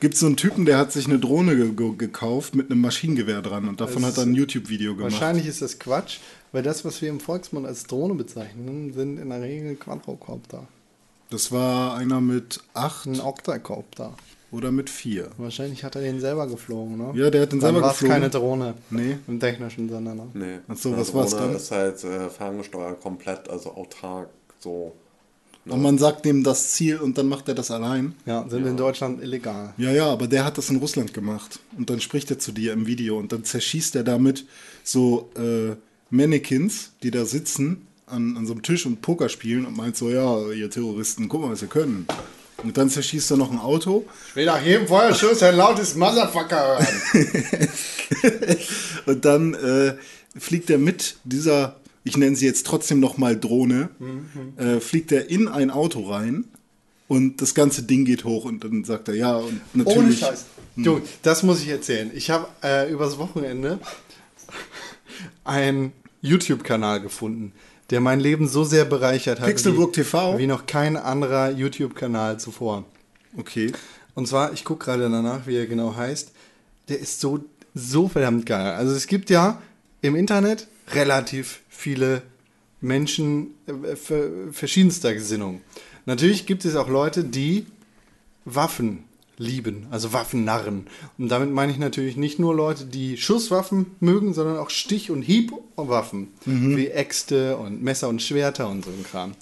gibt 0.00 0.14
es 0.14 0.20
so 0.20 0.26
einen 0.26 0.36
Typen, 0.36 0.66
der 0.66 0.76
hat 0.76 0.92
sich 0.92 1.06
eine 1.06 1.18
Drohne 1.18 1.56
ge 1.56 1.70
ge 1.72 1.92
gekauft 1.96 2.54
mit 2.54 2.70
einem 2.70 2.80
Maschinengewehr 2.82 3.40
dran 3.40 3.68
und 3.68 3.80
davon 3.80 4.04
hat 4.04 4.18
er 4.18 4.24
ein 4.24 4.34
YouTube-Video 4.34 4.94
gemacht. 4.94 5.12
Wahrscheinlich 5.12 5.46
ist 5.46 5.62
das 5.62 5.78
Quatsch, 5.78 6.18
weil 6.52 6.62
das, 6.62 6.84
was 6.84 7.00
wir 7.00 7.08
im 7.08 7.20
Volksmund 7.20 7.66
als 7.66 7.84
Drohne 7.84 8.14
bezeichnen, 8.14 8.92
sind 8.92 9.18
in 9.18 9.30
der 9.30 9.40
Regel 9.40 9.76
Quadrocopter. 9.76 10.66
Das 11.30 11.50
war 11.52 11.94
einer 11.96 12.20
mit 12.20 12.60
acht 12.74 13.06
Ein 13.06 13.20
Octacopter. 13.20 14.14
oder 14.50 14.70
mit 14.72 14.88
vier. 14.90 15.30
Wahrscheinlich 15.38 15.84
hat 15.84 15.94
er 15.96 16.02
den 16.02 16.20
selber 16.20 16.46
geflogen, 16.48 16.96
ne? 16.98 17.12
Ja, 17.14 17.30
der 17.30 17.42
hat 17.42 17.52
den 17.52 17.60
Dann 17.60 17.74
selber 17.74 17.88
geflogen. 17.88 18.14
keine 18.14 18.30
Drohne. 18.30 18.74
Nee. 18.90 19.18
Im 19.26 19.38
technischen 19.40 19.88
Sinne, 19.90 20.14
ne? 20.14 20.26
nee. 20.34 20.58
Ach 20.68 20.76
so, 20.76 20.88
Eine 20.90 20.98
was 20.98 21.12
war's 21.14 21.30
dann? 21.30 21.54
ist 21.54 21.70
halt 21.70 22.02
äh, 22.04 22.28
ferngesteuert 22.30 23.00
komplett, 23.02 23.48
also 23.50 23.74
autark, 23.74 24.30
so. 24.58 24.94
Und 25.66 25.82
man 25.82 25.98
sagt 25.98 26.24
dem 26.24 26.44
das 26.44 26.70
Ziel 26.70 26.96
und 26.96 27.18
dann 27.18 27.28
macht 27.28 27.48
er 27.48 27.54
das 27.54 27.70
allein. 27.70 28.14
Ja, 28.24 28.48
sind 28.48 28.66
in 28.66 28.76
Deutschland 28.76 29.22
illegal. 29.22 29.74
Ja, 29.76 29.92
ja, 29.92 30.06
aber 30.06 30.26
der 30.26 30.44
hat 30.44 30.56
das 30.56 30.70
in 30.70 30.76
Russland 30.76 31.12
gemacht. 31.12 31.60
Und 31.76 31.90
dann 31.90 32.00
spricht 32.00 32.30
er 32.30 32.38
zu 32.38 32.52
dir 32.52 32.72
im 32.72 32.86
Video 32.86 33.18
und 33.18 33.32
dann 33.32 33.44
zerschießt 33.44 33.94
er 33.96 34.02
damit 34.02 34.46
so 34.82 35.30
äh, 35.36 35.76
Mannequins, 36.10 36.92
die 37.02 37.10
da 37.10 37.26
sitzen 37.26 37.86
an, 38.06 38.36
an 38.36 38.46
so 38.46 38.52
einem 38.52 38.62
Tisch 38.62 38.86
und 38.86 39.02
Poker 39.02 39.28
spielen 39.28 39.66
und 39.66 39.76
meint 39.76 39.96
so, 39.96 40.08
ja, 40.08 40.50
ihr 40.52 40.70
Terroristen, 40.70 41.28
guck 41.28 41.42
mal, 41.42 41.50
was 41.50 41.62
ihr 41.62 41.68
können. 41.68 42.06
Und 42.62 42.76
dann 42.76 42.90
zerschießt 42.90 43.30
er 43.30 43.36
noch 43.36 43.52
ein 43.52 43.58
Auto 43.58 44.04
Ich 44.30 44.36
will 44.36 44.46
nach 44.46 44.64
jedem 44.64 44.88
Feuerschuss 44.88 45.42
ein 45.42 45.56
lautes 45.56 45.94
Motherfucker 45.94 46.78
hören. 46.78 47.68
und 49.06 49.24
dann 49.24 49.54
äh, 49.54 49.94
fliegt 50.36 50.68
er 50.70 50.78
mit 50.78 51.16
dieser, 51.22 51.76
ich 52.08 52.16
nenne 52.16 52.34
sie 52.36 52.46
jetzt 52.46 52.66
trotzdem 52.66 53.00
noch 53.00 53.18
mal 53.18 53.38
Drohne, 53.38 53.90
äh, 54.56 54.80
fliegt 54.80 55.12
er 55.12 55.28
in 55.28 55.46
ein 55.46 55.70
Auto 55.70 56.00
rein 56.08 56.44
und 57.06 57.42
das 57.42 57.54
ganze 57.54 57.82
Ding 57.82 58.04
geht 58.04 58.24
hoch 58.24 58.46
und 58.46 58.64
dann 58.64 58.84
sagt 58.84 59.08
er, 59.08 59.14
ja, 59.14 59.36
und 59.36 59.60
natürlich... 59.74 59.98
Ohne 59.98 60.12
Scheiß. 60.12 60.46
Du, 60.76 61.00
das 61.22 61.42
muss 61.42 61.60
ich 61.60 61.68
erzählen. 61.68 62.10
Ich 62.14 62.30
habe 62.30 62.48
äh, 62.62 62.90
übers 62.90 63.18
Wochenende 63.18 63.78
einen 65.44 65.92
YouTube-Kanal 66.22 67.00
gefunden, 67.00 67.52
der 67.90 68.00
mein 68.00 68.20
Leben 68.20 68.48
so 68.48 68.64
sehr 68.64 68.84
bereichert 68.84 69.40
hat. 69.40 69.48
Pixelburg 69.48 69.90
wie, 69.90 70.02
TV? 70.02 70.38
Wie 70.38 70.46
noch 70.46 70.66
kein 70.66 70.96
anderer 70.96 71.50
YouTube-Kanal 71.50 72.40
zuvor. 72.40 72.84
Okay. 73.36 73.72
Und 74.14 74.28
zwar, 74.28 74.52
ich 74.52 74.64
gucke 74.64 74.86
gerade 74.86 75.10
danach, 75.10 75.46
wie 75.46 75.56
er 75.56 75.66
genau 75.66 75.94
heißt. 75.96 76.32
Der 76.88 77.00
ist 77.00 77.20
so, 77.20 77.44
so 77.74 78.08
verdammt 78.08 78.46
geil. 78.46 78.72
Also 78.72 78.94
es 78.94 79.06
gibt 79.06 79.30
ja 79.30 79.60
im 80.00 80.16
Internet 80.16 80.68
relativ 80.94 81.60
viele 81.68 82.22
Menschen 82.80 83.54
äh, 83.66 83.96
ver- 83.96 84.30
verschiedenster 84.52 85.14
Gesinnung. 85.14 85.60
Natürlich 86.06 86.46
gibt 86.46 86.64
es 86.64 86.76
auch 86.76 86.88
Leute, 86.88 87.24
die 87.24 87.66
Waffen 88.44 89.04
lieben, 89.36 89.86
also 89.90 90.12
Waffennarren. 90.12 90.86
Und 91.16 91.28
damit 91.28 91.50
meine 91.50 91.70
ich 91.70 91.78
natürlich 91.78 92.16
nicht 92.16 92.38
nur 92.38 92.54
Leute, 92.54 92.86
die 92.86 93.16
Schusswaffen 93.16 93.86
mögen, 94.00 94.34
sondern 94.34 94.56
auch 94.56 94.70
Stich- 94.70 95.10
und 95.10 95.22
Hiebwaffen, 95.22 96.28
wie 96.44 96.88
Äxte 96.88 97.56
und 97.56 97.82
Messer 97.82 98.08
und 98.08 98.20
Schwerter 98.20 98.68
und 98.68 98.84
so 98.84 98.90
ein 98.90 99.04
Kram. 99.04 99.34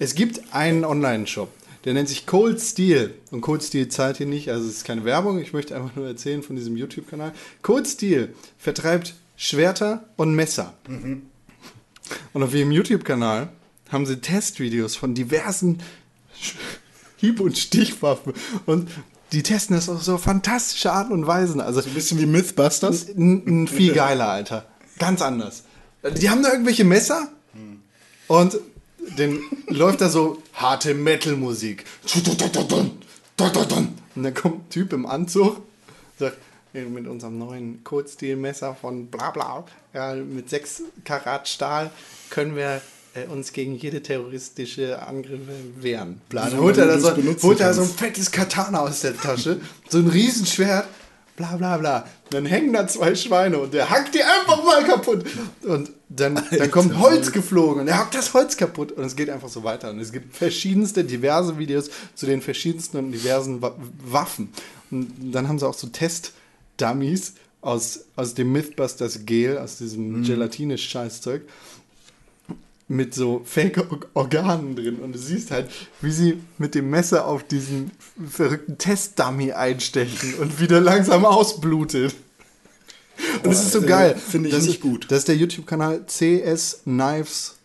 Es 0.00 0.16
gibt 0.16 0.52
einen 0.52 0.84
Online-Shop, 0.84 1.48
der 1.84 1.94
nennt 1.94 2.08
sich 2.08 2.26
Cold 2.26 2.60
Steel. 2.60 3.14
Und 3.30 3.40
Cold 3.40 3.62
Steel 3.62 3.88
zahlt 3.88 4.16
hier 4.16 4.26
nicht, 4.26 4.50
also 4.50 4.66
es 4.68 4.78
ist 4.78 4.84
keine 4.84 5.04
Werbung, 5.04 5.38
ich 5.38 5.52
möchte 5.52 5.76
einfach 5.76 5.94
nur 5.94 6.08
erzählen 6.08 6.42
von 6.42 6.56
diesem 6.56 6.76
YouTube-Kanal. 6.76 7.32
Cold 7.62 7.86
Steel 7.86 8.34
vertreibt 8.58 9.14
Schwerter 9.36 10.04
und 10.16 10.34
Messer. 10.34 10.74
Und 12.32 12.42
auf 12.42 12.54
ihrem 12.54 12.72
YouTube-Kanal 12.72 13.48
haben 13.90 14.06
sie 14.06 14.16
Testvideos 14.20 14.96
von 14.96 15.14
diversen 15.14 15.82
Hieb- 17.18 17.40
und 17.40 17.56
Stichwaffen. 17.58 18.32
Und 18.66 18.90
die 19.32 19.42
testen 19.42 19.74
das 19.76 19.88
auf 19.88 20.02
so 20.02 20.18
fantastische 20.18 20.92
Art 20.92 21.10
und 21.10 21.26
Weisen. 21.26 21.60
Also 21.60 21.80
Ein 21.80 21.94
bisschen 21.94 22.18
wie 22.18 22.26
Mythbusters. 22.26 23.08
n- 23.10 23.66
viel 23.68 23.92
geiler, 23.92 24.28
Alter. 24.28 24.66
Ganz 24.98 25.20
anders. 25.22 25.64
Die 26.18 26.30
haben 26.30 26.42
da 26.42 26.52
irgendwelche 26.52 26.84
Messer 26.84 27.28
und 28.28 28.58
dann 29.16 29.38
läuft 29.68 30.00
da 30.00 30.08
so 30.08 30.42
harte 30.54 30.94
Metal-Musik. 30.94 31.84
Und 33.38 34.24
dann 34.24 34.34
kommt 34.34 34.56
ein 34.66 34.70
Typ 34.70 34.92
im 34.92 35.06
Anzug, 35.06 35.60
sagt, 36.18 36.36
"Ja, 36.36 36.42
mit 36.84 37.06
unserem 37.06 37.38
neuen 37.38 37.82
Kurzstil-Messer 37.84 38.74
von 38.74 39.06
bla 39.06 39.30
bla, 39.30 39.64
ja, 39.94 40.14
mit 40.14 40.50
6 40.50 40.82
Karat 41.04 41.48
Stahl 41.48 41.90
können 42.30 42.56
wir 42.56 42.80
äh, 43.14 43.26
uns 43.26 43.52
gegen 43.52 43.76
jede 43.76 44.02
terroristische 44.02 45.06
Angriffe 45.06 45.52
wehren. 45.80 46.20
Bla. 46.28 46.50
Dann 46.50 46.60
holt 46.60 46.76
er, 46.78 46.86
da 46.86 46.98
so, 46.98 47.16
holt 47.42 47.60
er 47.60 47.72
so 47.72 47.82
ein 47.82 47.88
fettes 47.88 48.30
Katana 48.30 48.80
aus 48.80 49.00
der 49.00 49.16
Tasche, 49.16 49.60
so 49.88 49.98
ein 49.98 50.08
Riesenschwert, 50.08 50.86
bla 51.36 51.56
bla 51.56 51.76
bla. 51.78 52.06
Dann 52.30 52.44
hängen 52.44 52.72
da 52.72 52.86
zwei 52.88 53.14
Schweine 53.14 53.58
und 53.58 53.72
der 53.72 53.88
hackt 53.88 54.14
die 54.14 54.22
einfach 54.22 54.64
mal 54.64 54.84
kaputt. 54.84 55.24
Und 55.62 55.90
dann, 56.08 56.42
dann 56.50 56.70
kommt 56.70 56.98
Holz 56.98 57.32
geflogen 57.32 57.82
und 57.82 57.88
er 57.88 57.98
hackt 57.98 58.14
das 58.14 58.34
Holz 58.34 58.56
kaputt 58.56 58.92
und 58.92 59.04
es 59.04 59.16
geht 59.16 59.30
einfach 59.30 59.48
so 59.48 59.64
weiter. 59.64 59.90
Und 59.90 60.00
es 60.00 60.12
gibt 60.12 60.36
verschiedenste, 60.36 61.04
diverse 61.04 61.58
Videos 61.58 61.90
zu 62.14 62.26
den 62.26 62.42
verschiedensten 62.42 62.98
und 62.98 63.12
diversen 63.12 63.62
Wa 63.62 63.74
Waffen. 64.04 64.52
Und 64.90 65.32
dann 65.32 65.48
haben 65.48 65.58
sie 65.58 65.66
auch 65.66 65.74
so 65.74 65.88
Test-Dummies 66.76 67.34
aus, 67.60 68.04
aus 68.14 68.34
dem 68.34 68.52
Mythbusters 68.52 69.26
Gel, 69.26 69.58
aus 69.58 69.78
diesem 69.78 70.22
Gelatine-Scheißzeug. 70.22 71.42
mit 72.88 73.14
so 73.14 73.42
Fake-Organen 73.44 74.76
drin. 74.76 75.00
Und 75.00 75.12
du 75.12 75.18
siehst 75.18 75.50
halt, 75.50 75.68
wie 76.00 76.12
sie 76.12 76.40
mit 76.56 76.76
dem 76.76 76.88
Messer 76.88 77.26
auf 77.26 77.42
diesen 77.42 77.90
verrückten 78.30 78.78
Testdummy 78.78 79.50
einstechen 79.50 80.34
und 80.34 80.60
wieder 80.60 80.80
langsam 80.80 81.24
ausblutet. 81.24 82.14
Und 83.42 83.46
das 83.46 83.64
ist 83.64 83.72
so 83.72 83.82
äh, 83.82 83.86
geil. 83.86 84.14
finde 84.16 84.50
ich 84.50 84.54
das 84.54 84.66
nicht 84.66 84.76
ist, 84.76 84.82
gut. 84.82 85.06
Das 85.08 85.18
ist 85.18 85.28
der 85.28 85.36
YouTube-Kanal 85.36 86.04
CS 86.06 86.82
Knives. 86.84 87.56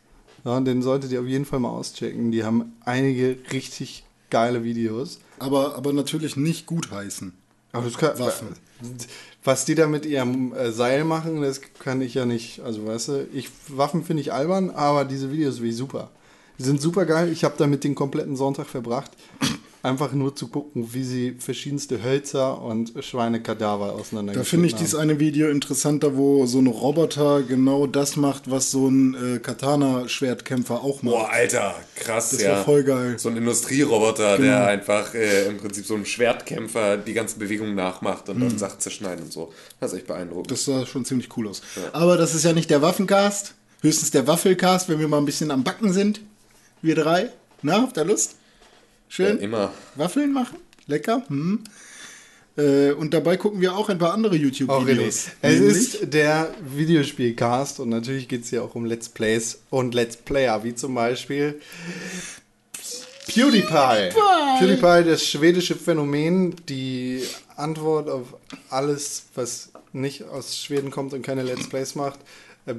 Ja, 0.44 0.60
den 0.60 0.82
solltet 0.82 1.12
ihr 1.12 1.22
auf 1.22 1.28
jeden 1.28 1.46
Fall 1.46 1.60
mal 1.60 1.70
auschecken. 1.70 2.32
Die 2.32 2.44
haben 2.44 2.74
einige 2.84 3.38
richtig 3.52 4.04
geile 4.32 4.64
Videos. 4.64 5.20
Aber, 5.38 5.76
aber 5.76 5.94
natürlich 5.94 6.36
nicht 6.36 6.66
gutheißen. 6.66 7.34
Aber 7.72 7.86
das 7.86 7.98
kann, 7.98 8.20
Waffen. 8.20 8.48
Was 9.44 9.66
die 9.66 9.76
da 9.76 9.88
mit 9.88 10.06
ihrem 10.06 10.54
äh, 10.54 10.72
Seil 10.72 11.04
machen, 11.04 11.42
das 11.42 11.62
kann 11.80 12.02
ich 12.02 12.14
ja 12.14 12.26
nicht. 12.26 12.60
Also, 12.62 12.86
weißt 12.86 13.08
du, 13.08 13.28
ich, 13.34 13.50
Waffen 13.68 14.04
finde 14.04 14.22
ich 14.22 14.34
albern, 14.34 14.70
aber 14.70 15.06
diese 15.06 15.32
Videos 15.32 15.62
ich 15.62 15.76
super. 15.76 16.12
Die 16.60 16.64
sind 16.64 16.80
super 16.80 17.06
geil. 17.06 17.32
Ich 17.32 17.44
habe 17.44 17.56
damit 17.58 17.84
den 17.84 17.96
kompletten 17.96 18.36
Sonntag 18.36 18.68
verbracht, 18.68 19.12
einfach 19.84 20.12
nur 20.14 20.36
zu 20.36 20.48
gucken, 20.48 20.94
wie 20.94 21.04
sie 21.04 21.36
verschiedenste 21.40 22.04
Hölzer 22.04 22.62
und 22.62 22.94
Schweinekadaver 23.00 23.94
auseinander 23.94 24.34
Da 24.34 24.44
finde 24.44 24.68
ich 24.68 24.76
dieses 24.76 24.94
eine 24.96 25.20
Video 25.20 25.50
interessanter, 25.50 26.16
wo 26.16 26.46
so 26.46 26.60
ein 26.60 26.68
Roboter 26.68 27.42
genau 27.42 27.88
das 27.88 28.16
macht, 28.16 28.50
was 28.52 28.70
so 28.72 28.88
ein 28.88 29.16
äh, 29.38 29.40
Katana-Schwertkämpfer 29.40 30.84
auch 30.84 31.02
macht. 31.04 31.16
Boah, 31.16 31.30
Alter, 31.30 31.76
krass, 31.96 32.32
Das 32.32 32.42
ja. 32.42 32.52
war 32.58 32.64
voll 32.64 32.84
geil. 32.84 33.18
So 33.18 33.30
ein 33.30 33.38
Industrieroboter, 33.38 34.38
Genau. 34.38 34.48
der 34.50 34.68
einfach 34.68 35.14
äh, 35.14 35.48
im 35.48 35.58
Prinzip 35.58 35.86
so 35.86 35.96
ein 35.96 36.06
Schwertkämpfer 36.06 36.98
die 36.98 37.14
ganzen 37.14 37.40
Bewegungen 37.40 37.76
nachmacht 37.76 38.30
und 38.30 38.38
Mhm. 38.38 38.50
dann 38.50 38.58
Sachen 38.60 38.80
zerschneiden 38.80 39.26
und 39.26 39.34
so. 39.34 39.52
Das 39.80 39.92
ist 39.94 40.00
echt 40.00 40.08
beeindruckend. 40.08 40.52
Das 40.52 40.66
sah 40.66 40.86
schon 40.86 41.06
ziemlich 41.06 41.30
cool 41.38 41.48
aus. 41.48 41.62
Aber 41.94 42.18
das 42.18 42.36
ist 42.36 42.44
ja 42.44 42.54
nicht 42.54 42.70
der 42.70 42.82
Waffencast, 42.82 43.56
höchstens 43.82 44.12
der 44.12 44.28
Waffelcast, 44.28 44.90
wenn 44.90 45.00
wir 45.00 45.08
mal 45.08 45.18
ein 45.18 45.26
bisschen 45.26 45.52
am 45.52 45.64
Backen 45.64 45.92
sind. 45.94 46.22
Wir 46.82 46.96
drei. 46.96 47.30
Na, 47.64 47.82
habt 47.82 47.98
ihr 47.98 48.06
Lust? 48.06 48.36
Schön. 49.12 49.38
Ja, 49.38 49.44
immer. 49.44 49.74
Waffeln 49.96 50.32
machen? 50.32 50.58
Lecker. 50.88 51.24
Hm. 51.28 51.66
Äh, 52.58 52.92
und 52.92 53.14
dabei 53.14 53.36
gucken 53.36 53.60
wir 53.60 53.76
auch 53.76 53.90
ein 53.90 53.98
paar 53.98 54.14
andere. 54.14 54.38
YouTube-Videos. 54.38 55.32
Es 55.42 55.60
ist 55.60 56.14
der 56.14 56.56
Videospielcast 56.62 57.82
und 57.82 57.90
natürlich 57.90 58.30
geht 58.30 58.44
es 58.46 58.52
hier 58.52 58.64
auch 58.64 58.74
um 58.74 58.86
Let's 58.86 59.10
Plays 59.10 59.60
und 59.70 59.94
Let's 59.94 60.16
Player, 60.16 60.64
wie 60.64 60.76
zum 60.76 60.96
Beispiel 60.96 61.60
PewDiePie. 63.28 64.14
PewDiePie, 64.60 65.10
das 65.10 65.26
schwedische 65.26 65.76
Phänomen, 65.76 66.56
die 66.70 67.22
Antwort 67.58 68.10
auf 68.10 68.38
alles, 68.70 69.24
was 69.36 69.72
nicht 69.92 70.24
aus 70.24 70.58
Schweden 70.58 70.90
kommt 70.90 71.14
und 71.14 71.22
keine 71.22 71.44
Let's 71.44 71.68
Plays 71.68 71.96
macht. 71.96 72.22
Äh, 72.66 72.76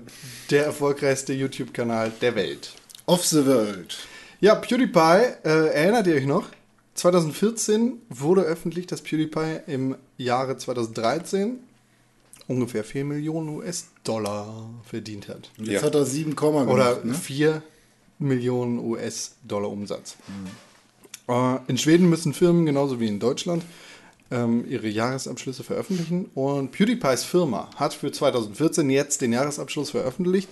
Der 0.48 0.64
erfolgreichste 0.64 1.34
YouTube-Kanal 1.34 2.10
der 2.22 2.34
Welt. 2.36 2.72
Off 3.04 3.26
the 3.26 3.44
World. 3.44 3.98
Ja, 4.42 4.56
PewDiePie, 4.56 4.98
äh, 5.44 5.68
erinnert 5.68 6.08
ihr 6.08 6.16
euch 6.16 6.26
noch? 6.26 6.48
2014 6.94 8.00
wurde 8.08 8.42
öffentlich, 8.42 8.88
dass 8.88 9.00
PewDiePie 9.00 9.60
im 9.68 9.94
Jahre 10.18 10.56
2013 10.56 11.60
ungefähr 12.48 12.82
4 12.82 13.04
Millionen 13.04 13.48
US-Dollar 13.50 14.68
verdient 14.82 15.28
hat. 15.28 15.52
Und 15.58 15.68
jetzt 15.68 15.82
Ja. 15.82 15.86
hat 15.86 15.94
er 15.94 16.04
7, 16.04 16.34
gemacht. 16.34 16.66
Oder 16.66 17.04
Ne? 17.04 17.14
4 17.14 17.62
Millionen 18.18 18.80
US-Dollar 18.80 19.70
Umsatz. 19.70 20.16
Äh, 21.28 21.58
in 21.68 21.78
Schweden 21.78 22.10
müssen 22.10 22.34
Firmen 22.34 22.66
genauso 22.66 22.98
wie 22.98 23.06
in 23.06 23.20
Deutschland 23.20 23.62
ähm, 24.32 24.64
ihre 24.68 24.88
Jahresabschlüsse 24.88 25.62
veröffentlichen. 25.62 26.24
Und 26.34 26.72
PewDiePies 26.72 27.22
Firma 27.22 27.70
hat 27.76 27.94
für 27.94 28.10
2014 28.10 28.90
jetzt 28.90 29.20
den 29.20 29.32
Jahresabschluss 29.32 29.90
veröffentlicht. 29.90 30.48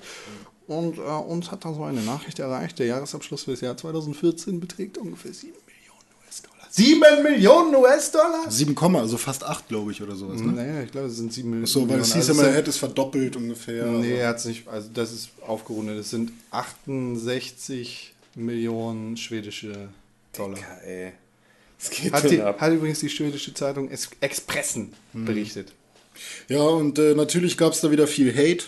Und 0.71 0.99
äh, 0.99 1.01
uns 1.01 1.51
hat 1.51 1.65
da 1.65 1.75
so 1.75 1.83
eine 1.83 2.01
Nachricht 2.01 2.39
erreicht. 2.39 2.79
Der 2.79 2.87
Jahresabschluss 2.87 3.43
für 3.43 3.51
das 3.51 3.61
Jahr 3.61 3.77
2014 3.77 4.61
beträgt 4.61 4.99
ungefähr 4.99 5.33
7 5.33 5.53
Millionen 5.67 6.07
US-Dollar. 6.25 6.69
7 6.71 7.23
Millionen 7.25 7.75
US-Dollar? 7.75 8.49
7, 8.49 8.97
also 8.97 9.17
fast 9.19 9.43
8, 9.43 9.67
glaube 9.67 9.91
ich, 9.91 10.01
oder 10.01 10.15
sowas. 10.15 10.41
Ne? 10.41 10.53
Naja, 10.53 10.83
ich 10.85 10.93
glaube, 10.93 11.09
es 11.09 11.17
sind 11.17 11.33
7 11.33 11.49
Millionen. 11.51 11.67
So, 11.67 11.89
weil 11.89 11.99
es 11.99 12.15
hieß 12.15 12.29
Also 12.29 12.33
immer, 12.41 12.45
er 12.51 12.55
hätte 12.55 12.71
es 12.71 12.77
verdoppelt 12.77 13.35
ungefähr. 13.35 13.85
Nee, 13.87 14.15
er 14.19 14.29
hat 14.29 14.37
es 14.39 14.45
nicht. 14.45 14.69
Also, 14.69 14.89
das 14.95 15.11
ist 15.13 15.31
aufgerundet. 15.45 15.99
Es 15.99 16.11
sind 16.11 16.31
68 16.53 18.15
Millionen 18.37 19.17
schwedische 19.17 19.89
Dollar. 20.37 20.59
Ja, 20.59 20.77
ey. 20.87 21.13
Das 21.81 21.91
geht 21.91 22.13
Hat, 22.13 22.31
die, 22.31 22.41
ab. 22.43 22.61
hat 22.61 22.73
übrigens 22.73 23.01
die 23.01 23.09
schwedische 23.09 23.53
Zeitung 23.55 23.91
Es- 23.91 24.11
Expressen 24.21 24.93
Hm. 25.15 25.25
berichtet. 25.25 25.73
Ja, 26.49 26.61
und 26.63 26.99
äh, 27.01 27.15
natürlich 27.15 27.57
gab 27.57 27.73
es 27.73 27.81
da 27.81 27.91
wieder 27.91 28.07
viel 28.07 28.33
Hate. 28.33 28.67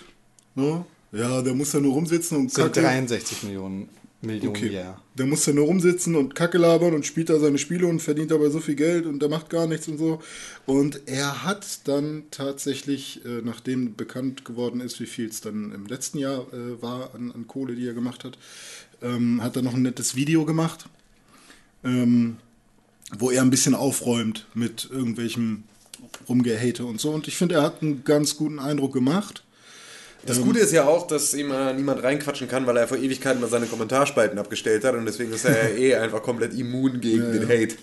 Ne? 0.57 0.85
Ja, 1.12 1.43
der 1.43 1.55
muss 1.55 1.72
ja 1.72 1.80
nur 1.80 1.93
rumsitzen 1.93 2.39
und 2.39 2.52
sind 2.52 2.72
kacke. 2.72 2.80
63 2.80 3.44
Millionen 3.44 3.89
Millionen 4.22 4.56
Okay. 4.56 4.72
Jahr. 4.72 5.02
Der 5.18 5.26
muss 5.26 5.44
ja 5.47 5.52
nur 5.52 5.66
rumsitzen 5.66 6.14
und 6.14 6.34
Kacke 6.36 6.56
labern 6.56 6.94
und 6.94 7.05
spielt 7.05 7.28
da 7.28 7.40
seine 7.40 7.59
Spiele 7.59 7.89
und 7.89 8.01
verdient 8.01 8.30
dabei 8.30 8.51
so 8.51 8.60
viel 8.60 8.76
Geld 8.76 9.05
und 9.05 9.20
der 9.20 9.28
macht 9.28 9.51
gar 9.51 9.66
nichts 9.66 9.89
und 9.89 9.98
so. 9.98 10.22
Und 10.64 11.02
er 11.06 11.43
hat 11.43 11.89
dann 11.89 12.24
tatsächlich, 12.30 13.24
äh, 13.24 13.43
nachdem 13.43 13.97
bekannt 13.97 14.44
geworden 14.44 14.80
ist, 14.80 15.01
wie 15.01 15.06
viel 15.06 15.28
es 15.28 15.40
dann 15.40 15.72
im 15.72 15.86
letzten 15.86 16.18
Jahr 16.18 16.47
äh, 16.52 16.80
war 16.80 17.14
an, 17.14 17.32
an 17.32 17.48
Kohle, 17.48 17.74
die 17.74 17.86
er 17.86 17.94
gemacht 17.94 18.22
hat, 18.22 18.39
ähm, 19.02 19.43
hat 19.43 19.56
er 19.56 19.62
noch 19.62 19.74
ein 19.74 19.82
nettes 19.82 20.14
Video 20.14 20.44
gemacht, 20.44 20.86
ähm, 21.82 22.36
wo 23.18 23.32
er 23.32 23.43
ein 23.43 23.51
bisschen 23.51 23.74
aufräumt 23.74 24.47
mit 24.55 24.89
irgendwelchem 24.89 25.64
Rumgehate 26.28 26.84
und 26.84 27.01
so. 27.01 27.10
Und 27.10 27.26
ich 27.26 27.36
finde, 27.36 27.56
er 27.56 27.62
hat 27.62 27.82
einen 27.82 28.05
ganz 28.05 28.36
guten 28.36 28.60
Eindruck 28.60 28.93
gemacht. 28.93 29.43
Das 30.24 30.40
Gute 30.40 30.61
ist 30.61 30.73
ja 30.73 30.86
auch, 30.86 31.07
dass 31.07 31.35
ihm 31.35 31.51
äh, 31.51 31.74
niemand 31.74 32.03
reinquatschen 32.03 32.49
kann, 32.49 32.66
weil 32.66 32.77
er 32.77 32.86
vor 32.86 32.97
Ewigkeiten 32.97 33.40
mal 33.40 33.51
seine 33.51 33.66
Kommentarspalten 33.66 34.39
abgestellt 34.39 34.85
hat 34.85 34.94
und 34.94 35.05
deswegen 35.05 35.32
ist 35.32 35.44
er 35.44 35.70
ja 35.70 35.77
eh 35.77 35.94
einfach 35.97 36.23
komplett 36.23 36.55
immun 36.55 37.01
gegen 37.01 37.32
den 37.32 37.49
Hate. 37.49 37.74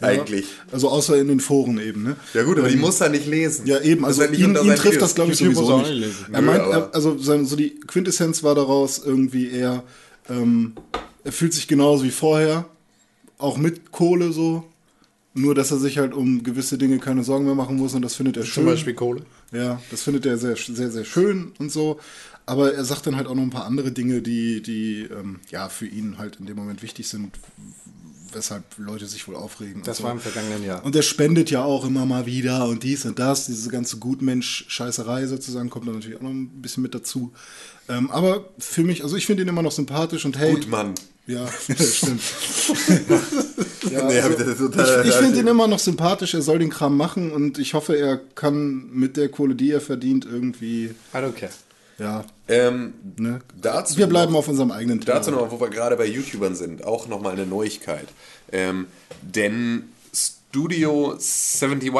Eigentlich. 0.00 0.46
Also 0.70 0.88
außer 0.88 1.16
in 1.16 1.28
den 1.28 1.40
Foren 1.40 1.80
eben, 1.80 2.02
ne? 2.04 2.16
Ja 2.32 2.44
gut, 2.44 2.58
aber 2.58 2.68
die 2.68 2.76
muss 2.76 3.00
er 3.00 3.08
nicht 3.08 3.26
lesen. 3.26 3.66
Ja, 3.66 3.80
eben, 3.80 4.04
also 4.04 4.22
ja 4.22 4.30
nicht 4.30 4.40
ihn, 4.40 4.50
ihn 4.50 4.54
trifft 4.54 4.84
Videos. 4.84 4.98
das, 4.98 5.14
glaube 5.14 5.32
ich, 5.32 5.40
YouTube 5.40 5.56
sowieso 5.56 5.78
er 5.78 5.90
nicht. 5.90 6.06
lesen. 6.06 6.26
Er 6.32 6.42
meint, 6.42 6.62
er, 6.62 6.94
also 6.94 7.18
sein, 7.18 7.44
so 7.44 7.56
die 7.56 7.80
Quintessenz 7.80 8.42
war 8.42 8.54
daraus 8.54 8.98
irgendwie 9.04 9.50
eher, 9.50 9.82
ähm, 10.28 10.74
er 11.24 11.32
fühlt 11.32 11.52
sich 11.54 11.66
genauso 11.66 12.04
wie 12.04 12.10
vorher, 12.10 12.66
auch 13.38 13.56
mit 13.56 13.90
Kohle 13.90 14.32
so, 14.32 14.64
nur 15.34 15.54
dass 15.54 15.70
er 15.70 15.78
sich 15.78 15.98
halt 15.98 16.14
um 16.14 16.42
gewisse 16.42 16.78
Dinge 16.78 16.98
keine 16.98 17.24
Sorgen 17.24 17.44
mehr 17.44 17.54
machen 17.54 17.76
muss 17.76 17.94
und 17.94 18.02
das 18.02 18.14
findet 18.14 18.36
er 18.36 18.44
schön. 18.44 18.64
Zum 18.64 18.66
Beispiel 18.66 18.94
Kohle. 18.94 19.22
Ja, 19.52 19.80
das 19.90 20.02
findet 20.02 20.26
er 20.26 20.38
sehr, 20.38 20.56
sehr, 20.56 20.90
sehr 20.90 21.04
schön 21.04 21.52
und 21.58 21.72
so. 21.72 21.98
Aber 22.46 22.74
er 22.74 22.84
sagt 22.84 23.06
dann 23.06 23.16
halt 23.16 23.26
auch 23.26 23.34
noch 23.34 23.42
ein 23.42 23.50
paar 23.50 23.66
andere 23.66 23.92
Dinge, 23.92 24.22
die, 24.22 24.62
die 24.62 25.02
ähm, 25.02 25.40
ja, 25.50 25.68
für 25.68 25.86
ihn 25.86 26.18
halt 26.18 26.36
in 26.40 26.46
dem 26.46 26.56
Moment 26.56 26.82
wichtig 26.82 27.06
sind, 27.08 27.38
weshalb 28.32 28.64
Leute 28.76 29.06
sich 29.06 29.28
wohl 29.28 29.36
aufregen. 29.36 29.82
Das 29.84 29.98
so. 29.98 30.04
war 30.04 30.12
im 30.12 30.20
vergangenen 30.20 30.64
Jahr. 30.64 30.84
Und 30.84 30.96
er 30.96 31.02
spendet 31.02 31.50
ja 31.50 31.62
auch 31.62 31.84
immer 31.84 32.06
mal 32.06 32.26
wieder 32.26 32.66
und 32.68 32.82
dies 32.82 33.04
und 33.04 33.18
das. 33.18 33.46
Diese 33.46 33.70
ganze 33.70 33.98
Gutmensch-Scheißerei 33.98 35.26
sozusagen 35.26 35.70
kommt 35.70 35.86
da 35.86 35.92
natürlich 35.92 36.16
auch 36.16 36.22
noch 36.22 36.30
ein 36.30 36.48
bisschen 36.62 36.82
mit 36.82 36.94
dazu. 36.94 37.32
Ähm, 37.88 38.10
aber 38.10 38.48
für 38.58 38.82
mich, 38.82 39.02
also 39.02 39.16
ich 39.16 39.26
finde 39.26 39.42
ihn 39.42 39.48
immer 39.48 39.62
noch 39.62 39.72
sympathisch 39.72 40.24
und 40.24 40.38
hey. 40.38 40.54
Gut, 40.54 40.68
Mann. 40.68 40.94
Ja, 41.26 41.46
stimmt. 41.78 42.22
ja, 43.90 44.04
Nee, 44.04 44.18
also, 44.20 44.38
ich 44.38 44.46
das 44.46 44.58
total- 44.58 45.02
ich 45.02 45.08
ich 45.10 45.14
finde 45.16 45.38
ihn 45.40 45.46
immer 45.46 45.66
noch 45.68 45.78
sympathisch. 45.78 46.34
Er 46.34 46.42
soll 46.42 46.58
den 46.58 46.70
Kram 46.70 46.96
machen 46.96 47.30
und 47.32 47.58
ich 47.58 47.74
hoffe, 47.74 47.96
er 47.96 48.18
kann 48.34 48.90
mit 48.92 49.16
der 49.16 49.28
Kohle, 49.28 49.54
die 49.54 49.70
er 49.70 49.80
verdient, 49.80 50.24
irgendwie, 50.24 50.86
I 51.14 51.16
don't 51.16 51.32
care. 51.32 51.52
ja, 51.98 52.24
Ähm, 52.48 52.94
ne. 53.16 53.40
dazu 53.60 53.96
Wir 53.96 54.06
bleiben 54.06 54.32
noch, 54.32 54.40
auf 54.40 54.48
unserem 54.48 54.70
eigenen 54.70 55.00
Thema. 55.00 55.16
Dazu 55.16 55.30
noch, 55.30 55.50
wo 55.50 55.60
wir 55.60 55.68
gerade 55.70 55.96
bei 55.96 56.06
YouTubern 56.06 56.54
sind, 56.54 56.84
auch 56.84 57.06
nochmal 57.08 57.32
eine 57.32 57.46
Neuigkeit. 57.46 58.08
Ähm, 58.52 58.86
denn 59.22 59.84
Studio 60.12 61.12
71, 61.12 61.92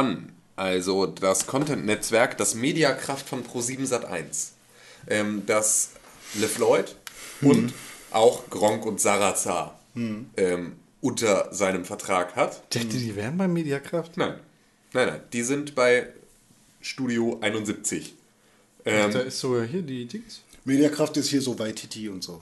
also 0.57 1.07
das 1.07 1.47
Content-Netzwerk, 1.47 2.37
das 2.39 2.55
Mediakraft 2.55 3.29
von 3.29 3.45
Pro7 3.45 3.87
Sat1, 3.89 4.49
ähm, 5.09 5.43
das 5.47 5.91
LeFloid 6.35 6.97
und 7.43 7.73
auch 8.11 8.49
Gronk 8.51 8.85
und 8.87 9.01
Sarazar 9.01 9.79
ähm, 9.95 10.27
unter 11.01 11.53
seinem 11.53 11.85
Vertrag 11.85 12.37
hat. 12.37 12.63
Ich 12.71 12.81
dachte, 12.83 12.97
die 12.99 13.17
wären 13.17 13.37
bei 13.39 13.49
Mediakraft. 13.49 14.17
Nein, 14.17 14.39
nein, 14.93 15.09
nein, 15.09 15.21
die 15.33 15.43
sind 15.43 15.75
bei 15.75 16.09
Studio 16.81 17.39
71. 17.41 18.15
Ähm, 18.85 19.11
Da 19.13 19.21
ist 19.21 19.39
sogar 19.41 19.65
hier 19.65 19.83
die 19.83 20.07
Dings. 20.07 20.43
Mediakraft 20.65 21.17
ist 21.17 21.29
hier 21.29 21.43
so 21.43 21.59
Waititi 21.59 22.09
und 22.09 22.23
so. 22.23 22.41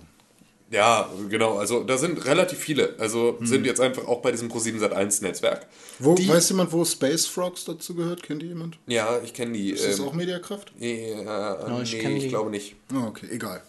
Ja, 0.71 1.09
genau. 1.31 1.57
Also 1.57 1.83
da 1.83 1.97
sind 1.97 2.25
relativ 2.27 2.59
viele. 2.59 2.95
Also 2.99 3.39
sind 3.41 3.65
jetzt 3.65 3.81
einfach 3.81 4.07
auch 4.07 4.21
bei 4.21 4.33
diesem 4.33 4.51
Pro7 4.51 4.79
Sat1 4.79 5.23
Netzwerk. 5.23 5.67
Wo, 5.99 6.15
Die- 6.15 6.29
weiß 6.29 6.51
jemand, 6.51 6.73
wo 6.73 6.85
Space 6.85 7.25
Frogs 7.27 7.65
dazu 7.65 7.95
gehört? 7.95 8.23
Kennt 8.23 8.43
ihr 8.43 8.51
jemand? 8.51 8.79
Ja, 8.87 9.19
ich 9.25 9.33
kenne 9.33 9.53
die. 9.53 9.71
Ist 9.71 9.87
das 9.87 9.99
ähm, 9.99 10.05
auch 10.05 10.13
Mediakraft? 10.13 10.73
ja, 10.79 11.81
ich 11.83 11.93
nee, 11.95 12.17
ich 12.17 12.23
die. 12.25 12.29
glaube 12.29 12.51
nicht. 12.51 12.77
Ah, 12.93 13.07
okay, 13.07 13.29
egal. 13.31 13.63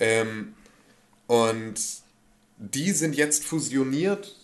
Ähm, 0.00 0.54
und 1.28 1.74
die 2.62 2.92
sind 2.92 3.16
jetzt 3.16 3.44
fusioniert 3.44 4.36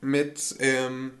mit 0.00 0.56
ähm, 0.60 1.12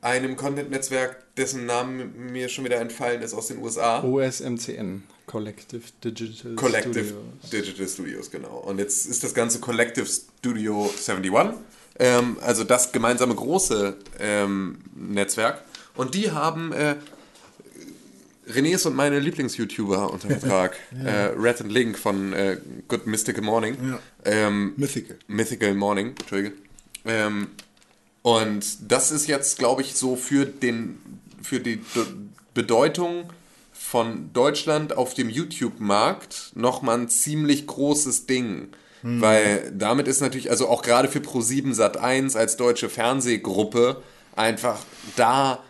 einem 0.00 0.36
Content-Netzwerk, 0.36 1.34
dessen 1.36 1.66
Name 1.66 2.04
mir 2.06 2.48
schon 2.48 2.64
wieder 2.64 2.80
entfallen 2.80 3.22
ist 3.22 3.34
aus 3.34 3.48
den 3.48 3.58
USA. 3.58 4.02
OSMCN. 4.02 5.04
Collective 5.26 5.82
Digital 6.02 6.54
Collective 6.56 7.04
Studios. 7.04 7.50
Digital 7.50 7.88
Studios, 7.88 8.30
genau. 8.30 8.58
Und 8.58 8.78
jetzt 8.78 9.06
ist 9.06 9.22
das 9.22 9.32
ganze 9.34 9.60
Collective 9.60 10.06
Studio 10.06 10.82
71, 10.82 11.32
ähm, 11.98 12.36
also 12.40 12.64
das 12.64 12.90
gemeinsame 12.92 13.34
große 13.34 13.96
ähm, 14.18 14.78
Netzwerk. 14.94 15.62
Und 15.94 16.14
die 16.14 16.32
haben 16.32 16.72
äh, 16.72 16.96
Renés 18.48 18.86
und 18.86 18.94
meine 18.94 19.18
Lieblings-YouTuber 19.18 20.12
unter 20.12 20.28
Vertrag. 20.28 20.76
äh, 21.04 21.32
Red 21.36 21.60
and 21.60 21.72
Link 21.72 21.98
von 21.98 22.32
äh, 22.32 22.58
Good 22.88 23.06
Mystical 23.06 23.42
Morning. 23.42 23.76
Ja. 23.82 23.98
Ähm, 24.24 24.74
Mythical. 24.76 25.16
Mythical 25.28 25.74
Morning, 25.74 26.08
Entschuldige. 26.18 26.54
Ähm, 27.04 27.48
und 28.22 28.64
das 28.90 29.10
ist 29.10 29.26
jetzt, 29.26 29.58
glaube 29.58 29.82
ich, 29.82 29.94
so 29.94 30.16
für, 30.16 30.46
den, 30.46 30.98
für 31.42 31.60
die 31.60 31.76
D 31.76 32.00
Bedeutung 32.54 33.30
von 33.72 34.30
Deutschland 34.34 34.96
auf 34.96 35.14
dem 35.14 35.30
YouTube-Markt 35.30 36.52
nochmal 36.54 36.98
ein 36.98 37.08
ziemlich 37.08 37.66
großes 37.66 38.26
Ding. 38.26 38.68
Weil 39.04 39.72
damit 39.76 40.06
ist 40.06 40.20
natürlich, 40.20 40.50
also 40.50 40.68
auch 40.68 40.82
gerade 40.82 41.08
für 41.08 41.18
Pro7 41.18 41.74
Sat1 41.74 42.36
als 42.36 42.56
deutsche 42.56 42.88
Fernsehgruppe, 42.88 44.00
einfach 44.36 44.78
da 45.16 45.62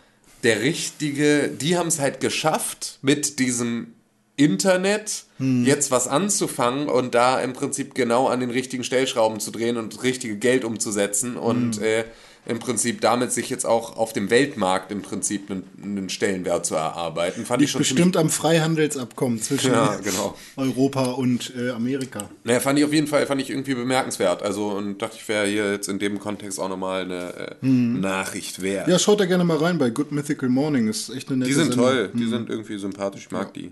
der 0.43 0.61
richtige, 0.61 1.49
die 1.49 1.77
haben 1.77 1.87
es 1.87 1.99
halt 1.99 2.19
geschafft, 2.19 2.99
mit 3.01 3.39
diesem 3.39 3.93
Internet 4.35 5.25
jetzt 5.63 5.91
was 5.91 6.07
anzufangen 6.07 6.89
und 6.89 7.13
da 7.13 7.39
im 7.39 7.53
Prinzip 7.53 7.93
genau 7.93 8.27
an 8.27 8.39
den 8.39 8.49
richtigen 8.49 8.83
Stellschrauben 8.83 9.39
zu 9.39 9.51
drehen 9.51 9.77
und 9.77 9.93
das 9.93 10.03
richtige 10.03 10.37
Geld 10.37 10.63
umzusetzen 10.63 11.37
und 11.37 11.79
äh, 11.81 12.05
im 12.45 12.59
Prinzip 12.59 12.99
damit 13.01 13.31
sich 13.31 13.49
jetzt 13.49 13.65
auch 13.65 13.95
auf 13.95 14.11
dem 14.11 14.29
Weltmarkt 14.29 14.91
im 14.91 15.01
Prinzip 15.01 15.49
einen, 15.49 15.63
einen 15.81 16.09
Stellenwert 16.09 16.65
zu 16.65 16.75
erarbeiten. 16.75 17.45
Fand 17.45 17.61
ich 17.61 17.71
schon 17.71 17.79
Bestimmt 17.79 18.17
am 18.17 18.29
Freihandelsabkommen 18.29 19.41
zwischen 19.41 19.71
Ja, 19.71 19.95
genau. 20.03 20.35
Europa 20.57 21.03
und 21.11 21.53
äh, 21.57 21.69
Amerika. 21.71 22.29
Naja, 22.43 22.59
fand 22.59 22.79
ich 22.79 22.85
auf 22.85 22.91
jeden 22.93 23.07
Fall, 23.07 23.25
fand 23.27 23.41
ich 23.41 23.49
irgendwie 23.49 23.75
bemerkenswert. 23.75 24.43
Also, 24.43 24.67
und 24.69 25.01
dachte 25.01 25.17
ich, 25.19 25.27
wäre 25.27 25.47
hier 25.47 25.71
jetzt 25.71 25.87
in 25.87 25.99
dem 25.99 26.19
Kontext 26.19 26.59
auch 26.59 26.69
nochmal 26.69 27.03
eine 27.03 27.57
äh, 27.61 27.65
Nachricht 27.65 28.61
wert. 28.61 28.87
Ja, 28.87 28.99
schaut 28.99 29.19
da 29.19 29.25
gerne 29.25 29.43
mal 29.45 29.57
rein 29.57 29.77
bei 29.77 29.89
Good 29.89 30.11
Mythical 30.11 30.49
Morning. 30.49 30.87
Ist 30.87 31.09
echt 31.09 31.29
eine 31.29 31.37
nette 31.37 31.49
die 31.49 31.55
sind 31.55 31.67
Sendung. 31.73 31.85
toll, 31.85 32.11
die 32.13 32.27
sind 32.27 32.49
irgendwie 32.49 32.77
sympathisch, 32.77 33.23
ich 33.25 33.31
mag 33.31 33.53
die. 33.53 33.71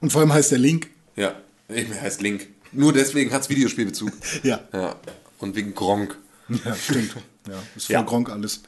Und 0.00 0.10
vor 0.10 0.22
allem 0.22 0.32
heißt 0.32 0.50
der 0.52 0.58
Link. 0.58 0.88
Ja, 1.16 1.34
ich 1.68 1.86
heißt 1.88 2.22
Link. 2.22 2.46
Nur 2.72 2.92
deswegen 2.92 3.32
hat's 3.32 3.50
Videospielbezug. 3.50 4.10
Ja. 4.42 4.60
Ja. 4.72 4.96
Und 5.38 5.56
wegen 5.56 5.74
Gronk. 5.74 6.16
Ja, 6.64 6.74
stimmt. 6.74 7.14
Ja, 7.46 7.62
ist 7.76 7.86
voll 7.86 7.94
Ja. 7.94 8.02
Gronk 8.02 8.28
alles. 8.30 8.62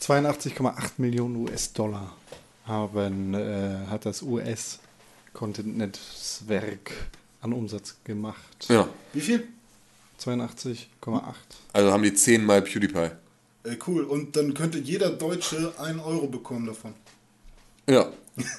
82,8 0.00 0.92
Millionen 0.98 1.36
US-Dollar 1.36 2.12
haben, 2.64 3.34
äh, 3.34 3.86
hat 3.88 4.06
das 4.06 4.22
US-Content-Netzwerk 4.22 6.92
an 7.40 7.52
Umsatz 7.52 7.96
gemacht. 8.04 8.66
Ja. 8.68 8.88
Wie 9.12 9.20
viel? 9.20 9.48
82,8. 10.20 10.86
Also 11.72 11.92
haben 11.92 12.02
die 12.02 12.14
zehnmal 12.14 12.62
PewDiePie. 12.62 13.10
Äh, 13.64 13.76
cool. 13.86 14.04
Und 14.04 14.36
dann 14.36 14.54
könnte 14.54 14.78
jeder 14.78 15.10
Deutsche 15.10 15.74
einen 15.78 16.00
Euro 16.00 16.26
bekommen 16.28 16.66
davon. 16.66 16.94
Ja. 17.88 18.10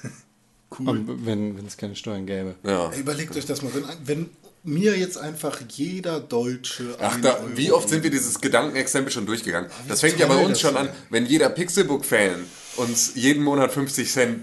Cool. 0.78 0.90
Aber 0.90 1.26
Wenn 1.26 1.58
wenn 1.58 1.66
es 1.66 1.78
keine 1.78 1.96
Steuern 1.96 2.26
gäbe. 2.26 2.56
Ja. 2.62 2.90
Ey, 2.92 3.00
Überlegt 3.00 3.34
euch 3.38 3.46
das 3.46 3.62
mal. 3.62 3.74
Wenn, 3.74 3.86
wenn 4.04 4.30
mir 4.68 4.98
jetzt 4.98 5.18
einfach 5.18 5.60
jeder 5.70 6.20
Deutsche. 6.20 6.96
Ach, 7.00 7.20
da, 7.22 7.40
wie 7.56 7.72
oft 7.72 7.90
sind 7.90 8.04
wir 8.04 8.10
dieses 8.12 8.40
Gedankenexempel 8.42 9.12
schon 9.12 9.26
durchgegangen? 9.26 9.70
Das 9.88 10.02
fängt 10.02 10.20
ja 10.20 10.28
bei 10.28 10.38
uns 10.44 10.60
schon 10.60 10.76
an, 10.78 10.90
wenn 11.10 11.26
jeder 11.26 11.50
Pixelbook-Fan 11.50 12.44
uns 12.78 13.14
jeden 13.16 13.44
Monat 13.44 13.72
50 13.72 14.12
Cent 14.12 14.42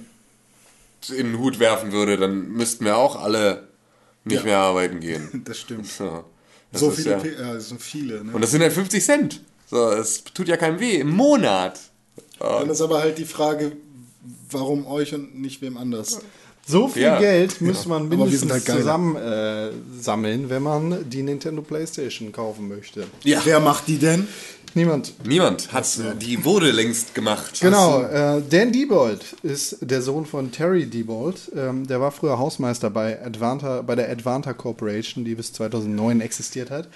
in 1.10 1.26
den 1.32 1.38
Hut 1.38 1.58
werfen 1.58 1.92
würde, 1.92 2.16
dann 2.16 2.48
müssten 2.52 2.84
wir 2.84 2.96
auch 2.96 3.16
alle 3.22 3.68
nicht 4.24 4.38
Ja. 4.38 4.44
mehr 4.44 4.58
arbeiten 4.58 5.00
gehen. 5.00 5.42
Das 5.44 5.58
stimmt. 5.58 5.86
Ja. 5.98 6.24
Das 6.72 6.80
so 6.80 6.90
viele, 6.90 7.10
ja, 7.10 7.54
das 7.54 7.68
sind 7.68 7.80
viele. 7.82 8.24
Ne? 8.24 8.32
Und 8.32 8.40
das 8.40 8.50
sind 8.50 8.62
halt 8.62 8.72
50 8.72 9.04
Cent. 9.04 9.40
So, 9.70 9.90
es 9.90 10.24
tut 10.24 10.48
ja 10.48 10.56
keinem 10.56 10.80
weh. 10.80 10.96
Im 10.96 11.10
Monat. 11.10 11.78
Dann 12.38 12.68
ist 12.70 12.80
aber 12.80 13.00
halt 13.00 13.18
die 13.18 13.24
Frage, 13.26 13.72
warum 14.50 14.86
euch 14.86 15.14
und 15.14 15.38
nicht 15.40 15.62
wem 15.62 15.76
anders. 15.76 16.20
So 16.66 16.88
viel 16.88 17.02
Ja. 17.02 17.18
Geld 17.18 17.60
müsste 17.60 17.88
man 17.88 18.08
mindestens 18.08 18.50
halt 18.50 18.64
zusammen 18.64 19.16
äh, 19.16 19.70
sammeln, 20.00 20.48
wenn 20.48 20.62
man 20.62 21.08
die 21.10 21.22
Nintendo 21.22 21.60
Playstation 21.62 22.32
kaufen 22.32 22.68
möchte. 22.68 23.06
Ja. 23.22 23.40
Wer 23.44 23.60
macht 23.60 23.86
die 23.88 23.98
denn? 23.98 24.26
Niemand. 24.76 25.12
Niemand 25.24 25.72
hat 25.72 25.86
die 26.20 26.44
wurde 26.44 26.70
längst 26.72 27.14
gemacht. 27.14 27.60
Genau, 27.60 28.02
äh, 28.02 28.42
Dan 28.48 28.72
Diebold 28.72 29.36
ist 29.44 29.76
der 29.82 30.02
Sohn 30.02 30.26
von 30.26 30.50
Terry 30.50 30.86
Diebold. 30.86 31.52
Ähm, 31.54 31.86
der 31.86 32.00
war 32.00 32.10
früher 32.10 32.38
Hausmeister 32.38 32.90
bei, 32.90 33.24
Advanta, 33.24 33.82
bei 33.82 33.94
der 33.94 34.10
Advanta 34.10 34.52
Corporation, 34.52 35.24
die 35.24 35.36
bis 35.36 35.52
2009 35.52 36.20
existiert 36.20 36.70
hat. 36.72 36.88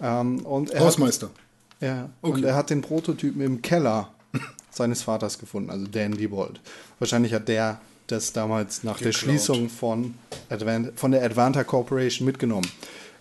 Ähm, 0.00 0.46
und 0.46 0.70
er 0.70 0.80
Hausmeister. 0.80 1.26
Hat, 1.26 1.32
ja, 1.82 2.08
Okay. 2.22 2.32
und 2.38 2.44
er 2.44 2.54
hat 2.54 2.70
den 2.70 2.80
Prototypen 2.80 3.42
im 3.42 3.60
Keller 3.60 4.08
seines 4.70 5.02
Vaters 5.02 5.38
gefunden, 5.38 5.68
also 5.68 5.86
Dan 5.86 6.12
Diebold. 6.12 6.60
Wahrscheinlich 7.00 7.34
hat 7.34 7.48
der 7.48 7.80
das 8.06 8.32
damals 8.32 8.82
nach 8.84 8.98
der 8.98 9.12
Geklaut. 9.12 9.14
Schließung 9.20 9.68
von, 9.68 10.14
Advan 10.48 10.92
von 10.96 11.10
der 11.12 11.22
Advanta 11.24 11.64
Corporation 11.64 12.26
mitgenommen. 12.26 12.70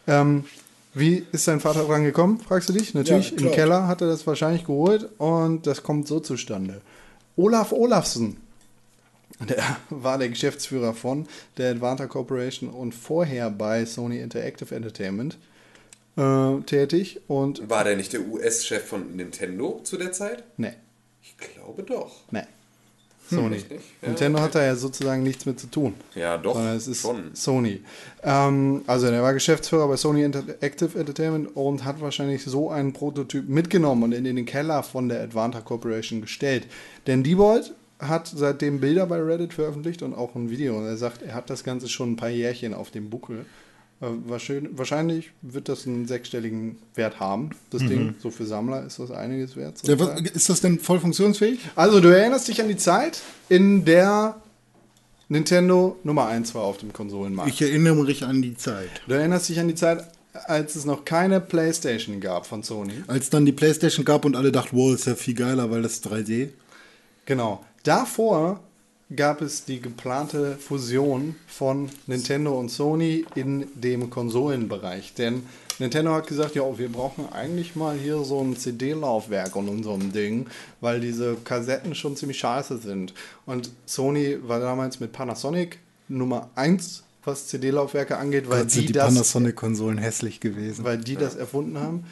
Ähm, 0.07 0.45
wie 0.93 1.25
ist 1.31 1.45
sein 1.45 1.59
Vater 1.59 1.83
dran 1.83 2.03
gekommen, 2.03 2.39
fragst 2.39 2.69
du 2.69 2.73
dich? 2.73 2.93
Natürlich, 2.93 3.31
im 3.31 3.37
geklaut. 3.37 3.55
Keller 3.55 3.87
hat 3.87 4.01
er 4.01 4.07
das 4.07 4.25
wahrscheinlich 4.25 4.65
geholt 4.65 5.09
und 5.17 5.67
das 5.67 5.83
kommt 5.83 6.07
so 6.07 6.19
zustande. 6.19 6.81
Olaf 7.35 7.73
Olafsen, 7.73 8.37
der 9.49 9.61
war 9.89 10.17
der 10.17 10.29
Geschäftsführer 10.29 10.93
von 10.93 11.27
der 11.57 11.71
Advanta 11.71 12.07
Corporation 12.07 12.69
und 12.69 12.93
vorher 12.93 13.49
bei 13.49 13.85
Sony 13.85 14.19
Interactive 14.19 14.73
Entertainment 14.73 15.37
äh, 16.15 16.61
tätig 16.65 17.19
und 17.27 17.69
War 17.69 17.83
der 17.83 17.97
nicht 17.97 18.13
der 18.13 18.21
US-Chef 18.21 18.85
von 18.87 19.17
Nintendo 19.17 19.81
zu 19.83 19.97
der 19.97 20.13
Zeit? 20.13 20.43
ne, 20.57 20.75
Ich 21.21 21.35
glaube 21.37 21.83
doch. 21.83 22.31
ne. 22.31 22.47
Sony. 23.29 23.55
Echt 23.55 23.71
nicht? 23.71 23.83
Ja, 24.01 24.07
Nintendo 24.09 24.39
hat 24.39 24.55
da 24.55 24.63
ja 24.63 24.75
sozusagen 24.75 25.23
nichts 25.23 25.45
mit 25.45 25.59
zu 25.59 25.67
tun. 25.67 25.93
Ja, 26.13 26.37
doch. 26.37 26.55
Sondern 26.55 26.75
es 26.75 26.87
ist 26.87 27.01
schon. 27.01 27.31
Sony. 27.33 27.81
Ähm, 28.23 28.83
also 28.87 29.09
der 29.09 29.21
war 29.23 29.33
Geschäftsführer 29.33 29.87
bei 29.87 29.97
Sony 29.97 30.23
Interactive 30.23 30.97
Entertainment 30.97 31.55
und 31.55 31.83
hat 31.83 32.01
wahrscheinlich 32.01 32.43
so 32.43 32.69
einen 32.69 32.93
Prototyp 32.93 33.47
mitgenommen 33.49 34.03
und 34.03 34.11
in 34.13 34.23
den 34.23 34.45
Keller 34.45 34.83
von 34.83 35.09
der 35.09 35.21
Advanta 35.21 35.61
Corporation 35.61 36.21
gestellt. 36.21 36.67
Denn 37.07 37.23
Diebold 37.23 37.73
hat 37.99 38.27
seitdem 38.27 38.79
Bilder 38.79 39.05
bei 39.07 39.21
Reddit 39.21 39.53
veröffentlicht 39.53 40.01
und 40.01 40.13
auch 40.13 40.35
ein 40.35 40.49
Video. 40.49 40.77
Und 40.77 40.85
er 40.85 40.97
sagt, 40.97 41.21
er 41.21 41.33
hat 41.33 41.49
das 41.49 41.63
Ganze 41.63 41.87
schon 41.87 42.13
ein 42.13 42.15
paar 42.17 42.29
Jährchen 42.29 42.73
auf 42.73 42.91
dem 42.91 43.09
Buckel. 43.09 43.45
Äh, 44.01 44.07
wahrscheinlich, 44.27 45.31
wird 45.41 45.69
das 45.69 45.87
einen 45.87 46.05
sechsstelligen 46.05 46.77
Wert 46.95 47.19
haben. 47.19 47.51
Das 47.69 47.81
Ding, 47.81 48.15
so 48.19 48.29
für 48.29 48.45
Sammler 48.45 48.85
ist 48.85 48.99
das 48.99 49.11
einiges 49.11 49.55
wert. 49.55 49.81
Ja, 49.83 49.97
was, 49.99 50.19
ist 50.21 50.49
das 50.49 50.61
denn 50.61 50.79
voll 50.79 50.99
funktionsfähig? 50.99 51.59
Also, 51.75 52.01
du 52.01 52.09
erinnerst 52.09 52.47
dich 52.47 52.61
an 52.61 52.67
die 52.67 52.75
Zeit, 52.75 53.21
in 53.47 53.85
der 53.85 54.35
Nintendo 55.29 55.97
Nummer 56.03 56.27
1 56.27 56.53
war 56.55 56.63
auf 56.63 56.77
dem 56.77 56.91
Konsolenmarkt. 56.91 57.51
Ich 57.51 57.61
erinnere 57.61 57.95
mich 57.95 58.23
an 58.25 58.41
die 58.41 58.57
Zeit. 58.57 58.89
Du 59.07 59.15
erinnerst 59.15 59.49
dich 59.49 59.59
an 59.59 59.69
die 59.69 59.75
Zeit, 59.75 60.05
als 60.33 60.75
es 60.75 60.85
noch 60.85 61.05
keine 61.05 61.39
Playstation 61.39 62.19
gab 62.19 62.45
von 62.45 62.63
Sony. 62.63 63.03
Als 63.07 63.29
dann 63.29 63.45
die 63.45 63.53
Playstation 63.53 64.05
gab 64.05 64.25
und 64.25 64.35
alle 64.35 64.51
dachten, 64.51 64.75
wow, 64.75 64.93
ist 64.93 65.07
ja 65.07 65.15
viel 65.15 65.33
geiler, 65.33 65.71
weil 65.71 65.81
das 65.81 65.93
ist 65.93 66.07
3D. 66.07 66.49
Genau. 67.25 67.63
Davor 67.83 68.59
gab 69.13 69.41
es 69.41 69.65
die 69.65 69.81
geplante 69.81 70.57
Fusion 70.57 71.35
von 71.47 71.89
Nintendo 72.07 72.57
und 72.57 72.69
Sony 72.69 73.25
in 73.35 73.67
dem 73.75 74.09
Konsolenbereich. 74.09 75.13
Denn 75.13 75.43
Nintendo 75.77 76.13
hat 76.13 76.27
gesagt, 76.27 76.55
ja, 76.55 76.77
wir 76.77 76.91
brauchen 76.91 77.31
eigentlich 77.31 77.75
mal 77.75 77.97
hier 77.97 78.23
so 78.23 78.41
ein 78.41 78.55
CD-Laufwerk 78.55 79.55
und 79.55 79.69
unserem 79.69 80.11
Ding, 80.11 80.47
weil 80.81 80.99
diese 80.99 81.35
Kassetten 81.35 81.93
schon 81.93 82.15
ziemlich 82.15 82.39
scheiße 82.39 82.77
sind. 82.77 83.13
Und 83.45 83.69
Sony 83.85 84.37
war 84.41 84.59
damals 84.59 84.99
mit 84.99 85.11
Panasonic 85.11 85.79
Nummer 86.07 86.49
1, 86.55 87.03
was 87.25 87.47
CD-Laufwerke 87.47 88.17
angeht, 88.17 88.49
weil 88.49 88.63
Gott, 88.63 88.73
die, 88.73 88.85
die 88.87 88.93
Panasonic-Konsolen 88.93 89.97
hässlich 89.97 90.39
gewesen. 90.39 90.83
weil 90.83 90.97
die 90.97 91.15
das 91.15 91.35
erfunden 91.35 91.77
haben. 91.77 92.05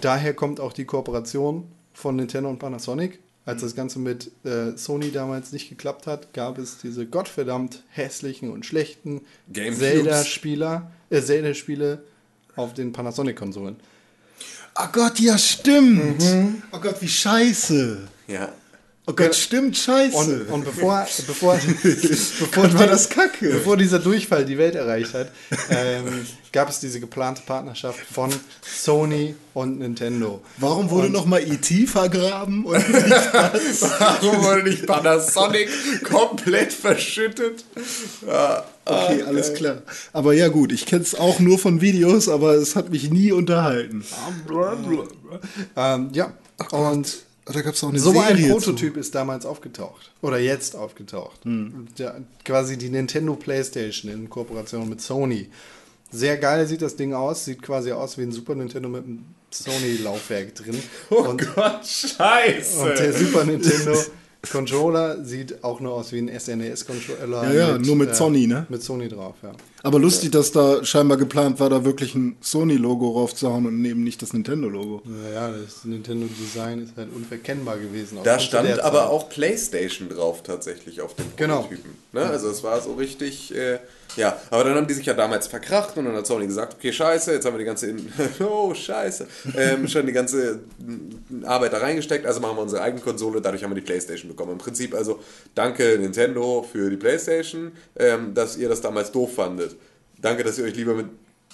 Daher 0.00 0.32
kommt 0.32 0.60
auch 0.60 0.72
die 0.72 0.86
Kooperation 0.86 1.64
von 1.92 2.16
Nintendo 2.16 2.48
und 2.48 2.58
Panasonic. 2.58 3.18
Als 3.50 3.62
das 3.62 3.74
Ganze 3.74 3.98
mit 3.98 4.30
äh, 4.44 4.76
Sony 4.76 5.10
damals 5.10 5.50
nicht 5.50 5.68
geklappt 5.68 6.06
hat, 6.06 6.32
gab 6.32 6.56
es 6.56 6.78
diese 6.78 7.04
gottverdammt 7.04 7.82
hässlichen 7.88 8.48
und 8.48 8.64
schlechten. 8.64 9.22
Zelda-Spieler, 9.52 10.92
äh, 11.10 11.20
Zelda-Spiele 11.20 12.04
auf 12.54 12.74
den 12.74 12.92
Panasonic-Konsolen. 12.92 13.74
Oh 14.78 14.86
Gott, 14.92 15.18
ja, 15.18 15.36
stimmt. 15.36 16.22
Oh 16.70 16.78
Gott, 16.78 17.02
wie 17.02 17.08
scheiße. 17.08 18.06
Ja. 18.28 18.52
Oh 19.06 19.12
Gott, 19.12 19.34
stimmt, 19.34 19.76
scheiße. 19.76 20.16
Und, 20.16 20.50
und 20.50 20.64
bevor, 20.64 21.06
bevor, 21.26 21.54
bevor, 21.82 22.48
Gott, 22.52 22.78
war 22.78 22.86
das 22.86 23.08
kacke. 23.08 23.48
bevor 23.48 23.76
dieser 23.76 23.98
Durchfall 23.98 24.44
die 24.44 24.56
Welt 24.58 24.74
erreicht 24.74 25.14
hat, 25.14 25.32
ähm, 25.70 26.26
gab 26.52 26.68
es 26.68 26.80
diese 26.80 27.00
geplante 27.00 27.42
Partnerschaft 27.44 27.98
von 27.98 28.30
Sony 28.62 29.34
und 29.54 29.78
Nintendo. 29.78 30.42
Warum 30.58 30.90
wurde 30.90 31.08
nochmal 31.10 31.42
E.T. 31.42 31.86
vergraben? 31.86 32.64
Und 32.64 32.76
Warum 32.76 34.44
wurde 34.44 34.62
nicht 34.64 34.86
Panasonic 34.86 35.68
komplett 36.04 36.72
verschüttet? 36.72 37.64
Ja, 38.26 38.64
Okay, 38.84 39.22
alles 39.22 39.54
klar. 39.54 39.82
Aber 40.12 40.32
ja 40.32 40.48
gut, 40.48 40.72
ich 40.72 40.84
kenne 40.84 41.02
es 41.02 41.14
auch 41.14 41.38
nur 41.38 41.58
von 41.58 41.80
Videos, 41.80 42.28
aber 42.28 42.54
es 42.54 42.74
hat 42.74 42.90
mich 42.90 43.10
nie 43.10 43.30
unterhalten. 43.30 44.04
Ähm, 45.76 46.08
ja, 46.12 46.32
und 46.72 47.18
Da 47.52 47.62
gab 47.62 47.74
es 47.74 47.84
auch 47.84 47.88
eine 47.88 47.98
so 47.98 48.10
ein 48.10 48.36
Serie 48.36 48.52
Prototyp 48.52 48.96
ist 48.96 49.14
damals 49.14 49.46
aufgetaucht. 49.46 50.12
Oder 50.22 50.38
jetzt 50.38 50.76
aufgetaucht. 50.76 51.40
Der, 51.44 52.22
quasi 52.44 52.76
die 52.76 52.90
Nintendo 52.90 53.34
Playstation 53.34 54.12
in 54.12 54.30
Kooperation 54.30 54.88
mit 54.88 55.00
Sony. 55.00 55.48
Sehr 56.12 56.36
geil 56.38 56.66
sieht 56.66 56.82
das 56.82 56.96
Ding 56.96 57.14
aus. 57.14 57.44
Sieht 57.44 57.62
quasi 57.62 57.92
aus 57.92 58.18
wie 58.18 58.22
ein 58.22 58.32
Super 58.32 58.54
Nintendo 58.54 58.88
mit 58.88 59.04
einem 59.04 59.24
Sony-Laufwerk 59.50 60.54
drin. 60.54 60.80
und, 61.10 61.54
Gott, 61.54 61.86
scheiße. 61.86 62.80
und 62.80 62.98
der 62.98 63.12
Super 63.12 63.44
Nintendo 63.44 63.96
Controller 64.50 65.22
sieht 65.24 65.62
auch 65.62 65.80
nur 65.80 65.92
aus 65.92 66.12
wie 66.12 66.18
ein 66.18 66.28
SNES-Controller. 66.28 67.52
Ja, 67.52 67.52
ja, 67.52 67.78
nur 67.78 67.96
mit 67.96 68.16
Sony, 68.16 68.46
ne? 68.46 68.66
Mit 68.68 68.82
Sony 68.82 69.08
drauf, 69.08 69.36
ja. 69.42 69.52
Aber 69.82 69.98
lustig, 69.98 70.30
dass 70.30 70.52
da 70.52 70.84
scheinbar 70.84 71.16
geplant 71.16 71.58
war, 71.60 71.70
da 71.70 71.84
wirklich 71.84 72.14
ein 72.14 72.36
Sony-Logo 72.40 73.10
raufzuhauen 73.10 73.66
und 73.66 73.84
eben 73.84 74.04
nicht 74.04 74.20
das 74.20 74.32
Nintendo-Logo. 74.32 75.02
Naja, 75.04 75.50
das 75.50 75.84
Nintendo-Design 75.84 76.82
ist 76.82 76.96
halt 76.96 77.08
unverkennbar 77.14 77.78
gewesen. 77.78 78.18
Da 78.22 78.38
stand 78.38 78.80
aber 78.80 79.10
auch 79.10 79.28
PlayStation 79.28 80.08
drauf 80.08 80.42
tatsächlich 80.42 81.00
auf 81.00 81.14
dem 81.14 81.26
Genau. 81.36 81.62
Prototypen. 81.62 81.92
Ne? 82.12 82.22
Also 82.22 82.50
es 82.50 82.62
war 82.62 82.80
so 82.80 82.94
richtig, 82.94 83.54
äh, 83.54 83.78
ja. 84.16 84.36
Aber 84.50 84.64
dann 84.64 84.74
haben 84.74 84.86
die 84.86 84.94
sich 84.94 85.06
ja 85.06 85.14
damals 85.14 85.46
verkracht 85.46 85.96
und 85.96 86.04
dann 86.04 86.14
hat 86.14 86.26
Sony 86.26 86.46
gesagt, 86.46 86.74
okay, 86.74 86.92
scheiße, 86.92 87.32
jetzt 87.32 87.44
haben 87.46 87.54
wir 87.54 87.58
die 87.58 87.64
ganze, 87.64 87.88
In 87.88 88.12
oh 88.40 88.74
scheiße, 88.74 89.26
ähm, 89.56 89.88
schon 89.88 90.06
die 90.06 90.12
ganze 90.12 90.60
Arbeit 91.44 91.72
da 91.72 91.78
reingesteckt, 91.78 92.26
also 92.26 92.40
machen 92.40 92.56
wir 92.56 92.62
unsere 92.62 92.82
eigene 92.82 93.02
Konsole, 93.02 93.40
dadurch 93.40 93.62
haben 93.62 93.70
wir 93.70 93.76
die 93.76 93.86
PlayStation 93.86 94.28
bekommen. 94.28 94.52
Im 94.52 94.58
Prinzip 94.58 94.94
also, 94.94 95.20
danke 95.54 95.98
Nintendo 95.98 96.66
für 96.70 96.90
die 96.90 96.96
PlayStation, 96.96 97.72
ähm, 97.96 98.34
dass 98.34 98.56
ihr 98.56 98.68
das 98.68 98.80
damals 98.80 99.12
doof 99.12 99.34
fandet. 99.34 99.69
Danke, 100.20 100.44
dass 100.44 100.58
ihr 100.58 100.64
euch 100.64 100.76
lieber 100.76 100.94
mit 100.94 101.06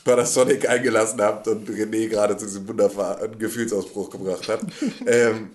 Panasonic 0.05 0.69
eingelassen 0.69 1.21
habt 1.21 1.49
und 1.49 1.69
René 1.69 2.09
gerade 2.09 2.37
zu 2.37 2.47
diesem 2.47 2.67
wunderbaren 2.69 3.39
Gefühlsausbruch 3.39 4.11
gebracht 4.11 4.49
habt. 4.49 4.65
ähm, 5.07 5.51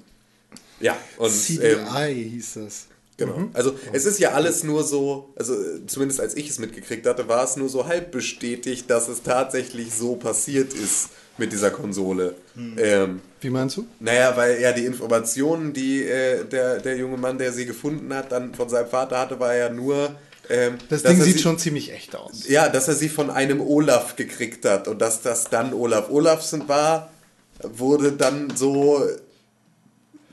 ja, 0.79 0.97
und 1.17 1.27
ähm, 1.27 1.33
CDI 1.33 2.29
hieß 2.31 2.53
das. 2.55 2.87
Genau. 3.17 3.49
Also 3.53 3.75
es 3.93 4.05
ist 4.05 4.19
ja 4.19 4.31
alles 4.31 4.63
nur 4.63 4.83
so, 4.83 5.31
also 5.35 5.53
zumindest 5.85 6.19
als 6.19 6.35
ich 6.35 6.49
es 6.49 6.59
mitgekriegt 6.59 7.05
hatte, 7.05 7.27
war 7.27 7.43
es 7.43 7.55
nur 7.55 7.69
so 7.69 7.85
halb 7.85 8.11
bestätigt, 8.11 8.89
dass 8.89 9.07
es 9.09 9.21
tatsächlich 9.21 9.93
so 9.93 10.15
passiert 10.15 10.73
ist 10.73 11.09
mit 11.37 11.51
dieser 11.51 11.69
Konsole. 11.69 12.35
Ähm, 12.77 13.21
Wie 13.39 13.49
meinst 13.49 13.77
du? 13.77 13.85
naja, 13.99 14.35
weil 14.35 14.59
ja 14.59 14.71
die 14.71 14.85
Informationen, 14.85 15.71
die 15.71 16.03
äh, 16.03 16.45
der, 16.45 16.79
der 16.79 16.97
junge 16.97 17.17
Mann, 17.17 17.37
der 17.37 17.53
sie 17.53 17.65
gefunden 17.65 18.13
hat, 18.13 18.31
dann 18.31 18.55
von 18.55 18.69
seinem 18.69 18.87
Vater 18.87 19.19
hatte, 19.19 19.39
war 19.39 19.55
ja 19.55 19.69
nur... 19.69 20.15
Ähm, 20.51 20.77
Das 20.89 21.03
Ding 21.03 21.21
sieht 21.21 21.35
sie- 21.37 21.41
schon 21.41 21.57
ziemlich 21.57 21.91
echt 21.93 22.15
aus. 22.15 22.47
Ja, 22.47 22.67
dass 22.69 22.87
er 22.87 22.95
sie 22.95 23.09
von 23.09 23.29
einem 23.29 23.61
Olaf 23.61 24.15
gekriegt 24.15 24.65
hat 24.65 24.87
und 24.87 24.99
dass 24.99 25.21
das 25.21 25.45
dann 25.45 25.73
Olaf 25.73 26.09
Olafsen 26.09 26.67
war, 26.67 27.09
wurde 27.63 28.11
dann 28.11 28.55
so 28.55 29.01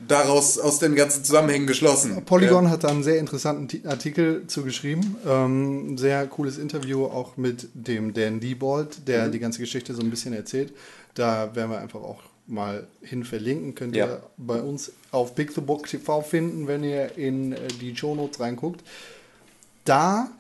daraus 0.07 0.59
aus 0.59 0.79
den 0.79 0.95
ganzen 0.95 1.25
Zusammenhängen 1.25 1.67
geschlossen. 1.67 2.25
Polygon 2.25 2.71
hat 2.71 2.85
da 2.85 2.89
einen 2.89 3.03
sehr 3.03 3.19
interessanten 3.19 3.67
Ti- 3.69 3.83
Artikel 3.85 4.47
zugeschrieben. 4.47 5.17
Ähm, 5.27 5.95
ein 5.95 5.99
sehr 5.99 6.27
cooles 6.27 6.57
Interview 6.57 7.05
auch 7.07 7.37
mit 7.37 7.69
dem 7.75 8.15
Dan 8.15 8.39
Diebold, 8.41 9.09
der 9.09 9.29
die 9.29 9.41
ganze 9.41 9.59
Geschichte 9.59 9.95
so 9.95 10.03
ein 10.03 10.11
bisschen 10.11 10.33
erzählt. 10.33 10.73
Da 11.15 11.55
werden 11.57 11.71
wir 11.71 11.79
einfach 11.81 12.01
auch 12.01 12.21
mal 12.47 12.87
hin 13.03 13.25
verlinken. 13.25 13.75
Könnt 13.75 13.97
Ja. 13.97 14.07
ihr 14.07 14.23
bei 14.37 14.61
uns 14.63 14.93
auf 15.11 15.35
Big 15.35 15.53
the 15.53 15.61
Book 15.61 15.87
TV 15.89 16.23
finden, 16.23 16.67
wenn 16.69 16.85
ihr 16.85 17.19
in 17.19 17.53
äh, 17.53 17.59
die 17.81 17.95
Show 17.97 18.15
Notes 18.15 18.39
reinguckt. 18.41 18.83
Da 19.89 20.31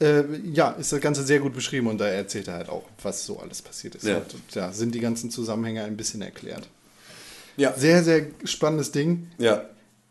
äh, 0.00 0.22
ja, 0.52 0.70
ist 0.72 0.92
das 0.92 1.00
Ganze 1.00 1.22
sehr 1.24 1.38
gut 1.40 1.54
beschrieben 1.54 1.86
und 1.86 1.98
da 1.98 2.06
erzählt 2.06 2.48
er 2.48 2.54
halt 2.54 2.68
auch, 2.68 2.84
was 3.02 3.24
so 3.24 3.38
alles 3.38 3.62
passiert 3.62 3.94
ist. 3.94 4.04
Ja. 4.04 4.16
Und 4.18 4.34
da 4.54 4.72
sind 4.72 4.94
die 4.94 5.00
ganzen 5.00 5.30
Zusammenhänge 5.30 5.84
ein 5.84 5.96
bisschen 5.96 6.22
erklärt. 6.22 6.68
Ja, 7.56 7.72
Sehr, 7.76 8.02
sehr 8.02 8.26
spannendes 8.44 8.92
Ding. 8.92 9.28
ja. 9.38 9.64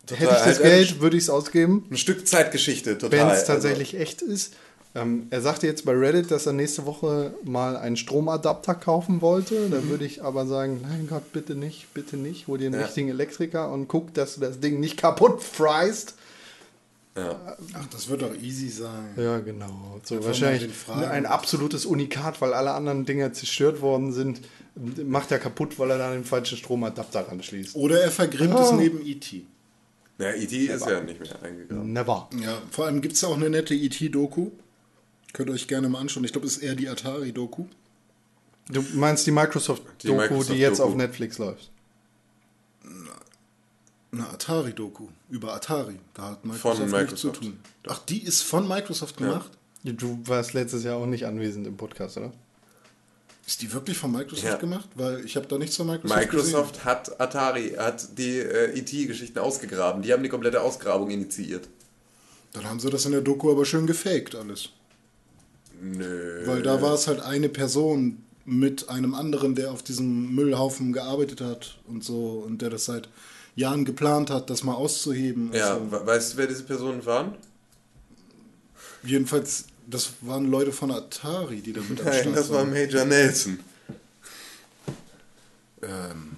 Hätte 0.10 0.24
ich 0.24 0.30
das 0.30 0.42
halt 0.46 0.62
Geld, 0.64 1.00
würde 1.00 1.16
ich 1.16 1.24
es 1.24 1.30
ausgeben. 1.30 1.86
Ein 1.90 1.96
Stück 1.96 2.28
Zeitgeschichte, 2.28 2.98
total. 2.98 3.12
Wenn 3.20 3.28
es 3.28 3.34
Also, 3.42 3.46
tatsächlich 3.54 3.96
echt 3.98 4.22
ist. 4.22 4.54
Ähm, 4.94 5.28
er 5.30 5.40
sagte 5.42 5.68
jetzt 5.68 5.86
bei 5.86 5.94
Reddit, 5.94 6.32
dass 6.32 6.48
er 6.48 6.54
nächste 6.54 6.86
Woche 6.86 7.34
mal 7.46 7.78
einen 7.78 7.96
Stromadapter 7.96 8.76
kaufen 8.76 9.22
wollte. 9.22 9.54
Mhm. 9.68 9.72
Da 9.72 9.84
würde 9.86 10.04
ich 10.04 10.22
aber 10.24 10.46
sagen, 10.48 10.82
nein 10.82 11.08
Gott, 11.10 11.32
bitte 11.32 11.56
nicht, 11.56 11.94
bitte 11.94 12.18
nicht. 12.18 12.48
Hol 12.48 12.58
dir 12.58 12.66
einen 12.66 12.80
Ja. 12.80 12.86
richtigen 12.88 13.08
Elektriker 13.10 13.72
und 13.72 13.88
guck, 13.88 14.14
dass 14.14 14.36
du 14.36 14.42
das 14.42 14.60
Ding 14.60 14.80
nicht 14.82 14.98
kaputt 14.98 15.42
freist. 15.44 16.16
Ja. 17.16 17.58
Ach, 17.74 17.88
das 17.88 18.08
wird 18.10 18.22
doch 18.22 18.34
easy 18.36 18.70
sein. 18.70 19.10
Ja, 19.18 19.40
genau. 19.40 20.00
So 20.04 20.16
Einfach 20.16 20.28
wahrscheinlich 20.28 20.70
ein 20.88 21.26
absolutes 21.26 21.86
Unikat, 21.86 22.42
weil 22.42 22.54
alle 22.54 22.72
anderen 22.72 23.06
Dinger 23.06 23.34
zerstört 23.34 23.82
worden 23.82 24.14
sind. 24.14 24.42
Macht 25.06 25.32
er 25.32 25.40
kaputt, 25.40 25.78
weil 25.80 25.92
er 25.92 25.98
da 25.98 26.14
den 26.14 26.24
falschen 26.24 26.58
Stromadapter 26.58 27.30
anschließt. 27.30 27.76
Oder 27.76 28.02
er 28.02 28.12
vergräbt 28.12 28.58
es 28.58 28.72
neben 28.72 29.02
E 29.06 29.12
E.T. 29.12 29.46
Ja, 30.18 30.34
E.T. 30.34 30.56
ist 30.56 30.86
ja 30.86 31.02
nicht 31.02 31.20
mehr 31.20 31.44
eingegraben. 31.44 31.92
Never. 31.92 32.30
Ja, 32.42 32.62
vor 32.70 32.86
allem 32.86 33.02
gibt 33.02 33.16
es 33.16 33.22
ja 33.22 33.28
auch 33.28 33.36
eine 33.36 33.50
nette 33.50 33.74
E.T.-Doku. 33.76 34.52
Könnt 35.34 35.50
ihr 35.50 35.54
euch 35.54 35.68
gerne 35.68 35.90
mal 35.90 36.00
anschauen. 36.00 36.24
Ich 36.24 36.32
glaube, 36.32 36.48
es 36.48 36.58
ist 36.58 36.64
eher 36.64 36.76
die 36.76 36.88
Atari-Doku. 36.88 37.66
Du 38.70 38.86
meinst 38.94 39.26
die 39.28 39.32
Microsoft-Doku, 39.32 39.98
die, 40.02 40.12
Microsoft 40.14 40.58
jetzt 40.58 40.80
Doku. 40.80 40.90
auf 40.90 40.96
Netflix 40.96 41.38
läuft? 41.38 41.72
Eine 44.14 44.28
Atari-Doku 44.30 45.08
über 45.30 45.54
Atari. 45.54 46.00
Da 46.14 46.24
hat 46.32 46.44
Microsoft, 46.46 46.62
Von 46.62 46.80
nichts 46.80 46.92
Microsoft. 46.92 47.36
zu 47.36 47.42
tun. 47.42 47.60
Ach, 47.88 48.00
die 48.00 48.24
ist 48.24 48.42
von 48.42 48.68
Microsoft 48.68 49.18
gemacht? 49.18 49.52
Du 49.84 50.20
warst 50.26 50.54
letztes 50.54 50.84
Jahr 50.84 50.98
auch 50.98 51.06
nicht 51.06 51.26
anwesend 51.26 51.66
im 51.66 51.78
Podcast, 51.78 52.18
oder? 52.18 52.32
Ist 53.48 53.62
die 53.62 53.72
wirklich 53.74 53.98
von 53.98 54.12
Microsoft 54.12 54.44
Ja. 54.46 54.56
gemacht? 54.58 54.90
Weil 54.96 55.24
ich 55.26 55.36
habe 55.36 55.48
da 55.48 55.58
nichts 55.58 55.78
von 55.78 55.88
Microsoft, 55.88 56.20
Microsoft 56.20 56.86
hat 56.86 57.20
Atari, 57.20 57.72
hat 57.78 58.18
die 58.18 58.38
äh, 58.40 58.78
E.T.-Geschichten 58.78 59.40
ausgegraben. 59.42 60.02
Die 60.02 60.12
haben 60.14 60.24
die 60.24 60.30
komplette 60.30 60.62
Ausgrabung 60.62 61.10
initiiert. 61.10 61.64
gesehen. 61.64 61.76
Dann 62.54 62.66
haben 62.66 62.80
sie 62.80 62.90
das 62.90 63.06
in 63.06 63.14
der 63.14 63.22
Doku 63.22 63.50
aber 63.50 63.66
schön 63.66 63.88
gefaked 63.88 64.36
alles. 64.36 64.70
Nö. 65.82 66.46
Weil 66.46 66.62
da 66.62 66.82
war 66.82 66.94
es 66.94 67.08
halt 67.08 67.22
eine 67.22 67.50
Person 67.50 68.22
mit 68.46 68.90
einem 68.90 69.14
anderen, 69.16 69.56
der 69.56 69.72
auf 69.72 69.82
diesem 69.84 70.36
Müllhaufen 70.36 70.94
gearbeitet 70.94 71.42
hat 71.42 71.78
und 71.88 72.04
so 72.04 72.44
und 72.46 72.62
der 72.62 72.70
das 72.70 72.86
seit 72.86 73.08
Jahren 73.56 73.86
geplant 73.86 74.30
hat, 74.30 74.50
das 74.50 74.64
mal 74.64 74.74
auszuheben. 74.76 75.52
Ja, 75.54 75.76
so. 75.76 75.92
we- 75.92 76.06
weißt 76.06 76.34
du, 76.34 76.38
wer 76.38 76.48
diese 76.48 76.64
Personen 76.64 77.06
waren? 77.06 77.36
Jedenfalls, 79.04 79.66
das 79.88 80.12
waren 80.22 80.50
Leute 80.50 80.72
von 80.72 80.92
Atari, 80.92 81.62
die 81.62 81.74
da 81.74 81.82
mit 81.82 82.00
am 82.00 82.06
Nein, 82.06 82.22
Start 82.22 82.38
das 82.38 82.50
war. 82.52 82.66
Major 82.66 83.06
Nelson. 83.06 83.60
Ähm, 85.82 86.38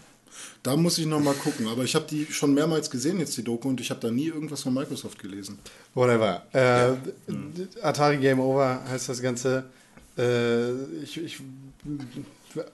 da 0.63 0.75
muss 0.77 0.97
ich 0.97 1.05
noch 1.05 1.19
mal 1.19 1.33
gucken. 1.33 1.67
Aber 1.67 1.83
ich 1.83 1.93
habe 1.95 2.05
die 2.09 2.25
schon 2.31 2.53
mehrmals 2.53 2.89
gesehen 2.89 3.19
jetzt, 3.19 3.35
die 3.37 3.43
Doku, 3.43 3.67
und 3.67 3.81
ich 3.81 3.89
habe 3.89 3.99
da 3.99 4.09
nie 4.09 4.27
irgendwas 4.27 4.61
von 4.61 4.73
Microsoft 4.73 5.19
gelesen. 5.19 5.59
Whatever. 5.93 6.43
Äh, 6.53 6.93
Atari 7.81 8.17
Game 8.17 8.39
Over 8.39 8.81
heißt 8.89 9.09
das 9.09 9.21
Ganze. 9.21 9.65
Äh, 10.17 10.71
ich, 11.03 11.17
ich, 11.17 11.39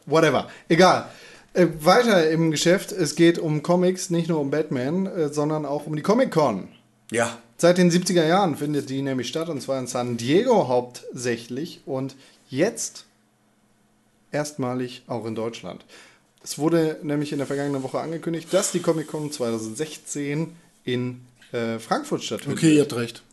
whatever. 0.06 0.50
Egal. 0.68 1.10
Äh, 1.54 1.68
weiter 1.82 2.30
im 2.30 2.52
Geschäft. 2.52 2.92
Es 2.92 3.16
geht 3.16 3.40
um 3.40 3.64
Comics, 3.64 4.10
nicht 4.10 4.30
nur 4.30 4.40
um 4.40 4.52
Batman, 4.52 5.08
äh, 5.08 5.30
sondern 5.34 5.66
auch 5.66 5.88
um 5.88 5.96
die 5.96 6.02
Comic-Con. 6.02 6.68
Ja. 7.12 7.38
Seit 7.58 7.78
den 7.78 7.92
70er 7.92 8.26
Jahren 8.26 8.56
findet 8.56 8.90
die 8.90 9.02
nämlich 9.02 9.28
statt, 9.28 9.50
und 9.50 9.62
zwar 9.62 9.80
in 9.80 9.88
San 9.88 10.18
Diego 10.18 10.68
hauptsächlich 10.68 11.82
und 11.86 12.16
jetzt 12.50 13.06
erstmalig 14.32 15.04
auch 15.08 15.26
in 15.26 15.36
Deutschland. 15.36 15.84
Es 16.42 16.58
wurde 16.58 17.00
nämlich 17.04 17.32
in 17.32 17.38
der 17.38 17.48
vergangenen 17.48 17.84
Woche 17.84 18.00
angekündigt, 18.00 18.48
dass 18.52 18.72
die 18.72 18.80
Comic-Con 18.80 19.32
2016 19.32 20.56
in 20.86 21.22
äh, 21.52 21.80
Frankfurt 21.80 22.24
stattfindet. 22.24 22.60
Okay, 22.60 22.76
ihr 22.76 22.82
habt 22.82 22.96
recht. 22.96 23.24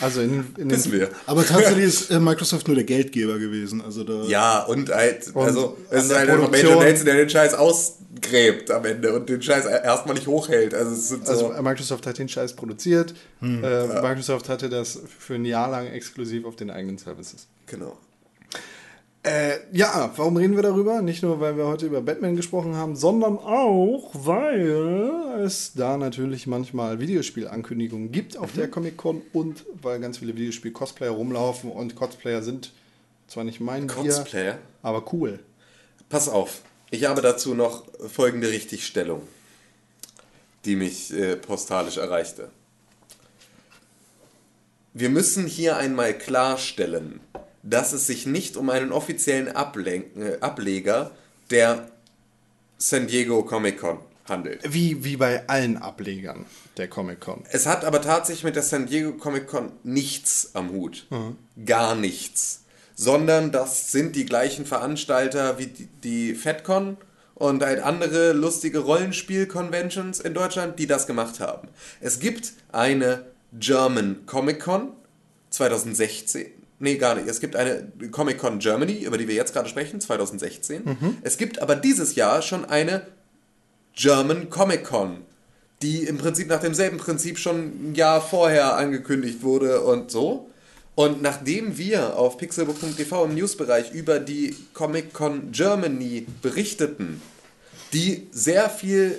Also 0.00 0.20
in, 0.20 0.46
in 0.58 0.70
Wissen 0.70 0.90
den, 0.90 1.00
wir. 1.00 1.10
Aber 1.26 1.44
tatsächlich 1.44 1.84
ist 1.84 2.10
äh, 2.10 2.18
Microsoft 2.18 2.66
nur 2.66 2.74
der 2.74 2.84
Geldgeber 2.84 3.38
gewesen. 3.38 3.80
Also 3.80 4.04
da, 4.04 4.24
Ja, 4.24 4.64
und 4.64 4.90
halt, 4.90 5.34
Und 5.34 5.44
also, 5.44 5.76
es 5.90 6.02
ist 6.02 6.10
der 6.10 6.18
halt 6.18 6.30
einfach 6.30 6.50
Major 6.50 6.82
Nelson, 6.82 7.04
der 7.06 7.14
den 7.14 7.30
Scheiß 7.30 7.54
ausgräbt 7.54 8.70
am 8.70 8.84
Ende 8.84 9.14
und 9.14 9.28
den 9.28 9.40
Scheiß 9.40 9.66
erstmal 9.66 10.14
nicht 10.14 10.26
hochhält. 10.26 10.74
Also, 10.74 10.92
es 10.92 11.08
sind 11.08 11.26
so. 11.26 11.32
also 11.32 11.62
Microsoft 11.62 12.06
hat 12.06 12.18
den 12.18 12.28
Scheiß 12.28 12.54
produziert. 12.54 13.14
Äh, 13.42 13.46
Microsoft 13.46 14.48
hatte 14.48 14.68
das 14.68 14.98
für 15.18 15.34
ein 15.34 15.44
Jahr 15.44 15.70
lang 15.70 15.86
exklusiv 15.86 16.44
auf 16.44 16.56
den 16.56 16.70
eigenen 16.70 16.98
Services. 16.98 17.46
genau. 17.66 17.98
Äh, 19.24 19.60
ja, 19.72 20.12
warum 20.16 20.36
reden 20.36 20.54
wir 20.54 20.62
darüber? 20.62 21.00
Nicht 21.00 21.22
nur, 21.22 21.40
weil 21.40 21.56
wir 21.56 21.66
heute 21.66 21.86
über 21.86 22.02
Batman 22.02 22.36
gesprochen 22.36 22.76
haben, 22.76 22.94
sondern 22.94 23.38
auch, 23.38 24.10
weil 24.12 25.40
es 25.42 25.72
da 25.74 25.96
natürlich 25.96 26.46
manchmal 26.46 27.00
Videospielankündigungen 27.00 28.12
gibt 28.12 28.36
auf 28.36 28.52
der 28.52 28.68
Comic-Con 28.68 29.22
und 29.32 29.64
weil 29.80 29.98
ganz 29.98 30.18
viele 30.18 30.36
Videospiel-Cosplayer 30.36 31.10
rumlaufen 31.10 31.72
und 31.72 31.96
Cosplayer 31.96 32.42
sind 32.42 32.72
zwar 33.26 33.44
nicht 33.44 33.60
mein 33.60 33.86
Bier, 33.86 33.94
Cosplayer? 33.96 34.58
aber 34.82 35.10
cool. 35.14 35.38
Pass 36.10 36.28
auf, 36.28 36.60
ich 36.90 37.06
habe 37.06 37.22
dazu 37.22 37.54
noch 37.54 37.86
folgende 38.06 38.50
Richtigstellung, 38.50 39.22
die 40.66 40.76
mich 40.76 41.14
äh, 41.14 41.36
postalisch 41.36 41.96
erreichte. 41.96 42.50
wir 44.92 45.08
müssen 45.08 45.46
hier 45.46 45.78
einmal 45.78 46.12
klarstellen, 46.12 47.20
dass 47.64 47.92
es 47.92 48.06
sich 48.06 48.26
nicht 48.26 48.56
um 48.56 48.70
einen 48.70 48.92
offiziellen 48.92 49.48
Ablen 49.48 50.04
äh, 50.16 50.38
Ableger 50.40 51.10
der 51.50 51.90
San 52.78 53.06
Diego 53.06 53.42
Comic 53.42 53.80
Con 53.80 53.98
handelt. 54.28 54.60
Wie, 54.72 55.04
wie 55.04 55.16
bei 55.16 55.46
allen 55.48 55.76
Ablegern 55.76 56.46
der 56.76 56.88
Comic-Con. 56.88 57.44
Es 57.50 57.66
hat 57.66 57.84
aber 57.84 58.02
tatsächlich 58.02 58.44
mit 58.44 58.56
der 58.56 58.62
San 58.62 58.86
Diego 58.86 59.12
Comic 59.12 59.46
Con 59.46 59.72
nichts 59.82 60.50
am 60.54 60.70
Hut. 60.70 61.06
Gar 61.64 61.94
nichts. 61.94 62.62
Sondern 62.96 63.52
das 63.52 63.92
sind 63.92 64.16
die 64.16 64.24
gleichen 64.24 64.66
Veranstalter 64.66 65.58
wie 65.58 65.66
die, 65.66 65.86
die 66.02 66.34
FedCon 66.34 66.96
und 67.34 67.62
halt 67.62 67.80
andere 67.80 68.32
lustige 68.32 68.80
Rollenspiel-Conventions 68.80 70.20
in 70.20 70.34
Deutschland, 70.34 70.78
die 70.78 70.86
das 70.86 71.06
gemacht 71.06 71.40
haben. 71.40 71.68
Es 72.00 72.20
gibt 72.20 72.52
eine 72.72 73.24
German 73.52 74.26
Comic 74.26 74.60
Con 74.60 74.92
2016. 75.50 76.46
Nee, 76.78 76.96
gar 76.96 77.14
nicht. 77.14 77.28
Es 77.28 77.40
gibt 77.40 77.56
eine 77.56 77.92
Comic 78.10 78.38
Con 78.38 78.58
Germany, 78.58 79.04
über 79.04 79.16
die 79.16 79.28
wir 79.28 79.34
jetzt 79.34 79.52
gerade 79.52 79.68
sprechen, 79.68 80.00
2016. 80.00 80.84
Es 81.22 81.36
gibt 81.36 81.60
aber 81.60 81.76
dieses 81.76 82.14
Jahr 82.16 82.42
schon 82.42 82.64
eine 82.64 83.06
German 83.94 84.50
Comic 84.50 84.84
Con, 84.84 85.18
die 85.82 86.04
im 86.04 86.18
Prinzip 86.18 86.48
nach 86.48 86.60
demselben 86.60 86.98
Prinzip 86.98 87.38
schon 87.38 87.90
ein 87.90 87.94
Jahr 87.94 88.20
vorher 88.20 88.76
angekündigt 88.76 89.42
wurde 89.42 89.82
und 89.82 90.10
so. 90.10 90.50
Und 90.96 91.22
nachdem 91.22 91.76
wir 91.76 92.16
auf 92.16 92.38
pixelbook.tv 92.38 93.24
im 93.24 93.34
Newsbereich 93.34 93.92
über 93.92 94.20
die 94.20 94.54
Comic 94.74 95.12
Con 95.12 95.50
Germany 95.50 96.26
berichteten, 96.42 97.20
die 97.92 98.28
sehr 98.30 98.70
viel 98.70 99.16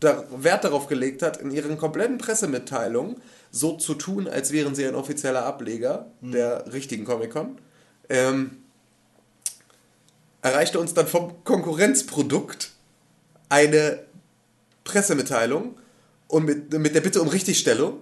Wert 0.00 0.64
darauf 0.64 0.86
gelegt 0.86 1.22
hat, 1.22 1.38
in 1.38 1.50
ihren 1.50 1.78
kompletten 1.78 2.18
Pressemitteilungen 2.18 3.16
so 3.54 3.76
zu 3.76 3.94
tun, 3.94 4.26
als 4.26 4.50
wären 4.50 4.74
sie 4.74 4.84
ein 4.84 4.96
offizieller 4.96 5.46
Ableger 5.46 6.06
der 6.20 6.72
richtigen 6.72 7.04
Comic-Con, 7.04 7.56
ähm, 8.08 8.58
erreichte 10.42 10.80
uns 10.80 10.92
dann 10.92 11.06
vom 11.06 11.44
Konkurrenzprodukt 11.44 12.72
eine 13.48 14.00
Pressemitteilung 14.82 15.76
und 16.26 16.44
mit, 16.44 16.72
mit 16.72 16.96
der 16.96 17.00
Bitte 17.00 17.22
um 17.22 17.28
Richtigstellung, 17.28 18.00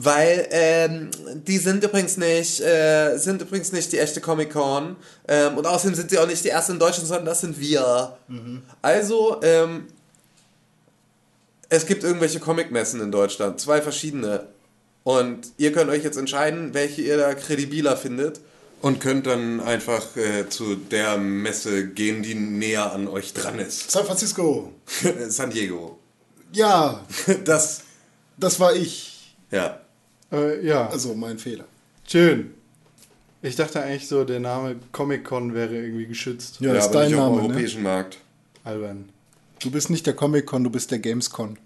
weil 0.00 0.46
ähm, 0.50 1.10
die 1.46 1.56
sind 1.58 1.82
übrigens 1.82 2.18
nicht, 2.18 2.60
äh, 2.60 3.16
sind 3.16 3.40
übrigens 3.40 3.72
nicht 3.72 3.90
die 3.92 3.98
echte 3.98 4.20
Comic-Con 4.20 4.96
ähm, 5.28 5.56
und 5.56 5.66
außerdem 5.66 5.94
sind 5.94 6.10
sie 6.10 6.18
auch 6.18 6.26
nicht 6.26 6.44
die 6.44 6.48
erste 6.48 6.72
in 6.72 6.78
Deutschland, 6.78 7.08
sondern 7.08 7.26
das 7.26 7.40
sind 7.40 7.58
wir. 7.58 8.18
Also, 8.82 9.40
ähm, 9.42 9.86
es 11.70 11.86
gibt 11.86 12.04
irgendwelche 12.04 12.38
Comic-Messen 12.38 13.00
in 13.00 13.10
Deutschland, 13.10 13.60
zwei 13.60 13.80
verschiedene. 13.80 14.48
Und 15.08 15.52
ihr 15.56 15.72
könnt 15.72 15.88
euch 15.88 16.04
jetzt 16.04 16.18
entscheiden, 16.18 16.74
welche 16.74 17.00
ihr 17.00 17.16
da 17.16 17.32
kredibiler 17.32 17.96
findet. 17.96 18.42
Und 18.82 19.00
könnt 19.00 19.26
dann 19.26 19.58
einfach 19.58 20.14
äh, 20.18 20.50
zu 20.50 20.74
der 20.74 21.16
Messe 21.16 21.88
gehen, 21.88 22.22
die 22.22 22.34
näher 22.34 22.92
an 22.92 23.08
euch 23.08 23.32
dran 23.32 23.58
ist. 23.58 23.90
San 23.90 24.04
Francisco. 24.04 24.70
San 25.28 25.48
Diego. 25.48 25.98
Ja, 26.52 27.06
Das, 27.46 27.84
das 28.36 28.60
war 28.60 28.74
ich. 28.74 29.34
ja. 29.50 29.80
Äh, 30.30 30.62
ja, 30.66 30.86
Also 30.90 31.14
mein 31.14 31.38
Fehler. 31.38 31.64
schön. 32.06 32.52
Ich 33.40 33.56
dachte 33.56 33.80
eigentlich 33.82 34.08
so, 34.08 34.24
der 34.24 34.40
Name 34.40 34.76
Comic-Con 34.92 35.54
wäre 35.54 35.74
irgendwie 35.74 36.04
geschützt. 36.06 36.60
Ja, 36.60 36.68
ja 36.68 36.74
das 36.74 36.84
ist 36.84 36.90
aber 36.90 37.00
dein 37.00 37.10
nicht 37.12 37.18
auf 37.18 37.24
dem 37.28 37.34
Name, 37.36 37.42
ne? 37.42 37.48
europäischen 37.48 37.82
Markt. 37.82 38.18
Albern. 38.62 39.08
Du 39.62 39.70
bist 39.70 39.88
nicht 39.88 40.06
der 40.06 40.12
Comic-Con, 40.14 40.64
du 40.64 40.70
bist 40.70 40.90
der 40.90 40.98
Gamescon. 40.98 41.58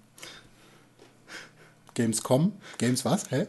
Gamescom? 1.94 2.52
Games 2.78 3.04
was? 3.04 3.30
Hä? 3.30 3.46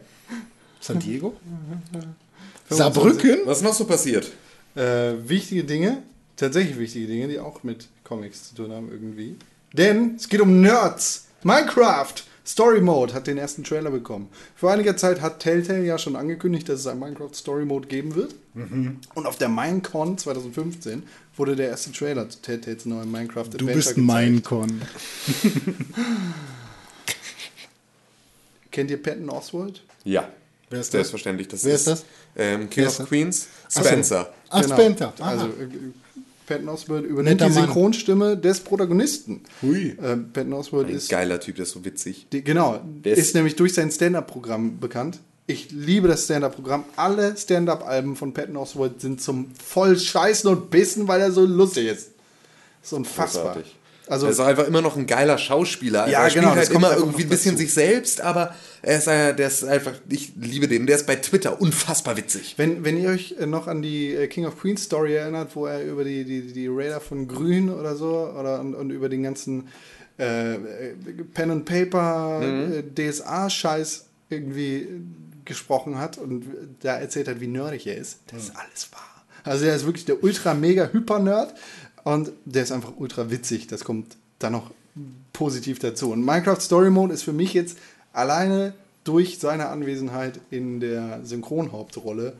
San 0.80 0.98
Diego? 0.98 1.34
Saarbrücken? 2.70 3.38
Was 3.44 3.58
ist 3.58 3.64
noch 3.64 3.74
so 3.74 3.84
passiert? 3.84 4.30
Äh, 4.74 5.14
wichtige 5.26 5.64
Dinge, 5.64 6.02
tatsächlich 6.36 6.78
wichtige 6.78 7.06
Dinge, 7.06 7.28
die 7.28 7.38
auch 7.38 7.62
mit 7.62 7.88
Comics 8.04 8.48
zu 8.50 8.54
tun 8.56 8.72
haben 8.72 8.90
irgendwie. 8.90 9.36
Denn 9.72 10.14
es 10.16 10.28
geht 10.28 10.40
um 10.40 10.60
Nerds. 10.60 11.26
Minecraft 11.42 12.14
Story 12.46 12.80
Mode 12.80 13.14
hat 13.14 13.26
den 13.26 13.38
ersten 13.38 13.64
Trailer 13.64 13.90
bekommen. 13.90 14.28
Vor 14.56 14.70
einiger 14.70 14.96
Zeit 14.96 15.20
hat 15.22 15.40
Telltale 15.40 15.84
ja 15.84 15.96
schon 15.98 16.14
angekündigt, 16.16 16.68
dass 16.68 16.80
es 16.80 16.86
ein 16.86 16.98
Minecraft 16.98 17.32
Story 17.34 17.64
Mode 17.64 17.88
geben 17.88 18.14
wird. 18.14 18.34
Und 18.54 19.26
auf 19.26 19.36
der 19.36 19.48
Minecon 19.48 20.16
2015 20.18 21.02
wurde 21.36 21.56
der 21.56 21.68
erste 21.68 21.92
Trailer 21.92 22.28
zu 22.28 22.40
Telltales 22.40 22.84
neuem 22.86 23.10
Minecraft 23.10 23.44
Du 23.44 23.66
Adventure 23.66 23.74
bist 23.74 23.88
gezeigt. 23.90 24.06
mein 24.06 24.42
Con. 24.44 24.82
Kennt 28.74 28.90
ihr 28.90 29.00
Patton 29.00 29.30
Oswald? 29.30 29.82
Ja. 30.02 30.28
Wer 30.68 30.80
ist 30.80 30.88
das? 30.88 30.92
Selbstverständlich. 30.92 31.46
Das 31.46 31.64
Wer 31.64 31.76
ist 31.76 31.86
das? 31.86 32.04
Ähm, 32.36 32.68
King 32.68 32.86
of? 32.88 33.06
Queens, 33.06 33.46
Ach 33.66 33.70
so. 33.70 33.84
Spencer. 33.84 34.34
Ach, 34.50 34.62
Genau. 34.62 34.74
Spencer. 34.74 35.12
Aha. 35.20 35.30
Also 35.30 35.46
äh, 35.46 35.68
Patton 36.44 36.68
Oswald 36.68 37.04
übernimmt 37.04 37.40
Netter 37.40 37.48
die 37.50 37.54
Mann. 37.54 37.64
Synchronstimme 37.66 38.36
des 38.36 38.58
Protagonisten. 38.58 39.42
Hui. 39.62 39.96
Ähm, 40.02 40.32
Patton 40.32 40.52
Oswald 40.54 40.88
Ein 40.88 40.96
ist 40.96 41.08
geiler 41.08 41.38
Typ, 41.38 41.54
der 41.54 41.62
ist 41.66 41.70
so 41.70 41.84
witzig. 41.84 42.26
Die, 42.32 42.42
genau, 42.42 42.80
Der 43.04 43.16
ist, 43.16 43.36
nämlich 43.36 43.54
durch 43.54 43.74
sein 43.74 43.92
Stand-Up-Programm 43.92 44.80
bekannt. 44.80 45.20
Ich 45.46 45.70
liebe 45.70 46.08
das 46.08 46.24
Stand-Up-Programm. 46.24 46.82
Alle 46.96 47.36
Stand-Up-Alben 47.36 48.16
von 48.16 48.34
Patton 48.34 48.56
Oswalt 48.56 49.00
sind 49.00 49.22
zum 49.22 49.52
voll 49.64 49.96
Scheißen 49.96 50.50
und 50.50 50.70
Bissen, 50.70 51.06
weil 51.06 51.20
er 51.20 51.30
so 51.30 51.46
lustig 51.46 51.86
ist. 51.86 52.10
Das 52.82 52.90
ist 52.90 52.92
unfassbar. 52.94 53.44
Großartig. 53.54 53.76
Also, 54.06 54.26
er 54.26 54.32
ist 54.32 54.40
einfach 54.40 54.66
immer 54.66 54.82
noch 54.82 54.96
ein 54.96 55.06
geiler 55.06 55.38
Schauspieler. 55.38 56.02
Also 56.02 56.12
Ja, 56.12 56.24
er 56.24 56.30
spielt 56.30 56.44
genau, 56.44 56.56
halt 56.56 56.70
immer 56.70 56.96
irgendwie 56.96 57.22
ein 57.22 57.28
bisschen 57.28 57.52
dazu. 57.52 57.64
sich 57.64 57.72
selbst, 57.74 58.20
aber 58.20 58.54
er 58.82 58.98
ist, 58.98 59.06
der 59.06 59.38
ist 59.38 59.64
einfach, 59.64 59.94
ich 60.08 60.32
liebe 60.38 60.68
den. 60.68 60.86
Der 60.86 60.96
ist 60.96 61.06
bei 61.06 61.16
Twitter 61.16 61.60
unfassbar 61.60 62.16
witzig. 62.16 62.54
wenn, 62.58 62.84
wenn 62.84 63.02
ihr 63.02 63.10
euch 63.10 63.34
äh, 63.38 63.46
noch 63.46 63.66
an 63.66 63.80
die 63.80 64.14
äh, 64.14 64.26
King 64.26 64.46
of 64.46 64.60
Queens 64.60 64.84
Story 64.84 65.14
erinnert, 65.14 65.56
wo 65.56 65.66
er 65.66 65.82
über 65.84 66.04
die, 66.04 66.24
die, 66.24 66.52
die 66.52 66.68
Raider 66.68 67.00
von 67.00 67.26
Grün 67.26 67.70
oder 67.70 67.96
so 67.96 68.30
oder 68.38 68.60
und, 68.60 68.74
und 68.74 68.90
über 68.90 69.08
den 69.08 69.22
ganzen 69.22 69.68
äh, 70.18 70.54
äh, 70.54 70.94
Pen 71.32 71.50
and 71.50 71.64
Paper 71.64 72.40
äh, 72.42 72.82
DSA-Scheiß 72.82 74.04
irgendwie 74.30 74.88
gesprochen 75.44 75.98
hat 75.98 76.18
und 76.18 76.44
da 76.80 76.96
erzählt 76.96 77.28
hat, 77.28 77.40
wie 77.40 77.48
nerdig 77.48 77.86
er 77.86 77.96
ist, 77.96 78.20
das 78.28 78.44
ist 78.44 78.56
alles 78.56 78.92
wahr. 78.92 79.24
Also 79.42 79.66
er 79.66 79.76
ist 79.76 79.84
wirklich 79.84 80.04
der 80.06 80.22
ultra 80.22 80.54
mega 80.54 80.88
hyper 80.90 81.18
Nerd 81.18 81.54
und 82.04 82.30
der 82.44 82.62
ist 82.62 82.72
einfach 82.72 82.92
ultra 82.96 83.30
witzig. 83.30 83.66
Das 83.66 83.84
kommt 83.84 84.16
dann 84.38 84.52
noch 84.52 84.70
positiv 85.32 85.78
dazu. 85.80 86.12
Und 86.12 86.24
Minecraft 86.24 86.60
Story 86.60 86.90
Mode 86.90 87.12
ist 87.14 87.22
für 87.22 87.32
mich 87.32 87.52
jetzt 87.54 87.78
alleine 88.12 88.74
durch 89.02 89.38
seine 89.38 89.68
Anwesenheit 89.68 90.38
in 90.50 90.80
der 90.80 91.20
Synchronhauptrolle 91.24 92.34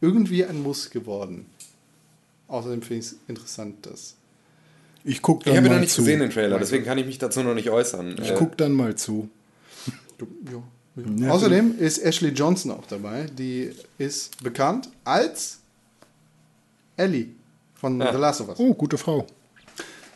irgendwie 0.00 0.44
ein 0.44 0.62
Muss 0.62 0.90
geworden. 0.90 1.46
Außerdem 2.48 2.80
finde 2.82 3.00
ich 3.00 3.06
es 3.12 3.16
interessant, 3.28 3.84
dass. 3.86 4.14
Ich 5.04 5.22
guck 5.22 5.44
dann 5.44 5.52
Ich 5.54 5.58
habe 5.58 5.68
noch 5.70 5.80
nicht 5.80 5.92
zu. 5.92 6.00
gesehen, 6.02 6.20
den 6.20 6.30
Trailer, 6.30 6.58
deswegen 6.58 6.84
kann 6.84 6.98
ich 6.98 7.06
mich 7.06 7.18
dazu 7.18 7.42
noch 7.42 7.54
nicht 7.54 7.70
äußern. 7.70 8.16
Ich 8.22 8.30
Äh, 8.30 8.34
guck 8.36 8.56
dann 8.56 8.72
mal 8.72 8.94
zu. 8.94 9.28
Ja, 10.50 10.62
ja. 11.16 11.30
Außerdem 11.30 11.78
ist 11.78 11.98
Ashley 11.98 12.30
Johnson 12.30 12.72
auch 12.72 12.86
dabei. 12.86 13.26
Die 13.38 13.70
ist 13.98 14.42
bekannt 14.42 14.88
als 15.04 15.58
Ellie 16.96 17.28
von 17.78 18.00
Ah. 18.02 18.12
The 18.12 18.18
Last 18.18 18.40
of 18.40 18.48
Us. 18.48 18.58
Oh, 18.58 18.74
gute 18.74 18.98
Frau. 18.98 19.26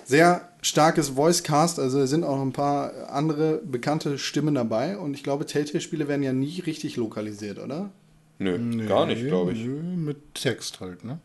Sehr 0.05 0.49
starkes 0.61 1.11
Voice-Cast, 1.11 1.79
also 1.79 2.01
es 2.01 2.11
sind 2.11 2.25
auch 2.25 2.37
noch 2.37 2.43
ein 2.43 2.53
paar 2.53 3.11
andere 3.11 3.59
bekannte 3.65 4.19
Stimmen 4.19 4.55
dabei. 4.55 4.99
Und 4.99 5.15
ich 5.15 5.23
glaube, 5.23 5.47
Telltale-Spiele 5.47 6.09
werden 6.09 6.23
ja 6.23 6.33
nie 6.33 6.61
richtig 6.61 6.97
lokalisiert, 6.97 7.59
oder? 7.59 7.91
nö, 8.39 8.87
gar 8.89 9.07
nicht, 9.07 9.25
glaube 9.27 9.53
ich. 9.53 9.65
Nö, 9.65 9.81
Mit 9.81 10.35
Text 10.35 10.81
halt, 10.81 11.05
ne? 11.05 11.19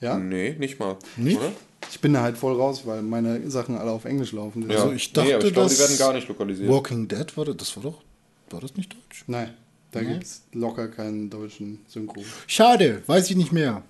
Ja? 0.00 0.18
Nee, 0.18 0.54
nicht 0.58 0.78
mal. 0.78 0.96
Nicht? 1.16 1.38
Oder? 1.38 1.52
Ich 1.90 2.00
bin 2.00 2.12
da 2.12 2.22
halt 2.22 2.36
voll 2.36 2.54
raus, 2.54 2.82
weil 2.84 3.02
meine 3.02 3.50
Sachen 3.50 3.76
alle 3.78 3.90
auf 3.90 4.04
Englisch 4.04 4.32
laufen. 4.32 4.68
Ja. 4.70 4.76
Also 4.76 4.92
ich 4.92 5.08
nee, 5.08 5.12
dachte, 5.14 5.34
aber 5.36 5.44
ich 5.46 5.52
glaube, 5.54 5.70
die 5.70 5.78
werden 5.78 5.98
gar 5.98 6.12
nicht 6.12 6.28
lokalisiert. 6.28 6.68
Walking 6.70 7.08
Dead 7.08 7.36
war 7.36 7.44
das, 7.46 7.56
das 7.56 7.76
war 7.76 7.84
doch, 7.84 8.02
war 8.50 8.60
das 8.60 8.76
nicht 8.76 8.92
deutsch? 8.92 9.24
Nein, 9.26 9.54
da 9.92 10.02
gibt 10.02 10.24
es 10.24 10.42
locker 10.52 10.88
keinen 10.88 11.30
deutschen 11.30 11.80
Synchro. 11.88 12.22
Schade, 12.46 13.02
weiß 13.06 13.30
ich 13.30 13.36
nicht 13.36 13.52
mehr. 13.52 13.82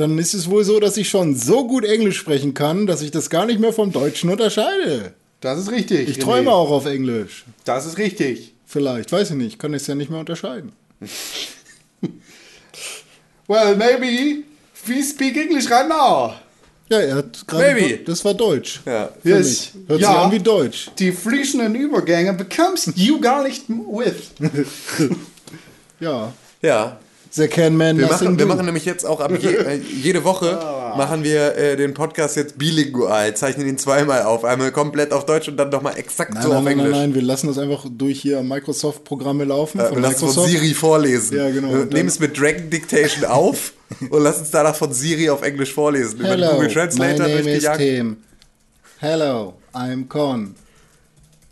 Dann 0.00 0.16
ist 0.18 0.32
es 0.32 0.48
wohl 0.48 0.64
so, 0.64 0.80
dass 0.80 0.96
ich 0.96 1.10
schon 1.10 1.36
so 1.36 1.66
gut 1.66 1.84
Englisch 1.84 2.16
sprechen 2.16 2.54
kann, 2.54 2.86
dass 2.86 3.02
ich 3.02 3.10
das 3.10 3.28
gar 3.28 3.44
nicht 3.44 3.60
mehr 3.60 3.72
vom 3.74 3.92
Deutschen 3.92 4.30
unterscheide. 4.30 5.12
Das 5.42 5.58
ist 5.58 5.70
richtig. 5.70 6.08
Ich 6.08 6.16
René. 6.16 6.20
träume 6.22 6.52
auch 6.52 6.70
auf 6.70 6.86
Englisch. 6.86 7.44
Das 7.64 7.84
ist 7.84 7.98
richtig. 7.98 8.54
Vielleicht, 8.66 9.12
weiß 9.12 9.30
ich 9.30 9.36
nicht, 9.36 9.58
kann 9.58 9.74
es 9.74 9.86
ja 9.86 9.94
nicht 9.94 10.10
mehr 10.10 10.20
unterscheiden. 10.20 10.72
Well, 13.46 13.76
maybe 13.76 14.44
we 14.86 15.02
speak 15.02 15.36
English 15.36 15.68
right 15.70 15.88
now. 15.88 16.34
Ja, 16.88 17.00
er 17.00 17.14
hat 17.16 17.46
gerade. 17.46 17.98
Das 18.04 18.24
war 18.24 18.32
Deutsch. 18.34 18.80
Ja. 18.86 19.10
Für 19.22 19.28
Yes. 19.28 19.74
mich. 19.74 19.88
Hört 19.88 20.00
Ja. 20.00 20.08
sich 20.12 20.16
an 20.18 20.32
wie 20.32 20.38
Deutsch. 20.38 20.90
Die 20.98 21.12
fließenden 21.12 21.74
Übergänge 21.74 22.32
bekommst 22.32 22.92
you 22.96 23.20
gar 23.20 23.42
nicht 23.42 23.64
with. 23.68 24.30
Ja. 26.00 26.32
Ja. 26.62 26.98
There 27.34 27.48
can 27.48 27.76
man 27.76 27.96
Wir 27.96 28.08
machen, 28.08 28.38
wir 28.38 28.46
machen 28.46 28.66
nämlich 28.66 28.84
jetzt 28.84 29.06
auch 29.06 29.20
ab 29.20 29.30
je, 29.38 29.54
äh, 29.54 29.76
jede 29.76 30.24
Woche 30.24 30.52
machen 30.96 31.22
wir 31.22 31.54
äh, 31.56 31.76
den 31.76 31.94
Podcast 31.94 32.34
jetzt 32.36 32.58
bilingual, 32.58 33.34
zeichnen 33.36 33.68
ihn 33.68 33.78
zweimal 33.78 34.22
auf, 34.24 34.44
einmal 34.44 34.72
komplett 34.72 35.12
auf 35.12 35.26
Deutsch 35.26 35.46
und 35.46 35.56
dann 35.56 35.68
nochmal 35.68 35.96
exakt 35.96 36.34
Nein, 36.34 36.42
so 36.42 36.48
nein, 36.48 36.58
auf 36.58 36.64
nein, 36.64 36.76
nein, 36.76 36.86
Englisch. 36.86 36.98
nein, 36.98 37.14
wir 37.14 37.22
lassen 37.22 37.46
das 37.46 37.58
einfach 37.58 37.86
durch 37.88 38.20
hier 38.20 38.42
Microsoft-Programme 38.42 39.44
laufen. 39.44 39.78
Äh, 39.78 39.86
von 39.86 39.96
wir 39.96 40.02
lassen 40.02 40.18
von 40.18 40.28
Microsoft. 40.28 40.50
Siri 40.50 40.74
vorlesen. 40.74 41.36
Ja, 41.36 41.50
genau. 41.50 41.72
Wir 41.72 41.84
nehmen 41.84 42.08
es 42.08 42.18
mit 42.18 42.38
Dragon 42.38 42.68
Dictation 42.68 43.24
auf 43.24 43.74
und 44.10 44.22
lassen 44.22 44.42
es 44.42 44.50
danach 44.50 44.74
von 44.74 44.92
Siri 44.92 45.30
auf 45.30 45.42
Englisch 45.42 45.72
vorlesen. 45.72 46.18
Über 46.18 46.30
den 46.30 46.40
Hello, 46.40 46.52
Google 46.54 46.66
my 46.68 46.72
Translator 46.74 47.28
name 47.28 47.50
is. 47.50 47.64
Tim. 47.76 48.16
Hello, 48.98 49.54
I'm 49.72 50.08
Con. 50.08 50.56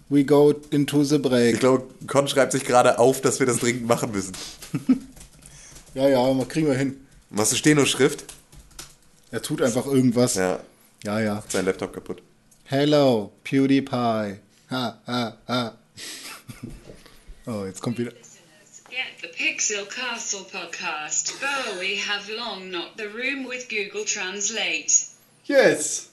We 0.09 0.25
go 0.25 0.55
into 0.71 1.05
the 1.05 1.17
Ich 1.17 1.23
break. 1.23 1.61
glaube, 1.61 1.85
Con 2.07 2.27
schreibt 2.27 2.53
sich 2.53 2.65
gerade 2.65 2.99
auf, 2.99 3.21
dass 3.21 3.39
wir 3.39 3.47
das 3.47 3.59
dringend 3.59 3.87
machen 3.87 4.11
müssen. 4.11 4.33
Ja, 5.99 6.09
ja, 6.09 6.33
mal 6.33 6.47
kriegen 6.47 6.69
wir 6.69 6.77
hin. 6.77 7.05
Machst 7.29 7.51
du 7.51 7.57
Steno-Schrift? 7.57 8.25
Er 9.33 9.43
tut 9.43 9.61
einfach 9.61 9.85
irgendwas. 9.85 10.37
Ja, 10.37 10.61
ja. 11.03 11.21
ja. 11.21 11.43
sein 11.49 11.65
Laptop 11.65 11.93
kaputt. 11.93 12.23
Hello, 12.63 13.33
PewDiePie. 13.43 14.39
Ha, 14.71 15.03
ha, 15.05 15.39
ha. 15.49 15.79
Oh, 17.47 17.65
jetzt 17.65 17.83
kommt 17.83 17.99
wieder. 17.99 18.13
Get 18.13 19.09
the 19.23 19.27
Pixel 19.27 19.87
Castle 19.87 20.45
podcast. 20.53 21.35
Bo, 21.41 21.81
we 21.81 21.97
have 21.97 22.31
long 22.31 22.71
not 22.71 22.97
the 22.97 23.07
room 23.07 23.49
with 23.49 23.69
Google 23.69 24.05
Translate. 24.05 24.93
Yes. 25.47 26.11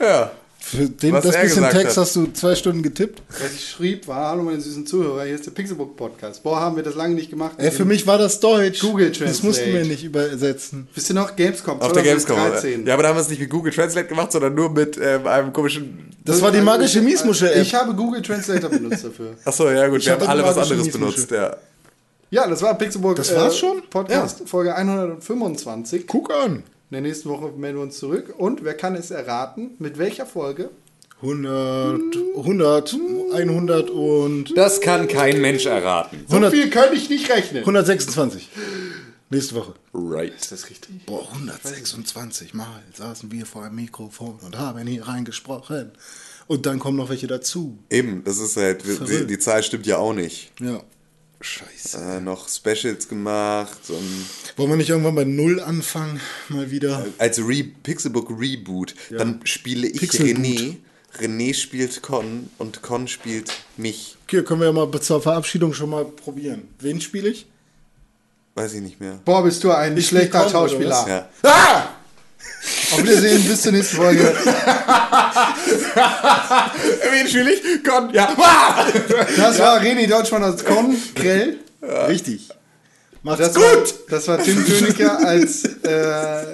Ja. 0.00 0.32
Für 0.64 0.88
den, 0.88 1.12
Was 1.12 1.24
das 1.24 1.38
bisschen 1.40 1.68
Text 1.68 1.96
hat. 1.96 2.04
hast 2.04 2.16
du 2.16 2.26
zwei 2.32 2.54
Stunden 2.54 2.82
getippt. 2.82 3.20
Was 3.28 3.52
ich 3.52 3.68
schrieb 3.68 4.06
war, 4.06 4.30
hallo 4.30 4.44
meine 4.44 4.60
süßen 4.60 4.86
Zuhörer, 4.86 5.24
hier 5.24 5.34
ist 5.34 5.44
der 5.44 5.50
Pixelbook 5.50 5.96
Podcast. 5.96 6.42
Boah, 6.44 6.60
haben 6.60 6.76
wir 6.76 6.82
das 6.84 6.94
lange 6.94 7.14
nicht 7.14 7.30
gemacht. 7.30 7.54
Ey, 7.58 7.70
für 7.72 7.84
mich 7.84 8.06
war 8.06 8.16
das 8.16 8.38
Deutsch. 8.40 8.80
Google 8.80 9.08
Das 9.10 9.18
Translate. 9.18 9.46
mussten 9.46 9.72
wir 9.72 9.84
nicht 9.84 10.04
übersetzen. 10.04 10.86
Wisst 10.94 11.10
ihr 11.10 11.14
noch, 11.14 11.34
Gamescom 11.36 11.80
Auf 11.80 11.92
der 11.92 12.02
Gamescom. 12.04 12.36
2013. 12.36 12.86
Ja, 12.86 12.94
aber 12.94 13.02
da 13.02 13.08
haben 13.10 13.16
wir 13.16 13.22
es 13.22 13.28
nicht 13.28 13.40
mit 13.40 13.50
Google 13.50 13.72
Translate 13.72 14.06
gemacht, 14.06 14.32
sondern 14.32 14.54
nur 14.54 14.70
mit 14.70 14.96
ähm, 15.02 15.26
einem 15.26 15.52
komischen. 15.52 16.10
Das 16.24 16.40
war 16.40 16.52
die 16.52 16.60
magische 16.60 17.02
Miesmuschel-App. 17.02 17.60
Ich 17.60 17.74
habe 17.74 17.92
Google 17.94 18.22
Translator 18.22 18.70
benutzt 18.70 19.04
dafür. 19.04 19.34
Achso, 19.44 19.68
ja 19.68 19.88
gut, 19.88 19.98
Ich 19.98 20.06
wir 20.06 20.12
haben 20.14 20.26
alle 20.26 20.44
was 20.44 20.56
anderes 20.56 20.84
Miesmuschel. 20.86 21.26
benutzt, 21.26 21.30
ja. 21.32 21.56
Ja, 22.30 22.46
das 22.48 22.62
war 22.62 22.78
Pixelburg 22.78 23.16
Das 23.16 23.34
war's 23.34 23.58
schon? 23.58 23.82
Podcast, 23.90 24.42
Folge 24.46 24.74
125. 24.74 26.06
Guck 26.06 26.32
an. 26.32 26.62
In 26.92 26.96
der 27.02 27.10
nächsten 27.10 27.30
Woche 27.30 27.50
melden 27.56 27.78
wir 27.78 27.84
uns 27.84 27.96
zurück. 27.96 28.34
Und 28.36 28.64
wer 28.64 28.74
kann 28.74 28.94
es 28.96 29.10
erraten? 29.10 29.70
Mit 29.78 29.96
welcher 29.96 30.26
Folge? 30.26 30.68
100, 31.22 32.14
100, 32.36 32.96
100 33.32 33.88
und 33.88 34.54
Das 34.54 34.82
kann 34.82 35.08
kein 35.08 35.40
Mensch 35.40 35.64
erraten. 35.64 36.26
So 36.28 36.36
100 36.36 36.52
viel 36.52 36.68
könnte 36.68 36.94
ich 36.96 37.08
nicht 37.08 37.30
rechnen. 37.30 37.60
126. 37.60 38.50
Nächste 39.30 39.54
Woche. 39.54 39.72
Right. 39.94 40.34
Ist 40.38 40.52
das 40.52 40.68
richtig? 40.68 41.06
Boah, 41.06 41.26
126 41.32 42.52
Mal 42.52 42.82
saßen 42.94 43.32
wir 43.32 43.46
vor 43.46 43.64
einem 43.64 43.76
Mikrofon 43.76 44.38
und 44.44 44.58
haben 44.58 44.86
hier 44.86 45.08
reingesprochen. 45.08 45.92
Und 46.46 46.66
dann 46.66 46.78
kommen 46.78 46.98
noch 46.98 47.08
welche 47.08 47.26
dazu. 47.26 47.78
Eben, 47.88 48.22
das 48.24 48.36
ist 48.36 48.58
halt, 48.58 48.84
die, 48.84 48.90
Verrückt. 48.90 49.30
die 49.30 49.38
Zahl 49.38 49.62
stimmt 49.62 49.86
ja 49.86 49.96
auch 49.96 50.12
nicht. 50.12 50.52
Ja. 50.60 50.82
Scheiße. 51.42 51.98
Äh, 51.98 52.20
noch 52.20 52.48
Specials 52.48 53.08
gemacht 53.08 53.78
und 53.88 54.24
Wollen 54.56 54.70
wir 54.70 54.76
nicht 54.76 54.90
irgendwann 54.90 55.14
bei 55.14 55.24
Null 55.24 55.60
anfangen? 55.60 56.20
Mal 56.48 56.70
wieder. 56.70 57.04
als 57.18 57.38
Re 57.38 57.64
Pixelbook 57.82 58.30
Reboot, 58.30 58.94
dann 59.10 59.40
spiele 59.44 59.86
ich 59.88 60.00
Pixelboot. 60.00 60.36
René, 60.36 60.76
René 61.18 61.54
spielt 61.54 62.02
Con 62.02 62.48
und 62.58 62.82
Con 62.82 63.08
spielt 63.08 63.50
mich. 63.76 64.16
Okay, 64.26 64.42
können 64.42 64.60
wir 64.60 64.66
ja 64.66 64.72
mal 64.72 64.90
zur 65.00 65.20
Verabschiedung 65.20 65.74
schon 65.74 65.90
mal 65.90 66.04
probieren. 66.04 66.68
Wen 66.78 67.00
spiele 67.00 67.28
ich? 67.28 67.46
Weiß 68.54 68.74
ich 68.74 68.82
nicht 68.82 69.00
mehr. 69.00 69.18
Boah, 69.24 69.42
bist 69.42 69.64
du 69.64 69.70
ein 69.72 69.96
Ich 69.96 70.08
schlechter 70.08 70.48
Schauspieler. 70.48 71.06
Ja. 71.08 71.28
Ah! 71.42 71.88
Auf 72.92 73.02
Wiedersehen, 73.02 73.42
bis 73.44 73.62
zur 73.62 73.72
nächsten 73.72 73.96
Folge. 73.96 74.22
Wen 77.10 77.28
spiele 77.28 77.52
ich? 77.52 77.82
Con, 77.84 78.12
ja. 78.12 78.34
Das 79.36 79.58
war 79.58 79.80
René 79.80 80.06
Deutschmann 80.06 80.44
als 80.44 80.64
Con 80.64 80.96
Grell. 81.14 81.58
Richtig. 82.08 82.48
Macht's 83.22 83.40
Das 83.46 83.54
gut! 83.54 83.64
War, 83.64 83.84
das 84.10 84.28
war 84.28 84.42
Tim 84.42 84.64
Königer 84.64 85.18
als 85.26 85.64
äh, 85.64 86.44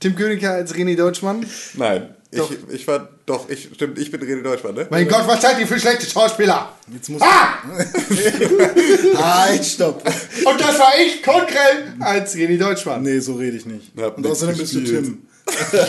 Tim 0.00 0.14
Königer 0.14 0.52
als 0.52 0.74
René 0.74 0.96
Deutschmann. 0.96 1.46
Nein, 1.74 2.14
Doch. 2.38 2.52
ich 2.68 2.86
war, 2.86 3.08
doch, 3.26 3.48
ich, 3.48 3.70
stimmt, 3.74 3.98
ich 3.98 4.10
bin 4.10 4.20
René 4.20 4.42
Deutschmann, 4.42 4.74
ne? 4.74 4.86
Mein 4.90 5.08
Gott, 5.08 5.26
was 5.26 5.42
seid 5.42 5.58
ihr 5.58 5.66
für 5.66 5.78
schlechte 5.78 6.06
Schauspieler? 6.06 6.72
Jetzt 6.92 7.08
muss 7.08 7.22
Halt, 9.16 9.64
stopp. 9.64 10.02
Und 10.06 10.60
das 10.60 10.78
war 10.78 10.92
ich, 11.04 11.22
Con 11.22 11.42
Grell, 11.46 11.94
als 12.00 12.34
René 12.34 12.58
Deutschmann. 12.58 13.02
Nee, 13.02 13.18
so 13.20 13.34
rede 13.34 13.56
ich 13.56 13.66
nicht. 13.66 13.92
Hab 13.98 14.16
Und 14.18 14.26
außerdem 14.26 14.56
bist 14.56 14.74
du 14.74 14.80
gespielt. 14.80 15.04
Tim. 15.04 15.22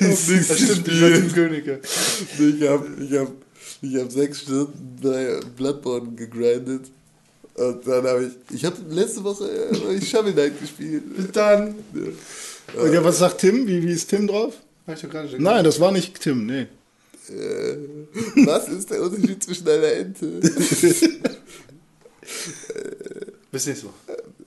Das 0.00 0.58
stimmt, 0.58 0.88
ich 0.88 1.00
war 1.02 1.10
Tim 1.10 1.32
Königer. 1.32 1.78
Ich 2.38 2.68
habe 2.68 2.86
ich 3.00 3.18
hab, 3.18 3.32
ich 3.80 3.96
hab 3.96 4.12
sechs 4.12 4.42
Stunden 4.42 4.98
bei 5.02 5.40
Bloodborne 5.56 6.12
gegrindet. 6.14 6.90
Und 7.54 7.86
dann 7.86 8.04
habe 8.04 8.24
ich, 8.24 8.56
ich 8.56 8.64
habe 8.64 8.76
letzte 8.90 9.22
Woche 9.22 9.48
äh, 9.48 9.94
ich 9.94 10.10
Shovel 10.10 10.32
Knight 10.32 10.60
gespielt. 10.60 11.16
Bis 11.16 11.30
dann. 11.30 11.76
Und 12.76 12.92
ja, 12.92 13.04
was 13.04 13.18
sagt 13.18 13.40
Tim? 13.40 13.66
Wie, 13.66 13.82
wie 13.82 13.92
ist 13.92 14.08
Tim 14.10 14.26
drauf? 14.26 14.54
Hab 14.86 14.96
ich 14.96 15.02
doch 15.02 15.10
gerade 15.10 15.28
schon 15.28 15.42
Nein, 15.42 15.64
das 15.64 15.80
war 15.80 15.92
nicht 15.92 16.20
Tim, 16.20 16.46
nee. 16.46 16.66
Was 18.44 18.68
ist 18.68 18.90
der 18.90 19.02
Unterschied 19.02 19.42
zwischen 19.42 19.66
einer 19.66 19.92
Ente? 19.92 20.26
Bis 23.50 23.66
nächste 23.66 23.86
Woche. 23.86 23.94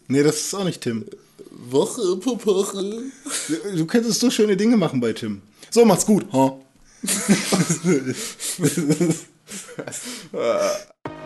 Nee, 0.08 0.22
das 0.22 0.38
ist 0.38 0.54
auch 0.54 0.64
nicht 0.64 0.82
Tim. 0.82 1.06
Woche, 1.50 2.18
Popoche. 2.18 3.02
Du 3.76 3.88
könntest 3.88 4.20
so 4.20 4.30
schöne 4.30 4.56
Dinge 4.56 4.78
machen 4.78 5.00
bei 5.00 5.14
Tim. 5.14 5.42
So, 5.72 5.86
macht's 5.86 6.06
gut. 6.06 6.32
Ha. 6.32 6.60